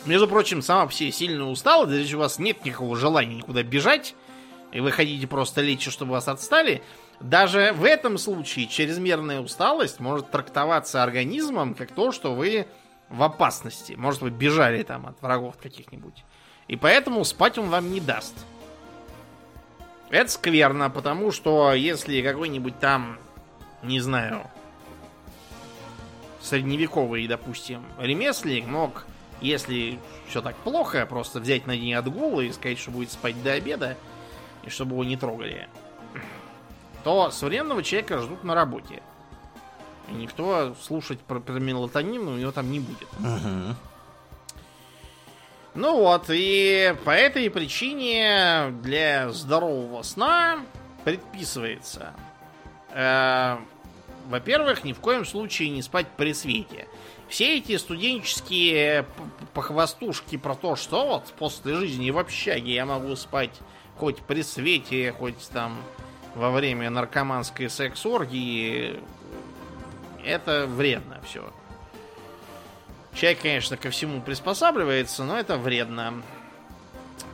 между 0.06 0.28
прочим, 0.28 0.62
сама 0.62 0.88
все 0.88 1.12
сильно 1.12 1.50
устала, 1.50 1.88
здесь 1.88 2.14
у 2.14 2.20
вас 2.20 2.40
нет 2.40 2.66
никакого 2.66 2.96
желания 2.96 3.36
никуда 3.36 3.64
бежать, 3.64 4.16
и 4.72 4.80
вы 4.80 4.92
хотите 4.92 5.28
просто 5.28 5.62
лечь, 5.62 5.88
чтобы 5.90 6.12
вас 6.12 6.28
отстали, 6.28 6.84
даже 7.20 7.74
в 7.74 7.84
этом 7.86 8.18
случае 8.18 8.68
чрезмерная 8.68 9.40
усталость 9.40 10.00
может 10.00 10.32
трактоваться 10.32 11.04
организмом 11.04 11.74
как 11.74 11.92
то, 11.92 12.12
что 12.12 12.34
вы 12.34 12.68
в 13.10 13.22
опасности. 13.24 13.94
Может, 13.94 14.22
вы 14.22 14.30
бежали 14.32 14.84
там 14.84 15.06
от 15.06 15.22
врагов 15.22 15.58
каких-нибудь. 15.58 16.24
И 16.68 16.76
поэтому 16.76 17.24
спать 17.24 17.58
он 17.58 17.70
вам 17.70 17.92
не 17.92 18.00
даст. 18.00 18.34
Это 20.10 20.30
скверно, 20.30 20.90
потому 20.90 21.32
что 21.32 21.74
если 21.74 22.22
какой-нибудь 22.22 22.80
там, 22.80 23.20
не 23.84 24.00
знаю, 24.00 24.50
средневековый, 26.42 27.28
допустим, 27.28 27.86
ремесленник 28.00 28.66
мог, 28.66 29.06
если 29.44 29.99
все 30.28 30.41
так 30.41 30.56
плохо, 30.57 31.06
просто 31.06 31.40
взять 31.40 31.68
на 31.68 31.76
день 31.76 31.94
отгул 31.94 32.40
и 32.40 32.52
сказать, 32.52 32.80
что 32.80 32.91
будет 32.91 33.11
спать 33.11 33.41
до 33.44 33.53
обеда, 33.53 33.98
и 34.64 34.70
чтобы 34.70 34.94
его 34.94 35.03
не 35.03 35.18
трогали, 35.18 35.68
то 37.03 37.30
современного 37.30 37.84
человека 37.84 38.20
ждут 38.20 38.44
на 38.44 38.56
работе. 38.56 39.03
И 40.10 40.14
никто 40.14 40.76
слушать 40.82 41.20
про, 41.20 41.40
про 41.40 41.60
мелатонин 41.60 42.28
у 42.28 42.38
него 42.38 42.52
там 42.52 42.72
не 42.72 42.80
будет. 42.80 43.07
Угу. 43.20 43.76
Ну 45.76 45.98
вот, 45.98 46.26
и 46.30 46.95
по 47.03 47.10
этой 47.10 47.49
причине 47.49 48.72
для 48.82 49.30
здорового 49.30 50.03
сна 50.03 50.60
предписывается, 51.03 52.14
э, 52.91 53.57
во-первых, 54.28 54.84
ни 54.84 54.94
в 54.94 54.99
коем 54.99 55.26
случае 55.26 55.70
не 55.70 55.82
спать 55.82 56.07
при 56.15 56.34
свете. 56.34 56.88
Все 57.28 57.58
эти 57.58 57.78
студенческие 57.78 59.06
похвастушки 59.54 60.38
про 60.38 60.56
то, 60.56 60.76
что 60.76 61.08
вот 61.08 61.34
после 61.38 61.76
жизни 61.76 62.12
в 62.12 62.20
общаге 62.20 62.74
я 62.74 62.86
могу 62.86 63.16
спать 63.16 63.60
хоть 63.98 64.18
при 64.22 64.41
свете, 64.44 65.12
хоть 65.12 65.50
там 65.50 65.78
во 66.36 66.52
время 66.52 66.90
наркоманской 66.90 67.70
секс-оргии, 67.70 69.00
это 70.24 70.68
вредно 70.68 71.22
все. 71.26 71.52
Человек, 73.14 73.41
конечно, 73.41 73.78
ко 73.78 73.91
всему 73.91 74.22
приспосабливается, 74.22 75.24
но 75.24 75.38
это 75.38 75.58
вредно. 75.58 76.24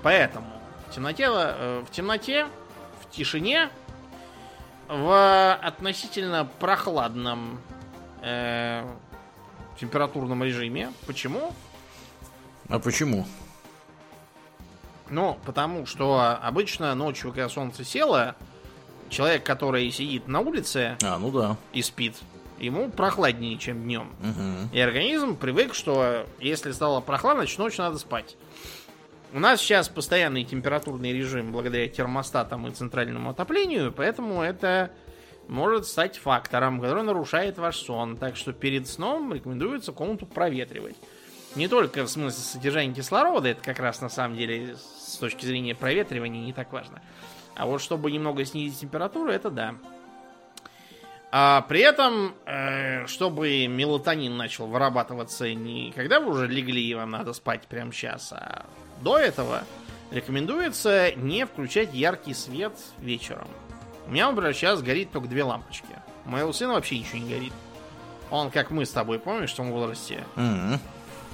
Поэтому 0.03 0.47
в 0.87 0.95
темноте, 0.95 1.27
э, 1.29 1.83
в 1.87 1.91
темноте, 1.91 2.47
в 3.01 3.09
тишине, 3.09 3.69
в 4.87 5.53
относительно 5.61 6.45
прохладном 6.59 7.61
э, 8.21 8.83
температурном 9.79 10.43
режиме. 10.43 10.91
Почему? 11.07 11.53
А 12.67 12.79
почему? 12.79 13.25
Ну, 15.09 15.37
потому 15.45 15.85
что 15.85 16.37
обычно 16.41 16.93
ночью, 16.93 17.31
когда 17.31 17.49
солнце 17.49 17.83
село, 17.83 18.35
человек, 19.09 19.43
который 19.43 19.89
сидит 19.91 20.27
на 20.27 20.41
улице 20.41 20.97
а, 21.03 21.17
ну 21.17 21.31
да. 21.31 21.57
и 21.73 21.81
спит, 21.81 22.15
ему 22.59 22.89
прохладнее, 22.89 23.57
чем 23.57 23.83
днем. 23.83 24.11
Угу. 24.19 24.75
И 24.75 24.79
организм 24.79 25.35
привык, 25.35 25.73
что 25.73 26.27
если 26.39 26.71
стало 26.71 27.01
прохладно, 27.01 27.41
значит 27.41 27.57
ночью 27.57 27.83
надо 27.83 27.97
спать. 27.97 28.37
У 29.31 29.39
нас 29.39 29.61
сейчас 29.61 29.89
постоянный 29.89 30.43
температурный 30.43 31.13
режим 31.13 31.51
благодаря 31.51 31.87
термостатам 31.87 32.67
и 32.67 32.71
центральному 32.71 33.31
отоплению, 33.31 33.91
поэтому 33.91 34.41
это 34.41 34.91
может 35.49 35.87
стать 35.87 36.17
фактором, 36.17 36.79
который 36.79 37.03
нарушает 37.03 37.57
ваш 37.57 37.77
сон. 37.77 38.15
Так 38.17 38.35
что 38.35 38.53
перед 38.53 38.87
сном 38.87 39.33
рекомендуется 39.33 39.91
комнату 39.91 40.25
проветривать. 40.25 40.95
Не 41.55 41.67
только 41.67 42.03
в 42.03 42.09
смысле 42.09 42.41
содержания 42.43 42.93
кислорода, 42.93 43.49
это 43.49 43.61
как 43.63 43.79
раз 43.79 44.01
на 44.01 44.09
самом 44.09 44.37
деле 44.37 44.75
с 44.77 45.17
точки 45.17 45.45
зрения 45.45 45.73
проветривания 45.73 46.45
не 46.45 46.53
так 46.53 46.71
важно. 46.71 47.01
А 47.55 47.65
вот 47.65 47.81
чтобы 47.81 48.11
немного 48.11 48.45
снизить 48.45 48.79
температуру, 48.79 49.31
это 49.31 49.49
да. 49.49 49.75
А 51.31 51.61
при 51.67 51.81
этом, 51.81 52.33
э, 52.45 53.05
чтобы 53.07 53.67
мелатонин 53.67 54.35
начал 54.35 54.67
вырабатываться 54.67 55.51
не 55.53 55.91
когда 55.91 56.19
вы 56.19 56.31
уже 56.31 56.47
легли 56.47 56.83
и 56.83 56.95
вам 56.95 57.11
надо 57.11 57.33
спать 57.33 57.67
прямо 57.67 57.91
сейчас, 57.91 58.33
а 58.33 58.65
до 59.01 59.17
этого 59.17 59.63
рекомендуется 60.11 61.11
не 61.15 61.45
включать 61.45 61.93
яркий 61.93 62.33
свет 62.33 62.73
вечером. 62.99 63.47
У 64.09 64.11
меня, 64.11 64.27
например, 64.27 64.55
сейчас 64.55 64.81
горит 64.81 65.11
только 65.11 65.27
две 65.27 65.43
лампочки. 65.43 65.85
У 66.25 66.29
моего 66.29 66.51
сына 66.51 66.73
вообще 66.73 66.97
ничего 66.97 67.19
не 67.19 67.29
горит. 67.29 67.53
Он, 68.31 68.49
как 68.49 68.71
мы 68.71 68.85
с 68.85 68.89
тобой, 68.89 69.19
помнишь, 69.19 69.53
в 69.53 69.55
том 69.55 69.71
возрасте? 69.71 70.23
Угу. 70.35 70.79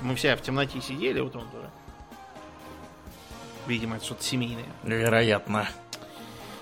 Мы 0.02 0.16
все 0.16 0.36
в 0.36 0.42
темноте 0.42 0.82
сидели, 0.82 1.22
вот 1.22 1.38
он 1.38 1.48
тоже. 1.50 1.70
Видимо, 3.66 3.96
это 3.96 4.04
что-то 4.04 4.24
семейное. 4.24 4.66
Вероятно. 4.84 5.70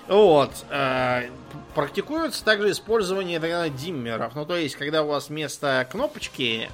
Вот. 0.06 0.64
Э, 0.70 1.30
практикуется 1.74 2.44
также 2.44 2.70
использование 2.70 3.40
тогда 3.40 3.68
диммеров. 3.68 4.36
Ну, 4.36 4.46
то 4.46 4.56
есть, 4.56 4.76
когда 4.76 5.02
у 5.02 5.08
вас 5.08 5.30
вместо 5.30 5.84
кнопочки 5.90 6.70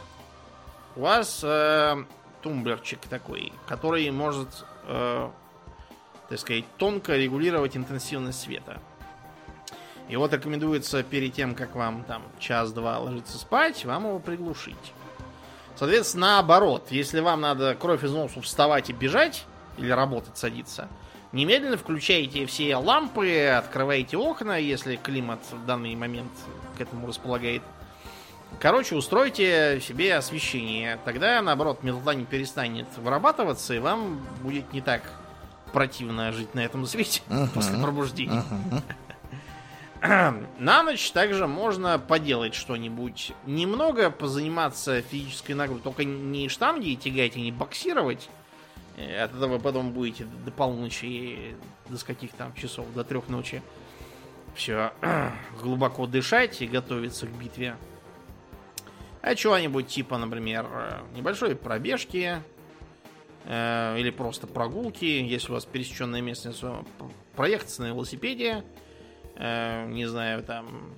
у 0.97 1.01
вас 1.01 1.41
э, 1.43 2.05
тумблерчик 2.43 3.01
такой, 3.09 3.55
который 3.67 4.11
может, 4.11 4.67
э, 4.87 5.31
так 6.29 6.39
сказать, 6.39 6.67
тонко 6.77 7.17
регулировать 7.17 7.75
интенсивность 7.75 8.43
света. 8.43 8.83
И 10.11 10.17
вот 10.17 10.33
рекомендуется 10.33 11.05
перед 11.05 11.35
тем, 11.35 11.55
как 11.55 11.77
вам 11.77 12.03
там 12.03 12.23
час-два 12.41 12.99
ложиться 12.99 13.39
спать, 13.39 13.85
вам 13.85 14.09
его 14.09 14.19
приглушить. 14.19 14.93
Соответственно, 15.77 16.27
наоборот, 16.27 16.89
если 16.91 17.21
вам 17.21 17.43
надо 17.43 17.77
кровь 17.77 18.03
из 18.03 18.13
носу 18.13 18.41
вставать 18.41 18.91
и 18.91 18.93
бежать, 18.93 19.47
или 19.79 19.89
работать 19.91 20.37
садиться, 20.37 20.89
немедленно 21.31 21.77
включайте 21.77 22.45
все 22.47 22.77
лампы, 22.77 23.47
открывайте 23.47 24.17
окна, 24.17 24.57
если 24.57 24.97
климат 24.97 25.39
в 25.53 25.65
данный 25.65 25.95
момент 25.95 26.33
к 26.77 26.81
этому 26.81 27.07
располагает. 27.07 27.63
Короче, 28.59 28.97
устройте 28.97 29.81
себе 29.81 30.17
освещение. 30.17 30.99
Тогда, 31.05 31.41
наоборот, 31.41 31.85
мелатонин 31.85 32.27
перестанет 32.27 32.89
вырабатываться, 32.97 33.75
и 33.75 33.79
вам 33.79 34.21
будет 34.43 34.73
не 34.73 34.81
так 34.81 35.03
противно 35.73 36.33
жить 36.33 36.53
на 36.57 36.65
этом 36.65 36.85
свете 36.85 37.23
uh-huh. 37.29 37.49
после 37.55 37.79
пробуждения. 37.79 38.43
Uh-huh. 38.51 38.83
На 40.59 40.83
ночь 40.83 41.11
также 41.13 41.47
можно 41.47 41.99
поделать 41.99 42.55
что-нибудь. 42.55 43.33
Немного 43.45 44.11
позаниматься 44.11 45.03
физической 45.03 45.53
нагрузкой. 45.53 45.85
Только 45.85 46.05
не 46.05 46.49
штанги 46.49 46.95
тягать 46.95 47.37
и 47.37 47.43
не 47.43 47.53
боксировать. 47.53 48.31
Э, 48.97 49.25
от 49.25 49.35
этого 49.35 49.59
потом 49.59 49.93
будете 49.93 50.25
до 50.25 50.51
полуночи, 50.51 51.55
до 51.89 51.99
скольких 51.99 52.33
там 52.33 52.55
часов, 52.55 52.87
до 52.95 53.05
трех 53.05 53.29
ночи. 53.29 53.63
Все, 54.55 54.93
глубоко 55.61 56.07
дышать 56.07 56.63
и 56.63 56.67
готовиться 56.67 57.27
к 57.27 57.31
битве. 57.31 57.77
А 59.21 59.35
чего-нибудь 59.35 59.87
типа, 59.87 60.17
например, 60.17 60.67
небольшой 61.15 61.55
пробежки, 61.55 62.43
э, 63.45 63.97
или 63.99 64.09
просто 64.09 64.47
прогулки, 64.47 65.05
если 65.05 65.51
у 65.51 65.55
вас 65.57 65.67
пересеченная 65.67 66.23
местность, 66.23 66.65
проехаться 67.37 67.83
на 67.83 67.89
велосипеде, 67.89 68.65
э, 69.41 69.87
не 69.89 70.07
знаю, 70.07 70.43
там 70.43 70.95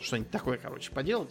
что-нибудь 0.00 0.30
такое, 0.30 0.58
короче, 0.58 0.90
поделать. 0.90 1.30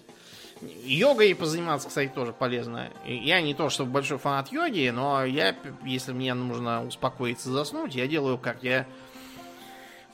Йогой 0.62 1.36
позаниматься, 1.36 1.88
кстати, 1.88 2.12
тоже 2.14 2.34
полезно. 2.34 2.90
Я 3.06 3.42
не 3.42 3.54
то, 3.54 3.70
чтобы 3.70 3.92
большой 3.92 4.18
фанат 4.18 4.52
йоги, 4.52 4.90
но 4.90 5.24
я, 5.26 5.56
если 5.86 6.14
мне 6.14 6.34
нужно 6.34 6.86
успокоиться, 6.86 7.52
заснуть, 7.52 7.96
я 7.96 8.08
делаю 8.08 8.38
как? 8.38 8.64
Я 8.64 8.88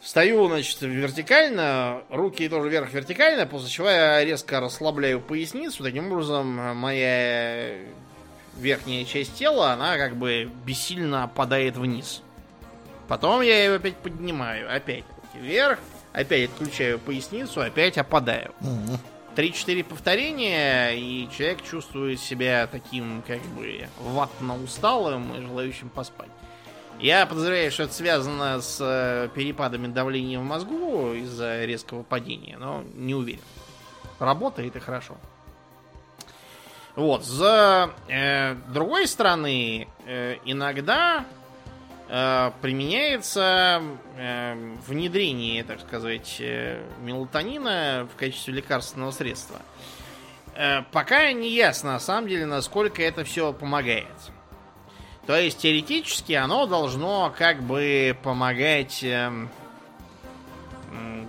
встаю, 0.02 0.48
значит, 0.48 0.82
вертикально, 0.82 2.04
руки 2.10 2.50
тоже 2.50 2.70
вверх 2.70 2.92
вертикально, 2.92 3.46
после 3.46 3.70
чего 3.70 3.90
я 3.90 4.24
резко 4.24 4.60
расслабляю 4.60 5.22
поясницу. 5.22 5.82
Таким 5.82 6.12
образом, 6.12 6.48
моя 6.78 7.78
верхняя 8.58 9.06
часть 9.06 9.36
тела, 9.36 9.72
она 9.72 9.98
как 9.98 10.18
бы 10.18 10.52
бессильно 10.66 11.24
опадает 11.24 11.78
вниз. 11.78 12.22
Потом 13.08 13.42
я 13.42 13.64
ее 13.64 13.76
опять 13.76 13.98
поднимаю, 13.98 14.74
опять 14.74 15.04
вверх, 15.34 15.80
опять 16.14 16.50
отключаю 16.50 17.00
поясницу, 17.00 17.62
опять 17.62 17.98
опадаю. 17.98 18.54
Три-четыре 19.36 19.84
повторения, 19.84 20.92
и 20.92 21.28
человек 21.36 21.64
чувствует 21.64 22.20
себя 22.20 22.68
таким, 22.68 23.24
как 23.26 23.42
бы, 23.56 23.88
ватно 24.00 24.62
усталым 24.62 25.36
и 25.36 25.42
желающим 25.42 25.90
поспать. 25.90 26.30
Я 27.00 27.26
подозреваю, 27.26 27.72
что 27.72 27.84
это 27.84 27.94
связано 27.94 28.62
с 28.62 28.78
э, 28.80 29.28
перепадами 29.34 29.88
давления 29.88 30.40
в 30.40 30.44
мозгу 30.44 31.14
из-за 31.14 31.66
резкого 31.66 32.04
падения, 32.04 32.58
но 32.58 32.84
не 32.94 33.16
уверен. 33.16 33.42
Работает 34.20 34.76
и 34.76 34.80
хорошо. 34.80 35.18
Вот, 36.96 37.26
с 37.26 37.92
э, 38.08 38.56
другой 38.72 39.08
стороны, 39.08 39.88
э, 40.06 40.38
иногда 40.46 41.26
применяется 42.62 43.82
э, 44.18 44.76
внедрение, 44.86 45.64
так 45.64 45.80
сказать, 45.80 46.38
э, 46.40 46.86
мелатонина 47.02 48.08
в 48.14 48.16
качестве 48.20 48.54
лекарственного 48.54 49.10
средства. 49.10 49.58
Пока 50.92 51.32
не 51.32 51.50
ясно, 51.50 51.94
на 51.94 52.00
самом 52.00 52.28
деле, 52.28 52.46
насколько 52.46 53.02
это 53.02 53.24
все 53.24 53.52
помогает. 53.52 54.06
То 55.26 55.36
есть 55.36 55.58
теоретически 55.58 56.34
оно 56.34 56.68
должно 56.68 57.34
как 57.36 57.64
бы 57.64 58.16
помогать 58.22 59.04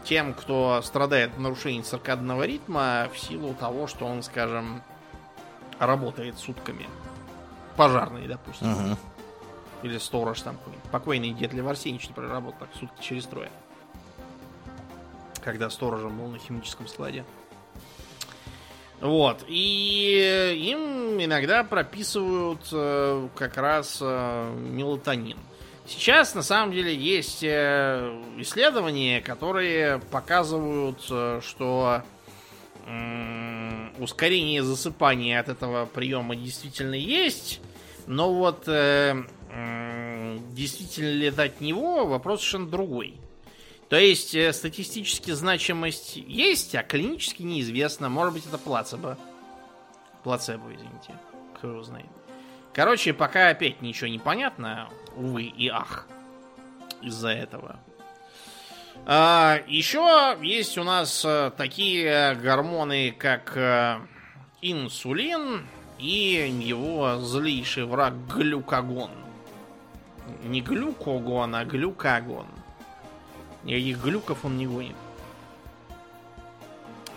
тем, 0.05 0.35
кто 0.35 0.83
страдает 0.83 1.33
от 1.33 1.39
нарушений 1.39 1.81
циркадного 1.81 2.43
ритма 2.43 3.09
в 3.15 3.19
силу 3.19 3.55
того, 3.55 3.87
что 3.87 4.05
он, 4.05 4.23
скажем, 4.23 4.83
работает 5.79 6.39
сутками. 6.39 6.87
Пожарный, 7.77 8.29
допустим. 8.29 8.73
Угу. 8.73 8.99
Или 9.83 9.99
сторож 9.99 10.41
там 10.41 10.57
какой-нибудь. 10.57 10.91
Покойный 10.91 11.31
дед 11.33 11.53
Лев 11.53 11.67
Арсеньевич, 11.67 12.09
например, 12.09 12.31
работал 12.31 12.61
так 12.61 12.71
сутки 12.79 13.03
через 13.03 13.27
трое. 13.27 13.51
Когда 15.43 15.69
сторожем 15.69 16.19
был 16.19 16.29
на 16.29 16.39
химическом 16.39 16.87
складе. 16.87 17.25
Вот. 19.01 19.45
И 19.49 20.71
им 20.71 21.23
иногда 21.23 21.63
прописывают 21.65 22.67
э, 22.73 23.29
как 23.35 23.59
раз 23.59 23.99
э, 24.01 24.55
мелатонин. 24.57 25.37
Сейчас 25.87 26.35
на 26.35 26.43
самом 26.43 26.73
деле 26.73 26.95
есть 26.95 27.43
э, 27.43 28.23
исследования, 28.39 29.21
которые 29.21 29.99
показывают, 30.11 31.05
э, 31.11 31.41
что 31.45 32.03
ускорение 33.99 34.63
засыпания 34.63 35.41
от 35.41 35.49
этого 35.49 35.87
приема 35.87 36.37
действительно 36.37 36.95
есть, 36.95 37.63
но 38.07 38.31
вот 38.35 38.65
действительно 40.53 41.11
ли 41.11 41.27
это 41.27 41.51
него, 41.61 42.07
вопрос 42.07 42.41
совершенно 42.41 42.69
другой. 42.69 43.15
То 43.89 43.97
есть 43.97 44.35
э, 44.35 44.53
статистически 44.53 45.31
значимость 45.33 46.17
есть, 46.17 46.75
а 46.75 46.83
клинически 46.83 47.43
неизвестно. 47.43 48.09
Может 48.09 48.35
быть, 48.35 48.47
это 48.47 48.59
плацебо. 48.59 49.19
Плацебо, 50.23 50.65
извините. 50.75 51.13
Кто 51.57 51.69
его 51.69 51.83
знает. 51.83 52.07
Короче, 52.73 53.13
пока 53.13 53.51
опять 53.51 53.83
ничего 53.83 54.09
не 54.09 54.19
понятно, 54.19 54.89
увы 55.15 55.45
и 55.45 55.69
ах, 55.69 56.09
из-за 57.03 57.29
этого. 57.29 57.79
А, 59.07 59.61
еще 59.69 60.37
есть 60.43 60.77
у 60.79 60.83
нас 60.83 61.25
э, 61.25 61.53
такие 61.57 62.35
гормоны, 62.35 63.15
как 63.17 63.57
э, 63.57 64.01
инсулин 64.63 65.67
и 65.99 66.53
его 66.61 67.19
злейший 67.19 67.85
враг 67.85 68.15
глюкагон. 68.27 69.24
Не 70.45 70.61
глюкогон, 70.61 71.55
а 71.55 71.65
глюкагон. 71.65 72.47
Никаких 73.65 74.03
глюков 74.03 74.45
он 74.45 74.57
не 74.57 74.67
гонит. 74.67 74.97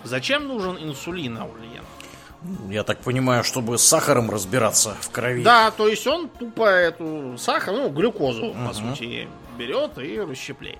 Зачем 0.03 0.47
нужен 0.47 0.77
инсулин, 0.77 1.37
Аульен? 1.37 1.83
Я 2.69 2.83
так 2.83 2.99
понимаю, 2.99 3.43
чтобы 3.43 3.77
с 3.77 3.83
сахаром 3.83 4.29
разбираться 4.29 4.95
в 5.01 5.09
крови. 5.09 5.43
Да, 5.43 5.71
то 5.71 5.87
есть 5.87 6.05
он 6.07 6.29
тупо 6.29 6.65
эту 6.65 7.35
сахар, 7.37 7.73
ну, 7.73 7.89
глюкозу, 7.89 8.47
угу. 8.47 8.67
по 8.67 8.73
сути, 8.73 9.27
берет 9.57 9.97
и 9.97 10.19
расщепляет. 10.19 10.79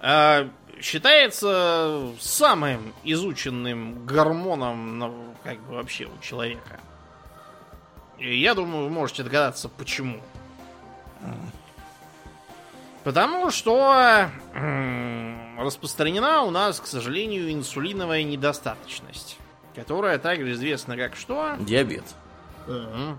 А, 0.00 0.48
считается 0.80 2.10
самым 2.20 2.92
изученным 3.04 4.04
гормоном 4.04 4.98
ну, 4.98 5.34
как 5.42 5.58
бы 5.60 5.74
вообще 5.74 6.06
у 6.06 6.22
человека. 6.22 6.80
И 8.18 8.38
я 8.38 8.54
думаю, 8.54 8.84
вы 8.84 8.90
можете 8.90 9.22
догадаться, 9.22 9.68
почему. 9.68 10.20
Потому 13.04 13.50
что 13.50 14.30
распространена 15.58 16.42
у 16.42 16.50
нас, 16.50 16.80
к 16.80 16.86
сожалению, 16.86 17.52
инсулиновая 17.52 18.24
недостаточность, 18.24 19.38
которая 19.74 20.18
также 20.18 20.52
известна 20.52 20.96
как 20.96 21.14
что? 21.14 21.56
Диабет. 21.60 22.04
Угу. 22.66 23.18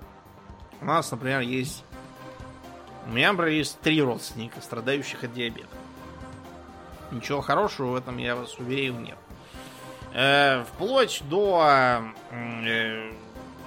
У 0.82 0.86
нас, 0.86 1.10
например, 1.10 1.42
есть... 1.42 1.84
У 3.08 3.12
меня, 3.12 3.32
например, 3.32 3.54
есть 3.54 3.80
три 3.80 4.02
родственника, 4.02 4.60
страдающих 4.62 5.24
от 5.24 5.34
диабета. 5.34 5.70
Ничего 7.12 7.42
хорошего 7.42 7.92
в 7.92 7.96
этом, 7.96 8.18
я 8.18 8.36
вас 8.36 8.58
уверяю, 8.58 8.96
нет. 9.00 9.18
Э, 10.14 10.66
вплоть 10.66 11.22
до 11.30 12.02
э, 12.32 13.12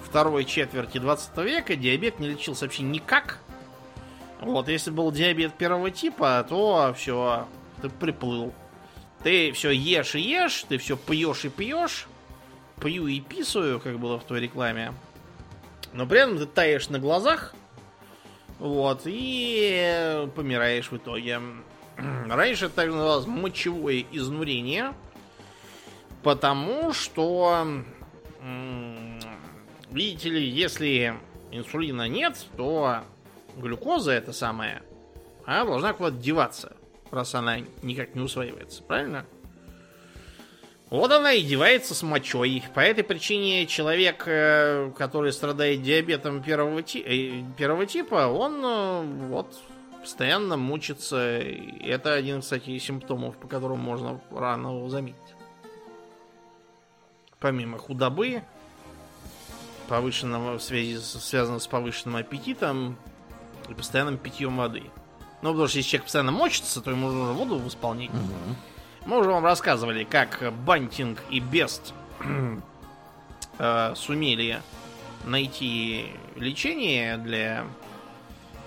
второй 0.05 0.45
четверти 0.45 0.99
20 0.99 1.37
века 1.39 1.77
диабет 1.77 2.19
не 2.19 2.29
лечился 2.29 2.67
вообще 2.67 2.83
никак. 2.83 3.39
Вот, 4.41 4.69
если 4.69 4.91
был 4.91 5.13
диабет 5.13 5.55
первого 5.55 5.91
типа, 5.91 6.45
то 6.49 6.95
все, 6.97 7.47
ты 7.83 7.91
приплыл. 7.91 8.55
Ты 9.23 9.53
все 9.53 9.71
ешь 9.71 10.15
и 10.15 10.21
ешь, 10.21 10.65
ты 10.67 10.79
все 10.79 10.97
пьешь 10.97 11.45
и 11.45 11.51
пьешь. 11.51 12.09
Пью 12.81 13.07
и 13.07 13.21
писаю, 13.21 13.79
как 13.81 13.99
было 13.99 14.19
в 14.19 14.25
той 14.25 14.41
рекламе. 14.41 14.95
Но 15.93 16.07
при 16.07 16.21
этом 16.21 16.39
ты 16.39 16.47
таешь 16.47 16.89
на 16.89 16.99
глазах. 16.99 17.55
Вот, 18.59 19.03
и 19.05 20.27
помираешь 20.35 20.91
в 20.91 20.97
итоге. 20.97 21.41
Раньше 22.29 22.67
это 22.67 22.77
так 22.77 22.87
называлось 22.87 23.27
мочевое 23.27 24.07
изнурение. 24.11 24.95
Потому 26.23 26.93
что, 26.95 27.83
видите 29.91 30.29
ли, 30.31 30.49
если 30.49 31.15
инсулина 31.51 32.09
нет, 32.09 32.47
то 32.57 33.03
глюкоза 33.61 34.13
это 34.13 34.33
самая, 34.33 34.83
она 35.45 35.65
должна 35.65 35.93
куда-то 35.93 36.17
деваться, 36.17 36.77
раз 37.11 37.35
она 37.35 37.59
никак 37.83 38.15
не 38.15 38.21
усваивается, 38.21 38.83
правильно? 38.83 39.27
Вот 40.91 41.13
она 41.13 41.33
и 41.33 41.43
девается 41.43 41.95
с 41.95 42.03
мочой. 42.03 42.65
По 42.75 42.81
этой 42.81 43.05
причине 43.05 43.67
человек, 43.67 44.25
э, 44.27 44.91
который 44.99 45.33
страдает 45.33 45.83
диабетом 45.83 46.43
первого, 46.43 46.83
ти 46.83 46.99
э, 46.99 47.45
первого 47.57 47.87
типа, 47.87 48.27
он 48.27 48.61
э, 48.65 49.03
вот 49.29 49.57
постоянно 50.01 50.57
мучится. 50.57 51.17
Это 51.81 52.15
один, 52.15 52.41
кстати, 52.41 52.71
из 52.71 52.83
симптомов, 52.83 53.37
по 53.37 53.47
которым 53.47 53.79
можно 53.79 54.21
рано 54.33 54.69
его 54.77 54.89
заметить. 54.89 55.17
Помимо 57.39 57.79
худобы, 57.79 58.43
повышенного 59.89 60.59
в 60.59 60.63
связи 60.63 60.97
с, 60.97 61.21
связано 61.21 61.61
с 61.61 61.69
повышенным 61.69 62.17
аппетитом, 62.17 62.97
и 63.71 63.75
постоянным 63.75 64.19
питьем 64.19 64.57
воды. 64.57 64.85
Ну, 65.43 65.51
потому 65.51 65.69
что 65.69 65.79
если 65.79 65.91
человек 65.91 66.05
постоянно 66.05 66.33
мочится, 66.33 66.81
то 66.81 66.91
ему 66.91 67.11
нужно 67.11 67.33
воду 67.33 67.59
восполнить. 67.59 68.11
Угу. 68.11 68.57
Мы 69.07 69.19
уже 69.19 69.31
вам 69.31 69.45
рассказывали, 69.45 70.05
как 70.05 70.53
Бантинг 70.65 71.19
и 71.31 71.41
Бест 71.41 71.95
э, 73.59 73.95
сумели 73.97 74.61
найти 75.25 76.13
лечение 76.37 77.17
для 77.17 77.65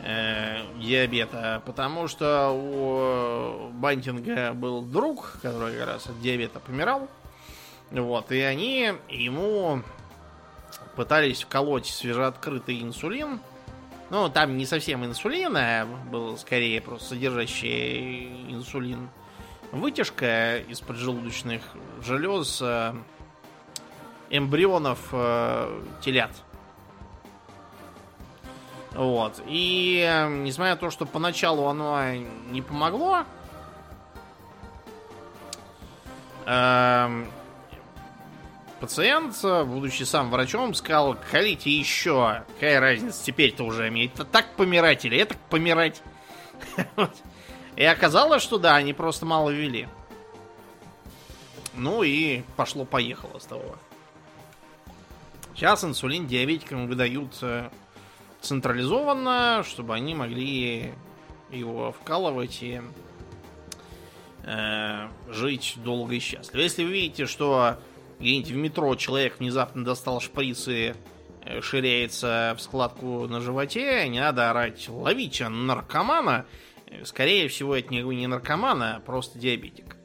э, 0.01 0.61
диабета, 0.77 1.61
потому 1.65 2.07
что 2.07 2.49
у 2.49 3.69
Бантинга 3.73 4.53
был 4.53 4.81
друг, 4.81 5.37
который 5.41 5.77
как 5.77 5.87
раз 5.87 6.07
от 6.07 6.19
диабета 6.21 6.59
помирал. 6.59 7.07
Вот, 7.91 8.31
и 8.31 8.39
они 8.39 8.93
ему 9.09 9.83
пытались 10.95 11.43
вколоть 11.43 11.85
свежеоткрытый 11.85 12.81
инсулин 12.81 13.39
ну, 14.13 14.29
там 14.29 14.57
не 14.57 14.67
совсем 14.67 15.03
инсулин, 15.03 15.57
а 15.57 15.87
был 16.11 16.37
скорее 16.37 16.79
просто 16.81 17.09
содержащий 17.09 18.45
инсулин. 18.47 19.09
Вытяжка 19.71 20.59
из 20.59 20.81
поджелудочных 20.81 21.63
желез 21.99 22.61
э, 22.61 22.93
эмбрионов 24.29 24.99
э, 25.13 25.81
телят. 26.01 26.29
Вот. 28.91 29.41
И 29.47 30.07
э, 30.07 30.29
несмотря 30.29 30.75
на 30.75 30.79
то, 30.79 30.91
что 30.91 31.07
поначалу 31.07 31.65
оно 31.65 32.13
не 32.51 32.61
помогло, 32.61 33.23
э, 36.45 37.25
Пациент, 38.83 39.41
будучи 39.41 40.03
сам 40.03 40.29
врачом, 40.29 40.73
сказал, 40.73 41.15
колите 41.31 41.71
еще. 41.71 42.43
Какая 42.55 42.81
разница, 42.81 43.23
теперь-то 43.23 43.63
уже 43.63 43.87
имеет. 43.87 44.11
Так 44.29 44.57
помирать 44.57 45.05
или 45.05 45.17
это 45.17 45.37
помирать? 45.49 46.03
И 47.77 47.83
оказалось, 47.85 48.43
что 48.43 48.57
да, 48.57 48.75
они 48.75 48.91
просто 48.91 49.25
мало 49.25 49.51
ввели. 49.51 49.87
Ну 51.75 52.03
и 52.03 52.41
пошло-поехало 52.57 53.39
с 53.39 53.45
того. 53.45 53.77
Сейчас 55.55 55.85
инсулин 55.85 56.27
диабетикам 56.27 56.87
выдают 56.87 57.37
э, 57.41 57.69
централизованно, 58.41 59.63
чтобы 59.65 59.95
они 59.95 60.13
могли 60.13 60.93
его 61.51 61.93
вкалывать 61.93 62.61
и 62.61 62.81
э, 64.43 65.07
жить 65.29 65.75
долго 65.77 66.15
и 66.15 66.19
счастливо. 66.19 66.61
Если 66.61 66.83
вы 66.83 66.91
видите, 66.91 67.27
что 67.27 67.77
где-нибудь 68.23 68.51
в 68.51 68.55
метро 68.55 68.95
человек 68.95 69.39
внезапно 69.39 69.83
достал 69.83 70.21
шприц 70.21 70.67
и 70.67 70.93
э, 71.45 71.61
ширяется 71.61 72.55
в 72.57 72.61
складку 72.61 73.27
на 73.27 73.41
животе, 73.41 74.07
не 74.07 74.19
надо 74.19 74.49
орать 74.49 74.87
«ловите 74.87 75.49
наркомана», 75.49 76.45
скорее 77.03 77.47
всего, 77.49 77.75
это 77.75 77.93
не 77.93 78.27
наркоман, 78.27 78.81
а 78.81 78.99
просто 79.05 79.37
диабетик. 79.39 79.97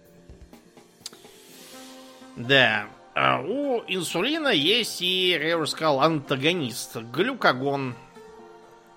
Да, 2.36 2.86
а 3.14 3.40
у 3.40 3.82
инсулина 3.88 4.48
есть 4.48 5.02
и, 5.02 5.30
я 5.30 5.58
уже 5.58 5.70
сказал, 5.70 6.00
антагонист, 6.00 6.96
глюкагон. 6.96 7.94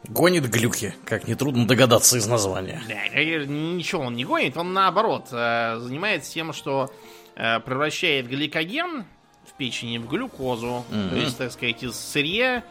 Гонит 0.07 0.49
глюки, 0.49 0.95
как 1.06 1.27
нетрудно 1.27 1.68
догадаться 1.68 2.18
из 2.18 2.26
названия. 2.27 2.81
Да, 2.88 3.07
ничего 3.45 4.03
он 4.03 4.15
не 4.15 4.26
гонит, 4.26 4.57
он 4.57 4.73
наоборот 4.73 5.27
э, 5.31 5.77
занимается 5.80 6.31
тем, 6.31 6.53
что 6.53 6.89
э, 6.89 7.20
превращает 7.65 8.27
гликоген 8.27 9.05
в 9.45 9.53
печени 9.53 9.97
в 9.97 10.07
глюкозу. 10.07 10.85
Mm-hmm. 10.91 11.09
То 11.09 11.15
есть, 11.15 11.38
так 11.39 11.51
сказать, 11.51 11.81
из 11.81 11.95
сырья 11.95 12.63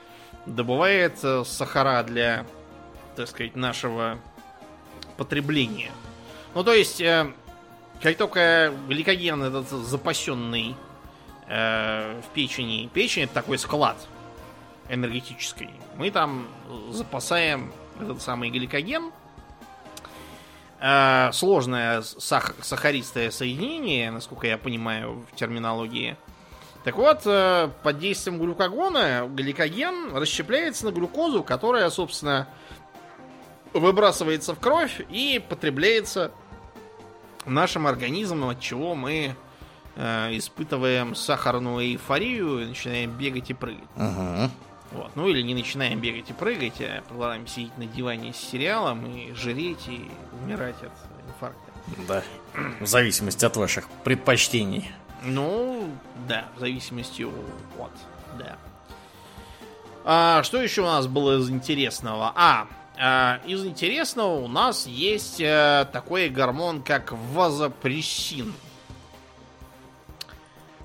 добывает 0.47 1.19
э, 1.25 1.43
сахара 1.45 2.05
для, 2.05 2.47
так 3.17 3.27
сказать, 3.27 3.57
нашего 3.57 4.19
потребления. 5.17 5.91
Ну, 6.55 6.63
то 6.63 6.73
есть, 6.73 7.03
как 8.03 8.17
только 8.17 8.73
гликоген 8.89 9.43
этот 9.43 9.69
запасенный 9.69 10.75
в 11.47 12.25
печени, 12.33 12.89
печень 12.93 13.25
это 13.25 13.35
такой 13.35 13.59
склад 13.59 13.97
энергетической, 14.89 15.71
мы 15.97 16.11
там 16.11 16.49
запасаем 16.91 17.73
этот 18.01 18.23
самый 18.23 18.51
гликоген. 18.51 19.13
Э, 20.81 21.31
сложное 21.33 22.01
сах 22.01 22.55
сахаристое 22.63 23.31
соединение, 23.31 24.11
насколько 24.11 24.47
я 24.47 24.57
понимаю 24.57 25.27
в 25.31 25.37
терминологии. 25.37 26.17
Так 26.85 26.97
вот, 26.97 27.21
э, 27.27 27.69
под 27.83 27.99
действием 27.99 28.39
глюкогона 28.39 29.29
гликоген 29.29 30.17
расщепляется 30.17 30.87
на 30.87 30.93
глюкозу, 30.93 31.43
которая, 31.43 31.91
собственно, 31.91 32.49
выбрасывается 33.75 34.55
в 34.55 34.59
кровь 34.59 35.03
и 35.11 35.45
потребляется 35.47 36.33
нашим 37.45 37.87
организмом, 37.87 38.49
от 38.49 38.61
чего 38.61 38.95
мы 38.95 39.37
э, 39.97 40.29
испытываем 40.39 41.15
сахарную 41.15 41.85
эйфорию 41.85 42.63
и 42.63 42.67
начинаем 42.67 43.11
бегать 43.11 43.51
и 43.51 43.55
прыгать. 43.55 43.85
Ага. 43.97 44.51
Вот. 44.93 45.11
Ну 45.15 45.29
или 45.29 45.43
не 45.43 45.55
начинаем 45.55 46.01
бегать 46.01 46.31
и 46.31 46.33
прыгать, 46.33 46.81
а 46.81 47.03
продолжаем 47.09 47.47
сидеть 47.47 47.77
на 47.79 47.87
диване 47.87 48.33
с 48.33 48.37
сериалом 48.37 49.07
и 49.07 49.33
жреть 49.35 49.87
и 49.89 50.11
умирать 50.43 50.83
от 50.83 50.93
инфаркта. 51.27 51.73
Да. 52.09 52.23
В 52.81 52.87
зависимости 52.87 53.45
от 53.45 53.57
ваших 53.57 53.89
предпочтений. 54.05 54.91
Ну, 55.23 55.89
да, 56.29 56.47
в 56.57 56.61
зависимости 56.61 57.23
от, 57.23 57.93
да. 58.39 58.57
А, 60.05 60.43
что 60.43 60.61
еще 60.61 60.83
у 60.83 60.87
нас 60.87 61.07
было 61.07 61.39
из 61.39 61.51
интересного? 61.51 62.33
А, 62.35 62.67
а 62.99 63.41
из 63.47 63.65
интересного 63.65 64.41
у 64.41 64.49
нас 64.49 64.87
есть 64.87 65.41
а, 65.43 65.85
такой 65.85 66.29
гормон, 66.31 66.83
как 66.83 67.13
вазопрессин. 67.13 68.55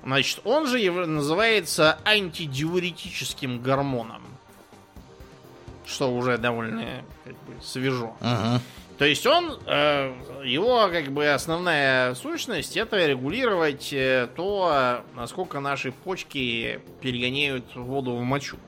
Значит, 0.06 0.40
он 0.44 0.68
же 0.68 0.78
называется 0.92 1.98
антидиуретическим 2.04 3.60
гормоном. 3.60 4.22
Что 5.84 6.14
уже 6.14 6.38
довольно 6.38 7.02
как 7.24 7.32
бы, 7.32 7.60
свежо. 7.60 8.16
Ага. 8.20 8.62
То 8.98 9.04
есть 9.04 9.26
он, 9.26 9.58
э, 9.66 10.14
его 10.44 10.88
как 10.92 11.10
бы 11.10 11.28
основная 11.28 12.14
сущность 12.14 12.76
это 12.76 13.04
регулировать 13.04 13.92
э, 13.92 14.28
то, 14.36 15.02
насколько 15.16 15.58
наши 15.58 15.90
почки 15.90 16.80
перегоняют 17.00 17.74
воду 17.74 18.14
в 18.14 18.22
мочу. 18.22 18.58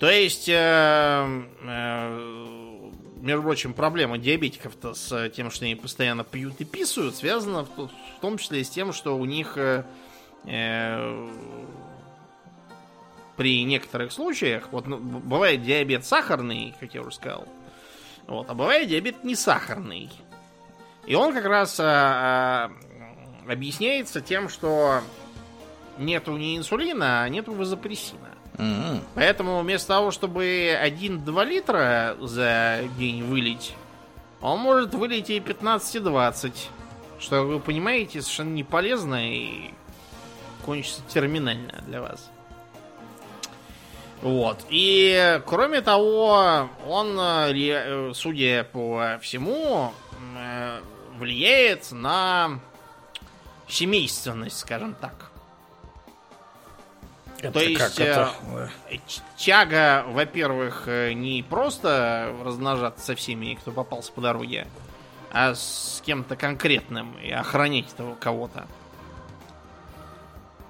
То 0.00 0.10
есть 0.10 0.48
э, 0.48 1.42
между 3.20 3.42
прочим, 3.42 3.74
проблема 3.74 4.18
диабетиков-то 4.18 4.94
с 4.94 5.30
тем, 5.30 5.50
что 5.50 5.64
они 5.64 5.74
постоянно 5.74 6.24
пьют 6.24 6.60
и 6.60 6.64
писают, 6.64 7.16
связана 7.16 7.64
в, 7.64 7.88
в 7.88 8.20
том 8.20 8.38
числе 8.38 8.64
с 8.64 8.70
тем, 8.70 8.92
что 8.92 9.16
у 9.16 9.24
них 9.24 9.56
э, 9.56 9.84
э, 10.44 11.28
при 13.36 13.64
некоторых 13.64 14.12
случаях, 14.12 14.68
вот 14.72 14.86
ну, 14.86 14.98
бывает 14.98 15.62
диабет 15.62 16.04
сахарный, 16.04 16.74
как 16.80 16.94
я 16.94 17.02
уже 17.02 17.12
сказал, 17.12 17.46
вот, 18.26 18.48
а 18.50 18.54
бывает 18.54 18.88
диабет 18.88 19.24
не 19.24 19.34
сахарный. 19.34 20.10
И 21.06 21.14
он 21.14 21.32
как 21.32 21.46
раз 21.46 21.80
а, 21.80 22.70
а, 23.46 23.50
объясняется 23.50 24.20
тем, 24.20 24.48
что 24.48 25.00
нету 25.98 26.36
ни 26.36 26.56
инсулина, 26.56 27.22
а 27.22 27.28
нету 27.28 27.54
вазопрессина. 27.54 28.37
Mm-hmm. 28.58 29.02
Поэтому 29.14 29.60
вместо 29.60 29.88
того, 29.88 30.10
чтобы 30.10 30.76
1-2 30.82 31.44
литра 31.46 32.16
за 32.20 32.80
день 32.98 33.22
вылить, 33.22 33.74
он 34.40 34.58
может 34.60 34.94
вылить 34.94 35.30
и 35.30 35.38
15-20. 35.38 36.52
Что, 37.20 37.42
вы 37.42 37.60
понимаете, 37.60 38.20
совершенно 38.20 38.54
не 38.54 38.64
полезно 38.64 39.28
и 39.32 39.72
кончится 40.64 41.02
терминально 41.08 41.82
для 41.86 42.00
вас. 42.00 42.30
Вот. 44.22 44.58
И, 44.68 45.40
кроме 45.46 45.80
того, 45.80 46.68
он, 46.86 47.18
э, 47.18 48.12
судя 48.14 48.64
по 48.64 49.18
всему, 49.22 49.92
э, 50.36 50.80
влияет 51.16 51.92
на 51.92 52.58
семейственность, 53.68 54.58
скажем 54.58 54.94
так. 55.00 55.30
Это 57.40 57.52
То 57.52 57.60
есть 57.60 58.00
это? 58.00 58.32
Э, 58.90 58.96
тяга, 59.36 60.04
во-первых, 60.08 60.84
э, 60.86 61.12
не 61.12 61.44
просто 61.44 62.34
размножаться 62.42 63.04
со 63.04 63.14
всеми, 63.14 63.54
кто 63.54 63.70
попался 63.70 64.12
по 64.12 64.20
дороге, 64.20 64.66
а 65.30 65.54
с 65.54 66.02
кем-то 66.04 66.34
конкретным 66.34 67.16
и 67.22 67.30
охранять 67.30 67.92
этого 67.92 68.16
кого-то. 68.16 68.66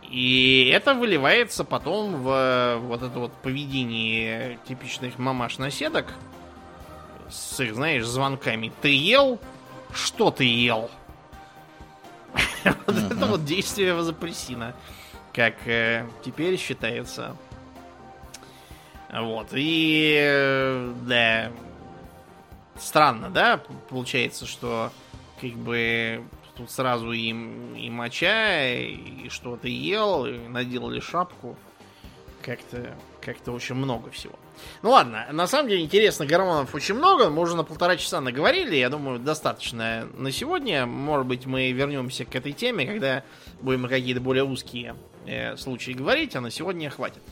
И 0.02 0.70
это 0.74 0.94
выливается 0.94 1.64
потом 1.64 2.22
в 2.22 2.78
вот 2.82 3.02
это 3.02 3.18
вот 3.18 3.32
поведение 3.32 4.58
типичных 4.66 5.18
мамаш-наседок 5.18 6.06
с 7.30 7.60
их, 7.60 7.74
знаешь, 7.74 8.04
звонками. 8.04 8.72
Ты 8.82 8.94
ел? 8.94 9.38
Что 9.92 10.30
ты 10.30 10.44
ел? 10.44 10.90
Вот 12.86 12.96
это 12.96 13.26
вот 13.26 13.44
действие 13.44 13.94
вазопрессина 13.94 14.74
как 15.38 15.68
э, 15.68 16.04
теперь 16.24 16.58
считается. 16.58 17.36
Вот. 19.08 19.46
И 19.52 20.18
э, 20.20 20.92
да, 21.06 21.52
странно, 22.74 23.30
да, 23.30 23.62
получается, 23.88 24.46
что 24.46 24.90
как 25.40 25.52
бы 25.52 26.24
тут 26.56 26.72
сразу 26.72 27.12
им 27.12 27.72
и 27.76 27.88
моча, 27.88 28.68
и 28.68 29.28
что-то 29.28 29.68
ел, 29.68 30.26
и 30.26 30.38
наделали 30.48 30.98
шапку. 30.98 31.56
Как-то 32.42 32.96
как-то 33.20 33.52
очень 33.52 33.76
много 33.76 34.10
всего. 34.10 34.34
Ну 34.82 34.90
ладно, 34.90 35.28
на 35.30 35.46
самом 35.46 35.68
деле 35.68 35.84
интересно, 35.84 36.26
гормонов 36.26 36.74
очень 36.74 36.96
много. 36.96 37.30
Мы 37.30 37.42
уже 37.42 37.54
на 37.54 37.62
полтора 37.62 37.96
часа 37.96 38.20
наговорили. 38.20 38.74
Я 38.74 38.88
думаю, 38.88 39.20
достаточно 39.20 40.08
на 40.16 40.32
сегодня. 40.32 40.84
Может 40.84 41.26
быть, 41.28 41.46
мы 41.46 41.70
вернемся 41.70 42.24
к 42.24 42.34
этой 42.34 42.52
теме, 42.52 42.86
когда 42.86 43.22
будем 43.60 43.86
какие-то 43.86 44.20
более 44.20 44.42
узкие 44.42 44.96
э, 45.28 45.56
случаи 45.56 45.92
говорить, 45.92 46.34
а 46.36 46.40
на 46.40 46.50
сегодня 46.50 46.90
хватит. 46.90 47.22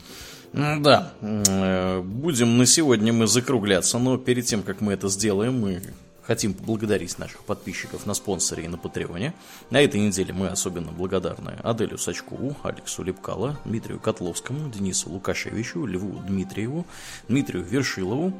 Да, 0.53 1.13
э, 1.21 2.01
будем 2.01 2.57
на 2.57 2.65
сегодня 2.65 3.11
мы 3.11 3.27
закругляться, 3.27 3.99
но 3.99 4.17
перед 4.17 4.45
тем, 4.45 4.63
как 4.63 4.81
мы 4.81 4.93
это 4.93 5.09
сделаем, 5.09 5.59
мы 5.59 5.81
Хотим 6.27 6.53
поблагодарить 6.53 7.17
наших 7.19 7.45
подписчиков 7.45 8.05
на 8.05 8.13
спонсоре 8.13 8.65
и 8.65 8.67
на 8.67 8.77
Патреоне. 8.77 9.33
На 9.69 9.81
этой 9.81 10.01
неделе 10.01 10.33
мы 10.33 10.49
особенно 10.49 10.91
благодарны 10.91 11.57
Аделю 11.63 11.97
Сачкову, 11.97 12.53
Алексу 12.63 13.01
Лепкало, 13.01 13.57
Дмитрию 13.63 13.97
Котловскому, 13.97 14.69
Денису 14.69 15.09
Лукашевичу, 15.09 15.85
Льву 15.85 16.21
Дмитриеву, 16.27 16.85
Дмитрию 17.29 17.63
Вершилову, 17.63 18.33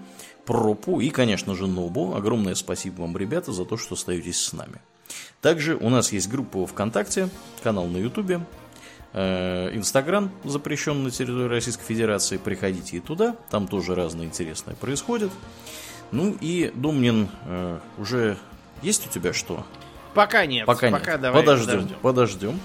Пропу 0.45 0.99
и, 0.99 1.09
конечно 1.09 1.55
же, 1.55 1.65
Нобу. 1.65 2.13
Огромное 2.13 2.55
спасибо 2.55 3.03
вам, 3.03 3.15
ребята, 3.15 3.53
за 3.53 3.63
то, 3.63 3.77
что 3.77 3.95
остаетесь 3.95 4.41
с 4.41 4.51
нами. 4.51 4.81
Также 5.39 5.77
у 5.77 5.88
нас 5.88 6.11
есть 6.11 6.29
группа 6.29 6.67
ВКонтакте, 6.67 7.29
канал 7.63 7.88
на 7.88 7.97
Ютубе, 7.99 8.41
Инстаграм 9.13 10.31
запрещен 10.43 11.03
на 11.03 11.11
территории 11.11 11.47
Российской 11.47 11.85
Федерации. 11.85 12.38
Приходите 12.38 12.97
и 12.97 12.99
туда, 12.99 13.35
там 13.49 13.67
тоже 13.67 13.95
разное 13.95 14.25
интересное 14.25 14.75
происходит. 14.75 15.31
Ну 16.11 16.38
и, 16.39 16.71
Думнин, 16.75 17.29
э, 17.45 17.79
уже 17.97 18.38
есть 18.81 19.07
у 19.07 19.09
тебя 19.09 19.34
что? 19.34 19.65
Пока 20.13 20.45
нет. 20.45 20.65
Пока, 20.65 20.89
Пока 20.91 21.13
нет. 21.13 21.21
Давай 21.21 21.41
подождем, 21.41 21.67
подождем. 21.67 21.97
Подождем. 22.01 22.59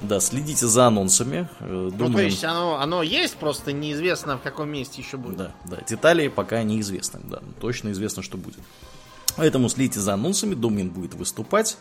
Да, 0.00 0.18
следите 0.18 0.66
за 0.66 0.86
анонсами. 0.86 1.48
Думаем... 1.60 1.94
Ну, 1.98 2.12
то 2.12 2.22
есть 2.22 2.42
оно, 2.42 2.80
оно 2.80 3.02
есть, 3.02 3.36
просто 3.36 3.72
неизвестно, 3.72 4.38
в 4.38 4.42
каком 4.42 4.70
месте 4.70 5.02
еще 5.02 5.18
будет. 5.18 5.36
Да, 5.36 5.52
да. 5.66 5.78
Детали 5.86 6.28
пока 6.28 6.62
неизвестны, 6.62 7.20
да. 7.24 7.40
Точно 7.60 7.90
известно, 7.90 8.22
что 8.22 8.38
будет. 8.38 8.60
Поэтому 9.36 9.68
следите 9.68 10.00
за 10.00 10.14
анонсами. 10.14 10.54
Домнин 10.54 10.88
будет 10.88 11.14
выступать. 11.14 11.76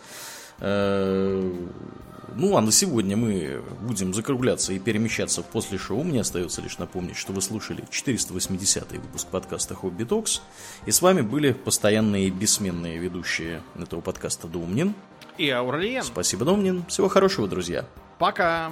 Ну, 2.36 2.58
а 2.58 2.62
на 2.62 2.72
сегодня 2.72 3.18
мы 3.18 3.62
будем 3.82 4.14
закругляться 4.14 4.74
и 4.74 4.80
перемещаться 4.80 5.42
после 5.42 5.78
шоу. 5.78 6.04
Мне 6.04 6.22
остается 6.22 6.62
лишь 6.62 6.78
напомнить, 6.78 7.18
что 7.18 7.34
вы 7.34 7.42
слушали 7.42 7.84
480-й 7.92 8.98
выпуск 8.98 9.28
подкаста 9.28 9.76
Хобби 9.76 10.04
Токс. 10.04 10.42
И 10.86 10.92
с 10.92 11.02
вами 11.02 11.22
были 11.22 11.54
постоянные 11.54 12.28
и 12.28 12.32
бессменные 12.32 12.98
ведущие 12.98 13.62
этого 13.76 14.02
подкаста 14.02 14.48
Думнин 14.48 14.94
и 15.38 15.50
Аурлиен. 15.50 16.04
Спасибо, 16.04 16.46
Думнин. 16.46 16.86
Всего 16.88 17.08
хорошего, 17.08 17.48
друзья. 17.48 17.86
Пока. 18.20 18.72